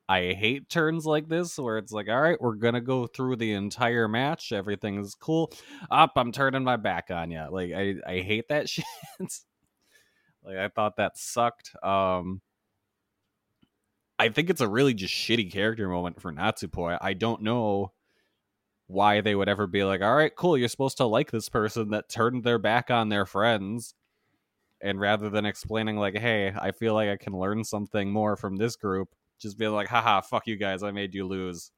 I 0.07 0.33
hate 0.33 0.69
turns 0.69 1.05
like 1.05 1.27
this 1.27 1.57
where 1.57 1.79
it's 1.79 1.91
like, 1.91 2.07
all 2.07 2.21
right, 2.21 2.39
we're 2.39 2.55
gonna 2.55 2.81
go 2.81 3.07
through 3.07 3.37
the 3.37 3.53
entire 3.53 4.07
match. 4.07 4.51
Everything's 4.51 5.15
cool. 5.15 5.51
Up, 5.89 6.11
I'm 6.15 6.31
turning 6.31 6.63
my 6.63 6.77
back 6.77 7.09
on 7.09 7.31
you. 7.31 7.43
Like 7.49 7.71
I, 7.73 7.95
I 8.05 8.19
hate 8.19 8.49
that 8.49 8.69
shit. 8.69 8.85
like 10.43 10.57
I 10.57 10.67
thought 10.67 10.97
that 10.97 11.17
sucked. 11.17 11.71
Um, 11.81 12.41
I 14.19 14.29
think 14.29 14.49
it's 14.49 14.61
a 14.61 14.67
really 14.67 14.93
just 14.93 15.13
shitty 15.13 15.51
character 15.51 15.89
moment 15.89 16.21
for 16.21 16.31
Natsupoi. 16.31 16.99
I 17.01 17.13
don't 17.13 17.41
know 17.41 17.91
why 18.87 19.21
they 19.21 19.35
would 19.35 19.49
ever 19.49 19.67
be 19.67 19.83
like, 19.83 20.01
all 20.01 20.15
right, 20.15 20.35
cool, 20.35 20.57
you're 20.57 20.67
supposed 20.67 20.97
to 20.97 21.05
like 21.05 21.31
this 21.31 21.49
person 21.49 21.89
that 21.89 22.09
turned 22.09 22.43
their 22.43 22.59
back 22.59 22.91
on 22.91 23.09
their 23.09 23.25
friends. 23.25 23.95
And 24.81 24.99
rather 24.99 25.29
than 25.29 25.45
explaining, 25.45 25.97
like, 25.97 26.17
hey, 26.17 26.53
I 26.59 26.71
feel 26.71 26.93
like 26.93 27.09
I 27.09 27.17
can 27.17 27.33
learn 27.33 27.63
something 27.63 28.11
more 28.11 28.35
from 28.35 28.57
this 28.57 28.75
group, 28.75 29.09
just 29.39 29.57
be 29.57 29.67
like, 29.67 29.87
haha, 29.87 30.21
fuck 30.21 30.45
you 30.47 30.57
guys, 30.57 30.83
I 30.83 30.91
made 30.91 31.15
you 31.15 31.25
lose. 31.25 31.71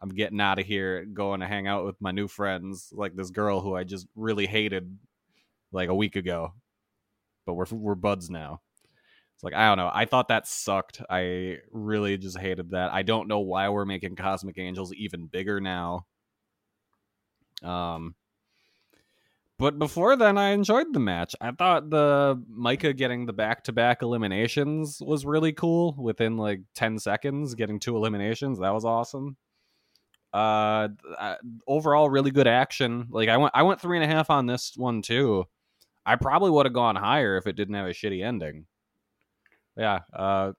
I'm 0.00 0.10
getting 0.10 0.40
out 0.40 0.58
of 0.58 0.66
here, 0.66 1.06
going 1.06 1.40
to 1.40 1.46
hang 1.46 1.66
out 1.66 1.86
with 1.86 1.98
my 2.00 2.10
new 2.10 2.28
friends, 2.28 2.90
like 2.92 3.14
this 3.14 3.30
girl 3.30 3.60
who 3.60 3.74
I 3.74 3.84
just 3.84 4.06
really 4.14 4.46
hated 4.46 4.98
like 5.72 5.88
a 5.88 5.94
week 5.94 6.16
ago. 6.16 6.52
But 7.46 7.54
we're 7.54 7.66
we're 7.70 7.94
buds 7.94 8.28
now. 8.28 8.60
It's 9.34 9.42
like 9.42 9.54
I 9.54 9.68
don't 9.68 9.78
know. 9.78 9.90
I 9.92 10.04
thought 10.04 10.28
that 10.28 10.46
sucked. 10.46 11.02
I 11.10 11.58
really 11.72 12.16
just 12.18 12.38
hated 12.38 12.70
that. 12.70 12.92
I 12.92 13.02
don't 13.02 13.28
know 13.28 13.40
why 13.40 13.68
we're 13.68 13.84
making 13.84 14.16
Cosmic 14.16 14.58
Angels 14.58 14.92
even 14.94 15.26
bigger 15.26 15.60
now. 15.60 16.06
Um, 17.62 18.14
but 19.58 19.78
before 19.78 20.16
then, 20.16 20.36
I 20.36 20.50
enjoyed 20.50 20.92
the 20.92 21.00
match. 21.00 21.34
I 21.40 21.52
thought 21.52 21.88
the 21.90 22.42
Maika 22.50 22.96
getting 22.96 23.26
the 23.26 23.32
back 23.32 23.64
to 23.64 23.72
back 23.72 24.02
eliminations 24.02 25.00
was 25.00 25.24
really 25.24 25.52
cool. 25.52 25.94
Within 25.98 26.36
like 26.36 26.60
ten 26.74 26.98
seconds, 26.98 27.54
getting 27.54 27.78
two 27.78 27.96
eliminations, 27.96 28.58
that 28.60 28.74
was 28.74 28.84
awesome. 28.84 29.36
Uh, 30.32 30.88
overall, 31.68 32.10
really 32.10 32.32
good 32.32 32.48
action. 32.48 33.06
Like 33.10 33.28
I 33.28 33.36
went, 33.36 33.52
I 33.54 33.62
went 33.62 33.80
three 33.80 33.96
and 33.96 34.04
a 34.04 34.12
half 34.12 34.30
on 34.30 34.46
this 34.46 34.72
one 34.76 35.00
too. 35.00 35.44
I 36.04 36.16
probably 36.16 36.50
would 36.50 36.66
have 36.66 36.72
gone 36.72 36.96
higher 36.96 37.36
if 37.36 37.46
it 37.46 37.54
didn't 37.54 37.76
have 37.76 37.86
a 37.86 37.90
shitty 37.90 38.24
ending. 38.24 38.66
Yeah, 39.76 40.00
uh, 40.12 40.52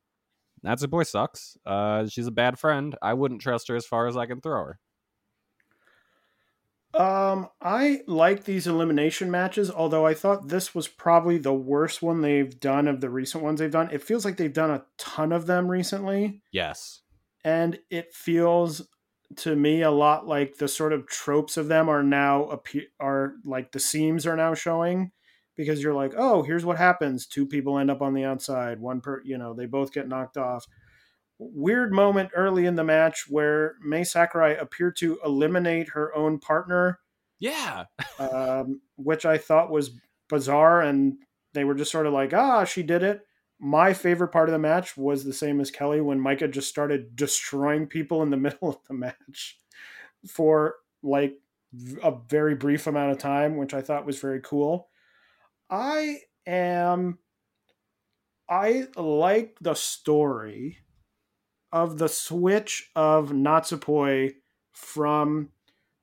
Natsupoi 0.65 1.05
sucks. 1.05 1.57
Uh, 1.65 2.07
she's 2.07 2.27
a 2.27 2.31
bad 2.31 2.59
friend. 2.59 2.95
I 3.01 3.13
wouldn't 3.13 3.41
trust 3.41 3.67
her 3.67 3.75
as 3.75 3.85
far 3.85 4.07
as 4.07 4.17
I 4.17 4.25
can 4.25 4.41
throw 4.41 4.65
her. 4.65 4.79
Um, 6.95 7.49
I 7.61 8.01
like 8.07 8.45
these 8.45 8.67
elimination 8.67 9.29
matches, 9.29 9.69
although 9.69 10.05
I 10.05 10.13
thought 10.13 10.47
this 10.47 10.73
was 10.73 10.87
probably 10.87 11.37
the 11.37 11.53
worst 11.53 12.01
one 12.01 12.21
they've 12.21 12.57
done 12.57 12.87
of 12.87 13.01
the 13.01 13.09
recent 13.09 13.43
ones 13.43 13.59
they've 13.59 13.69
done. 13.69 13.89
It 13.91 14.01
feels 14.01 14.23
like 14.23 14.37
they've 14.37 14.53
done 14.53 14.71
a 14.71 14.85
ton 14.97 15.33
of 15.33 15.45
them 15.45 15.69
recently. 15.69 16.41
Yes. 16.53 17.01
And 17.43 17.79
it 17.89 18.13
feels 18.13 18.87
to 19.37 19.55
me 19.55 19.81
a 19.81 19.91
lot 19.91 20.25
like 20.25 20.57
the 20.57 20.67
sort 20.67 20.93
of 20.93 21.07
tropes 21.07 21.57
of 21.57 21.67
them 21.67 21.89
are 21.89 22.03
now 22.03 22.45
appear 22.45 22.83
are 22.99 23.33
like 23.43 23.71
the 23.71 23.79
seams 23.79 24.25
are 24.25 24.35
now 24.35 24.53
showing 24.53 25.11
because 25.55 25.81
you're 25.81 25.93
like, 25.93 26.13
oh, 26.17 26.43
here's 26.43 26.65
what 26.65 26.77
happens: 26.77 27.25
two 27.25 27.45
people 27.45 27.79
end 27.79 27.91
up 27.91 28.01
on 28.01 28.13
the 28.13 28.25
outside, 28.25 28.79
one 28.79 29.01
per, 29.01 29.21
you 29.23 29.37
know, 29.37 29.53
they 29.53 29.65
both 29.65 29.93
get 29.93 30.07
knocked 30.07 30.37
off 30.37 30.67
weird 31.37 31.91
moment 31.91 32.29
early 32.35 32.65
in 32.65 32.75
the 32.75 32.83
match 32.83 33.25
where 33.29 33.75
Mai 33.81 34.03
Sakurai 34.03 34.55
appeared 34.55 34.95
to 34.97 35.19
eliminate 35.25 35.89
her 35.89 36.15
own 36.15 36.39
partner. 36.39 36.99
Yeah. 37.39 37.85
um, 38.19 38.81
which 38.95 39.25
I 39.25 39.37
thought 39.37 39.71
was 39.71 39.91
bizarre. 40.29 40.81
And 40.81 41.17
they 41.53 41.63
were 41.63 41.75
just 41.75 41.91
sort 41.91 42.07
of 42.07 42.13
like, 42.13 42.33
ah, 42.33 42.63
she 42.63 42.83
did 42.83 43.03
it. 43.03 43.21
My 43.59 43.93
favorite 43.93 44.29
part 44.29 44.49
of 44.49 44.53
the 44.53 44.59
match 44.59 44.97
was 44.97 45.23
the 45.23 45.33
same 45.33 45.59
as 45.59 45.71
Kelly 45.71 46.01
when 46.01 46.19
Maika 46.19 46.49
just 46.49 46.69
started 46.69 47.15
destroying 47.15 47.87
people 47.87 48.21
in 48.21 48.29
the 48.29 48.37
middle 48.37 48.69
of 48.69 48.77
the 48.87 48.93
match 48.93 49.57
for 50.27 50.75
like 51.03 51.35
a 52.03 52.13
very 52.29 52.55
brief 52.55 52.87
amount 52.87 53.11
of 53.11 53.17
time, 53.17 53.57
which 53.57 53.73
I 53.73 53.81
thought 53.81 54.05
was 54.05 54.19
very 54.19 54.41
cool. 54.41 54.87
I 55.69 56.19
am. 56.45 57.19
I 58.47 58.87
like 58.95 59.57
the 59.59 59.73
story 59.73 60.77
of 61.71 61.97
the 61.97 62.07
switch 62.07 62.91
of 62.95 63.31
Natsupoi 63.31 64.35
from 64.71 65.49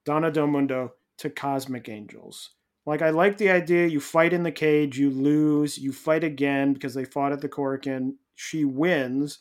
Donna 0.05 0.31
Del 0.31 0.49
Mundo 0.49 0.95
to 1.19 1.31
Cosmic 1.31 1.89
Angels. 1.89 2.51
Like 2.85 3.01
I 3.01 3.11
like 3.11 3.39
the 3.39 3.51
idea 3.51 3.87
you 3.87 4.01
fight 4.01 4.33
in 4.33 4.43
the 4.43 4.51
cage, 4.51 4.99
you 4.99 5.09
lose, 5.09 5.79
you 5.79 5.93
fight 5.93 6.25
again 6.25 6.73
because 6.73 6.95
they 6.95 7.05
fought 7.05 7.33
at 7.33 7.41
the 7.41 7.49
Korakuen. 7.49 8.15
She 8.35 8.65
wins 8.65 9.39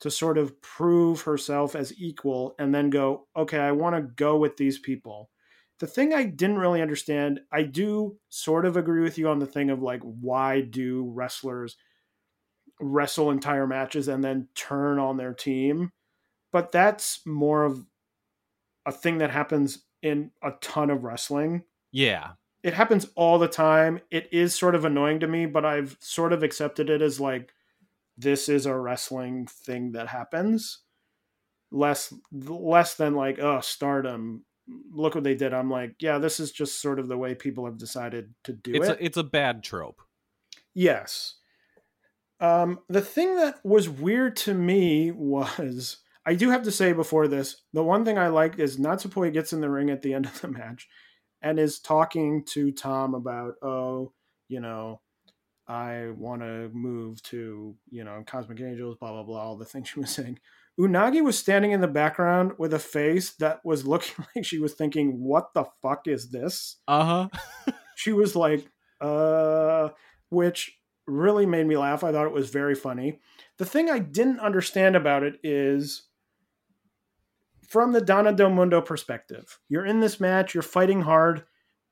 to 0.00 0.10
sort 0.10 0.36
of 0.36 0.60
prove 0.60 1.22
herself 1.22 1.74
as 1.74 1.94
equal 1.98 2.54
and 2.58 2.74
then 2.74 2.90
go, 2.90 3.28
okay, 3.34 3.58
I 3.58 3.72
want 3.72 3.96
to 3.96 4.02
go 4.02 4.36
with 4.36 4.56
these 4.56 4.78
people. 4.78 5.30
The 5.82 5.88
thing 5.88 6.14
I 6.14 6.22
didn't 6.22 6.60
really 6.60 6.80
understand, 6.80 7.40
I 7.50 7.64
do 7.64 8.16
sort 8.28 8.66
of 8.66 8.76
agree 8.76 9.02
with 9.02 9.18
you 9.18 9.28
on 9.28 9.40
the 9.40 9.46
thing 9.46 9.68
of 9.68 9.82
like, 9.82 10.00
why 10.02 10.60
do 10.60 11.10
wrestlers 11.12 11.76
wrestle 12.80 13.30
entire 13.30 13.66
matches 13.66 14.08
and 14.08 14.22
then 14.22 14.48
turn 14.54 14.98
on 14.98 15.16
their 15.16 15.34
team. 15.34 15.90
But 16.52 16.72
that's 16.72 17.20
more 17.26 17.64
of 17.64 17.84
a 18.84 18.92
thing 18.92 19.18
that 19.18 19.30
happens 19.30 19.84
in 20.02 20.30
a 20.42 20.52
ton 20.60 20.90
of 20.90 21.04
wrestling. 21.04 21.64
Yeah. 21.92 22.32
It 22.62 22.74
happens 22.74 23.06
all 23.14 23.38
the 23.38 23.48
time. 23.48 24.00
It 24.10 24.28
is 24.32 24.54
sort 24.54 24.74
of 24.74 24.84
annoying 24.84 25.20
to 25.20 25.28
me, 25.28 25.46
but 25.46 25.64
I've 25.64 25.96
sort 26.00 26.32
of 26.32 26.42
accepted 26.42 26.90
it 26.90 27.02
as 27.02 27.18
like 27.18 27.52
this 28.16 28.48
is 28.48 28.66
a 28.66 28.76
wrestling 28.76 29.46
thing 29.46 29.92
that 29.92 30.08
happens. 30.08 30.80
Less 31.70 32.12
less 32.30 32.94
than 32.94 33.14
like, 33.14 33.38
oh, 33.38 33.60
stardom. 33.60 34.44
Look 34.92 35.14
what 35.14 35.24
they 35.24 35.34
did. 35.34 35.52
I'm 35.52 35.70
like, 35.70 35.96
yeah, 35.98 36.18
this 36.18 36.38
is 36.38 36.52
just 36.52 36.80
sort 36.80 36.98
of 36.98 37.08
the 37.08 37.18
way 37.18 37.34
people 37.34 37.64
have 37.66 37.78
decided 37.78 38.34
to 38.44 38.52
do 38.52 38.74
it's 38.74 38.88
it. 38.88 39.00
A, 39.00 39.04
it's 39.04 39.16
a 39.16 39.24
bad 39.24 39.62
trope. 39.62 40.00
Yes. 40.74 41.34
Um, 42.40 42.80
the 42.88 43.00
thing 43.00 43.36
that 43.36 43.64
was 43.64 43.88
weird 43.88 44.36
to 44.36 44.54
me 44.54 45.10
was 45.10 45.98
I 46.24 46.34
do 46.34 46.50
have 46.50 46.62
to 46.62 46.72
say 46.72 46.92
before 46.92 47.28
this, 47.28 47.62
the 47.72 47.82
one 47.84 48.04
thing 48.04 48.18
I 48.18 48.28
liked 48.28 48.58
is 48.60 48.78
Natsupoi 48.78 49.32
gets 49.32 49.52
in 49.52 49.60
the 49.60 49.70
ring 49.70 49.90
at 49.90 50.02
the 50.02 50.14
end 50.14 50.26
of 50.26 50.40
the 50.40 50.48
match 50.48 50.88
and 51.40 51.58
is 51.58 51.80
talking 51.80 52.44
to 52.50 52.70
Tom 52.72 53.14
about, 53.14 53.54
oh, 53.62 54.12
you 54.48 54.60
know, 54.60 55.00
I 55.66 56.10
want 56.16 56.42
to 56.42 56.70
move 56.72 57.22
to, 57.24 57.74
you 57.90 58.04
know, 58.04 58.22
Cosmic 58.26 58.60
Angels, 58.60 58.96
blah, 58.98 59.12
blah, 59.12 59.22
blah, 59.22 59.40
all 59.40 59.56
the 59.56 59.64
things 59.64 59.88
she 59.88 60.00
was 60.00 60.10
saying. 60.10 60.38
Unagi 60.80 61.22
was 61.22 61.38
standing 61.38 61.72
in 61.72 61.80
the 61.80 61.88
background 61.88 62.52
with 62.58 62.72
a 62.72 62.78
face 62.78 63.30
that 63.34 63.60
was 63.64 63.86
looking 63.86 64.24
like 64.36 64.44
she 64.44 64.58
was 64.58 64.74
thinking, 64.74 65.22
what 65.22 65.54
the 65.54 65.64
fuck 65.82 66.06
is 66.06 66.30
this? 66.30 66.76
Uh 66.88 67.28
huh. 67.28 67.72
she 67.96 68.12
was 68.12 68.34
like, 68.34 68.66
uh, 69.00 69.90
which 70.30 70.78
really 71.06 71.46
made 71.46 71.66
me 71.66 71.76
laugh. 71.76 72.04
I 72.04 72.12
thought 72.12 72.26
it 72.26 72.32
was 72.32 72.50
very 72.50 72.74
funny. 72.74 73.20
The 73.58 73.66
thing 73.66 73.90
I 73.90 73.98
didn't 73.98 74.40
understand 74.40 74.96
about 74.96 75.22
it 75.22 75.34
is 75.42 76.04
from 77.68 77.92
the 77.92 78.00
Donna 78.00 78.32
Del 78.32 78.50
Mundo 78.50 78.80
perspective, 78.80 79.58
you're 79.68 79.86
in 79.86 80.00
this 80.00 80.20
match, 80.20 80.54
you're 80.54 80.62
fighting 80.62 81.02
hard. 81.02 81.44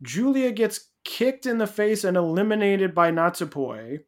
Julia 0.02 0.52
gets 0.52 0.90
kicked 1.04 1.46
in 1.46 1.58
the 1.58 1.66
face 1.66 2.04
and 2.04 2.16
eliminated 2.16 2.94
by 2.94 3.10
Natsupoi. 3.10 4.00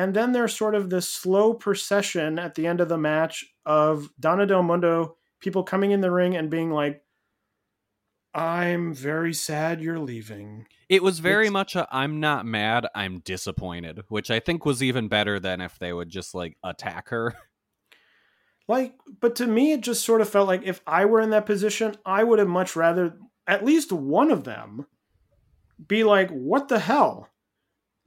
And 0.00 0.14
then 0.14 0.32
there's 0.32 0.56
sort 0.56 0.74
of 0.74 0.88
this 0.88 1.06
slow 1.06 1.52
procession 1.52 2.38
at 2.38 2.54
the 2.54 2.66
end 2.66 2.80
of 2.80 2.88
the 2.88 2.96
match 2.96 3.44
of 3.66 4.08
Donna 4.18 4.46
Del 4.46 4.62
Mundo, 4.62 5.18
people 5.40 5.62
coming 5.62 5.90
in 5.90 6.00
the 6.00 6.10
ring 6.10 6.34
and 6.34 6.48
being 6.48 6.70
like, 6.70 7.02
I'm 8.32 8.94
very 8.94 9.34
sad 9.34 9.82
you're 9.82 9.98
leaving. 9.98 10.66
It 10.88 11.02
was 11.02 11.18
very 11.18 11.48
It's- 11.48 11.52
much 11.52 11.76
a 11.76 11.86
I'm 11.92 12.18
not 12.18 12.46
mad, 12.46 12.86
I'm 12.94 13.18
disappointed, 13.18 14.04
which 14.08 14.30
I 14.30 14.40
think 14.40 14.64
was 14.64 14.82
even 14.82 15.08
better 15.08 15.38
than 15.38 15.60
if 15.60 15.78
they 15.78 15.92
would 15.92 16.08
just 16.08 16.34
like 16.34 16.56
attack 16.64 17.10
her. 17.10 17.34
Like, 18.68 18.94
but 19.20 19.34
to 19.36 19.46
me, 19.48 19.72
it 19.72 19.80
just 19.80 20.04
sort 20.04 20.20
of 20.20 20.30
felt 20.30 20.46
like 20.48 20.62
if 20.64 20.80
I 20.86 21.04
were 21.04 21.20
in 21.20 21.30
that 21.30 21.44
position, 21.44 21.96
I 22.06 22.22
would 22.24 22.38
have 22.38 22.48
much 22.48 22.74
rather 22.74 23.18
at 23.46 23.64
least 23.64 23.90
one 23.92 24.30
of 24.30 24.44
them 24.44 24.86
be 25.84 26.04
like, 26.04 26.30
what 26.30 26.68
the 26.68 26.78
hell? 26.78 27.29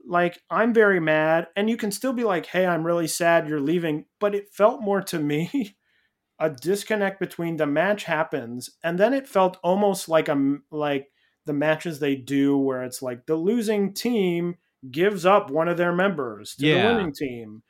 Like, 0.06 0.38
I'm 0.50 0.74
very 0.74 1.00
mad. 1.00 1.48
And 1.56 1.68
you 1.70 1.76
can 1.76 1.90
still 1.90 2.12
be 2.12 2.24
like, 2.24 2.46
hey, 2.46 2.66
I'm 2.66 2.84
really 2.84 3.06
sad 3.06 3.48
you're 3.48 3.60
leaving. 3.60 4.06
But 4.20 4.34
it 4.34 4.48
felt 4.52 4.82
more 4.82 5.00
to 5.02 5.18
me 5.18 5.76
a 6.38 6.50
disconnect 6.50 7.20
between 7.20 7.56
the 7.56 7.66
match 7.66 8.04
happens 8.04 8.70
and 8.82 8.98
then 8.98 9.14
it 9.14 9.28
felt 9.28 9.56
almost 9.62 10.08
like 10.08 10.28
a 10.28 10.56
like 10.72 11.06
the 11.46 11.52
matches 11.52 12.00
they 12.00 12.16
do 12.16 12.56
where 12.58 12.82
it's 12.82 13.00
like 13.00 13.26
the 13.26 13.36
losing 13.36 13.94
team 13.94 14.56
gives 14.90 15.24
up 15.24 15.48
one 15.50 15.68
of 15.68 15.76
their 15.76 15.92
members 15.94 16.56
to 16.56 16.66
Yeah. 16.66 16.88
the 16.88 16.94
winning 16.94 17.12
team 17.14 17.62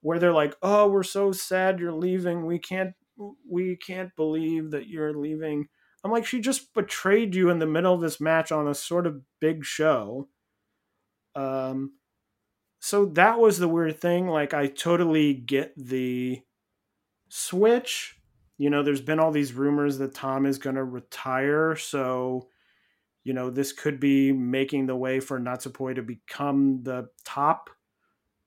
where 0.00 0.18
they're 0.18 0.32
like 0.32 0.56
oh 0.62 0.88
we're 0.88 1.02
so 1.02 1.32
sad 1.32 1.78
you're 1.78 1.92
leaving 1.92 2.46
we 2.46 2.58
can't 2.58 2.94
we 3.48 3.76
can't 3.76 4.14
believe 4.16 4.70
that 4.70 4.86
you're 4.88 5.14
leaving 5.14 5.68
i'm 6.04 6.10
like 6.10 6.24
she 6.26 6.40
just 6.40 6.72
betrayed 6.74 7.34
you 7.34 7.50
in 7.50 7.58
the 7.58 7.66
middle 7.66 7.94
of 7.94 8.00
this 8.00 8.20
match 8.20 8.50
on 8.50 8.66
a 8.66 8.74
sort 8.74 9.06
of 9.06 9.20
big 9.40 9.64
show 9.64 10.28
um 11.36 11.92
so 12.80 13.06
that 13.06 13.38
was 13.38 13.58
the 13.58 13.68
weird 13.68 14.00
thing 14.00 14.28
like 14.28 14.54
i 14.54 14.66
totally 14.66 15.34
get 15.34 15.72
the 15.76 16.40
switch. 17.28 18.14
You 18.58 18.70
know 18.70 18.82
there's 18.82 19.02
been 19.02 19.20
all 19.20 19.32
these 19.32 19.52
rumors 19.52 19.98
that 19.98 20.14
tom 20.14 20.46
is 20.46 20.58
going 20.58 20.76
to 20.76 20.84
retire 20.84 21.76
so 21.76 22.48
you 23.24 23.34
know 23.34 23.50
this 23.50 23.72
could 23.72 24.00
be 24.00 24.32
making 24.32 24.86
the 24.86 24.96
way 24.96 25.20
for 25.20 25.38
natsupoi 25.38 25.94
to 25.96 26.02
become 26.02 26.82
the 26.82 27.10
top 27.24 27.68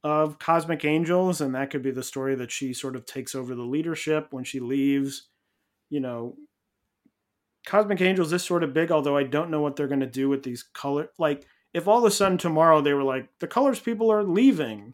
of 0.03 0.39
cosmic 0.39 0.85
angels 0.85 1.41
and 1.41 1.53
that 1.55 1.69
could 1.71 1.83
be 1.83 1.91
the 1.91 2.03
story 2.03 2.35
that 2.35 2.51
she 2.51 2.73
sort 2.73 2.95
of 2.95 3.05
takes 3.05 3.35
over 3.35 3.55
the 3.55 3.63
leadership 3.63 4.27
when 4.31 4.43
she 4.43 4.59
leaves. 4.59 5.29
You 5.89 5.99
know 6.01 6.37
cosmic 7.65 8.01
angels 8.01 8.31
is 8.33 8.43
sort 8.43 8.63
of 8.63 8.73
big 8.73 8.91
although 8.91 9.17
i 9.17 9.23
don't 9.23 9.51
know 9.51 9.61
what 9.61 9.75
they're 9.75 9.87
going 9.87 9.99
to 9.99 10.05
do 10.07 10.29
with 10.29 10.43
these 10.43 10.63
color 10.63 11.09
like 11.17 11.45
if 11.73 11.87
all 11.87 11.99
of 11.99 12.05
a 12.05 12.11
sudden 12.11 12.37
tomorrow 12.37 12.81
they 12.81 12.93
were 12.93 13.03
like 13.03 13.29
the 13.39 13.47
colors 13.47 13.79
people 13.79 14.11
are 14.11 14.23
leaving 14.23 14.93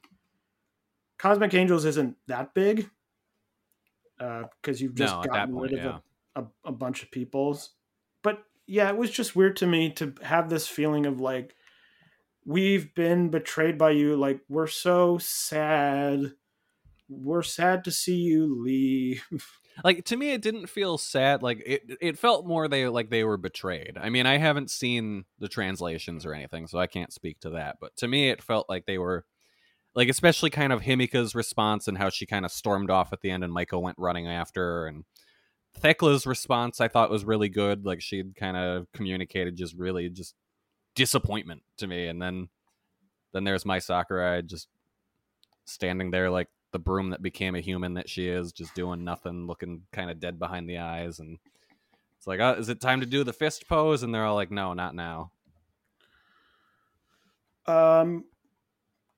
cosmic 1.18 1.54
angels 1.54 1.86
isn't 1.86 2.18
that 2.28 2.54
big 2.54 2.90
uh, 4.20 4.44
because 4.62 4.82
you've 4.82 4.96
just 4.96 5.16
No, 5.16 5.22
gotten 5.22 5.54
point, 5.54 5.72
rid 5.72 5.74
of 5.74 5.84
yeah. 5.84 6.00
a, 6.36 6.42
a, 6.42 6.48
a 6.66 6.72
bunch 6.72 7.04
of 7.04 7.12
people's 7.12 7.72
but 8.24 8.46
yeah 8.68 8.90
it 8.90 8.98
was 8.98 9.12
just 9.12 9.36
weird 9.36 9.56
to 9.58 9.68
me 9.68 9.92
to 9.92 10.14
have 10.24 10.50
this 10.50 10.68
feeling 10.68 11.06
of 11.06 11.20
like 11.20 11.56
we've 12.46 12.94
been 12.96 13.30
betrayed 13.30 13.78
by 13.78 13.92
you. 13.92 14.16
Like 14.16 14.42
we're 14.50 14.68
so 14.68 15.18
sad. 15.18 16.34
We're 17.08 17.44
sad 17.44 17.84
to 17.86 17.92
see 17.92 18.16
you 18.16 18.64
leave. 18.64 19.24
like 19.84 20.06
to 20.06 20.16
me 20.16 20.32
it 20.32 20.42
didn't 20.42 20.68
feel 20.68 20.98
sad 20.98 21.44
like 21.44 21.62
it 21.66 21.98
it 22.00 22.18
felt 22.18 22.48
more 22.48 22.70
they 22.70 22.88
like 22.88 23.10
they 23.10 23.26
were 23.26 23.36
betrayed 23.36 23.98
i 24.00 24.08
mean 24.08 24.26
i 24.26 24.38
haven't 24.38 24.72
seen 24.72 25.26
the 25.40 25.50
translations 25.50 26.26
or 26.26 26.34
anything 26.34 26.66
so 26.66 26.80
i 26.80 26.88
can't 26.88 27.12
speak 27.12 27.38
to 27.42 27.50
that 27.50 27.76
but 27.82 27.94
to 27.98 28.08
me 28.08 28.30
it 28.30 28.42
felt 28.42 28.70
like 28.70 28.86
they 28.86 28.98
were 28.98 29.26
like 29.94 30.08
especially 30.08 30.50
kind 30.50 30.72
of 30.72 30.82
Himeka's 30.82 31.36
response 31.36 31.90
and 31.90 31.98
how 31.98 32.10
she 32.10 32.26
kind 32.26 32.46
of 32.46 32.54
stormed 32.54 32.90
off 32.90 33.12
at 33.12 33.20
the 33.20 33.30
end 33.30 33.44
and 33.44 33.52
michael 33.52 33.84
went 33.84 33.98
running 34.00 34.30
after 34.30 34.62
her 34.62 34.88
and 34.88 35.04
Thekla's 35.80 36.26
response 36.26 36.80
I 36.80 36.88
thought 36.88 37.12
was 37.12 37.26
really 37.26 37.50
good. 37.50 37.86
Like 37.86 38.02
she'd 38.02 38.36
kind 38.36 38.58
of 38.58 38.88
communicated 38.94 39.56
just 39.56 39.76
really 39.76 40.10
just 40.10 40.36
disappointment 40.96 41.64
to 41.78 41.88
me. 41.88 42.08
And 42.08 42.22
then 42.22 42.50
then 43.34 43.44
there's 43.44 43.66
Mai 43.66 43.80
Sakurai 43.80 44.42
just 44.42 44.68
standing 45.66 46.12
there 46.12 46.30
like 46.30 46.48
the 46.76 46.80
broom 46.80 47.12
that 47.12 47.22
became 47.22 47.56
a 47.56 47.62
human 47.62 47.94
that 47.94 48.10
she 48.10 48.28
is, 48.28 48.52
just 48.52 48.76
doing 48.76 49.06
nothing, 49.06 49.48
looking 49.48 49.84
kind 49.94 50.12
of 50.12 50.20
dead 50.20 50.38
behind 50.38 50.70
the 50.70 50.80
eyes. 50.80 51.20
And 51.20 51.40
it's 52.18 52.28
like, 52.28 52.42
uh, 52.42 52.56
is 52.58 52.68
it 52.68 52.82
time 52.82 53.00
to 53.00 53.06
do 53.06 53.24
the 53.24 53.32
fist 53.32 53.70
pose? 53.70 54.04
And 54.04 54.14
they're 54.14 54.26
all 54.26 54.36
like, 54.36 54.52
no, 54.52 54.74
not 54.74 54.94
now. 54.94 55.32
Um, 57.66 58.26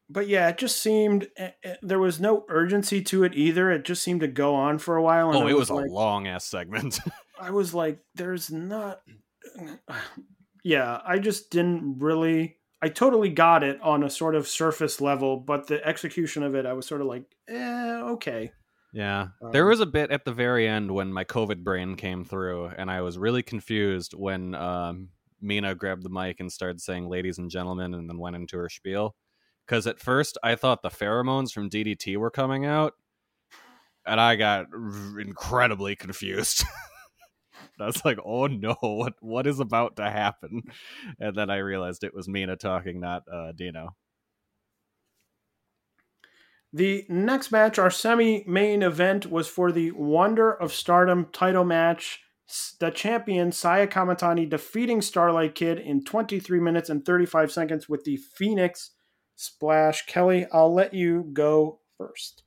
but 0.08 0.28
yeah, 0.28 0.50
it 0.50 0.60
just 0.60 0.80
seemed 0.84 1.30
eh, 1.36 1.50
eh, 1.64 1.76
there 1.82 1.98
was 1.98 2.20
no 2.20 2.46
urgency 2.48 3.02
to 3.06 3.24
it 3.24 3.34
either. 3.34 3.72
It 3.72 3.86
just 3.86 4.04
seemed 4.04 4.22
to 4.22 4.28
go 4.28 4.54
on 4.54 4.78
for 4.78 4.96
a 4.96 5.02
while. 5.02 5.36
oh, 5.36 5.48
it 5.48 5.54
was, 5.54 5.72
was 5.72 5.82
like, 5.82 5.90
a 5.90 5.94
long 5.94 6.28
ass 6.28 6.46
segment. 6.46 7.00
I 7.42 7.50
was 7.50 7.74
like, 7.74 8.00
there's 8.14 8.52
not. 8.52 9.02
Yeah, 10.64 11.00
I 11.06 11.20
just 11.20 11.50
didn't 11.50 12.00
really. 12.00 12.58
I 12.82 12.90
totally 12.90 13.30
got 13.30 13.64
it 13.64 13.82
on 13.82 14.04
a 14.04 14.10
sort 14.10 14.36
of 14.36 14.48
surface 14.48 15.02
level, 15.02 15.38
but 15.38 15.68
the 15.68 15.86
execution 15.86 16.44
of 16.44 16.54
it, 16.56 16.66
I 16.66 16.74
was 16.74 16.86
sort 16.86 17.02
of 17.02 17.08
like, 17.08 17.24
eh, 17.48 18.02
okay. 18.04 18.52
Yeah. 18.94 19.28
Um, 19.42 19.52
there 19.52 19.66
was 19.66 19.80
a 19.80 19.86
bit 19.86 20.12
at 20.12 20.26
the 20.26 20.32
very 20.32 20.68
end 20.68 20.92
when 20.92 21.12
my 21.12 21.24
COVID 21.24 21.64
brain 21.64 21.96
came 21.96 22.24
through, 22.24 22.68
and 22.78 22.90
I 22.90 23.02
was 23.02 23.18
really 23.18 23.44
confused 23.44 24.14
when 24.14 24.54
um, 24.56 25.10
Mina 25.42 25.76
grabbed 25.76 26.04
the 26.04 26.10
mic 26.10 26.40
and 26.40 26.52
started 26.52 26.80
saying, 26.82 27.10
ladies 27.10 27.38
and 27.38 27.50
gentlemen, 27.50 27.94
and 27.94 28.10
then 28.10 28.20
went 28.20 28.36
into 28.36 28.58
her 28.58 28.70
spiel. 28.70 29.16
Because 29.66 29.86
at 29.88 30.00
first 30.00 30.38
I 30.44 30.56
thought 30.56 30.82
the 30.82 30.90
pheromones 30.90 31.52
from 31.52 31.70
DDT 31.70 32.16
were 32.18 32.32
coming 32.32 32.66
out, 32.66 32.94
and 34.06 34.22
I 34.22 34.36
got 34.36 34.68
r- 34.72 35.20
incredibly 35.20 35.96
confused. 35.96 36.64
I 37.80 37.86
was 37.86 38.04
like, 38.06 38.20
"Oh 38.24 38.48
no, 38.48 38.76
what 38.82 39.14
what 39.22 39.48
is 39.48 39.60
about 39.60 39.98
to 39.98 40.10
happen?" 40.10 40.64
And 41.20 41.36
then 41.36 41.50
I 41.50 41.58
realized 41.58 42.04
it 42.04 42.14
was 42.14 42.28
Mina 42.28 42.56
talking, 42.56 43.00
not 43.00 43.24
uh, 43.32 43.52
Dino. 43.54 43.96
The 46.74 47.06
next 47.08 47.52
match, 47.52 47.80
our 47.80 47.90
semi-main 47.90 48.84
event, 48.84 49.26
was 49.32 49.48
for 49.48 49.72
the 49.72 49.92
Wonder 49.92 50.52
of 50.52 50.74
Stardom 50.74 51.28
title 51.32 51.64
match. 51.64 52.22
The 52.80 52.92
champion 52.92 53.52
Saya 53.52 53.88
Kamitani 53.88 54.50
defeating 54.50 55.02
Starlight 55.02 55.56
Kid 55.56 55.80
in 55.80 56.04
23 56.04 56.60
minutes 56.60 56.90
and 56.90 57.06
35 57.06 57.52
seconds 57.52 57.90
with 57.90 58.04
the 58.04 58.18
Phoenix 58.18 58.92
Splash. 59.36 60.06
Kelly, 60.06 60.46
I'll 60.52 60.74
let 60.74 60.94
you 60.94 61.30
go 61.34 61.80
first. 61.98 62.44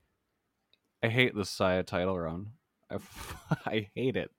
I 1.03 1.09
hate 1.09 1.35
the 1.35 1.45
Saya 1.45 1.83
title 1.83 2.19
run. 2.19 2.53
I, 2.91 2.99
I 3.67 3.91
hate 3.95 4.17
it. 4.17 4.31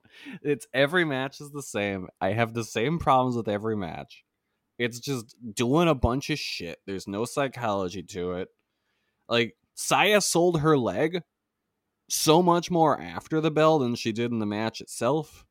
It's 0.42 0.66
every 0.72 1.04
match 1.04 1.40
is 1.40 1.50
the 1.50 1.62
same. 1.62 2.08
I 2.20 2.32
have 2.32 2.54
the 2.54 2.64
same 2.64 2.98
problems 2.98 3.36
with 3.36 3.48
every 3.48 3.76
match. 3.76 4.24
It's 4.78 4.98
just 4.98 5.36
doing 5.54 5.88
a 5.88 5.94
bunch 5.94 6.30
of 6.30 6.38
shit. 6.38 6.78
There's 6.86 7.06
no 7.06 7.24
psychology 7.24 8.02
to 8.02 8.32
it. 8.32 8.48
Like 9.28 9.56
Saya 9.74 10.20
sold 10.20 10.60
her 10.60 10.76
leg 10.76 11.22
so 12.08 12.42
much 12.42 12.70
more 12.70 13.00
after 13.00 13.40
the 13.40 13.50
bell 13.50 13.78
than 13.78 13.94
she 13.94 14.12
did 14.12 14.32
in 14.32 14.38
the 14.38 14.46
match 14.46 14.80
itself. 14.80 15.44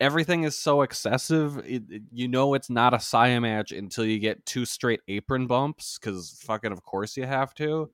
Everything 0.00 0.44
is 0.44 0.56
so 0.56 0.82
excessive. 0.82 1.58
It, 1.58 1.82
it, 1.88 2.02
you 2.10 2.28
know 2.28 2.54
it's 2.54 2.70
not 2.70 2.94
a 2.94 3.00
Saya 3.00 3.40
match 3.40 3.72
until 3.72 4.04
you 4.04 4.18
get 4.18 4.44
two 4.46 4.64
straight 4.64 5.00
apron 5.08 5.46
bumps 5.46 5.98
because 5.98 6.40
fucking 6.44 6.72
of 6.72 6.82
course 6.82 7.16
you 7.16 7.26
have 7.26 7.54
to. 7.54 7.90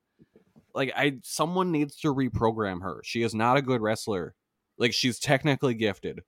Like 0.75 0.93
I, 0.97 1.19
someone 1.23 1.73
needs 1.73 1.97
to 1.97 2.15
reprogram 2.15 2.83
her. 2.83 3.01
She 3.05 3.23
is 3.23 3.35
not 3.35 3.57
a 3.57 3.62
good 3.62 3.81
wrestler. 3.81 4.35
Like 4.81 4.94
she's 4.94 5.20
technically 5.20 5.74
gifted, 5.74 6.23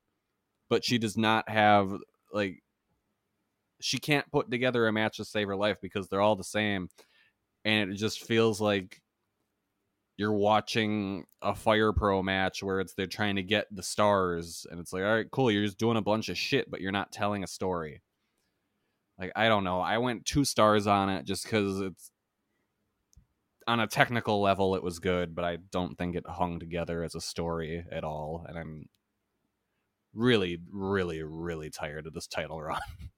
but 0.70 0.84
she 0.84 0.98
does 0.98 1.16
not 1.16 1.48
have 1.48 1.90
like 2.32 2.62
she 3.80 3.98
can't 3.98 4.30
put 4.30 4.50
together 4.50 4.86
a 4.86 4.92
match 4.92 5.16
to 5.16 5.24
save 5.24 5.48
her 5.48 5.56
life 5.56 5.78
because 5.82 6.08
they're 6.08 6.20
all 6.20 6.36
the 6.36 6.44
same. 6.44 6.88
And 7.64 7.90
it 7.90 7.96
just 7.96 8.22
feels 8.22 8.60
like 8.60 9.00
you're 10.18 10.32
watching 10.32 11.24
a 11.40 11.54
fire 11.54 11.92
pro 11.92 12.22
match 12.22 12.62
where 12.62 12.80
it's 12.80 12.94
they're 12.94 13.06
trying 13.06 13.36
to 13.36 13.42
get 13.42 13.66
the 13.72 13.82
stars 13.82 14.66
and 14.70 14.78
it's 14.78 14.92
like 14.92 15.02
all 15.02 15.14
right 15.14 15.30
cool 15.32 15.50
you're 15.50 15.64
just 15.64 15.78
doing 15.78 15.96
a 15.96 16.02
bunch 16.02 16.28
of 16.28 16.36
shit 16.38 16.70
but 16.70 16.80
you're 16.80 16.92
not 16.92 17.10
telling 17.10 17.42
a 17.42 17.46
story. 17.46 18.02
Like 19.18 19.32
i 19.34 19.48
don't 19.48 19.64
know. 19.64 19.80
I 19.80 19.98
went 19.98 20.26
two 20.26 20.44
stars 20.44 20.86
on 20.86 21.08
it 21.08 21.24
just 21.24 21.44
because 21.44 21.80
it's 21.80 22.11
on 23.66 23.80
a 23.80 23.86
technical 23.86 24.40
level 24.40 24.74
it 24.74 24.82
was 24.82 24.98
good, 24.98 25.34
but 25.34 25.44
I 25.44 25.58
don't 25.70 25.96
think 25.96 26.16
it 26.16 26.24
hung 26.26 26.58
together 26.58 27.02
as 27.02 27.14
a 27.14 27.20
story 27.20 27.84
at 27.90 28.04
all. 28.04 28.44
And 28.48 28.58
I'm 28.58 28.86
really, 30.14 30.58
really, 30.70 31.22
really 31.22 31.70
tired 31.70 32.06
of 32.06 32.12
this 32.12 32.26
title 32.26 32.60
run. 32.60 32.80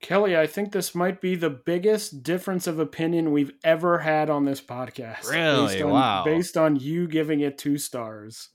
Kelly, 0.00 0.36
I 0.36 0.46
think 0.46 0.72
this 0.72 0.94
might 0.94 1.20
be 1.20 1.34
the 1.34 1.50
biggest 1.50 2.22
difference 2.22 2.66
of 2.66 2.78
opinion 2.78 3.32
we've 3.32 3.52
ever 3.62 3.98
had 3.98 4.30
on 4.30 4.46
this 4.46 4.60
podcast. 4.60 5.28
Really? 5.28 5.74
Based 5.74 5.84
on, 5.84 5.90
wow. 5.90 6.24
Based 6.24 6.56
on 6.56 6.76
you 6.76 7.06
giving 7.06 7.40
it 7.40 7.58
two 7.58 7.76
stars. 7.76 8.48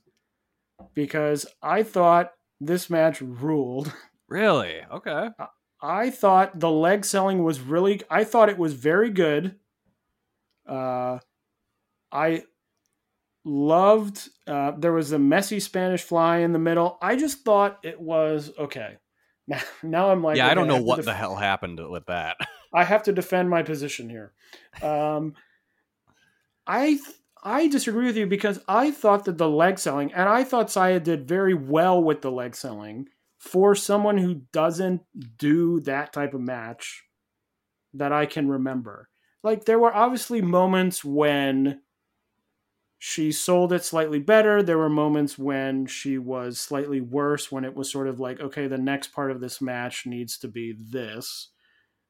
Because 0.94 1.46
I 1.62 1.84
thought 1.84 2.32
this 2.60 2.90
match 2.90 3.20
ruled. 3.20 3.92
Really? 4.28 4.80
Okay. 4.90 5.28
I 5.80 6.10
thought 6.10 6.58
the 6.58 6.68
leg 6.68 7.04
selling 7.04 7.44
was 7.44 7.60
really, 7.60 8.02
I 8.10 8.24
thought 8.24 8.48
it 8.48 8.58
was 8.58 8.72
very 8.72 9.08
good. 9.08 9.54
Uh, 10.66 11.18
I 12.12 12.42
loved. 13.44 14.28
Uh, 14.46 14.72
there 14.72 14.92
was 14.92 15.12
a 15.12 15.18
messy 15.18 15.60
Spanish 15.60 16.02
fly 16.02 16.38
in 16.38 16.52
the 16.52 16.58
middle. 16.58 16.98
I 17.00 17.16
just 17.16 17.44
thought 17.44 17.78
it 17.82 18.00
was 18.00 18.52
okay. 18.58 18.96
Now, 19.48 19.60
now 19.84 20.10
I'm 20.10 20.24
like, 20.24 20.36
yeah, 20.36 20.46
okay, 20.46 20.50
I 20.50 20.54
don't 20.54 20.66
know 20.66 20.74
I 20.74 20.80
what 20.80 20.96
def- 20.96 21.04
the 21.04 21.14
hell 21.14 21.36
happened 21.36 21.78
with 21.88 22.06
that. 22.06 22.36
I 22.74 22.82
have 22.82 23.04
to 23.04 23.12
defend 23.12 23.48
my 23.48 23.62
position 23.62 24.10
here. 24.10 24.32
Um, 24.82 25.34
I 26.66 26.98
I 27.44 27.68
disagree 27.68 28.06
with 28.06 28.16
you 28.16 28.26
because 28.26 28.58
I 28.66 28.90
thought 28.90 29.24
that 29.26 29.38
the 29.38 29.48
leg 29.48 29.78
selling, 29.78 30.12
and 30.12 30.28
I 30.28 30.42
thought 30.42 30.68
Saya 30.68 30.98
did 30.98 31.28
very 31.28 31.54
well 31.54 32.02
with 32.02 32.22
the 32.22 32.30
leg 32.32 32.56
selling 32.56 33.06
for 33.38 33.76
someone 33.76 34.18
who 34.18 34.42
doesn't 34.52 35.02
do 35.38 35.78
that 35.82 36.12
type 36.12 36.34
of 36.34 36.40
match 36.40 37.04
that 37.94 38.12
I 38.12 38.26
can 38.26 38.48
remember 38.48 39.10
like 39.42 39.64
there 39.64 39.78
were 39.78 39.94
obviously 39.94 40.40
moments 40.42 41.04
when 41.04 41.80
she 42.98 43.30
sold 43.30 43.72
it 43.72 43.84
slightly 43.84 44.18
better. 44.18 44.62
There 44.62 44.78
were 44.78 44.88
moments 44.88 45.38
when 45.38 45.86
she 45.86 46.18
was 46.18 46.58
slightly 46.58 47.00
worse, 47.00 47.52
when 47.52 47.64
it 47.64 47.74
was 47.74 47.90
sort 47.90 48.08
of 48.08 48.18
like, 48.20 48.40
okay, 48.40 48.66
the 48.66 48.78
next 48.78 49.08
part 49.08 49.30
of 49.30 49.40
this 49.40 49.60
match 49.60 50.06
needs 50.06 50.38
to 50.38 50.48
be 50.48 50.74
this. 50.78 51.50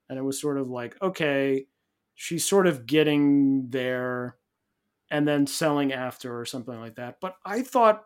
And 0.09 0.19
it 0.19 0.23
was 0.23 0.41
sort 0.41 0.59
of 0.59 0.69
like, 0.69 0.97
okay, 1.03 1.67
she's 2.15 2.47
sort 2.47 2.67
of 2.67 2.87
getting 2.87 3.69
there 3.71 4.37
and 5.11 5.27
then 5.27 5.47
selling 5.47 5.93
after 5.93 6.39
or 6.39 6.45
something 6.45 6.79
like 6.79 6.97
that. 6.97 7.17
But 7.21 7.37
I 7.45 7.63
thought 7.63 8.05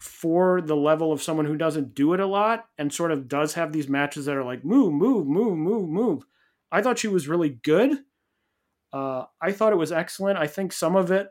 for 0.00 0.62
the 0.62 0.76
level 0.76 1.12
of 1.12 1.22
someone 1.22 1.46
who 1.46 1.56
doesn't 1.56 1.94
do 1.94 2.14
it 2.14 2.20
a 2.20 2.26
lot 2.26 2.64
and 2.78 2.92
sort 2.92 3.12
of 3.12 3.28
does 3.28 3.54
have 3.54 3.72
these 3.72 3.88
matches 3.88 4.24
that 4.24 4.36
are 4.36 4.44
like 4.44 4.64
move, 4.64 4.92
move, 4.94 5.26
move, 5.26 5.58
move, 5.58 5.88
move. 5.88 6.24
I 6.72 6.80
thought 6.80 6.98
she 6.98 7.08
was 7.08 7.28
really 7.28 7.50
good. 7.50 7.98
Uh, 8.92 9.24
I 9.40 9.52
thought 9.52 9.72
it 9.72 9.76
was 9.76 9.92
excellent. 9.92 10.38
I 10.38 10.46
think 10.46 10.72
some 10.72 10.96
of 10.96 11.10
it, 11.10 11.28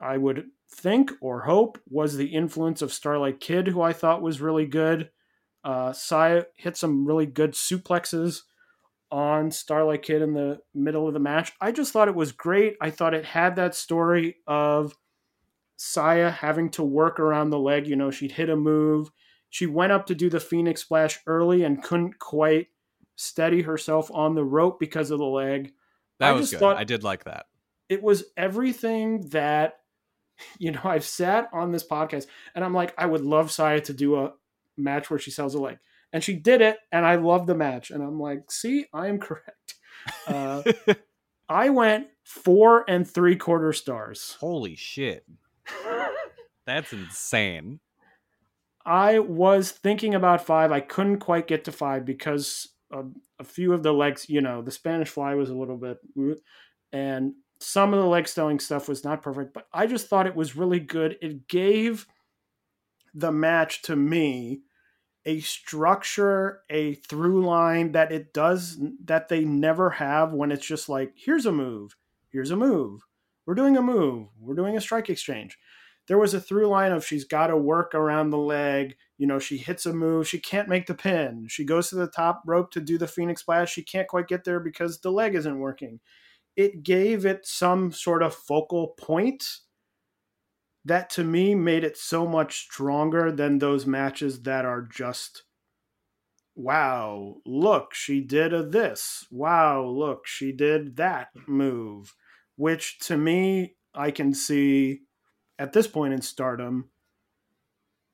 I 0.00 0.16
would 0.16 0.46
think 0.70 1.10
or 1.20 1.42
hope, 1.42 1.78
was 1.88 2.16
the 2.16 2.26
influence 2.26 2.82
of 2.82 2.92
Starlight 2.92 3.40
Kid, 3.40 3.68
who 3.68 3.80
I 3.80 3.92
thought 3.92 4.22
was 4.22 4.40
really 4.40 4.66
good. 4.66 5.10
Uh, 5.64 5.92
Sai 5.92 6.44
hit 6.56 6.76
some 6.76 7.06
really 7.06 7.26
good 7.26 7.52
suplexes 7.52 8.42
on 9.10 9.50
Starlight 9.50 10.02
Kid 10.02 10.22
in 10.22 10.34
the 10.34 10.60
middle 10.74 11.06
of 11.08 11.14
the 11.14 11.20
match. 11.20 11.52
I 11.60 11.72
just 11.72 11.92
thought 11.92 12.08
it 12.08 12.14
was 12.14 12.32
great. 12.32 12.76
I 12.80 12.90
thought 12.90 13.14
it 13.14 13.24
had 13.24 13.56
that 13.56 13.74
story 13.74 14.36
of 14.46 14.94
Saya 15.76 16.30
having 16.30 16.70
to 16.70 16.82
work 16.82 17.18
around 17.20 17.50
the 17.50 17.58
leg. 17.58 17.86
You 17.86 17.96
know, 17.96 18.10
she'd 18.10 18.32
hit 18.32 18.50
a 18.50 18.56
move. 18.56 19.10
She 19.48 19.66
went 19.66 19.92
up 19.92 20.06
to 20.06 20.14
do 20.14 20.28
the 20.28 20.40
Phoenix 20.40 20.82
Splash 20.82 21.20
early 21.26 21.62
and 21.62 21.82
couldn't 21.82 22.18
quite 22.18 22.68
steady 23.16 23.62
herself 23.62 24.10
on 24.12 24.34
the 24.34 24.44
rope 24.44 24.78
because 24.78 25.10
of 25.10 25.18
the 25.18 25.24
leg. 25.24 25.72
That 26.18 26.30
I 26.30 26.32
was 26.32 26.50
good. 26.50 26.60
thought- 26.60 26.76
I 26.76 26.84
did 26.84 27.02
like 27.04 27.24
that. 27.24 27.46
it 27.88 28.02
was 28.02 28.24
everything 28.36 29.20
that 29.30 29.74
you 30.58 30.70
know 30.72 30.80
i've 30.84 31.04
sat 31.04 31.48
on 31.52 31.70
this 31.72 31.86
podcast 31.86 32.26
and 32.54 32.64
i'm 32.64 32.74
like 32.74 32.92
i 32.98 33.06
would 33.06 33.22
love 33.22 33.50
saya 33.50 33.80
to 33.80 33.92
do 33.94 34.16
a 34.16 34.32
match 34.76 35.08
where 35.08 35.18
she 35.18 35.30
sells 35.30 35.54
a 35.54 35.58
leg 35.60 35.78
And 36.12 36.22
she 36.22 36.34
did 36.36 36.60
it, 36.62 36.78
and 36.92 37.04
I 37.04 37.16
love 37.16 37.46
the 37.46 37.54
match. 37.54 37.90
And 37.90 38.02
I'm 38.02 38.18
like, 38.20 38.50
see, 38.50 38.86
I 38.92 39.08
am 39.08 39.18
correct. 39.18 39.74
Uh, 40.28 40.62
I 41.48 41.68
went 41.70 42.06
four 42.22 42.84
and 42.88 43.02
three 43.08 43.34
quarter 43.36 43.72
stars. 43.72 44.36
Holy 44.40 44.76
shit. 44.76 45.26
That's 46.64 46.92
insane. 46.92 47.80
I 48.84 49.18
was 49.18 49.72
thinking 49.72 50.14
about 50.14 50.46
five. 50.46 50.70
I 50.70 50.80
couldn't 50.80 51.18
quite 51.18 51.48
get 51.48 51.64
to 51.64 51.72
five 51.72 52.04
because 52.04 52.68
a 53.38 53.44
few 53.44 53.72
of 53.72 53.82
the 53.82 53.92
legs, 53.92 54.28
you 54.28 54.40
know, 54.40 54.62
the 54.62 54.70
Spanish 54.70 55.08
fly 55.08 55.34
was 55.34 55.50
a 55.50 55.54
little 55.54 55.76
bit, 55.76 55.98
and 56.92 57.34
some 57.60 57.94
of 57.94 58.00
the 58.00 58.06
leg 58.06 58.28
stelling 58.28 58.60
stuff 58.60 58.88
was 58.88 59.04
not 59.04 59.22
perfect, 59.22 59.54
but 59.54 59.66
I 59.72 59.86
just 59.86 60.08
thought 60.08 60.26
it 60.26 60.36
was 60.36 60.56
really 60.56 60.80
good. 60.80 61.16
It 61.22 61.48
gave 61.48 62.06
the 63.14 63.32
match 63.32 63.82
to 63.82 63.96
me 63.96 64.62
a 65.24 65.40
structure, 65.40 66.62
a 66.70 66.94
through 66.94 67.44
line 67.44 67.92
that 67.92 68.12
it 68.12 68.32
does 68.32 68.78
that 69.04 69.28
they 69.28 69.44
never 69.44 69.90
have 69.90 70.32
when 70.32 70.52
it's 70.52 70.66
just 70.66 70.88
like, 70.88 71.12
here's 71.16 71.46
a 71.46 71.52
move, 71.52 71.96
here's 72.30 72.50
a 72.50 72.56
move, 72.56 73.06
we're 73.44 73.54
doing 73.54 73.76
a 73.76 73.82
move, 73.82 74.28
we're 74.38 74.54
doing 74.54 74.76
a 74.76 74.80
strike 74.80 75.10
exchange. 75.10 75.58
There 76.08 76.18
was 76.18 76.34
a 76.34 76.40
through 76.40 76.68
line 76.68 76.92
of 76.92 77.04
she's 77.04 77.24
got 77.24 77.48
to 77.48 77.56
work 77.56 77.94
around 77.94 78.30
the 78.30 78.38
leg. 78.38 78.96
You 79.18 79.26
know, 79.26 79.38
she 79.38 79.56
hits 79.56 79.86
a 79.86 79.92
move, 79.92 80.28
she 80.28 80.38
can't 80.38 80.68
make 80.68 80.86
the 80.86 80.94
pin. 80.94 81.46
She 81.48 81.64
goes 81.64 81.88
to 81.90 81.96
the 81.96 82.06
top 82.06 82.42
rope 82.46 82.70
to 82.72 82.80
do 82.80 82.98
the 82.98 83.08
Phoenix 83.08 83.40
Splash. 83.40 83.72
She 83.72 83.82
can't 83.82 84.08
quite 84.08 84.28
get 84.28 84.44
there 84.44 84.60
because 84.60 85.00
the 85.00 85.10
leg 85.10 85.34
isn't 85.34 85.58
working. 85.58 86.00
It 86.56 86.82
gave 86.82 87.26
it 87.26 87.46
some 87.46 87.92
sort 87.92 88.22
of 88.22 88.34
focal 88.34 88.88
point 88.98 89.60
that 90.86 91.10
to 91.10 91.24
me 91.24 91.54
made 91.54 91.82
it 91.82 91.96
so 91.96 92.26
much 92.26 92.60
stronger 92.60 93.32
than 93.32 93.58
those 93.58 93.86
matches 93.86 94.42
that 94.42 94.64
are 94.64 94.82
just 94.82 95.42
wow 96.54 97.36
look 97.44 97.92
she 97.92 98.20
did 98.20 98.54
a 98.54 98.62
this 98.62 99.26
wow 99.30 99.84
look 99.84 100.26
she 100.26 100.52
did 100.52 100.96
that 100.96 101.28
move 101.46 102.14
which 102.54 102.98
to 102.98 103.18
me 103.18 103.74
i 103.94 104.10
can 104.10 104.32
see 104.32 105.00
at 105.58 105.72
this 105.72 105.86
point 105.86 106.12
in 106.12 106.22
stardom 106.22 106.90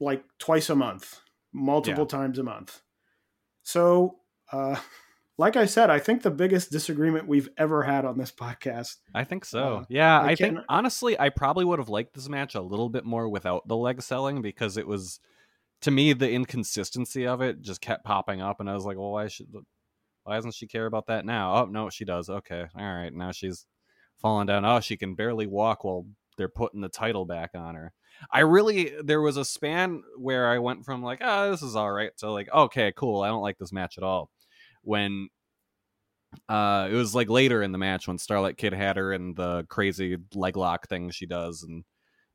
like 0.01 0.25
twice 0.39 0.71
a 0.71 0.75
month 0.75 1.21
multiple 1.53 2.07
yeah. 2.11 2.19
times 2.19 2.39
a 2.39 2.43
month 2.43 2.83
so 3.63 4.17
uh 4.53 4.77
like 5.39 5.57
I 5.57 5.67
said, 5.67 5.91
I 5.91 5.99
think 5.99 6.23
the 6.23 6.31
biggest 6.31 6.71
disagreement 6.71 7.27
we've 7.27 7.49
ever 7.57 7.83
had 7.83 8.05
on 8.05 8.19
this 8.19 8.31
podcast. 8.41 8.99
I 9.15 9.25
think 9.25 9.45
so. 9.45 9.79
Uh, 9.79 9.85
yeah, 9.89 10.21
I, 10.21 10.29
I 10.29 10.35
think 10.37 10.59
honestly, 10.69 11.19
I 11.19 11.31
probably 11.31 11.65
would 11.65 11.79
have 11.79 11.89
liked 11.89 12.15
this 12.15 12.29
match 12.29 12.55
a 12.55 12.61
little 12.61 12.89
bit 12.89 13.05
more 13.05 13.29
without 13.29 13.67
the 13.67 13.77
leg 13.77 14.03
selling 14.03 14.43
because 14.43 14.77
it 14.77 14.87
was, 14.87 15.21
to 15.83 15.91
me, 15.91 16.13
the 16.13 16.31
inconsistency 16.31 17.27
of 17.27 17.41
it 17.41 17.61
just 17.61 17.81
kept 17.81 18.05
popping 18.05 18.41
up, 18.41 18.61
and 18.61 18.71
I 18.71 18.75
was 18.75 18.85
like, 18.85 18.97
well, 18.97 19.13
why 19.13 19.29
should, 19.29 19.49
why 20.25 20.37
doesn't 20.37 20.55
she 20.55 20.69
care 20.69 20.87
about 20.87 21.07
that 21.09 21.25
now? 21.25 21.57
Oh 21.57 21.65
no, 21.65 21.91
she 21.91 22.05
does. 22.05 22.29
Okay, 22.29 22.67
all 22.77 22.95
right, 22.95 23.13
now 23.13 23.33
she's 23.33 23.67
falling 24.19 24.47
down. 24.47 24.65
Oh, 24.65 24.81
she 24.81 24.97
can 24.97 25.15
barely 25.15 25.49
walk 25.49 25.83
while 25.83 26.07
they're 26.37 26.49
putting 26.49 26.81
the 26.81 26.89
title 26.89 27.25
back 27.25 27.51
on 27.55 27.75
her. 27.75 27.93
I 28.31 28.41
really 28.41 28.93
there 29.03 29.21
was 29.21 29.37
a 29.37 29.45
span 29.45 30.03
where 30.17 30.49
I 30.49 30.59
went 30.59 30.85
from 30.85 31.03
like, 31.03 31.21
oh, 31.23 31.51
this 31.51 31.63
is 31.63 31.77
all 31.77 31.91
right 31.91 32.17
to 32.19 32.31
like, 32.31 32.49
okay, 32.53 32.93
cool. 32.97 33.23
I 33.23 33.29
don't 33.29 33.43
like 33.43 33.59
this 33.59 33.73
match 33.73 33.99
at 33.99 34.05
all 34.05 34.31
when 34.83 35.29
uh 36.49 36.89
it 36.91 36.95
was 36.95 37.15
like 37.15 37.29
later 37.29 37.63
in 37.63 37.73
the 37.73 37.79
match 37.79 38.09
when 38.09 38.19
Starlight 38.19 38.57
Kid 38.57 38.73
had 38.73 38.97
her 38.97 39.13
in 39.13 39.35
the 39.35 39.67
crazy 39.69 40.17
leg 40.35 40.57
lock 40.57 40.89
thing 40.89 41.11
she 41.11 41.27
does 41.27 41.63
and 41.63 41.85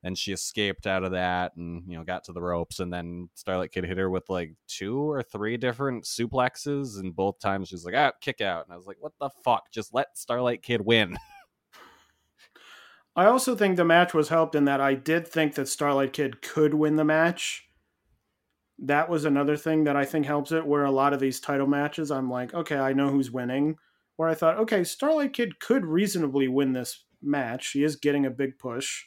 and 0.04 0.18
she 0.18 0.32
escaped 0.32 0.86
out 0.86 1.04
of 1.04 1.12
that 1.12 1.56
and 1.58 1.84
you 1.88 1.98
know 1.98 2.04
got 2.04 2.24
to 2.24 2.32
the 2.32 2.42
ropes 2.42 2.80
and 2.80 2.94
then 2.94 3.30
Starlight 3.34 3.72
Kid 3.72 3.86
hit 3.86 3.98
her 3.98 4.10
with 4.10 4.30
like 4.30 4.54
two 4.68 5.00
or 5.10 5.24
three 5.24 5.58
different 5.58 6.04
suplexes 6.04 7.00
and 7.00 7.16
both 7.16 7.40
times 7.40 7.70
she's 7.70 7.86
like 7.86 7.96
ah 7.96 8.12
kick 8.22 8.40
out 8.40 8.66
and 8.66 8.74
I 8.74 8.78
was 8.78 8.86
like 8.86 8.98
what 9.00 9.14
the 9.20 9.30
fuck 9.44 9.72
just 9.72 9.94
let 9.94 10.16
Starlight 10.16 10.62
Kid 10.62 10.82
win 10.82 11.18
I 13.18 13.26
also 13.26 13.56
think 13.56 13.76
the 13.76 13.84
match 13.84 14.14
was 14.14 14.30
helped 14.30 14.56
in 14.56 14.66
that 14.66 14.80
I 14.80 14.94
did 14.94 15.28
think 15.28 15.56
that 15.56 15.68
Starlight 15.68 16.14
Kid 16.14 16.42
could 16.42 16.74
win 16.74 16.96
the 16.96 17.04
match 17.04 17.68
that 18.80 19.10
was 19.10 19.26
another 19.26 19.58
thing 19.58 19.86
that 19.86 19.96
I 19.96 20.06
think 20.06 20.26
helps 20.26 20.52
it. 20.52 20.66
Where 20.66 20.86
a 20.86 20.92
lot 20.92 21.14
of 21.14 21.20
these 21.20 21.40
title 21.40 21.68
matches, 21.68 22.12
I'm 22.12 22.30
like, 22.30 22.54
okay, 22.54 22.78
I 22.78 22.94
know 22.94 23.10
who's 23.10 23.32
winning. 23.32 23.78
Where 24.18 24.30
I 24.30 24.36
thought, 24.36 24.58
okay, 24.58 24.84
Starlight 24.84 25.34
Kid 25.34 25.60
could 25.60 25.86
reasonably 25.86 26.48
win 26.48 26.74
this 26.74 27.06
match. 27.22 27.70
She 27.70 27.84
is 27.84 27.96
getting 27.96 28.26
a 28.26 28.32
big 28.32 28.58
push. 28.58 29.06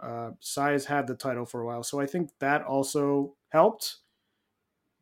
Uh, 0.00 0.30
Sai 0.40 0.72
has 0.72 0.86
had 0.86 1.06
the 1.06 1.14
title 1.14 1.44
for 1.44 1.60
a 1.60 1.66
while, 1.66 1.82
so 1.82 2.00
I 2.00 2.06
think 2.06 2.30
that 2.40 2.64
also 2.64 3.36
helped 3.50 3.98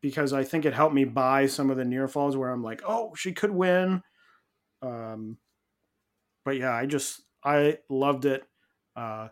because 0.01 0.31
I 0.31 0.43
think 0.43 0.65
it 0.65 0.73
helped 0.73 0.93
me 0.93 1.05
buy 1.05 1.47
some 1.47 1.71
of 1.71 1.77
the 1.77 1.85
near 1.85 2.07
falls 2.07 2.37
where 2.37 2.51
I'm 2.51 2.63
like, 2.63 2.81
oh, 2.87 3.13
she 3.15 3.33
could 3.33 3.51
win. 3.51 4.03
Um, 4.81 5.37
but 6.45 6.57
yeah, 6.57 6.73
I 6.73 6.85
just 6.85 7.21
I 7.43 7.79
loved 7.89 8.25
it. 8.25 8.43
Uh, 8.95 9.29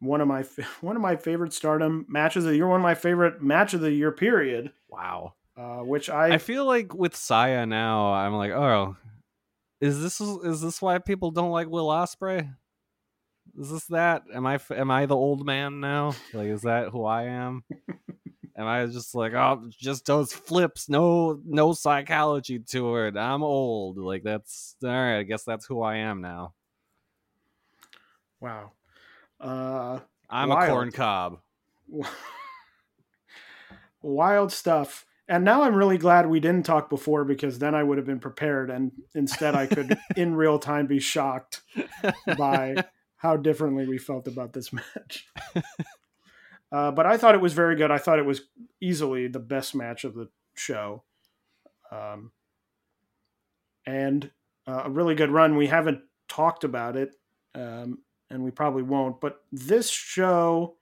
one 0.00 0.20
of 0.20 0.28
my 0.28 0.44
one 0.80 0.96
of 0.96 1.02
my 1.02 1.16
favorite 1.16 1.52
Stardom 1.52 2.06
matches 2.08 2.44
of 2.44 2.50
the 2.50 2.56
year, 2.56 2.66
one 2.66 2.80
of 2.80 2.84
my 2.84 2.94
favorite 2.94 3.42
match 3.42 3.74
of 3.74 3.80
the 3.80 3.92
year. 3.92 4.12
Period. 4.12 4.72
Wow. 4.88 5.34
Uh, 5.56 5.78
which 5.78 6.08
I 6.08 6.34
I 6.34 6.38
feel 6.38 6.64
like 6.64 6.94
with 6.94 7.14
Saya 7.14 7.66
now, 7.66 8.12
I'm 8.12 8.34
like, 8.34 8.52
oh, 8.52 8.96
is 9.80 10.00
this 10.00 10.20
is 10.20 10.60
this 10.60 10.80
why 10.80 10.98
people 10.98 11.30
don't 11.30 11.50
like 11.50 11.68
Will 11.68 11.88
Ospreay? 11.88 12.54
Is 13.58 13.70
this 13.70 13.86
that? 13.86 14.22
Am 14.32 14.46
I 14.46 14.58
am 14.70 14.90
I 14.90 15.06
the 15.06 15.16
old 15.16 15.44
man 15.44 15.80
now? 15.80 16.14
Like, 16.32 16.48
is 16.48 16.62
that 16.62 16.88
who 16.88 17.04
I 17.04 17.24
am? 17.24 17.64
am 18.56 18.66
I 18.66 18.86
just 18.86 19.14
like, 19.14 19.32
oh, 19.34 19.68
just 19.78 20.06
those 20.06 20.32
flips, 20.32 20.88
no 20.88 21.40
no 21.44 21.72
psychology 21.72 22.58
to 22.58 22.96
it. 22.96 23.16
I'm 23.16 23.42
old. 23.42 23.98
Like 23.98 24.22
that's 24.22 24.76
all 24.82 24.90
right. 24.90 25.18
I 25.18 25.22
guess 25.24 25.42
that's 25.42 25.66
who 25.66 25.82
I 25.82 25.96
am 25.96 26.20
now. 26.20 26.54
Wow. 28.40 28.72
Uh, 29.40 30.00
I'm 30.28 30.48
wild. 30.48 30.68
a 30.68 30.72
corn 30.72 30.92
cob. 30.92 31.38
wild 34.02 34.52
stuff. 34.52 35.06
And 35.28 35.44
now 35.44 35.62
I'm 35.62 35.76
really 35.76 35.98
glad 35.98 36.26
we 36.26 36.40
didn't 36.40 36.66
talk 36.66 36.90
before 36.90 37.24
because 37.24 37.60
then 37.60 37.74
I 37.74 37.84
would 37.84 37.98
have 37.98 38.06
been 38.06 38.18
prepared, 38.18 38.68
and 38.68 38.90
instead 39.14 39.54
I 39.54 39.66
could, 39.66 39.96
in 40.16 40.34
real 40.34 40.58
time, 40.58 40.88
be 40.88 40.98
shocked 40.98 41.62
by 42.36 42.84
how 43.16 43.36
differently 43.36 43.86
we 43.86 43.96
felt 43.96 44.26
about 44.26 44.52
this 44.52 44.72
match. 44.72 45.28
Uh, 46.72 46.90
but 46.90 47.06
I 47.06 47.16
thought 47.16 47.34
it 47.34 47.40
was 47.40 47.52
very 47.52 47.76
good. 47.76 47.90
I 47.90 47.98
thought 47.98 48.18
it 48.18 48.26
was 48.26 48.42
easily 48.80 49.28
the 49.28 49.38
best 49.38 49.74
match 49.74 50.02
of 50.04 50.14
the 50.14 50.28
show, 50.54 51.04
um, 51.92 52.32
and 53.86 54.30
uh, 54.66 54.82
a 54.84 54.90
really 54.90 55.14
good 55.14 55.30
run. 55.30 55.56
We 55.56 55.68
haven't 55.68 56.00
talked 56.28 56.64
about 56.64 56.96
it, 56.96 57.14
um, 57.54 57.98
and 58.30 58.42
we 58.44 58.50
probably 58.50 58.82
won't. 58.82 59.20
But 59.20 59.42
this 59.52 59.90
show, 59.90 60.76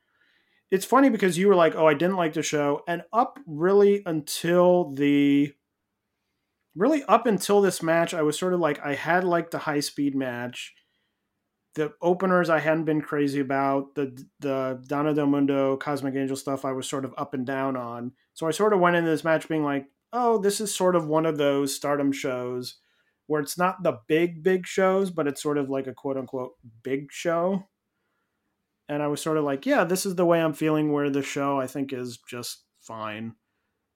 it's 0.71 0.85
funny 0.85 1.09
because 1.11 1.39
you 1.39 1.49
were 1.49 1.55
like, 1.55 1.75
"Oh, 1.75 1.87
I 1.87 1.95
didn't 1.95 2.17
like 2.17 2.35
the 2.35 2.43
show," 2.43 2.83
and 2.89 3.03
up 3.13 3.39
really 3.47 4.03
until 4.07 4.93
the, 4.93 5.55
really 6.75 7.03
up 7.05 7.27
until 7.27 7.61
this 7.61 7.83
match, 7.83 8.15
I 8.15 8.23
was 8.23 8.39
sort 8.39 8.55
of 8.55 8.61
like, 8.61 8.81
I 8.85 8.95
had 8.95 9.25
like 9.25 9.51
the 9.51 9.59
high 9.59 9.81
speed 9.81 10.15
match. 10.15 10.75
The 11.75 11.93
openers 12.03 12.51
I 12.51 12.59
hadn't 12.61 12.85
been 12.85 13.01
crazy 13.01 13.41
about 13.41 13.95
the 13.95 14.25
the 14.41 14.83
Donna 14.87 15.15
Del 15.15 15.27
Mundo 15.27 15.77
Cosmic 15.77 16.15
Angel 16.15 16.37
stuff 16.37 16.65
I 16.65 16.73
was 16.73 16.89
sort 16.89 17.05
of 17.05 17.15
up 17.17 17.35
and 17.35 17.47
down 17.47 17.77
on. 17.77 18.13
So 18.35 18.47
I 18.47 18.51
sort 18.51 18.73
of 18.73 18.81
went 18.81 18.97
into 18.97 19.11
this 19.11 19.25
match 19.25 19.49
being 19.49 19.65
like, 19.65 19.87
oh, 20.13 20.39
this 20.39 20.61
is 20.61 20.75
sort 20.75 20.97
of 20.97 21.07
one 21.07 21.27
of 21.27 21.39
those 21.39 21.75
Stardom 21.75 22.13
shows 22.13 22.79
where 23.29 23.41
it's 23.41 23.57
not 23.57 23.83
the 23.85 23.99
big 24.09 24.43
big 24.43 24.67
shows 24.67 25.11
but 25.11 25.29
it's 25.29 25.43
sort 25.43 25.57
of 25.59 25.71
like 25.71 25.87
a 25.87 25.95
quote 25.95 26.17
unquote 26.17 26.53
big 26.83 27.13
show. 27.13 27.69
And 28.89 29.03
i 29.03 29.07
was 29.07 29.23
sort 29.23 29.37
of 29.39 29.45
like 29.45 29.65
yeah 29.67 29.85
this 29.85 30.05
is 30.05 30.17
the 30.17 30.27
way 30.27 30.41
i'm 30.41 30.55
feeling 30.55 30.93
where 30.93 31.11
the 31.11 31.23
show 31.23 31.61
i 31.61 31.67
think 31.67 31.93
is 31.93 32.19
just 32.29 32.65
fine. 32.81 33.35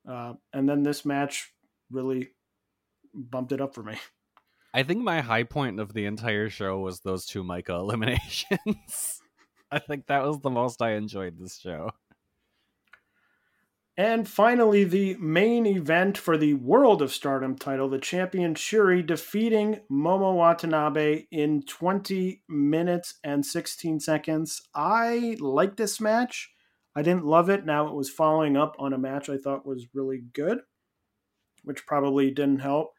Uh, 0.07 0.33
and 0.53 0.67
then 0.67 0.83
this 0.83 1.05
match 1.05 1.51
really 1.89 2.29
bumped 3.13 3.51
it 3.51 3.61
up 3.61 3.73
for 3.73 3.83
me. 3.83 3.97
I 4.73 4.83
think 4.83 5.03
my 5.03 5.21
high 5.21 5.43
point 5.43 5.79
of 5.79 5.93
the 5.93 6.05
entire 6.05 6.49
show 6.49 6.79
was 6.79 7.01
those 7.01 7.25
two 7.25 7.43
Maika 7.43 7.69
eliminations. 7.79 9.21
I 9.71 9.79
think 9.79 10.07
that 10.07 10.23
was 10.23 10.39
the 10.39 10.51
most 10.51 10.83
i 10.83 10.91
enjoyed 10.93 11.39
this 11.39 11.57
show 11.57 11.89
and 13.95 14.27
finally, 14.27 14.83
the 14.83 15.15
main 15.19 15.67
event 15.67 16.17
for 16.17 16.35
the 16.35 16.55
World 16.55 17.01
of 17.01 17.13
Stardom 17.13 17.55
title, 17.55 17.87
the 17.87 17.99
champion 17.99 18.55
Syuri 18.55 19.05
defeating 19.05 19.81
Momo 19.91 20.35
Watanabe 20.35 21.25
in 21.31 21.61
20 21.63 22.41
minutes 22.49 23.15
and 23.23 23.45
16 23.45 23.99
seconds. 23.99 24.61
I 24.73 25.37
like 25.39 25.77
this 25.77 26.01
match. 26.01 26.51
I 26.95 27.03
didn't 27.03 27.25
love 27.25 27.49
it. 27.49 27.65
Now 27.65 27.87
it 27.87 27.93
was 27.93 28.09
following 28.09 28.57
up 28.57 28.75
on 28.79 28.93
a 28.93 28.97
match 28.97 29.29
I 29.29 29.37
thought 29.37 29.65
was 29.65 29.87
really 29.93 30.23
good, 30.33 30.59
which 31.63 31.85
probably 31.85 32.31
didn't 32.31 32.59
help. 32.59 32.93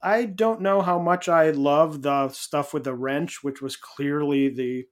I 0.00 0.24
don't 0.24 0.60
know 0.60 0.82
how 0.82 1.00
much 1.00 1.28
I 1.28 1.50
love 1.50 2.02
the 2.02 2.28
stuff 2.28 2.72
with 2.72 2.84
the 2.84 2.94
wrench, 2.94 3.42
which 3.42 3.60
was 3.60 3.76
clearly 3.76 4.48
the 4.48 4.86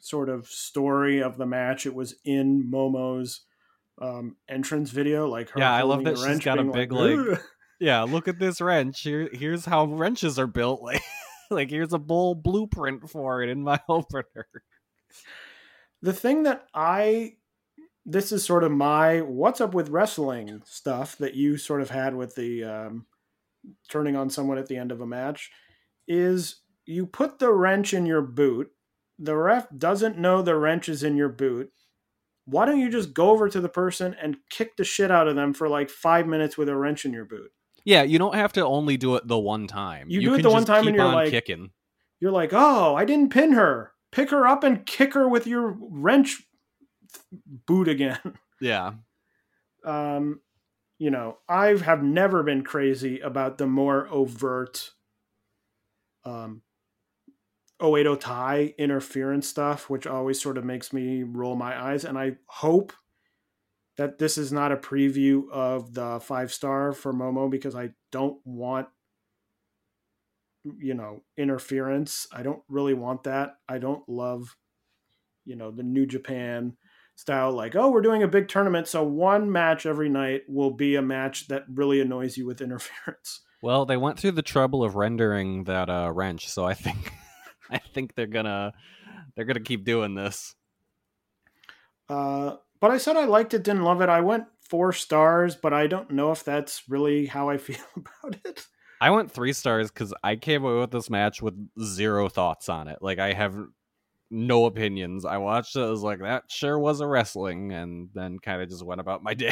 sort 0.00 0.28
of 0.28 0.48
story 0.48 1.22
of 1.22 1.38
the 1.38 1.46
match. 1.46 1.86
It 1.86 1.94
was 1.94 2.16
in 2.26 2.70
Momo's 2.70 3.46
um, 4.00 4.36
entrance 4.48 4.90
video, 4.90 5.28
like 5.28 5.50
her. 5.50 5.60
Yeah, 5.60 5.72
I 5.72 5.82
love 5.82 6.04
that 6.04 6.16
she's 6.16 6.26
wrench, 6.26 6.44
got 6.44 6.58
a 6.58 6.64
big, 6.64 6.92
like, 6.92 7.16
like- 7.16 7.40
Yeah, 7.80 8.02
look 8.02 8.28
at 8.28 8.38
this 8.38 8.60
wrench. 8.60 9.00
Here, 9.00 9.28
here's 9.32 9.64
how 9.64 9.86
wrenches 9.86 10.38
are 10.38 10.46
built. 10.46 10.82
Like, 10.92 11.02
like 11.50 11.70
here's 11.70 11.92
a 11.92 11.98
bull 11.98 12.34
blueprint 12.34 13.10
for 13.10 13.42
it 13.42 13.50
in 13.50 13.62
my 13.62 13.78
opener. 13.88 14.46
the 16.00 16.12
thing 16.14 16.44
that 16.44 16.66
I 16.72 17.34
this 18.06 18.32
is 18.32 18.44
sort 18.44 18.64
of 18.64 18.72
my 18.72 19.20
what's 19.20 19.60
up 19.60 19.74
with 19.74 19.90
wrestling 19.90 20.62
stuff 20.64 21.16
that 21.18 21.34
you 21.34 21.58
sort 21.58 21.82
of 21.82 21.90
had 21.90 22.14
with 22.14 22.34
the 22.34 22.64
um, 22.64 23.06
turning 23.90 24.16
on 24.16 24.30
someone 24.30 24.56
at 24.58 24.66
the 24.66 24.76
end 24.76 24.90
of 24.92 25.00
a 25.02 25.06
match 25.06 25.50
is 26.08 26.60
you 26.86 27.06
put 27.06 27.38
the 27.38 27.52
wrench 27.52 27.92
in 27.94 28.06
your 28.06 28.22
boot. 28.22 28.70
The 29.18 29.36
ref 29.36 29.66
doesn't 29.76 30.18
know 30.18 30.40
the 30.42 30.56
wrench 30.56 30.88
is 30.88 31.02
in 31.02 31.16
your 31.16 31.28
boot. 31.28 31.70
Why 32.44 32.66
don't 32.66 32.80
you 32.80 32.90
just 32.90 33.14
go 33.14 33.30
over 33.30 33.48
to 33.48 33.60
the 33.60 33.68
person 33.68 34.16
and 34.20 34.36
kick 34.50 34.76
the 34.76 34.84
shit 34.84 35.10
out 35.10 35.28
of 35.28 35.36
them 35.36 35.54
for 35.54 35.68
like 35.68 35.90
five 35.90 36.26
minutes 36.26 36.58
with 36.58 36.68
a 36.68 36.76
wrench 36.76 37.04
in 37.04 37.12
your 37.12 37.24
boot? 37.24 37.50
Yeah, 37.84 38.02
you 38.02 38.18
don't 38.18 38.34
have 38.34 38.52
to 38.54 38.64
only 38.64 38.96
do 38.96 39.16
it 39.16 39.26
the 39.26 39.38
one 39.38 39.66
time. 39.66 40.08
You, 40.10 40.20
you 40.20 40.28
do 40.30 40.34
it 40.36 40.42
the 40.42 40.50
one 40.50 40.64
time 40.64 40.86
and 40.86 40.96
you're 40.96 41.04
on 41.04 41.14
like 41.14 41.30
kicking. 41.30 41.70
You're 42.20 42.32
like, 42.32 42.50
oh, 42.52 42.94
I 42.94 43.04
didn't 43.04 43.32
pin 43.32 43.52
her. 43.52 43.92
Pick 44.12 44.30
her 44.30 44.46
up 44.46 44.62
and 44.62 44.86
kick 44.86 45.14
her 45.14 45.28
with 45.28 45.46
your 45.46 45.76
wrench 45.80 46.42
boot 47.66 47.88
again. 47.88 48.18
Yeah, 48.60 48.92
um, 49.84 50.40
you 50.98 51.10
know, 51.10 51.38
I 51.48 51.76
have 51.78 52.02
never 52.02 52.42
been 52.42 52.62
crazy 52.62 53.20
about 53.20 53.58
the 53.58 53.66
more 53.66 54.06
overt 54.08 54.92
um, 56.24 56.62
Oedo 57.82 58.18
Tai 58.18 58.74
interference 58.78 59.48
stuff, 59.48 59.90
which 59.90 60.06
always 60.06 60.40
sort 60.40 60.56
of 60.56 60.64
makes 60.64 60.92
me 60.92 61.24
roll 61.24 61.56
my 61.56 61.90
eyes. 61.90 62.04
And 62.04 62.16
I 62.16 62.36
hope 62.46 62.92
that 63.96 64.18
this 64.18 64.38
is 64.38 64.52
not 64.52 64.72
a 64.72 64.76
preview 64.76 65.50
of 65.50 65.92
the 65.92 66.20
five 66.20 66.52
star 66.52 66.92
for 66.92 67.12
Momo 67.12 67.50
because 67.50 67.74
I 67.74 67.90
don't 68.12 68.38
want, 68.44 68.88
you 70.64 70.94
know, 70.94 71.22
interference. 71.36 72.28
I 72.32 72.42
don't 72.42 72.62
really 72.68 72.94
want 72.94 73.24
that. 73.24 73.56
I 73.68 73.78
don't 73.78 74.08
love, 74.08 74.56
you 75.44 75.56
know, 75.56 75.72
the 75.72 75.82
New 75.82 76.06
Japan 76.06 76.76
style 77.14 77.52
like 77.52 77.76
oh 77.76 77.90
we're 77.90 78.00
doing 78.00 78.22
a 78.22 78.26
big 78.26 78.48
tournament 78.48 78.88
so 78.88 79.04
one 79.04 79.52
match 79.52 79.84
every 79.84 80.08
night 80.08 80.40
will 80.48 80.70
be 80.70 80.96
a 80.96 81.02
match 81.02 81.46
that 81.46 81.62
really 81.72 82.00
annoys 82.00 82.38
you 82.38 82.46
with 82.46 82.60
interference 82.62 83.42
Well, 83.60 83.84
they 83.84 83.98
went 83.98 84.18
through 84.18 84.32
the 84.32 84.42
trouble 84.42 84.82
of 84.82 84.96
rendering 84.96 85.64
that 85.64 85.88
uh, 85.88 86.10
wrench, 86.10 86.48
so 86.48 86.64
I 86.64 86.74
think 86.74 87.12
I 87.72 87.78
think 87.78 88.14
they're 88.14 88.26
gonna 88.26 88.72
they're 89.34 89.44
gonna 89.44 89.60
keep 89.60 89.84
doing 89.84 90.14
this. 90.14 90.54
uh, 92.08 92.56
but 92.80 92.90
i 92.90 92.98
said 92.98 93.16
i 93.16 93.24
liked 93.24 93.54
it 93.54 93.62
didn't 93.62 93.84
love 93.84 94.00
it 94.00 94.08
i 94.08 94.20
went 94.20 94.44
four 94.60 94.92
stars 94.92 95.56
but 95.56 95.72
i 95.72 95.86
don't 95.86 96.10
know 96.10 96.32
if 96.32 96.44
that's 96.44 96.82
really 96.88 97.26
how 97.26 97.48
i 97.48 97.56
feel 97.58 97.84
about 97.96 98.36
it 98.44 98.66
I 99.00 99.10
went 99.10 99.32
three 99.32 99.52
stars 99.52 99.90
because 99.90 100.14
I 100.22 100.36
came 100.36 100.64
away 100.64 100.78
with 100.78 100.92
this 100.92 101.10
match 101.10 101.42
with 101.42 101.54
zero 101.82 102.28
thoughts 102.28 102.68
on 102.68 102.86
it. 102.86 103.00
Like 103.02 103.18
I 103.18 103.32
have 103.32 103.56
no 104.30 104.66
opinions. 104.66 105.24
I 105.24 105.38
watched 105.38 105.74
it, 105.74 105.80
I 105.80 105.90
was 105.90 106.04
like, 106.04 106.20
that 106.20 106.44
sure 106.48 106.78
was 106.78 107.00
a 107.00 107.08
wrestling, 107.08 107.72
and 107.72 108.10
then 108.14 108.38
kind 108.38 108.62
of 108.62 108.68
just 108.68 108.84
went 108.86 109.00
about 109.00 109.24
my 109.24 109.34
day. 109.46 109.50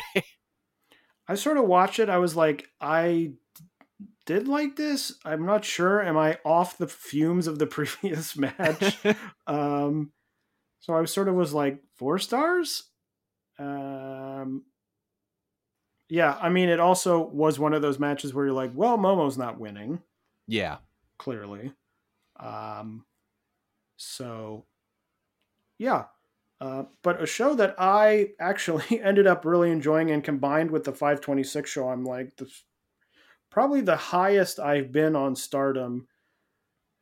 i 1.26 1.34
sort 1.34 1.56
of 1.56 1.64
watched 1.64 1.98
it 1.98 2.09
i 2.09 2.18
was 2.18 2.36
like 2.36 2.68
i 2.80 3.32
did 4.31 4.47
like 4.47 4.77
this 4.77 5.15
i'm 5.24 5.44
not 5.44 5.65
sure 5.65 6.01
am 6.01 6.16
i 6.16 6.39
off 6.44 6.78
the 6.78 6.86
fumes 6.86 7.48
of 7.48 7.59
the 7.59 7.66
previous 7.78 8.36
match? 8.36 8.97
Um 9.48 10.12
so 10.78 10.94
i 10.94 11.05
sort 11.05 11.27
of 11.27 11.35
was 11.35 11.52
like 11.52 11.82
four 11.97 12.20
stars? 12.20 12.85
Um 13.59 14.66
yeah 16.09 16.39
i 16.40 16.48
mean 16.48 16.69
it 16.69 16.78
also 16.78 17.19
was 17.27 17.59
one 17.59 17.74
of 17.74 17.82
those 17.82 17.98
matches 17.98 18.32
where 18.32 18.44
you're 18.44 18.55
like 18.55 18.70
well 18.73 18.97
momo's 18.97 19.36
not 19.36 19.59
winning. 19.59 20.01
Yeah, 20.47 20.77
clearly. 21.19 21.73
Um 22.39 23.05
so 23.97 24.65
yeah 25.77 26.05
uh, 26.61 26.85
but 27.02 27.20
a 27.20 27.27
show 27.27 27.55
that 27.55 27.74
i 27.78 28.28
actually 28.39 29.01
ended 29.02 29.27
up 29.27 29.44
really 29.44 29.73
enjoying 29.73 30.12
and 30.12 30.23
combined 30.23 30.70
with 30.70 30.85
the 30.85 30.93
526 30.93 31.69
show 31.69 31.89
i'm 31.89 32.05
like 32.05 32.36
the 32.36 32.48
probably 33.51 33.81
the 33.81 33.97
highest 33.97 34.59
i've 34.60 34.93
been 34.93 35.14
on 35.16 35.35
stardom 35.36 36.06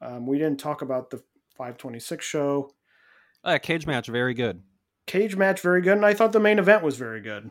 um, 0.01 0.27
we 0.27 0.39
didn't 0.39 0.61
talk 0.61 0.83
about 0.83 1.11
the 1.11 1.19
526 1.57 2.25
show 2.25 2.71
uh, 3.45 3.59
cage 3.59 3.87
match, 3.87 4.07
very 4.09 4.35
good. 4.35 4.63
cage 5.07 5.37
match 5.37 5.61
very 5.61 5.81
good 5.83 5.93
and 5.97 6.07
i 6.07 6.15
thought 6.15 6.33
the 6.33 6.41
main 6.41 6.59
event 6.59 6.83
was 6.83 6.97
very 6.97 7.21
good 7.21 7.51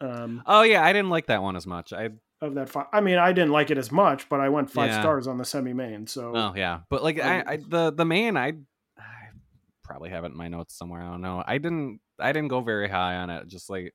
um, 0.00 0.42
Oh 0.46 0.62
yeah, 0.62 0.84
I 0.84 0.92
didn't 0.92 1.10
like 1.10 1.26
that 1.26 1.42
one 1.42 1.56
as 1.56 1.66
much. 1.66 1.92
I 1.92 2.10
of 2.40 2.54
that 2.54 2.68
five 2.68 2.86
i 2.92 3.00
mean 3.00 3.18
i 3.18 3.32
didn't 3.32 3.50
like 3.50 3.68
it 3.72 3.78
as 3.78 3.90
much 3.90 4.28
but 4.28 4.38
i 4.38 4.48
went 4.48 4.70
five 4.70 4.90
Yeah. 4.90 5.00
stars 5.00 5.26
on 5.26 5.38
the 5.38 5.44
semi-main 5.44 6.06
so 6.06 6.36
oh 6.36 6.52
yeah, 6.54 6.80
but 6.88 7.02
like 7.02 7.18
I, 7.18 7.40
Um, 7.40 7.44
I 7.48 7.56
the 7.56 7.90
the 7.92 8.04
man 8.04 8.36
I, 8.36 8.52
I 8.96 9.30
probably 9.82 10.10
have 10.10 10.22
it 10.22 10.28
in 10.28 10.36
my 10.36 10.46
notes 10.46 10.78
somewhere. 10.78 11.00
I 11.02 11.10
don't 11.10 11.20
know. 11.20 11.42
I 11.44 11.58
didn't 11.58 11.98
I 12.20 12.30
didn't 12.32 12.46
go 12.48 12.60
very 12.60 12.88
high 12.88 13.16
on 13.16 13.28
it. 13.30 13.48
Just 13.48 13.68
like 13.68 13.92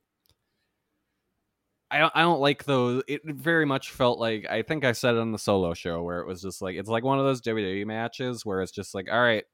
I 1.94 1.98
don't 1.98 2.12
I 2.16 2.22
don't 2.22 2.40
like 2.40 2.64
those. 2.64 3.04
It 3.06 3.20
very 3.24 3.64
much 3.64 3.92
felt 3.92 4.18
like 4.18 4.50
I 4.50 4.62
think 4.62 4.84
I 4.84 4.90
said 4.90 5.14
it 5.14 5.20
on 5.20 5.30
the 5.30 5.38
solo 5.38 5.74
show 5.74 6.02
where 6.02 6.18
it 6.18 6.26
was 6.26 6.42
just 6.42 6.60
like 6.60 6.74
it's 6.74 6.88
like 6.88 7.04
one 7.04 7.20
of 7.20 7.24
those 7.24 7.40
WWE 7.42 7.86
matches 7.86 8.44
where 8.44 8.62
it's 8.62 8.72
just 8.72 8.96
like 8.96 9.06
all 9.08 9.20
right, 9.20 9.44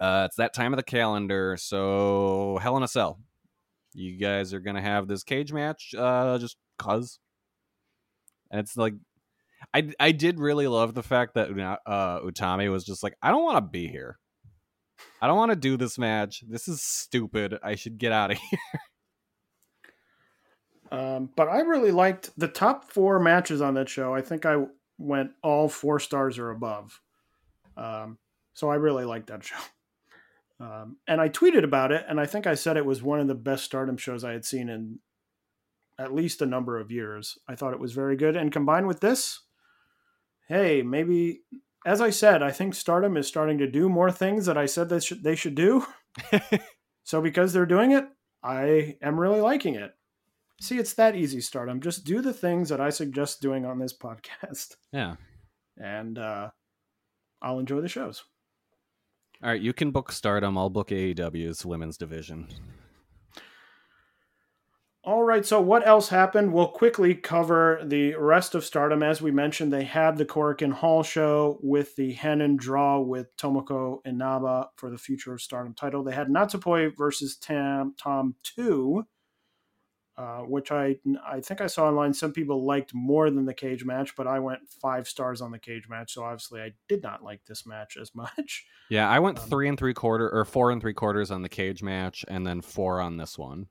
uh, 0.00 0.24
it's 0.26 0.34
that 0.38 0.52
time 0.52 0.72
of 0.72 0.78
the 0.78 0.82
calendar, 0.82 1.56
so 1.56 2.58
Hell 2.60 2.76
in 2.76 2.82
a 2.82 2.88
Cell. 2.88 3.20
You 3.94 4.18
guys 4.18 4.52
are 4.52 4.58
gonna 4.58 4.82
have 4.82 5.06
this 5.06 5.22
cage 5.22 5.52
match, 5.52 5.94
uh, 5.96 6.38
just 6.38 6.56
cause. 6.76 7.20
And 8.50 8.58
it's 8.58 8.76
like, 8.76 8.94
I 9.72 9.92
I 10.00 10.10
did 10.10 10.40
really 10.40 10.66
love 10.66 10.94
the 10.94 11.04
fact 11.04 11.34
that 11.34 11.50
uh, 11.86 12.20
Utami 12.20 12.68
was 12.68 12.84
just 12.84 13.04
like, 13.04 13.14
I 13.22 13.30
don't 13.30 13.44
want 13.44 13.58
to 13.58 13.70
be 13.70 13.86
here. 13.86 14.18
I 15.22 15.28
don't 15.28 15.36
want 15.36 15.52
to 15.52 15.56
do 15.56 15.76
this 15.76 15.98
match. 15.98 16.42
This 16.48 16.66
is 16.66 16.82
stupid. 16.82 17.58
I 17.62 17.76
should 17.76 17.96
get 17.98 18.10
out 18.10 18.32
of 18.32 18.38
here. 18.50 18.80
Um, 20.90 21.30
but 21.36 21.48
I 21.48 21.60
really 21.60 21.90
liked 21.90 22.30
the 22.38 22.48
top 22.48 22.90
four 22.90 23.18
matches 23.18 23.60
on 23.60 23.74
that 23.74 23.88
show. 23.88 24.14
I 24.14 24.22
think 24.22 24.46
I 24.46 24.64
went 24.96 25.32
all 25.42 25.68
four 25.68 26.00
stars 26.00 26.38
or 26.38 26.50
above. 26.50 27.00
Um, 27.76 28.18
so 28.54 28.70
I 28.70 28.76
really 28.76 29.04
liked 29.04 29.28
that 29.28 29.44
show. 29.44 29.56
Um, 30.60 30.96
and 31.06 31.20
I 31.20 31.28
tweeted 31.28 31.62
about 31.62 31.92
it, 31.92 32.04
and 32.08 32.18
I 32.18 32.26
think 32.26 32.46
I 32.46 32.54
said 32.54 32.76
it 32.76 32.84
was 32.84 33.02
one 33.02 33.20
of 33.20 33.28
the 33.28 33.34
best 33.34 33.64
stardom 33.64 33.96
shows 33.96 34.24
I 34.24 34.32
had 34.32 34.44
seen 34.44 34.68
in 34.68 34.98
at 35.98 36.14
least 36.14 36.42
a 36.42 36.46
number 36.46 36.78
of 36.78 36.90
years. 36.90 37.38
I 37.48 37.54
thought 37.54 37.72
it 37.72 37.80
was 37.80 37.92
very 37.92 38.16
good. 38.16 38.36
And 38.36 38.52
combined 38.52 38.86
with 38.86 39.00
this, 39.00 39.40
hey, 40.48 40.82
maybe, 40.82 41.42
as 41.84 42.00
I 42.00 42.10
said, 42.10 42.42
I 42.42 42.50
think 42.50 42.74
stardom 42.74 43.16
is 43.16 43.26
starting 43.26 43.58
to 43.58 43.70
do 43.70 43.88
more 43.88 44.10
things 44.10 44.46
that 44.46 44.56
I 44.56 44.66
said 44.66 44.88
they 44.88 45.00
should, 45.00 45.22
they 45.22 45.34
should 45.34 45.54
do. 45.54 45.86
so 47.04 47.20
because 47.20 47.52
they're 47.52 47.66
doing 47.66 47.92
it, 47.92 48.06
I 48.42 48.96
am 49.02 49.18
really 49.18 49.40
liking 49.40 49.74
it. 49.74 49.94
See, 50.60 50.78
it's 50.78 50.94
that 50.94 51.14
easy, 51.14 51.40
stardom. 51.40 51.80
Just 51.80 52.04
do 52.04 52.20
the 52.20 52.32
things 52.32 52.68
that 52.68 52.80
I 52.80 52.90
suggest 52.90 53.40
doing 53.40 53.64
on 53.64 53.78
this 53.78 53.96
podcast, 53.98 54.76
Yeah. 54.92 55.16
and 55.76 56.18
uh, 56.18 56.50
I'll 57.40 57.58
enjoy 57.60 57.80
the 57.80 57.88
shows. 57.88 58.24
All 59.42 59.50
right, 59.50 59.60
you 59.60 59.72
can 59.72 59.92
book 59.92 60.10
Stardom. 60.10 60.58
I'll 60.58 60.68
book 60.70 60.88
AEW's 60.88 61.64
women's 61.64 61.96
division. 61.96 62.48
All 65.04 65.22
right, 65.22 65.46
so 65.46 65.60
what 65.60 65.86
else 65.86 66.08
happened? 66.08 66.52
We'll 66.52 66.68
quickly 66.68 67.14
cover 67.14 67.80
the 67.84 68.14
rest 68.16 68.54
of 68.54 68.64
Stardom. 68.64 69.02
As 69.02 69.22
we 69.22 69.30
mentioned, 69.30 69.72
they 69.72 69.84
had 69.84 70.18
the 70.18 70.26
Korakuen 70.26 70.72
Hall 70.72 71.02
show 71.02 71.58
with 71.62 71.94
the 71.96 72.12
Hanan 72.12 72.56
draw 72.56 72.98
with 73.00 73.34
Tomoka 73.36 74.00
Inaba 74.04 74.68
for 74.76 74.90
the 74.90 74.98
Future 74.98 75.32
of 75.32 75.40
Stardom 75.40 75.72
title. 75.72 76.02
They 76.02 76.12
had 76.14 76.28
Natsupoi 76.28 76.94
versus 76.98 77.36
Tam 77.36 77.94
Tom 77.96 78.34
2, 78.56 79.04
uh, 80.18 80.40
which 80.40 80.72
I 80.72 80.96
I 81.24 81.40
think 81.40 81.60
I 81.60 81.68
saw 81.68 81.86
online. 81.86 82.12
Some 82.12 82.32
people 82.32 82.66
liked 82.66 82.92
more 82.92 83.30
than 83.30 83.44
the 83.44 83.54
cage 83.54 83.84
match, 83.84 84.16
but 84.16 84.26
I 84.26 84.40
went 84.40 84.68
five 84.68 85.06
stars 85.06 85.40
on 85.40 85.52
the 85.52 85.60
cage 85.60 85.88
match, 85.88 86.14
so 86.14 86.24
obviously 86.24 86.60
I 86.60 86.72
did 86.88 87.04
not 87.04 87.22
like 87.22 87.44
this 87.46 87.64
match 87.64 87.96
as 87.96 88.12
much. 88.16 88.66
Yeah, 88.90 89.08
I 89.08 89.20
went 89.20 89.38
Um, 89.38 89.48
three 89.48 89.68
and 89.68 89.78
three 89.78 89.94
quarter 89.94 90.28
or 90.28 90.44
four 90.44 90.72
and 90.72 90.80
three 90.82 90.92
quarters 90.92 91.30
on 91.30 91.42
the 91.42 91.48
cage 91.48 91.84
match, 91.84 92.24
and 92.26 92.44
then 92.44 92.62
four 92.62 93.00
on 93.00 93.16
this 93.16 93.38
one. 93.38 93.68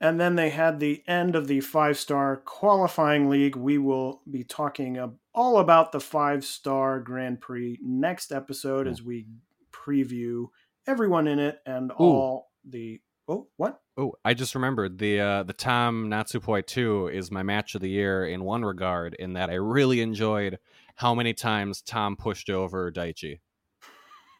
And 0.00 0.20
then 0.20 0.36
they 0.36 0.50
had 0.50 0.78
the 0.78 1.02
end 1.08 1.34
of 1.34 1.48
the 1.48 1.60
five 1.62 1.98
star 1.98 2.36
qualifying 2.36 3.28
league. 3.28 3.56
We 3.56 3.78
will 3.78 4.20
be 4.30 4.44
talking 4.44 5.00
all 5.34 5.58
about 5.58 5.90
the 5.90 6.00
five 6.00 6.44
star 6.44 7.00
Grand 7.00 7.40
Prix 7.40 7.80
next 7.82 8.30
episode 8.30 8.86
as 8.86 9.02
we 9.02 9.26
preview 9.72 10.46
everyone 10.86 11.26
in 11.26 11.40
it 11.40 11.58
and 11.66 11.90
all 11.90 12.52
the. 12.64 13.00
Oh, 13.28 13.48
what? 13.56 13.80
Oh, 13.96 14.12
I 14.24 14.34
just 14.34 14.54
remembered 14.54 14.98
the 14.98 15.20
uh, 15.20 15.42
the 15.42 15.52
Tom 15.52 16.08
Natsupoi 16.08 16.64
two 16.66 17.08
is 17.08 17.30
my 17.30 17.42
match 17.42 17.74
of 17.74 17.80
the 17.80 17.88
year 17.90 18.26
in 18.26 18.44
one 18.44 18.64
regard, 18.64 19.14
in 19.14 19.32
that 19.32 19.50
I 19.50 19.54
really 19.54 20.00
enjoyed 20.00 20.58
how 20.96 21.14
many 21.14 21.34
times 21.34 21.82
Tom 21.82 22.16
pushed 22.16 22.48
over 22.50 22.90
Daichi. 22.92 23.40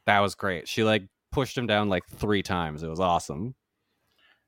That 0.07 0.21
was 0.21 0.35
great. 0.35 0.69
She 0.69 0.85
like 0.85 1.09
pushed 1.33 1.59
him 1.59 1.67
down 1.67 1.89
like 1.89 2.07
three 2.07 2.43
times. 2.43 2.83
It 2.83 2.89
was 2.89 3.01
awesome. 3.01 3.55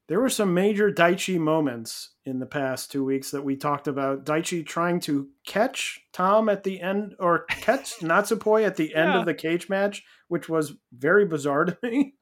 There 0.07 0.21
were 0.21 0.31
some 0.31 0.55
major 0.55 0.91
Daichi 0.91 1.39
moments 1.39 2.15
in 2.25 2.39
the 2.39 2.47
past 2.47 2.91
two 2.91 3.05
weeks 3.05 3.31
that 3.33 3.45
we 3.45 3.57
talked 3.57 3.89
about. 3.89 4.25
Daichi 4.25 4.65
trying 4.65 5.01
to 5.01 5.29
catch 5.45 6.01
Tom 6.15 6.49
at 6.49 6.63
the 6.65 6.81
end, 6.81 7.15
or 7.19 7.45
catch 7.47 7.97
Natsupoi 8.01 8.65
at 8.65 8.77
the 8.77 8.95
end 8.95 9.13
Yeah. 9.13 9.19
of 9.21 9.27
the 9.27 9.35
cage 9.35 9.69
match, 9.69 10.03
which 10.29 10.49
was 10.49 10.75
very 10.97 11.27
bizarre 11.27 11.65
to 11.67 11.79
me. 11.83 12.15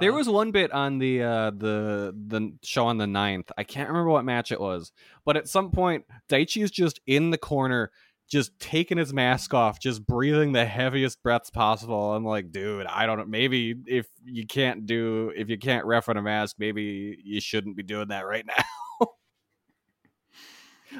There 0.00 0.12
Uh, 0.12 0.16
was 0.16 0.28
one 0.28 0.50
bit 0.50 0.72
on 0.72 0.98
the 0.98 1.22
uh, 1.22 1.50
the 1.50 2.14
the 2.26 2.52
show 2.62 2.86
on 2.86 2.98
the 2.98 3.06
9th. 3.06 3.50
I 3.56 3.64
can't 3.64 3.88
remember 3.88 4.10
what 4.10 4.24
match 4.24 4.52
it 4.52 4.60
was, 4.60 4.92
but 5.24 5.36
at 5.36 5.48
some 5.48 5.70
point, 5.70 6.04
Daichi 6.28 6.62
is 6.62 6.70
just 6.70 7.00
in 7.06 7.30
the 7.30 7.38
corner, 7.38 7.90
just 8.30 8.58
taking 8.58 8.98
his 8.98 9.12
mask 9.12 9.52
off, 9.54 9.78
just 9.80 10.06
breathing 10.06 10.52
the 10.52 10.64
heaviest 10.64 11.22
breaths 11.22 11.50
possible. 11.50 12.14
I'm 12.14 12.24
like, 12.24 12.50
dude, 12.52 12.86
I 12.86 13.06
don't 13.06 13.18
know. 13.18 13.26
Maybe 13.26 13.74
if 13.86 14.06
you 14.24 14.46
can't 14.46 14.86
do, 14.86 15.32
if 15.36 15.48
you 15.48 15.58
can't 15.58 15.84
ref 15.86 16.08
on 16.08 16.16
a 16.16 16.22
mask, 16.22 16.56
maybe 16.58 17.18
you 17.22 17.40
shouldn't 17.40 17.76
be 17.76 17.82
doing 17.82 18.08
that 18.08 18.26
right 18.26 18.46
now. 19.00 19.06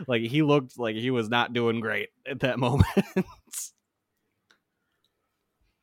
like 0.09 0.23
he 0.23 0.43
looked 0.43 0.79
like 0.79 0.97
he 0.97 1.11
was 1.11 1.29
not 1.29 1.53
doing 1.53 1.81
great 1.81 2.09
at 2.29 2.41
that 2.41 2.59
moment. 2.67 2.87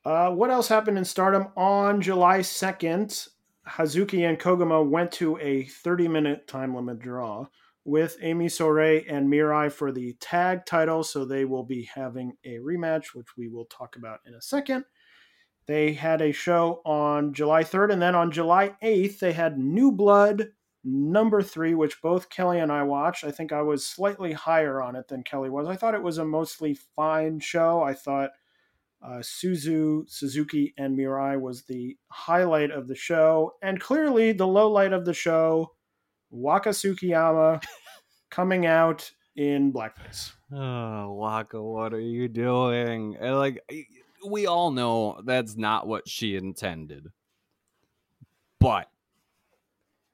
Uh, 0.04 0.32
what 0.32 0.50
else 0.50 0.68
happened 0.68 0.98
in 0.98 1.06
Stardom 1.06 1.48
on 1.56 2.02
July 2.02 2.40
2nd? 2.40 3.28
Hazuki 3.68 4.28
and 4.28 4.40
Koguma 4.40 4.88
went 4.88 5.12
to 5.14 5.38
a 5.38 5.66
30 5.66 6.08
minute 6.08 6.48
time 6.48 6.76
limit 6.76 7.00
draw 7.00 7.46
with 7.86 8.18
Ami 8.24 8.48
Sohei 8.48 9.06
and 9.08 9.28
Mirai 9.28 9.72
for 9.72 9.92
the 9.92 10.14
tag 10.20 10.66
title, 10.66 11.04
so 11.04 11.24
they 11.24 11.46
will 11.46 11.64
be 11.64 11.84
having 11.94 12.34
a 12.44 12.58
rematch, 12.58 13.14
which 13.14 13.38
we 13.38 13.48
will 13.48 13.66
talk 13.66 13.96
about 13.96 14.20
in 14.26 14.34
a 14.34 14.42
second. 14.42 14.86
They 15.68 15.94
had 15.94 16.22
a 16.22 16.32
show 16.32 16.82
on 16.86 17.34
July 17.34 17.64
3rd, 17.64 17.94
and 17.94 18.02
then 18.02 18.16
on 18.16 18.32
July 18.32 18.76
8th, 18.84 19.20
they 19.20 19.34
had 19.34 19.60
New 19.60 19.92
Blood 19.92 20.48
number 20.84 21.44
three, 21.44 21.76
which 21.76 22.02
both 22.02 22.30
Kelly 22.30 22.60
and 22.60 22.72
I 22.72 22.82
watched. 22.84 23.24
I 23.24 23.32
think 23.32 23.54
I 23.54 23.62
was 23.62 23.88
slightly 23.88 24.34
higher 24.34 24.82
on 24.82 24.96
it 24.96 25.08
than 25.08 25.24
Kelly 25.24 25.50
was. 25.50 25.68
I 25.68 25.76
thought 25.76 25.94
it 25.94 26.02
was 26.02 26.18
a 26.18 26.26
mostly 26.26 26.74
fine 26.74 27.40
show. 27.40 27.84
I 27.84 27.94
thought 27.94 28.32
uh, 29.04 29.20
Suzu, 29.20 30.08
Suzuki, 30.08 30.74
and 30.78 30.98
Mirai 30.98 31.40
was 31.40 31.64
the 31.64 31.98
highlight 32.10 32.72
of 32.72 32.88
the 32.88 32.96
show, 32.96 33.54
and 33.62 33.80
clearly 33.80 34.32
the 34.32 34.48
low 34.48 34.70
light 34.70 34.94
of 34.94 35.06
the 35.06 35.14
show, 35.14 35.72
Waka 36.30 36.70
Tsukiyama 36.70 37.64
coming 38.30 38.66
out 38.66 39.12
in 39.36 39.74
blackface. 39.74 40.32
Oh, 40.54 41.14
Waka, 41.14 41.62
what 41.62 41.94
are 41.94 42.00
you 42.00 42.28
doing? 42.28 43.18
And, 43.20 43.38
like, 43.38 43.64
we 44.28 44.46
all 44.46 44.72
know 44.72 45.22
that's 45.26 45.58
not 45.58 45.88
what 45.88 46.08
she 46.08 46.36
intended, 46.36 47.08
but 48.60 48.88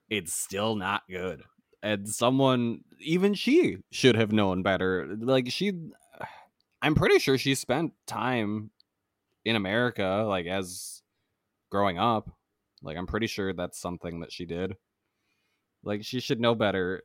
it's 0.10 0.34
still 0.34 0.76
not 0.76 1.04
good. 1.10 1.44
And 1.84 2.08
someone, 2.08 2.82
even 3.00 3.34
she, 3.34 3.78
should 3.92 4.16
have 4.16 4.32
known 4.32 4.64
better. 4.64 5.16
Like, 5.20 5.52
she, 5.52 5.74
I'm 6.82 6.96
pretty 6.96 7.20
sure 7.20 7.38
she 7.38 7.54
spent 7.54 7.94
time 8.06 8.72
in 9.48 9.56
America, 9.56 10.24
like, 10.28 10.46
as 10.46 11.02
growing 11.72 11.98
up. 11.98 12.30
Like, 12.82 12.98
I'm 12.98 13.08
pretty 13.08 13.28
sure 13.28 13.54
that's 13.54 13.80
something 13.80 14.20
that 14.20 14.32
she 14.32 14.46
did. 14.46 14.76
Like, 15.84 16.04
she 16.04 16.20
should 16.20 16.40
know 16.40 16.54
better. 16.56 17.04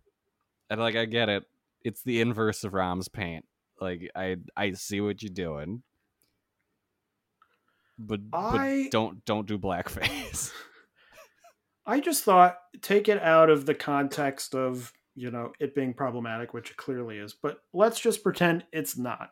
And, 0.69 0.81
like, 0.81 0.97
I 0.97 1.05
get 1.07 1.29
it 1.29 1.45
it's 1.85 2.03
the 2.03 2.21
inverse 2.21 2.65
of 2.65 2.75
Ram's 2.75 3.09
paint. 3.09 3.45
Like 3.81 4.11
I 4.15 4.37
I 4.57 4.73
see 4.73 5.01
what 5.01 5.23
you're 5.23 5.33
doing. 5.33 5.83
But, 7.99 8.21
I- 8.33 8.85
but 8.85 8.93
don't 8.93 9.25
don't 9.25 9.47
do 9.47 9.59
blackface. 9.59 10.53
I 11.87 12.01
just 12.01 12.23
thought 12.23 12.59
take 12.81 13.09
it 13.09 13.21
out 13.21 13.51
of 13.51 13.67
the 13.67 13.75
context 13.75 14.55
of 14.55 14.93
you 15.15 15.31
know 15.31 15.53
it 15.59 15.75
being 15.75 15.95
problematic, 15.95 16.55
which 16.55 16.71
it 16.71 16.77
clearly 16.77 17.19
is. 17.19 17.35
But 17.35 17.59
let's 17.73 17.99
just 17.99 18.23
pretend 18.23 18.65
it's 18.73 18.97
not 18.97 19.31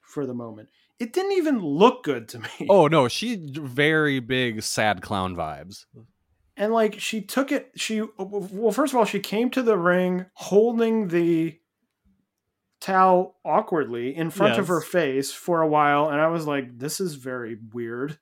for 0.00 0.24
the 0.26 0.34
moment. 0.34 0.70
It 0.98 1.12
didn't 1.12 1.32
even 1.32 1.60
look 1.60 2.04
good 2.04 2.28
to 2.28 2.38
me. 2.38 2.48
oh 2.68 2.86
no, 2.88 3.08
she 3.08 3.36
very 3.50 4.20
big 4.20 4.62
sad 4.62 5.02
clown 5.02 5.36
vibes. 5.36 5.84
and 6.56 6.72
like 6.72 6.98
she 6.98 7.20
took 7.20 7.52
it 7.52 7.70
she 7.76 8.02
well 8.18 8.72
first 8.72 8.92
of 8.92 8.98
all 8.98 9.04
she 9.04 9.20
came 9.20 9.50
to 9.50 9.62
the 9.62 9.76
ring 9.76 10.24
holding 10.34 11.08
the 11.08 11.58
towel 12.80 13.36
awkwardly 13.44 14.14
in 14.16 14.30
front 14.30 14.58
of 14.58 14.68
her 14.68 14.80
face 14.80 15.32
for 15.32 15.60
a 15.62 15.68
while 15.68 16.08
and 16.10 16.20
i 16.20 16.26
was 16.28 16.46
like 16.46 16.78
this 16.78 17.00
is 17.00 17.14
very 17.14 17.56
weird 17.72 18.18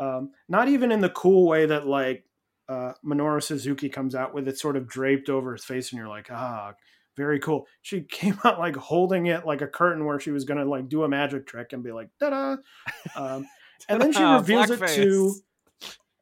um, 0.00 0.30
not 0.48 0.68
even 0.68 0.92
in 0.92 1.00
the 1.00 1.08
cool 1.10 1.46
way 1.48 1.66
that 1.66 1.86
like 1.86 2.24
uh, 2.68 2.92
minoru 3.04 3.42
suzuki 3.42 3.88
comes 3.88 4.14
out 4.14 4.32
with 4.32 4.46
it 4.46 4.58
sort 4.58 4.76
of 4.76 4.86
draped 4.88 5.28
over 5.28 5.52
his 5.52 5.64
face 5.64 5.90
and 5.90 5.98
you're 5.98 6.08
like 6.08 6.28
ah 6.30 6.72
very 7.18 7.38
cool 7.38 7.66
she 7.82 8.00
came 8.18 8.38
out 8.44 8.58
like 8.58 8.76
holding 8.76 9.26
it 9.26 9.44
like 9.44 9.60
a 9.60 9.66
curtain 9.66 10.06
where 10.06 10.18
she 10.18 10.30
was 10.30 10.44
gonna 10.44 10.64
like 10.64 10.88
do 10.88 11.02
a 11.02 11.08
magic 11.08 11.46
trick 11.46 11.74
and 11.74 11.82
be 11.82 11.92
like 11.92 12.08
da-da 12.18 12.56
um, 13.16 13.46
and 13.90 14.00
then 14.00 14.12
she 14.12 14.20
Ta-da, 14.20 14.38
reveals 14.38 14.70
it 14.70 14.86
to 14.88 15.34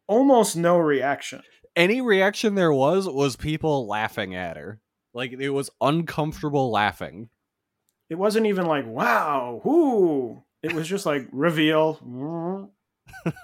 almost 0.09 0.57
no 0.57 0.79
reaction 0.79 1.43
Any 1.77 2.01
reaction 2.01 2.55
there 2.55 2.73
was 2.73 3.07
was 3.07 3.37
people 3.37 3.87
laughing 3.87 4.35
at 4.35 4.57
her. 4.57 4.81
Like 5.13 5.33
it 5.33 5.51
was 5.51 5.69
uncomfortable 5.81 6.71
laughing. 6.71 7.29
It 8.09 8.15
wasn't 8.17 8.47
even 8.47 8.65
like, 8.67 8.87
wow, 8.87 9.61
whoo. 9.63 10.43
It 10.63 10.73
was 10.73 10.89
just 10.89 11.05
like 11.05 11.29
reveal. 11.33 11.99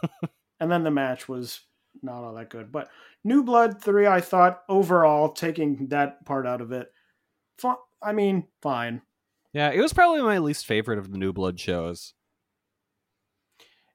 and 0.61 0.71
then 0.73 0.83
the 0.83 0.91
match 0.91 1.29
was 1.29 1.61
not 2.03 2.25
all 2.25 2.35
that 2.35 2.49
good. 2.49 2.73
But 2.73 2.89
New 3.25 3.43
Blood 3.43 3.83
3, 3.83 4.07
I 4.07 4.21
thought 4.21 4.63
overall, 4.69 5.31
taking 5.31 5.89
that 5.89 6.25
part 6.25 6.47
out 6.47 6.61
of 6.61 6.73
it, 6.73 6.91
fi- 7.59 7.75
I 8.03 8.13
mean, 8.13 8.47
fine. 8.61 9.03
Yeah, 9.53 9.71
it 9.71 9.81
was 9.81 9.93
probably 9.93 10.23
my 10.23 10.39
least 10.39 10.67
favorite 10.67 10.99
of 10.99 11.13
the 11.13 11.19
New 11.19 11.33
Blood 11.33 11.61
shows. 11.61 12.15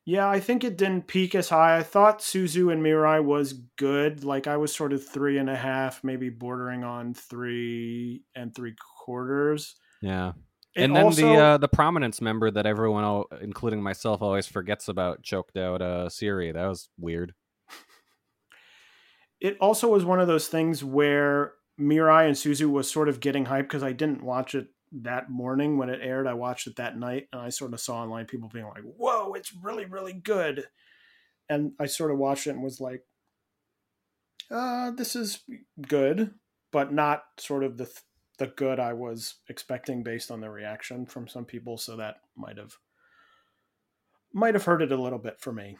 Yeah, 0.05 0.29
I 0.29 0.39
think 0.39 0.63
it 0.63 0.77
didn't 0.77 1.07
peak 1.07 1.35
as 1.35 1.49
high. 1.49 1.77
I 1.77 1.83
thought 1.83 2.19
Suzu 2.19 2.71
and 2.71 2.81
Mirai 2.81 3.21
was 3.21 3.51
good. 3.77 4.23
Like 4.23 4.47
I 4.47 4.55
was 4.55 4.73
sort 4.73 4.93
of 4.93 5.05
three 5.05 5.37
and 5.37 5.49
a 5.49 5.55
half, 5.55 6.01
maybe 6.01 6.29
bordering 6.29 6.85
on 6.85 7.13
three 7.13 8.23
and 8.33 8.55
three 8.55 8.75
quarters. 9.03 9.75
Yeah. 10.01 10.31
It 10.75 10.83
and 10.83 10.95
then 10.95 11.03
also- 11.03 11.21
the 11.21 11.35
uh, 11.35 11.57
the 11.57 11.67
prominence 11.67 12.21
member 12.21 12.49
that 12.49 12.65
everyone, 12.65 13.23
including 13.41 13.83
myself, 13.83 14.21
always 14.21 14.47
forgets 14.47 14.87
about 14.87 15.23
choked 15.23 15.57
out 15.57 15.81
uh, 15.81 16.07
Siri. 16.07 16.53
That 16.53 16.67
was 16.67 16.87
weird. 16.97 17.33
it 19.41 19.57
also 19.59 19.89
was 19.89 20.05
one 20.05 20.21
of 20.21 20.27
those 20.27 20.47
things 20.47 20.85
where 20.85 21.51
Mirai 21.79 22.25
and 22.25 22.35
Suzu 22.35 22.69
was 22.69 22.89
sort 22.89 23.09
of 23.09 23.19
getting 23.19 23.45
hype 23.45 23.65
because 23.65 23.83
I 23.83 23.91
didn't 23.91 24.23
watch 24.23 24.55
it 24.55 24.67
that 24.91 25.29
morning 25.29 25.77
when 25.77 25.89
it 25.89 25.99
aired. 26.01 26.27
I 26.27 26.33
watched 26.33 26.67
it 26.67 26.77
that 26.77 26.97
night 26.97 27.27
and 27.31 27.41
I 27.41 27.49
sort 27.49 27.73
of 27.73 27.79
saw 27.79 28.01
online 28.01 28.25
people 28.25 28.49
being 28.51 28.65
like, 28.65 28.83
whoa, 28.83 29.33
it's 29.33 29.53
really, 29.53 29.85
really 29.85 30.13
good. 30.13 30.65
And 31.49 31.73
I 31.79 31.85
sort 31.85 32.11
of 32.11 32.17
watched 32.17 32.47
it 32.47 32.51
and 32.51 32.63
was 32.63 32.81
like, 32.81 33.03
uh, 34.49 34.91
this 34.91 35.15
is 35.15 35.39
good, 35.87 36.33
but 36.71 36.93
not 36.93 37.23
sort 37.37 37.63
of 37.63 37.77
the 37.77 37.89
the 38.37 38.47
good 38.47 38.79
I 38.79 38.93
was 38.93 39.35
expecting 39.49 40.03
based 40.03 40.29
on 40.29 40.41
the 40.41 40.49
reaction 40.49 41.05
from 41.05 41.27
some 41.27 41.43
people. 41.43 41.77
So 41.77 41.97
that 41.97 42.17
might 42.35 42.57
have 42.57 42.75
might 44.33 44.53
have 44.53 44.65
hurt 44.65 44.81
it 44.81 44.91
a 44.91 45.01
little 45.01 45.19
bit 45.19 45.41
for 45.41 45.51
me. 45.51 45.77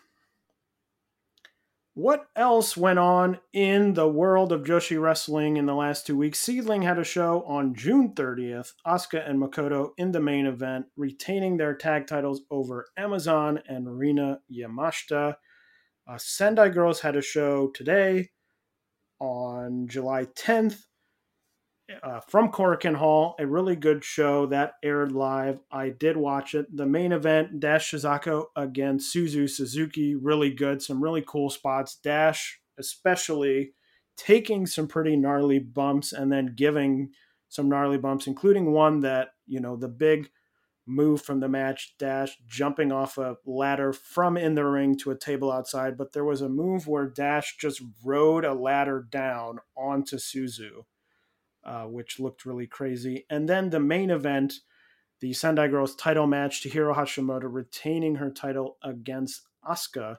What 1.98 2.28
else 2.36 2.78
went 2.78 2.99
on 2.99 3.40
in 3.53 3.95
the 3.95 4.07
world 4.07 4.52
of 4.52 4.61
Joshi 4.61 5.02
wrestling 5.02 5.57
in 5.57 5.65
the 5.65 5.74
last 5.74 6.06
two 6.06 6.15
weeks? 6.15 6.38
Seedling 6.38 6.84
had 6.84 6.99
a 6.99 7.03
show 7.03 7.41
on 7.48 7.74
June 7.74 8.14
30th. 8.14 8.74
Asuka 8.86 9.28
and 9.28 9.41
Makoto 9.41 9.94
in 9.98 10.11
the 10.11 10.19
main 10.19 10.45
event, 10.45 10.86
retaining 10.95 11.57
their 11.57 11.74
tag 11.74 12.06
titles 12.06 12.41
over 12.52 12.86
Amazon 12.98 13.64
and 13.68 13.98
Rina 13.98 14.41
Yamashita. 14.48 15.38
Uh, 16.07 16.18
Sendai 16.19 16.69
Girls 16.69 16.99
had 16.99 17.15
a 17.15 17.22
show 17.24 17.72
today 17.74 18.30
on 19.19 19.88
July 19.88 20.26
10th 20.26 20.82
uh, 22.03 22.19
from 22.22 22.51
Korakuen 22.51 22.95
Hall. 22.95 23.35
A 23.39 23.47
really 23.47 23.76
good 23.76 24.03
show 24.03 24.45
that 24.47 24.73
aired 24.84 25.11
live. 25.11 25.59
I 25.72 25.89
did 25.89 26.18
watch 26.18 26.53
it. 26.53 26.76
The 26.76 26.85
main 26.85 27.11
event, 27.11 27.59
Dash 27.59 27.91
Chisako 27.91 28.45
against 28.55 29.14
Suzu 29.14 29.49
Suzuki, 29.49 30.15
really 30.15 30.51
good. 30.51 30.81
Some 30.81 31.03
really 31.03 31.23
cool 31.26 31.49
spots. 31.49 31.95
Dash, 31.95 32.59
especially, 32.77 33.73
taking 34.18 34.65
some 34.65 34.88
pretty 34.88 35.15
gnarly 35.15 35.59
bumps 35.59 36.11
and 36.11 36.31
then 36.31 36.53
giving 36.55 37.11
some 37.49 37.69
gnarly 37.69 37.97
bumps, 37.97 38.27
including 38.27 38.72
one 38.72 39.01
that, 39.01 39.30
you 39.45 39.59
know, 39.59 39.77
the 39.77 39.88
big 39.88 40.30
move 40.85 41.22
from 41.22 41.39
the 41.39 41.49
match, 41.49 41.95
Dash 41.99 42.38
jumping 42.47 42.91
off 42.91 43.18
a 43.18 43.35
ladder 43.45 43.91
from 43.91 44.38
in 44.38 44.55
the 44.55 44.65
ring 44.65 44.97
to 44.99 45.11
a 45.11 45.18
table 45.18 45.51
outside. 45.51 45.97
But 45.97 46.14
there 46.14 46.26
was 46.26 46.41
a 46.41 46.49
move 46.49 46.88
where 46.88 47.07
Dash 47.07 47.57
just 47.57 47.81
rode 48.03 48.45
a 48.45 48.53
ladder 48.53 49.05
down 49.09 49.59
onto 49.76 50.18
Suzu 50.18 50.85
uh, 51.68 51.84
which 51.84 52.19
looked 52.19 52.45
really 52.45 52.65
crazy. 52.65 53.26
And 53.30 53.48
then 53.48 53.69
the 53.69 53.80
main 53.80 54.10
event, 54.10 54.53
the 55.19 55.34
Sendai 55.34 55.68
Girls 55.68 55.95
title 55.95 56.26
match, 56.26 56.64
Hiro 56.64 56.95
Hashimoto 56.95 57.52
retaining 57.52 58.15
her 58.15 58.31
title 58.31 58.77
against 58.81 59.41
Asuka 59.68 60.18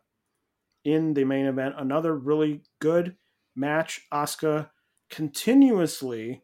in 0.85 1.15
the 1.15 1.25
main 1.25 1.47
event. 1.47 1.75
Another 1.79 2.15
really 2.15 2.63
good 2.81 3.17
match. 3.57 4.07
Asuka 4.13 4.71
continuously 5.11 6.43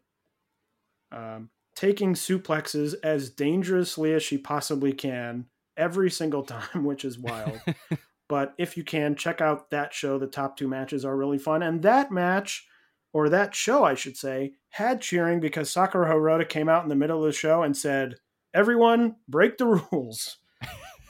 um, 1.12 1.50
taking 1.76 2.14
suplexes 2.14 2.94
as 3.02 3.30
dangerously 3.30 4.14
as 4.14 4.22
she 4.22 4.38
possibly 4.38 4.92
can 4.92 5.46
every 5.76 6.10
single 6.10 6.42
time, 6.44 6.84
which 6.84 7.04
is 7.04 7.18
wild. 7.18 7.60
but 8.28 8.54
if 8.58 8.76
you 8.76 8.84
can, 8.84 9.16
check 9.16 9.42
out 9.42 9.70
that 9.70 9.92
show. 9.92 10.18
The 10.18 10.26
top 10.26 10.56
two 10.56 10.68
matches 10.68 11.04
are 11.04 11.16
really 11.16 11.38
fun. 11.38 11.62
And 11.62 11.82
that 11.82 12.10
match, 12.10 12.66
or 13.14 13.28
that 13.28 13.54
show, 13.54 13.84
I 13.84 13.94
should 13.94 14.16
say, 14.16 14.54
had 14.70 15.00
cheering 15.00 15.38
because 15.38 15.70
Sakura 15.70 16.12
Hirota 16.12 16.46
came 16.46 16.68
out 16.68 16.82
in 16.82 16.88
the 16.88 16.96
middle 16.96 17.20
of 17.20 17.26
the 17.26 17.32
show 17.32 17.62
and 17.62 17.74
said, 17.74 18.16
Everyone, 18.52 19.16
break 19.28 19.56
the 19.56 19.66
rules. 19.92 20.38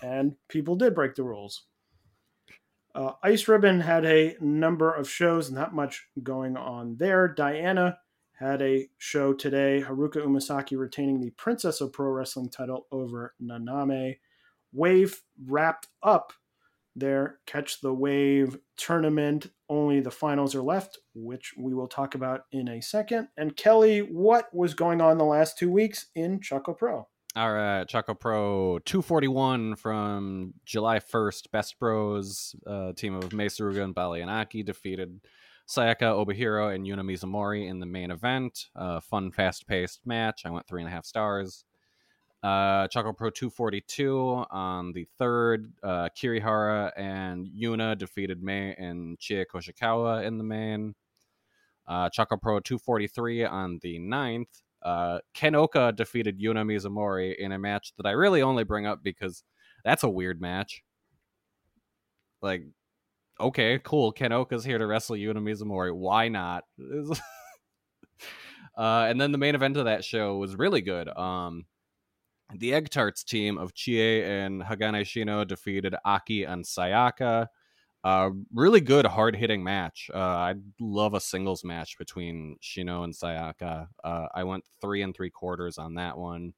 and 0.02 0.36
people 0.48 0.76
did 0.76 0.94
break 0.94 1.14
the 1.14 1.24
rules. 1.24 1.64
Uh, 2.94 3.12
Ice 3.22 3.48
Ribbon 3.48 3.80
had 3.80 4.04
a 4.04 4.36
number 4.38 4.92
of 4.92 5.08
shows, 5.08 5.50
not 5.50 5.74
much 5.74 6.06
going 6.22 6.56
on 6.56 6.96
there. 6.98 7.26
Diana 7.26 7.98
had 8.34 8.60
a 8.60 8.88
show 8.98 9.32
today. 9.32 9.82
Haruka 9.84 10.16
Umesaki 10.16 10.78
retaining 10.78 11.20
the 11.20 11.30
Princess 11.30 11.80
of 11.80 11.92
Pro 11.92 12.10
Wrestling 12.10 12.50
title 12.50 12.86
over 12.92 13.34
Naname. 13.42 14.18
Wave 14.72 15.22
wrapped 15.46 15.88
up 16.02 16.34
their 16.96 17.38
Catch 17.46 17.80
the 17.80 17.92
Wave 17.92 18.58
tournament. 18.76 19.50
Only 19.68 20.00
the 20.00 20.10
finals 20.10 20.54
are 20.54 20.62
left, 20.62 20.98
which 21.14 21.54
we 21.58 21.74
will 21.74 21.88
talk 21.88 22.14
about 22.14 22.42
in 22.52 22.68
a 22.68 22.80
second. 22.80 23.28
And 23.36 23.56
Kelly, 23.56 24.00
what 24.00 24.54
was 24.54 24.74
going 24.74 25.00
on 25.00 25.18
the 25.18 25.24
last 25.24 25.58
two 25.58 25.70
weeks 25.70 26.06
in 26.14 26.40
Choco 26.40 26.74
Pro? 26.74 27.08
All 27.36 27.52
right, 27.52 27.88
Choco 27.88 28.14
Pro 28.14 28.78
241 28.84 29.74
from 29.74 30.54
July 30.64 31.00
1st. 31.00 31.50
Best 31.50 31.78
Bros, 31.80 32.54
uh, 32.64 32.92
team 32.92 33.16
of 33.16 33.32
Mei 33.32 33.46
Suruga 33.46 33.82
and 33.82 33.94
Baliyan 33.94 34.28
Akki 34.28 34.64
defeated 34.64 35.20
Sayaka 35.68 36.02
Obihiro 36.02 36.72
and 36.72 36.86
Yuna 36.86 37.00
Mizumori 37.00 37.68
in 37.68 37.80
the 37.80 37.86
main 37.86 38.12
event. 38.12 38.66
Uh, 38.76 39.00
fun, 39.00 39.32
fast 39.32 39.66
paced 39.66 40.06
match. 40.06 40.42
I 40.44 40.50
went 40.50 40.68
three 40.68 40.82
and 40.82 40.88
a 40.88 40.92
half 40.92 41.06
stars. 41.06 41.64
Uh, 42.44 42.86
Choco 42.88 43.14
Pro 43.14 43.30
242 43.30 44.44
on 44.50 44.92
the 44.92 45.06
third. 45.18 45.72
Uh, 45.82 46.10
Kirihara 46.14 46.92
and 46.94 47.46
Yuna 47.46 47.96
defeated 47.96 48.42
Mei 48.42 48.74
and 48.74 49.18
Chie 49.18 49.46
Koshikawa 49.46 50.26
in 50.26 50.36
the 50.36 50.44
main. 50.44 50.94
Uh, 51.88 52.10
Choco 52.10 52.36
Pro 52.36 52.60
243 52.60 53.46
on 53.46 53.78
the 53.82 53.98
ninth. 53.98 54.60
Uh, 54.82 55.20
Ken 55.32 55.54
Ohka 55.54 55.96
defeated 55.96 56.38
Yuna 56.38 56.66
Mizumori 56.66 57.34
in 57.34 57.52
a 57.52 57.58
match 57.58 57.94
that 57.96 58.04
I 58.04 58.10
really 58.10 58.42
only 58.42 58.64
bring 58.64 58.84
up 58.84 59.02
because 59.02 59.42
that's 59.82 60.02
a 60.02 60.10
weird 60.10 60.38
match. 60.38 60.82
Like, 62.42 62.64
okay, 63.40 63.80
cool. 63.82 64.12
Ken 64.12 64.32
Ohka's 64.32 64.64
here 64.64 64.76
to 64.76 64.86
wrestle 64.86 65.16
Yuna 65.16 65.38
Mizumori. 65.38 65.96
Why 65.96 66.28
not? 66.28 66.64
uh, 68.76 69.06
and 69.08 69.18
then 69.18 69.32
the 69.32 69.38
main 69.38 69.54
event 69.54 69.78
of 69.78 69.86
that 69.86 70.04
show 70.04 70.36
was 70.36 70.56
really 70.56 70.82
good. 70.82 71.08
Um, 71.08 71.64
the 72.58 72.74
Egg 72.74 72.90
Tarts 72.90 73.24
team 73.24 73.58
of 73.58 73.74
Chie 73.74 74.22
and 74.22 74.62
Hagane 74.62 75.02
Shino 75.02 75.46
defeated 75.46 75.94
Akki 76.06 76.48
and 76.48 76.64
Sayaka. 76.64 77.48
Uh, 78.02 78.30
really 78.52 78.82
good, 78.82 79.06
hard 79.06 79.34
hitting 79.34 79.64
match. 79.64 80.10
Uh, 80.12 80.18
I 80.18 80.54
love 80.78 81.14
a 81.14 81.20
singles 81.20 81.64
match 81.64 81.96
between 81.98 82.56
Shino 82.62 83.04
and 83.04 83.14
Sayaka. 83.14 83.88
Uh, 84.02 84.26
I 84.34 84.44
went 84.44 84.64
three 84.80 85.02
and 85.02 85.16
three 85.16 85.30
quarters 85.30 85.78
on 85.78 85.94
that 85.94 86.18
one. 86.18 86.52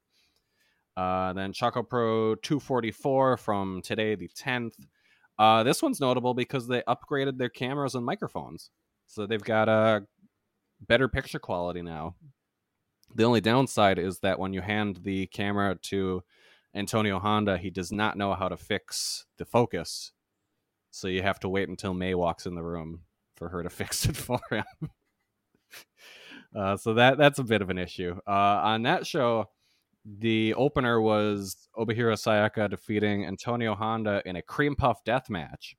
Uh, 0.96 1.32
then 1.34 1.52
Choco 1.52 1.82
Pro 1.82 2.34
244 2.36 3.36
from 3.36 3.80
today, 3.82 4.14
the 4.14 4.28
10th. 4.28 4.72
Uh, 5.38 5.62
this 5.62 5.82
one's 5.82 6.00
notable 6.00 6.34
because 6.34 6.66
they 6.66 6.82
upgraded 6.88 7.38
their 7.38 7.50
cameras 7.50 7.94
and 7.94 8.04
microphones. 8.04 8.70
So 9.06 9.26
they've 9.26 9.42
got 9.42 9.68
a 9.68 10.04
better 10.88 11.08
picture 11.08 11.38
quality 11.38 11.82
now. 11.82 12.16
The 13.16 13.24
only 13.24 13.40
downside 13.40 13.98
is 13.98 14.18
that 14.18 14.38
when 14.38 14.52
you 14.52 14.60
hand 14.60 15.00
the 15.02 15.26
camera 15.28 15.76
to 15.84 16.22
Antonio 16.74 17.18
Honda, 17.18 17.56
he 17.56 17.70
does 17.70 17.90
not 17.90 18.18
know 18.18 18.34
how 18.34 18.48
to 18.48 18.58
fix 18.58 19.24
the 19.38 19.46
focus 19.46 20.12
so 20.90 21.08
you 21.08 21.22
have 21.22 21.40
to 21.40 21.48
wait 21.48 21.68
until 21.68 21.94
Mei 21.94 22.14
walks 22.14 22.46
in 22.46 22.54
the 22.54 22.62
room 22.62 23.00
for 23.36 23.48
her 23.48 23.62
to 23.62 23.70
fix 23.80 24.06
it 24.06 24.16
for 24.16 24.40
him. 24.50 24.64
uh, 26.56 26.76
so 26.76 26.94
that 26.94 27.16
that's 27.16 27.38
a 27.38 27.44
bit 27.44 27.62
of 27.62 27.70
an 27.70 27.78
issue. 27.78 28.18
Uh, 28.26 28.60
on 28.64 28.82
that 28.82 29.06
show, 29.06 29.50
the 30.04 30.52
opener 30.54 31.00
was 31.00 31.68
Obihiro 31.76 32.14
Sayaka 32.14 32.68
defeating 32.68 33.26
Antonio 33.26 33.74
Honda 33.74 34.22
in 34.26 34.36
a 34.36 34.42
cream 34.42 34.76
puff 34.76 35.02
death 35.04 35.28
match. 35.30 35.74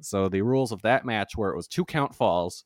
So 0.00 0.28
the 0.28 0.42
rules 0.42 0.70
of 0.70 0.82
that 0.82 1.04
match 1.04 1.36
were 1.36 1.52
it 1.52 1.56
was 1.56 1.68
two 1.68 1.84
count 1.84 2.14
falls, 2.14 2.64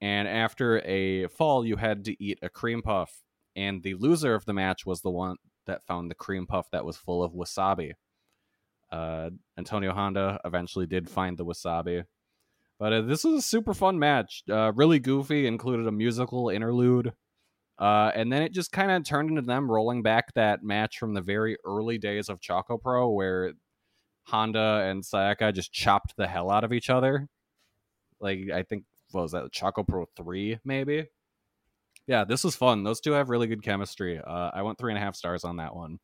and 0.00 0.26
after 0.26 0.80
a 0.80 1.28
fall, 1.28 1.64
you 1.64 1.76
had 1.76 2.04
to 2.06 2.22
eat 2.22 2.38
a 2.42 2.48
cream 2.48 2.82
puff, 2.82 3.22
and 3.56 3.82
the 3.82 3.94
loser 3.94 4.34
of 4.34 4.44
the 4.44 4.52
match 4.52 4.86
was 4.86 5.00
the 5.00 5.10
one 5.10 5.36
that 5.66 5.84
found 5.84 6.10
the 6.10 6.14
cream 6.14 6.46
puff 6.46 6.70
that 6.72 6.84
was 6.84 6.96
full 6.96 7.22
of 7.22 7.32
wasabi. 7.32 7.92
Uh, 8.90 9.30
Antonio 9.56 9.92
Honda 9.92 10.40
eventually 10.44 10.86
did 10.86 11.08
find 11.08 11.38
the 11.38 11.44
wasabi. 11.44 12.04
But 12.78 12.92
uh, 12.92 13.00
this 13.02 13.24
was 13.24 13.34
a 13.34 13.42
super 13.42 13.74
fun 13.74 13.98
match. 13.98 14.42
Uh, 14.50 14.72
really 14.74 14.98
goofy, 14.98 15.46
included 15.46 15.86
a 15.86 15.92
musical 15.92 16.48
interlude. 16.48 17.12
Uh, 17.78 18.10
and 18.14 18.32
then 18.32 18.42
it 18.42 18.52
just 18.52 18.72
kind 18.72 18.90
of 18.90 19.04
turned 19.04 19.30
into 19.30 19.42
them 19.42 19.70
rolling 19.70 20.02
back 20.02 20.34
that 20.34 20.62
match 20.62 20.98
from 20.98 21.14
the 21.14 21.20
very 21.20 21.56
early 21.64 21.98
days 21.98 22.28
of 22.28 22.40
Choco 22.40 22.78
Pro, 22.78 23.10
where 23.10 23.52
Honda 24.24 24.86
and 24.86 25.02
Sayaka 25.02 25.54
just 25.54 25.72
chopped 25.72 26.14
the 26.16 26.26
hell 26.26 26.50
out 26.50 26.64
of 26.64 26.72
each 26.72 26.90
other. 26.90 27.28
Like, 28.18 28.50
I 28.52 28.62
think, 28.62 28.84
was 29.12 29.32
that, 29.32 29.50
Choco 29.52 29.82
Pro 29.82 30.06
3, 30.16 30.58
maybe? 30.64 31.06
Yeah, 32.10 32.24
this 32.24 32.42
was 32.42 32.56
fun. 32.56 32.82
Those 32.82 33.00
two 33.00 33.12
have 33.12 33.30
really 33.30 33.46
good 33.46 33.62
chemistry. 33.62 34.18
Uh, 34.18 34.50
I 34.52 34.62
went 34.62 34.78
three 34.78 34.90
and 34.90 34.98
a 34.98 35.00
half 35.00 35.14
stars 35.14 35.44
on 35.44 35.58
that 35.58 35.76
one. 35.76 36.00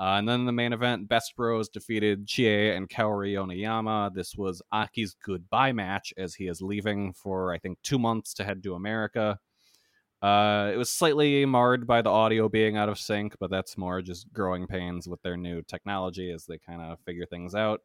Uh, 0.00 0.16
and 0.16 0.26
then 0.26 0.46
the 0.46 0.52
main 0.52 0.72
event, 0.72 1.06
Best 1.06 1.36
Bros 1.36 1.68
defeated 1.68 2.26
Chie 2.26 2.70
and 2.70 2.88
Kaori 2.88 3.34
Yoneyama. 3.34 4.14
This 4.14 4.36
was 4.38 4.62
Akki's 4.72 5.14
goodbye 5.22 5.72
match 5.72 6.14
as 6.16 6.34
he 6.34 6.46
is 6.46 6.62
leaving 6.62 7.12
for, 7.12 7.52
I 7.52 7.58
think, 7.58 7.76
two 7.82 7.98
months 7.98 8.32
to 8.34 8.44
head 8.44 8.62
to 8.62 8.74
America. 8.74 9.38
Uh, 10.22 10.70
it 10.72 10.78
was 10.78 10.90
slightly 10.90 11.44
marred 11.44 11.86
by 11.86 12.00
the 12.00 12.08
audio 12.08 12.48
being 12.48 12.78
out 12.78 12.88
of 12.88 12.98
sync, 12.98 13.36
but 13.38 13.50
that's 13.50 13.76
more 13.76 14.00
just 14.00 14.32
growing 14.32 14.66
pains 14.66 15.06
with 15.06 15.20
their 15.20 15.36
new 15.36 15.60
technology 15.60 16.30
as 16.30 16.46
they 16.46 16.56
kind 16.56 16.80
of 16.80 17.00
figure 17.04 17.26
things 17.26 17.54
out. 17.54 17.82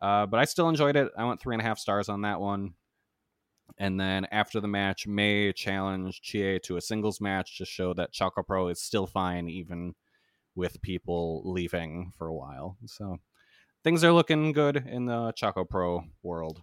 Uh, 0.00 0.24
but 0.24 0.40
I 0.40 0.46
still 0.46 0.70
enjoyed 0.70 0.96
it. 0.96 1.12
I 1.18 1.24
went 1.24 1.38
three 1.38 1.54
and 1.54 1.60
a 1.60 1.66
half 1.66 1.78
stars 1.78 2.08
on 2.08 2.22
that 2.22 2.40
one. 2.40 2.72
And 3.78 3.98
then 3.98 4.26
after 4.30 4.60
the 4.60 4.68
match, 4.68 5.06
Mei 5.06 5.52
challenged 5.52 6.22
Chie 6.22 6.58
to 6.60 6.76
a 6.76 6.80
singles 6.80 7.20
match 7.20 7.58
to 7.58 7.64
show 7.64 7.94
that 7.94 8.12
Choco 8.12 8.42
Pro 8.42 8.68
is 8.68 8.80
still 8.80 9.06
fine, 9.06 9.48
even 9.48 9.94
with 10.54 10.82
people 10.82 11.42
leaving 11.44 12.12
for 12.16 12.26
a 12.26 12.34
while. 12.34 12.76
So 12.86 13.18
things 13.84 14.04
are 14.04 14.12
looking 14.12 14.52
good 14.52 14.76
in 14.76 15.06
the 15.06 15.32
Choco 15.32 15.64
Pro 15.64 16.04
world. 16.22 16.62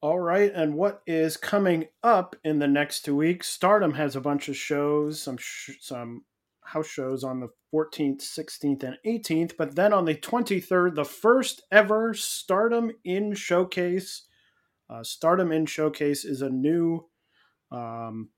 All 0.00 0.18
right, 0.18 0.50
and 0.52 0.74
what 0.74 1.00
is 1.06 1.36
coming 1.36 1.86
up 2.02 2.34
in 2.42 2.58
the 2.58 2.66
next 2.66 3.02
two 3.02 3.14
weeks? 3.14 3.48
Stardom 3.48 3.94
has 3.94 4.16
a 4.16 4.20
bunch 4.20 4.48
of 4.48 4.56
shows, 4.56 5.22
some 5.22 5.36
sh- 5.36 5.78
some 5.80 6.24
house 6.64 6.88
shows 6.88 7.22
on 7.22 7.38
the 7.38 7.50
14th, 7.72 8.20
16th, 8.20 8.82
and 8.82 8.98
18th, 9.06 9.56
but 9.56 9.76
then 9.76 9.92
on 9.92 10.04
the 10.04 10.16
23rd, 10.16 10.96
the 10.96 11.04
first 11.04 11.62
ever 11.70 12.14
Stardom 12.14 12.90
in 13.04 13.34
Showcase. 13.34 14.22
Uh, 14.92 15.02
Stardom 15.02 15.52
in 15.52 15.64
Showcase 15.64 16.24
is 16.24 16.42
a 16.42 16.50
new 16.50 17.06
um, 17.70 18.28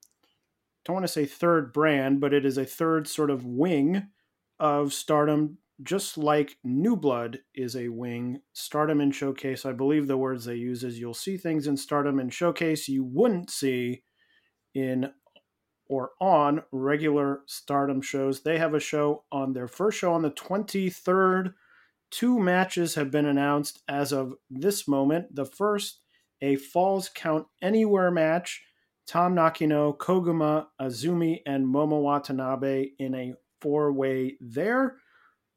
don't 0.85 0.95
want 0.95 1.05
to 1.05 1.13
say 1.13 1.25
third 1.25 1.73
brand, 1.73 2.21
but 2.21 2.35
it 2.35 2.45
is 2.45 2.59
a 2.59 2.65
third 2.65 3.09
sort 3.09 3.31
of 3.31 3.45
wing 3.45 4.09
of 4.61 4.93
Stardom, 4.93 5.59
just 5.83 6.19
like 6.19 6.59
New 6.63 6.95
Blood 6.95 7.41
is 7.55 7.75
a 7.75 7.89
wing. 7.89 8.41
Stardom 8.53 9.01
in 9.01 9.11
Showcase, 9.11 9.65
I 9.65 9.73
believe 9.73 10.07
the 10.07 10.17
words 10.17 10.45
they 10.45 10.55
use 10.57 10.85
is 10.85 10.99
you'll 10.99 11.15
see 11.15 11.37
things 11.37 11.67
in 11.67 11.77
Stardom 11.77 12.21
in 12.21 12.29
Showcase 12.29 12.89
you 12.89 13.03
wouldn't 13.03 13.51
see 13.51 14.05
in 14.75 15.11
or 15.89 16.11
on 16.21 16.63
regular 16.71 17.41
Stardom 17.47 18.01
shows. 18.03 18.43
They 18.43 18.59
have 18.59 18.75
a 18.75 18.81
show 18.81 19.25
on 19.33 19.53
their 19.53 19.69
first 19.69 19.99
show 19.99 20.13
on 20.13 20.23
the 20.23 20.31
23rd. 20.31 21.55
Two 22.11 22.39
matches 22.39 22.95
have 22.95 23.11
been 23.11 23.27
announced 23.27 23.83
as 23.89 24.13
of 24.13 24.35
this 24.51 24.87
moment. 24.87 25.35
The 25.35 25.45
first, 25.45 26.01
a 26.45 26.57
Falls 26.57 27.09
Count 27.09 27.47
Anywhere 27.63 28.11
match 28.11 28.63
Tam 29.07 29.35
Nakano, 29.35 29.93
Koguma, 29.93 30.67
Azumi, 30.81 31.41
and 31.47 31.67
Momo 31.67 32.03
Watanabe 32.03 32.91
in 32.99 33.15
a 33.15 33.35
four 33.61 33.93
way 33.93 34.37
there. 34.41 34.97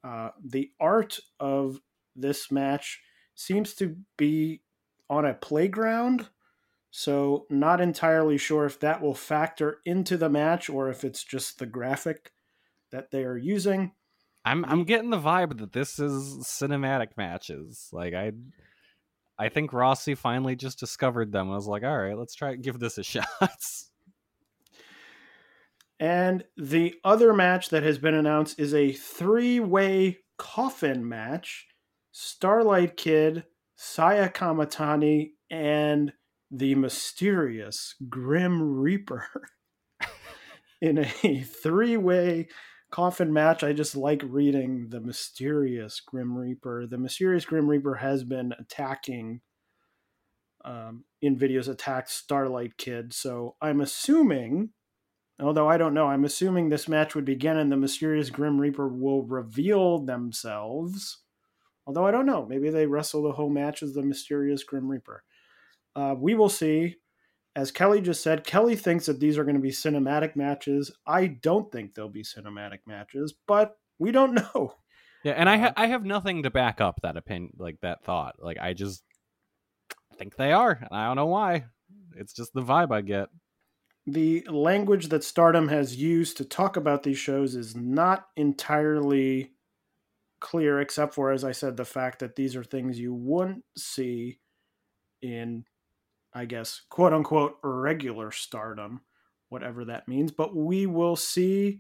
Uh, 0.04 0.30
the 0.44 0.72
art 0.80 1.20
of 1.40 1.80
this 2.16 2.52
match 2.52 3.02
seems 3.36 3.74
to 3.76 3.96
be 4.18 4.62
on 5.10 5.26
a 5.26 5.34
playground, 5.34 6.28
so 6.92 7.46
not 7.50 7.80
entirely 7.80 8.38
sure 8.38 8.66
if 8.66 8.80
that 8.80 9.02
will 9.02 9.14
factor 9.14 9.80
into 9.86 10.18
the 10.18 10.30
match 10.30 10.70
or 10.70 10.90
if 10.90 11.04
it's 11.04 11.24
just 11.24 11.60
the 11.60 11.66
graphic 11.66 12.32
that 12.92 13.12
they 13.12 13.24
are 13.24 13.38
using. 13.38 13.92
I'm 14.44 14.64
I'm 14.66 14.84
getting 14.84 15.10
the 15.10 15.20
vibe 15.20 15.58
that 15.60 15.74
this 15.74 16.00
is 16.00 16.46
cinematic 16.46 17.18
matches. 17.18 17.90
Like 17.92 18.14
I 18.14 18.32
I 19.40 19.50
think 19.50 19.72
Rossy 19.72 20.18
finally 20.18 20.56
just 20.56 20.80
discovered 20.80 21.32
them. 21.32 21.52
I 21.52 21.56
was 21.56 21.68
like, 21.68 21.84
all 21.84 21.98
right, 21.98 22.18
let's 22.18 22.36
try 22.36 22.56
give 22.56 22.80
this 22.80 22.98
a 22.98 23.04
shot. 23.04 23.28
And 26.00 26.44
the 26.56 26.96
other 27.04 27.34
match 27.34 27.70
that 27.70 27.84
has 27.84 27.98
been 27.98 28.14
announced 28.14 28.60
is 28.60 28.74
a 28.74 28.92
three 28.92 29.60
way 29.60 30.20
coffin 30.38 31.08
match 31.08 31.68
Starlight 32.12 32.98
Kid, 32.98 33.46
Saya 33.76 34.30
Kamitani, 34.30 35.32
and 35.50 36.14
the 36.50 36.76
mysterious 36.76 37.96
Grim 38.10 38.80
Reaper 38.80 39.28
in 40.82 40.98
a 40.98 41.42
three 41.42 41.98
way 41.98 42.48
coffin 42.92 43.34
match. 43.34 43.64
I 43.64 43.74
just 43.74 43.96
like 43.96 44.22
reading 44.24 44.90
the 44.90 45.00
mysterious 45.00 46.00
Grim 46.00 46.38
Reaper. 46.38 46.88
The 46.88 46.98
mysterious 46.98 47.46
Grim 47.46 47.70
Reaper 47.70 47.96
has 47.96 48.24
been 48.24 48.54
attacking 48.58 49.42
um, 50.66 51.06
Invidio's 51.22 51.68
attacked 51.68 52.10
Starlight 52.10 52.78
Kid. 52.78 53.14
So 53.14 53.56
I'm 53.62 53.82
assuming 53.82 54.70
Although 55.40 55.70
I 55.70 55.78
don't 55.78 55.94
know, 55.94 56.08
I'm 56.08 56.26
assuming 56.26 56.70
this 56.70 56.88
match 56.88 57.14
would 57.14 57.26
begin 57.26 57.58
and 57.58 57.72
the 57.72 57.78
mysterious 57.78 58.30
Grim 58.30 58.60
Reaper 58.60 58.88
will 58.88 59.22
reveal 59.24 60.00
themselves. 60.00 61.20
Although 61.86 62.08
I 62.08 62.12
don't 62.12 62.26
know, 62.26 62.46
maybe 62.46 62.70
they 62.70 62.88
wrestle 62.88 63.22
the 63.22 63.34
whole 63.34 63.50
match 63.50 63.84
as 63.84 63.94
the 63.94 64.02
mysterious 64.02 64.64
Grim 64.64 64.90
Reaper. 64.90 65.24
Uh, 65.96 66.16
we 66.18 66.34
will 66.34 66.50
see. 66.50 66.96
As 67.58 67.72
Kelly 67.72 68.02
just 68.02 68.22
said, 68.22 68.46
Kelly 68.46 68.76
thinks 68.76 69.08
that 69.08 69.20
these 69.20 69.38
are 69.38 69.44
going 69.44 69.56
to 69.56 69.62
be 69.62 69.72
cinematic 69.72 70.36
matches. 70.36 70.92
I 71.06 71.28
don't 71.28 71.72
think 71.72 71.94
they'll 71.94 72.08
be 72.08 72.24
cinematic 72.24 72.80
matches, 72.86 73.34
but 73.48 73.78
we 74.00 74.12
don't 74.12 74.34
know. 74.56 74.76
Yeah, 75.24 75.34
and 75.34 75.50
I 75.50 75.56
uh, 75.56 75.60
ha- 75.60 75.74
I 75.76 75.88
have 75.88 76.06
nothing 76.06 76.44
to 76.44 76.52
back 76.52 76.80
up 76.80 77.02
that 77.02 77.18
opinion, 77.18 77.54
like 77.58 77.82
that 77.82 78.04
thought. 78.04 78.36
Like 78.40 78.58
I 78.62 78.74
just 78.74 79.04
think 80.18 80.36
they 80.36 80.54
are, 80.54 80.72
and 80.72 80.90
I 80.92 81.08
don't 81.08 81.16
know 81.16 81.26
why. 81.26 81.66
It's 82.16 82.34
just 82.34 82.54
the 82.54 82.62
vibe 82.62 82.92
I 82.92 83.02
get 83.02 83.30
the 84.08 84.42
language 84.50 85.10
that 85.10 85.24
Stardom 85.24 85.68
has 85.68 85.98
used 85.98 86.38
to 86.38 86.46
talk 86.46 86.78
about 86.78 87.04
these 87.04 87.18
shows 87.18 87.56
is 87.56 87.76
not 87.76 88.28
entirely 88.38 89.52
clear, 90.40 90.80
except 90.80 91.14
for, 91.14 91.32
as 91.32 91.44
I 91.44 91.52
said, 91.52 91.76
the 91.76 91.84
fact 91.84 92.20
that 92.20 92.38
these 92.38 92.56
are 92.56 92.64
things 92.64 92.98
you 92.98 93.14
wouldn't 93.14 93.66
see 93.78 94.40
in, 95.22 95.66
I 96.38 96.46
guess, 96.46 96.82
quote 96.90 97.14
unquote, 97.14 97.58
regular 97.64 98.32
Stardom, 98.32 99.02
whatever 99.50 99.84
that 99.86 100.08
means. 100.08 100.32
But 100.32 100.56
we 100.56 100.86
will 100.86 101.16
see 101.16 101.80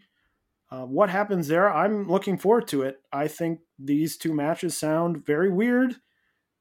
uh, 0.72 0.86
what 0.86 1.12
happens 1.12 1.48
there. 1.48 1.72
I'm 1.72 2.10
looking 2.10 2.40
forward 2.40 2.68
to 2.70 2.82
it. 2.82 3.00
I 3.14 3.28
think 3.28 3.60
these 3.78 4.18
two 4.18 4.34
matches 4.34 4.76
sound 4.76 5.24
very 5.24 5.52
weird 5.52 5.98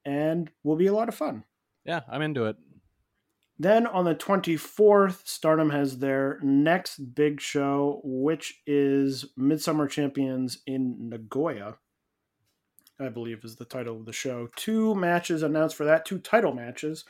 and 0.05 0.51
will 0.63 0.75
be 0.75 0.85
a 0.85 0.93
lot 0.93 1.09
of 1.09 1.15
fun. 1.15 1.43
Yeah, 1.85 2.01
I'm 2.07 2.21
into 2.21 2.45
it. 2.45 2.57
Then 3.57 3.87
on 3.87 4.05
the 4.05 4.13
24th, 4.13 5.27
Stardom 5.27 5.71
has 5.71 5.97
their 5.97 6.39
next 6.43 7.15
big 7.15 7.41
show, 7.41 8.01
which 8.03 8.61
is 8.67 9.25
Midsummer 9.35 9.87
Champions 9.87 10.59
in 10.67 11.09
Nagoya. 11.09 11.77
I 12.99 13.09
believe 13.09 13.43
is 13.43 13.55
the 13.55 13.65
title 13.65 13.97
of 13.97 14.05
the 14.05 14.13
show. 14.13 14.49
Two 14.55 14.93
matches 14.93 15.41
announced 15.41 15.75
for 15.75 15.85
that, 15.85 16.05
two 16.05 16.19
title 16.19 16.53
matches. 16.53 17.03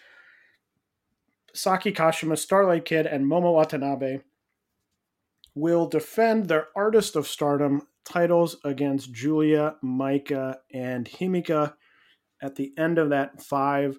Saki 1.58 1.92
Kashima, 1.92 2.38
Starlight 2.38 2.86
Kid, 2.86 3.06
and 3.06 3.26
Momo 3.26 3.54
Watanabe 3.54 4.20
will 5.56 5.88
defend 5.88 6.48
their 6.48 6.68
Artist 6.76 7.16
of 7.16 7.28
Stardom 7.28 7.82
titles 8.06 8.58
against 8.64 9.12
Julia, 9.12 9.76
Maika, 9.84 10.58
and 10.74 11.08
Himeka 11.08 11.74
at 12.42 12.56
the 12.56 12.74
end 12.78 13.00
of 13.00 13.10
that 13.10 13.42
five 13.42 13.98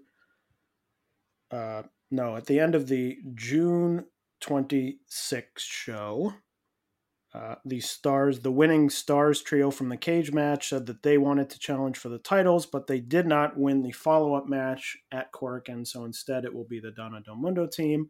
uh, 1.51 1.83
no, 2.11 2.37
at 2.37 2.47
the 2.47 2.61
end 2.61 2.75
of 2.75 2.89
the 2.89 3.19
June 3.35 4.05
26th 4.43 5.59
show, 5.59 6.35
uh, 7.35 7.57
the 7.65 7.81
stars, 7.81 8.41
the 8.41 8.51
winning 8.51 8.89
stars 8.89 9.43
trio 9.43 9.71
from 9.71 9.91
the 9.91 9.97
cage 9.97 10.33
match, 10.33 10.71
said 10.71 10.87
that 10.87 11.03
they 11.03 11.19
wanted 11.19 11.51
to 11.51 11.59
challenge 11.59 11.99
for 11.99 12.09
the 12.09 12.19
titles, 12.19 12.65
but 12.65 12.87
they 12.87 13.01
did 13.01 13.27
not 13.27 13.59
win 13.59 13.83
the 13.83 13.93
follow 13.93 14.35
up 14.35 14.49
match 14.49 14.97
at 15.13 15.33
Korakuen, 15.33 15.87
so 15.87 16.05
instead 16.05 16.45
it 16.45 16.55
will 16.55 16.65
be 16.65 16.81
the 16.81 16.91
Donna 16.91 17.21
Del 17.21 17.37
Mondo 17.37 17.67
team. 17.67 18.09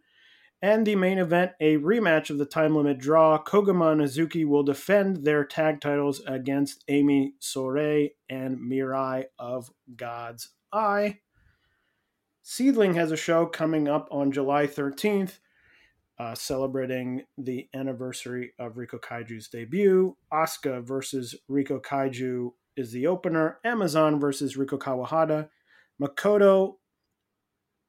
And 0.61 0.87
the 0.87 0.97
main 0.97 1.19
event, 1.19 1.53
a 1.61 1.77
rematch 1.77 2.31
of 2.31 2.39
the 2.39 2.47
time 2.47 2.75
limit 2.75 2.99
draw. 2.99 3.41
Koguma 3.43 3.93
and 3.93 4.01
Hazuki 4.01 4.45
will 4.45 4.65
defend 4.65 5.25
their 5.25 5.45
tag 5.45 5.81
titles 5.81 6.21
against 6.27 6.85
Ami 6.91 7.35
Sohei 7.41 8.11
and 8.29 8.59
Mirai 8.59 9.27
of 9.39 9.71
God's 9.95 10.51
Eye. 10.73 11.21
Seedling 12.43 12.95
has 12.95 13.13
a 13.13 13.17
show 13.17 13.47
coming 13.47 13.89
up 13.89 14.09
on 14.11 14.33
July 14.33 14.67
13th, 14.67 15.39
uh, 16.19 16.35
celebrating 16.35 17.23
the 17.37 17.69
anniversary 17.75 18.53
of 18.59 18.75
Riko 18.75 19.01
Kaiju's 19.01 19.49
debut. 19.49 20.17
Asuka 20.33 20.83
versus 20.83 21.35
Riko 21.51 21.81
Kaiju 21.81 22.53
is 22.77 22.93
the 22.93 23.07
opener. 23.07 23.59
Amazon 23.65 24.19
versus 24.19 24.57
Riko 24.57 24.79
Kawahata. 24.79 25.49
Makoto 26.03 26.77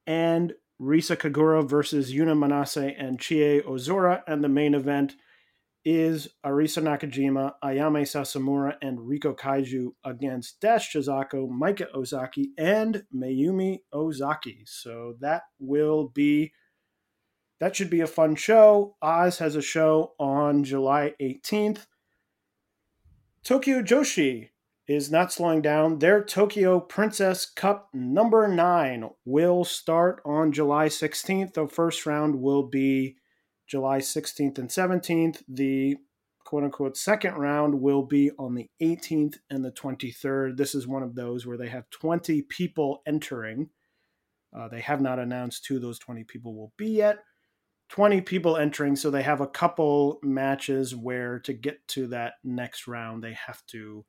and 0.06 0.54
Risa 0.82 1.18
Kagura 1.18 1.68
versus 1.68 2.14
Yuna 2.14 2.38
Manase 2.38 2.96
and 2.98 3.20
Chie 3.20 3.62
Ozora. 3.62 4.22
And 4.28 4.44
the 4.44 4.50
main 4.50 4.74
event 4.74 5.16
is 5.86 6.28
Arisa 6.46 6.84
Nakajima, 6.84 7.54
Ayame 7.64 8.02
Sasamura, 8.02 8.76
and 8.82 9.00
Riko 9.00 9.36
Kaiju 9.36 9.92
against 10.04 10.60
Dash 10.60 10.94
Chisako, 10.94 11.50
Maika 11.50 11.88
Ozaki, 11.96 12.52
and 12.58 13.04
Mayumi 13.16 13.80
Ozaki. 13.94 14.64
So 14.66 15.16
that 15.20 15.44
will 15.58 16.10
be 16.10 16.54
that 17.60 17.76
should 17.76 17.90
be 17.90 18.02
a 18.02 18.08
fun 18.08 18.36
show. 18.36 18.96
Oz 19.02 19.40
has 19.40 19.56
a 19.56 19.62
show 19.62 20.14
on 20.20 20.64
July 20.64 21.14
18th. 21.22 21.86
Tokyo 23.44 23.82
Joshi 23.82 24.50
is 24.88 25.12
not 25.12 25.32
slowing 25.32 25.62
down. 25.62 26.00
Their 26.00 26.24
Tokyo 26.24 26.80
Princess 26.80 27.46
Cup 27.46 27.90
number 27.94 28.48
nine 28.48 29.10
will 29.26 29.64
start 29.64 30.22
on 30.26 30.52
July 30.52 30.88
16th. 30.88 31.54
The 31.54 31.68
first 31.68 32.06
round 32.06 32.42
will 32.42 32.64
be 32.64 33.18
July 33.68 34.00
16th 34.00 34.58
and 34.58 34.70
17th. 34.70 35.44
The 35.48 35.98
quote 36.44 36.64
unquote 36.64 36.98
second 36.98 37.36
round 37.36 37.80
will 37.80 38.02
be 38.02 38.32
on 38.40 38.56
the 38.56 38.70
18th 38.82 39.38
and 39.50 39.64
the 39.64 39.72
23rd. 39.72 40.58
This 40.58 40.74
is 40.74 40.88
one 40.88 41.04
of 41.04 41.14
those 41.14 41.46
where 41.46 41.58
they 41.58 41.70
have 41.70 41.90
20 41.92 42.42
people 42.44 43.04
entering. 43.06 43.70
Uh, 44.58 44.68
they 44.68 44.82
have 44.82 45.02
not 45.02 45.20
announced 45.20 45.68
who 45.68 45.78
those 45.78 46.00
20 46.00 46.24
people 46.24 46.56
will 46.56 46.74
be 46.78 46.90
yet. 46.90 47.20
20 47.90 48.22
people 48.22 48.56
entering, 48.56 48.96
so 48.96 49.10
they 49.10 49.24
have 49.24 49.42
a 49.42 49.48
couple 49.48 50.20
matches 50.22 50.96
where 50.96 51.40
to 51.40 51.54
get 51.54 51.88
to 51.90 52.08
that 52.08 52.34
next 52.44 52.88
round, 52.88 53.24
they 53.24 53.34
have 53.34 53.66
to. 53.68 54.06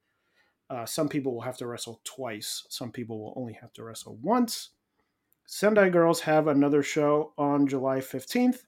Uh, 0.68 0.86
some 0.86 1.08
people 1.08 1.34
will 1.34 1.40
have 1.40 1.56
to 1.56 1.66
wrestle 1.66 2.00
twice, 2.04 2.64
some 2.68 2.92
people 2.92 3.18
will 3.18 3.34
only 3.36 3.54
have 3.54 3.72
to 3.72 3.82
wrestle 3.82 4.18
once. 4.22 4.70
Sendai 5.46 5.88
Girls 5.88 6.20
have 6.20 6.46
another 6.46 6.82
show 6.82 7.32
on 7.36 7.66
July 7.66 7.98
15th. 7.98 8.58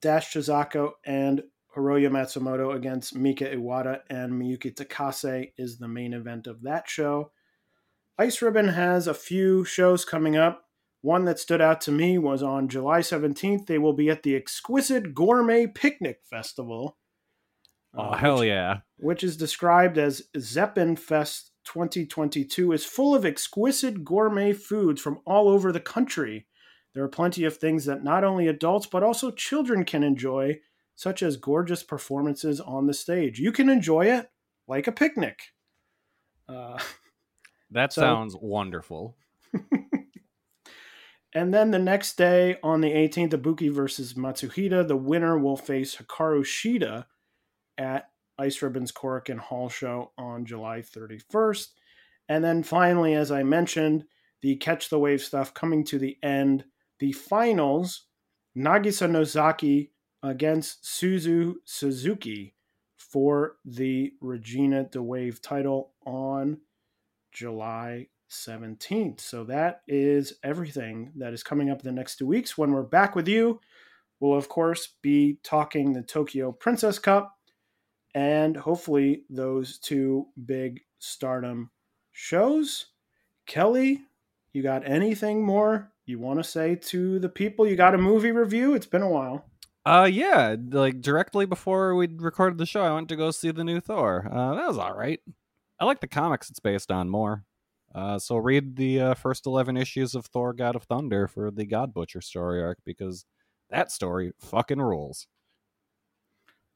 Dash 0.00 0.32
Chisako 0.32 0.92
and 1.04 1.42
Hiroyo 1.76 2.08
Matsumoto 2.08 2.74
against 2.74 3.14
Mika 3.14 3.44
Iwata 3.44 4.00
and 4.08 4.32
Miyuki 4.32 4.74
Takase 4.74 5.52
is 5.58 5.78
the 5.78 5.88
main 5.88 6.14
event 6.14 6.46
of 6.46 6.62
that 6.62 6.88
show. 6.88 7.32
Ice 8.18 8.40
Ribbon 8.40 8.68
has 8.68 9.06
a 9.06 9.14
few 9.14 9.64
shows 9.64 10.04
coming 10.04 10.36
up. 10.36 10.63
One 11.04 11.26
that 11.26 11.38
stood 11.38 11.60
out 11.60 11.82
to 11.82 11.92
me 11.92 12.16
was 12.16 12.42
on 12.42 12.66
July 12.66 13.00
17th. 13.00 13.66
They 13.66 13.76
will 13.76 13.92
be 13.92 14.08
at 14.08 14.22
the 14.22 14.34
Exquisite 14.34 15.14
Gourmet 15.14 15.66
Picnic 15.66 16.20
Festival. 16.24 16.96
Oh, 17.94 18.04
uh, 18.04 18.16
hell 18.16 18.38
which, 18.38 18.48
yeah. 18.48 18.78
Which 18.96 19.22
is 19.22 19.36
described 19.36 19.98
as 19.98 20.22
Zeppin 20.38 20.96
Fest 20.96 21.50
2022, 21.64 22.72
is 22.72 22.86
full 22.86 23.14
of 23.14 23.26
exquisite 23.26 24.02
gourmet 24.02 24.54
foods 24.54 24.98
from 24.98 25.20
all 25.26 25.50
over 25.50 25.72
the 25.72 25.78
country. 25.78 26.46
There 26.94 27.04
are 27.04 27.08
plenty 27.08 27.44
of 27.44 27.58
things 27.58 27.84
that 27.84 28.02
not 28.02 28.24
only 28.24 28.48
adults 28.48 28.86
but 28.86 29.02
also 29.02 29.30
children 29.30 29.84
can 29.84 30.02
enjoy, 30.02 30.60
such 30.96 31.22
as 31.22 31.36
gorgeous 31.36 31.82
performances 31.82 32.60
on 32.60 32.86
the 32.86 32.94
stage. 32.94 33.38
You 33.38 33.52
can 33.52 33.68
enjoy 33.68 34.06
it 34.06 34.30
like 34.66 34.86
a 34.86 34.92
picnic. 34.92 35.38
Uh, 36.48 36.78
that 37.70 37.92
so, 37.92 38.00
sounds 38.00 38.34
wonderful. 38.40 39.18
And 41.34 41.52
then 41.52 41.70
the 41.72 41.78
next 41.78 42.16
day, 42.16 42.56
on 42.62 42.80
the 42.80 42.92
18th, 42.92 43.32
Ibuki 43.32 43.72
versus 43.72 44.14
Matsuhita, 44.14 44.86
the 44.86 44.96
winner 44.96 45.36
will 45.38 45.56
face 45.56 45.96
Hikaru 45.96 46.42
Shida 46.42 47.06
at 47.76 48.08
Ice 48.38 48.62
Ribbon's 48.62 48.92
Korakuen 48.92 49.38
Hall 49.38 49.68
show 49.68 50.12
on 50.16 50.44
July 50.44 50.80
31st. 50.80 51.68
And 52.28 52.44
then 52.44 52.62
finally, 52.62 53.14
as 53.14 53.32
I 53.32 53.42
mentioned, 53.42 54.04
the 54.42 54.56
Catch 54.56 54.90
the 54.90 54.98
Wave 54.98 55.22
stuff 55.22 55.54
coming 55.54 55.84
to 55.84 55.98
the 55.98 56.16
end 56.22 56.64
the 57.00 57.12
finals, 57.12 58.06
Nagisa 58.56 59.10
Nozaki 59.10 59.90
against 60.22 60.84
Suzu 60.84 61.54
Suzuki 61.64 62.54
for 62.96 63.56
the 63.64 64.12
Regina 64.20 64.84
de 64.84 65.02
Wave 65.02 65.42
title 65.42 65.92
on 66.06 66.58
July 67.32 68.06
17th. 68.34 69.20
So 69.20 69.44
that 69.44 69.82
is 69.88 70.34
everything 70.42 71.12
that 71.16 71.32
is 71.32 71.42
coming 71.42 71.70
up 71.70 71.80
in 71.80 71.84
the 71.84 71.92
next 71.92 72.16
two 72.16 72.26
weeks. 72.26 72.58
When 72.58 72.72
we're 72.72 72.82
back 72.82 73.14
with 73.14 73.28
you, 73.28 73.60
we'll, 74.20 74.36
of 74.36 74.48
course, 74.48 74.94
be 75.02 75.38
talking 75.42 75.92
the 75.92 76.02
Tokyo 76.02 76.52
Princess 76.52 76.98
Cup 76.98 77.36
and 78.14 78.56
hopefully 78.56 79.24
those 79.28 79.78
two 79.78 80.26
big 80.44 80.80
stardom 80.98 81.70
shows. 82.12 82.86
Kelly, 83.46 84.02
you 84.52 84.62
got 84.62 84.88
anything 84.88 85.44
more 85.44 85.92
you 86.06 86.18
want 86.18 86.38
to 86.38 86.44
say 86.44 86.76
to 86.76 87.18
the 87.18 87.28
people? 87.28 87.66
You 87.66 87.76
got 87.76 87.94
a 87.94 87.98
movie 87.98 88.32
review? 88.32 88.74
It's 88.74 88.86
been 88.86 89.02
a 89.02 89.08
while. 89.08 89.46
Uh, 89.86 90.08
yeah, 90.10 90.56
like 90.70 91.00
directly 91.00 91.44
before 91.44 91.94
we 91.94 92.08
recorded 92.08 92.58
the 92.58 92.66
show, 92.66 92.82
I 92.82 92.94
went 92.94 93.08
to 93.08 93.16
go 93.16 93.30
see 93.30 93.50
the 93.50 93.64
new 93.64 93.80
Thor. 93.80 94.28
Uh, 94.30 94.54
that 94.54 94.66
was 94.66 94.78
all 94.78 94.94
right. 94.94 95.20
I 95.78 95.84
like 95.84 96.00
the 96.00 96.08
comics 96.08 96.48
it's 96.48 96.60
based 96.60 96.90
on 96.90 97.10
more. 97.10 97.44
Uh, 97.94 98.18
so 98.18 98.36
read 98.36 98.76
the 98.76 99.00
uh, 99.00 99.14
first 99.14 99.46
11 99.46 99.76
issues 99.76 100.14
of 100.14 100.26
Thor 100.26 100.52
God 100.52 100.74
of 100.74 100.82
Thunder 100.82 101.28
for 101.28 101.50
the 101.50 101.64
God 101.64 101.94
Butcher 101.94 102.20
story 102.20 102.62
arc 102.62 102.78
because 102.84 103.24
that 103.70 103.92
story 103.92 104.32
fucking 104.40 104.80
rules. 104.80 105.28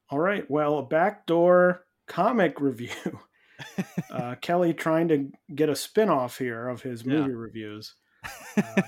All 0.09 0.19
right. 0.19 0.49
Well, 0.49 0.79
a 0.79 0.83
backdoor 0.83 1.85
comic 2.07 2.59
review. 2.59 3.19
uh, 4.11 4.35
Kelly 4.41 4.73
trying 4.73 5.07
to 5.09 5.31
get 5.53 5.69
a 5.69 5.75
spin 5.75 6.09
off 6.09 6.37
here 6.37 6.67
of 6.67 6.81
his 6.81 7.05
movie 7.05 7.31
yeah. 7.31 7.37
reviews. 7.37 7.95
Uh, 8.57 8.81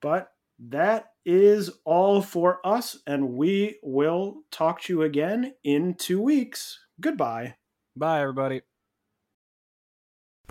but 0.00 0.32
that 0.58 1.10
is 1.26 1.70
all 1.84 2.22
for 2.22 2.66
us, 2.66 2.96
and 3.06 3.34
we 3.34 3.76
will 3.82 4.44
talk 4.50 4.80
to 4.80 4.92
you 4.94 5.02
again 5.02 5.52
in 5.62 5.92
two 5.92 6.20
weeks. 6.22 6.80
Goodbye. 6.98 7.56
Bye, 7.94 8.22
everybody. 8.22 8.62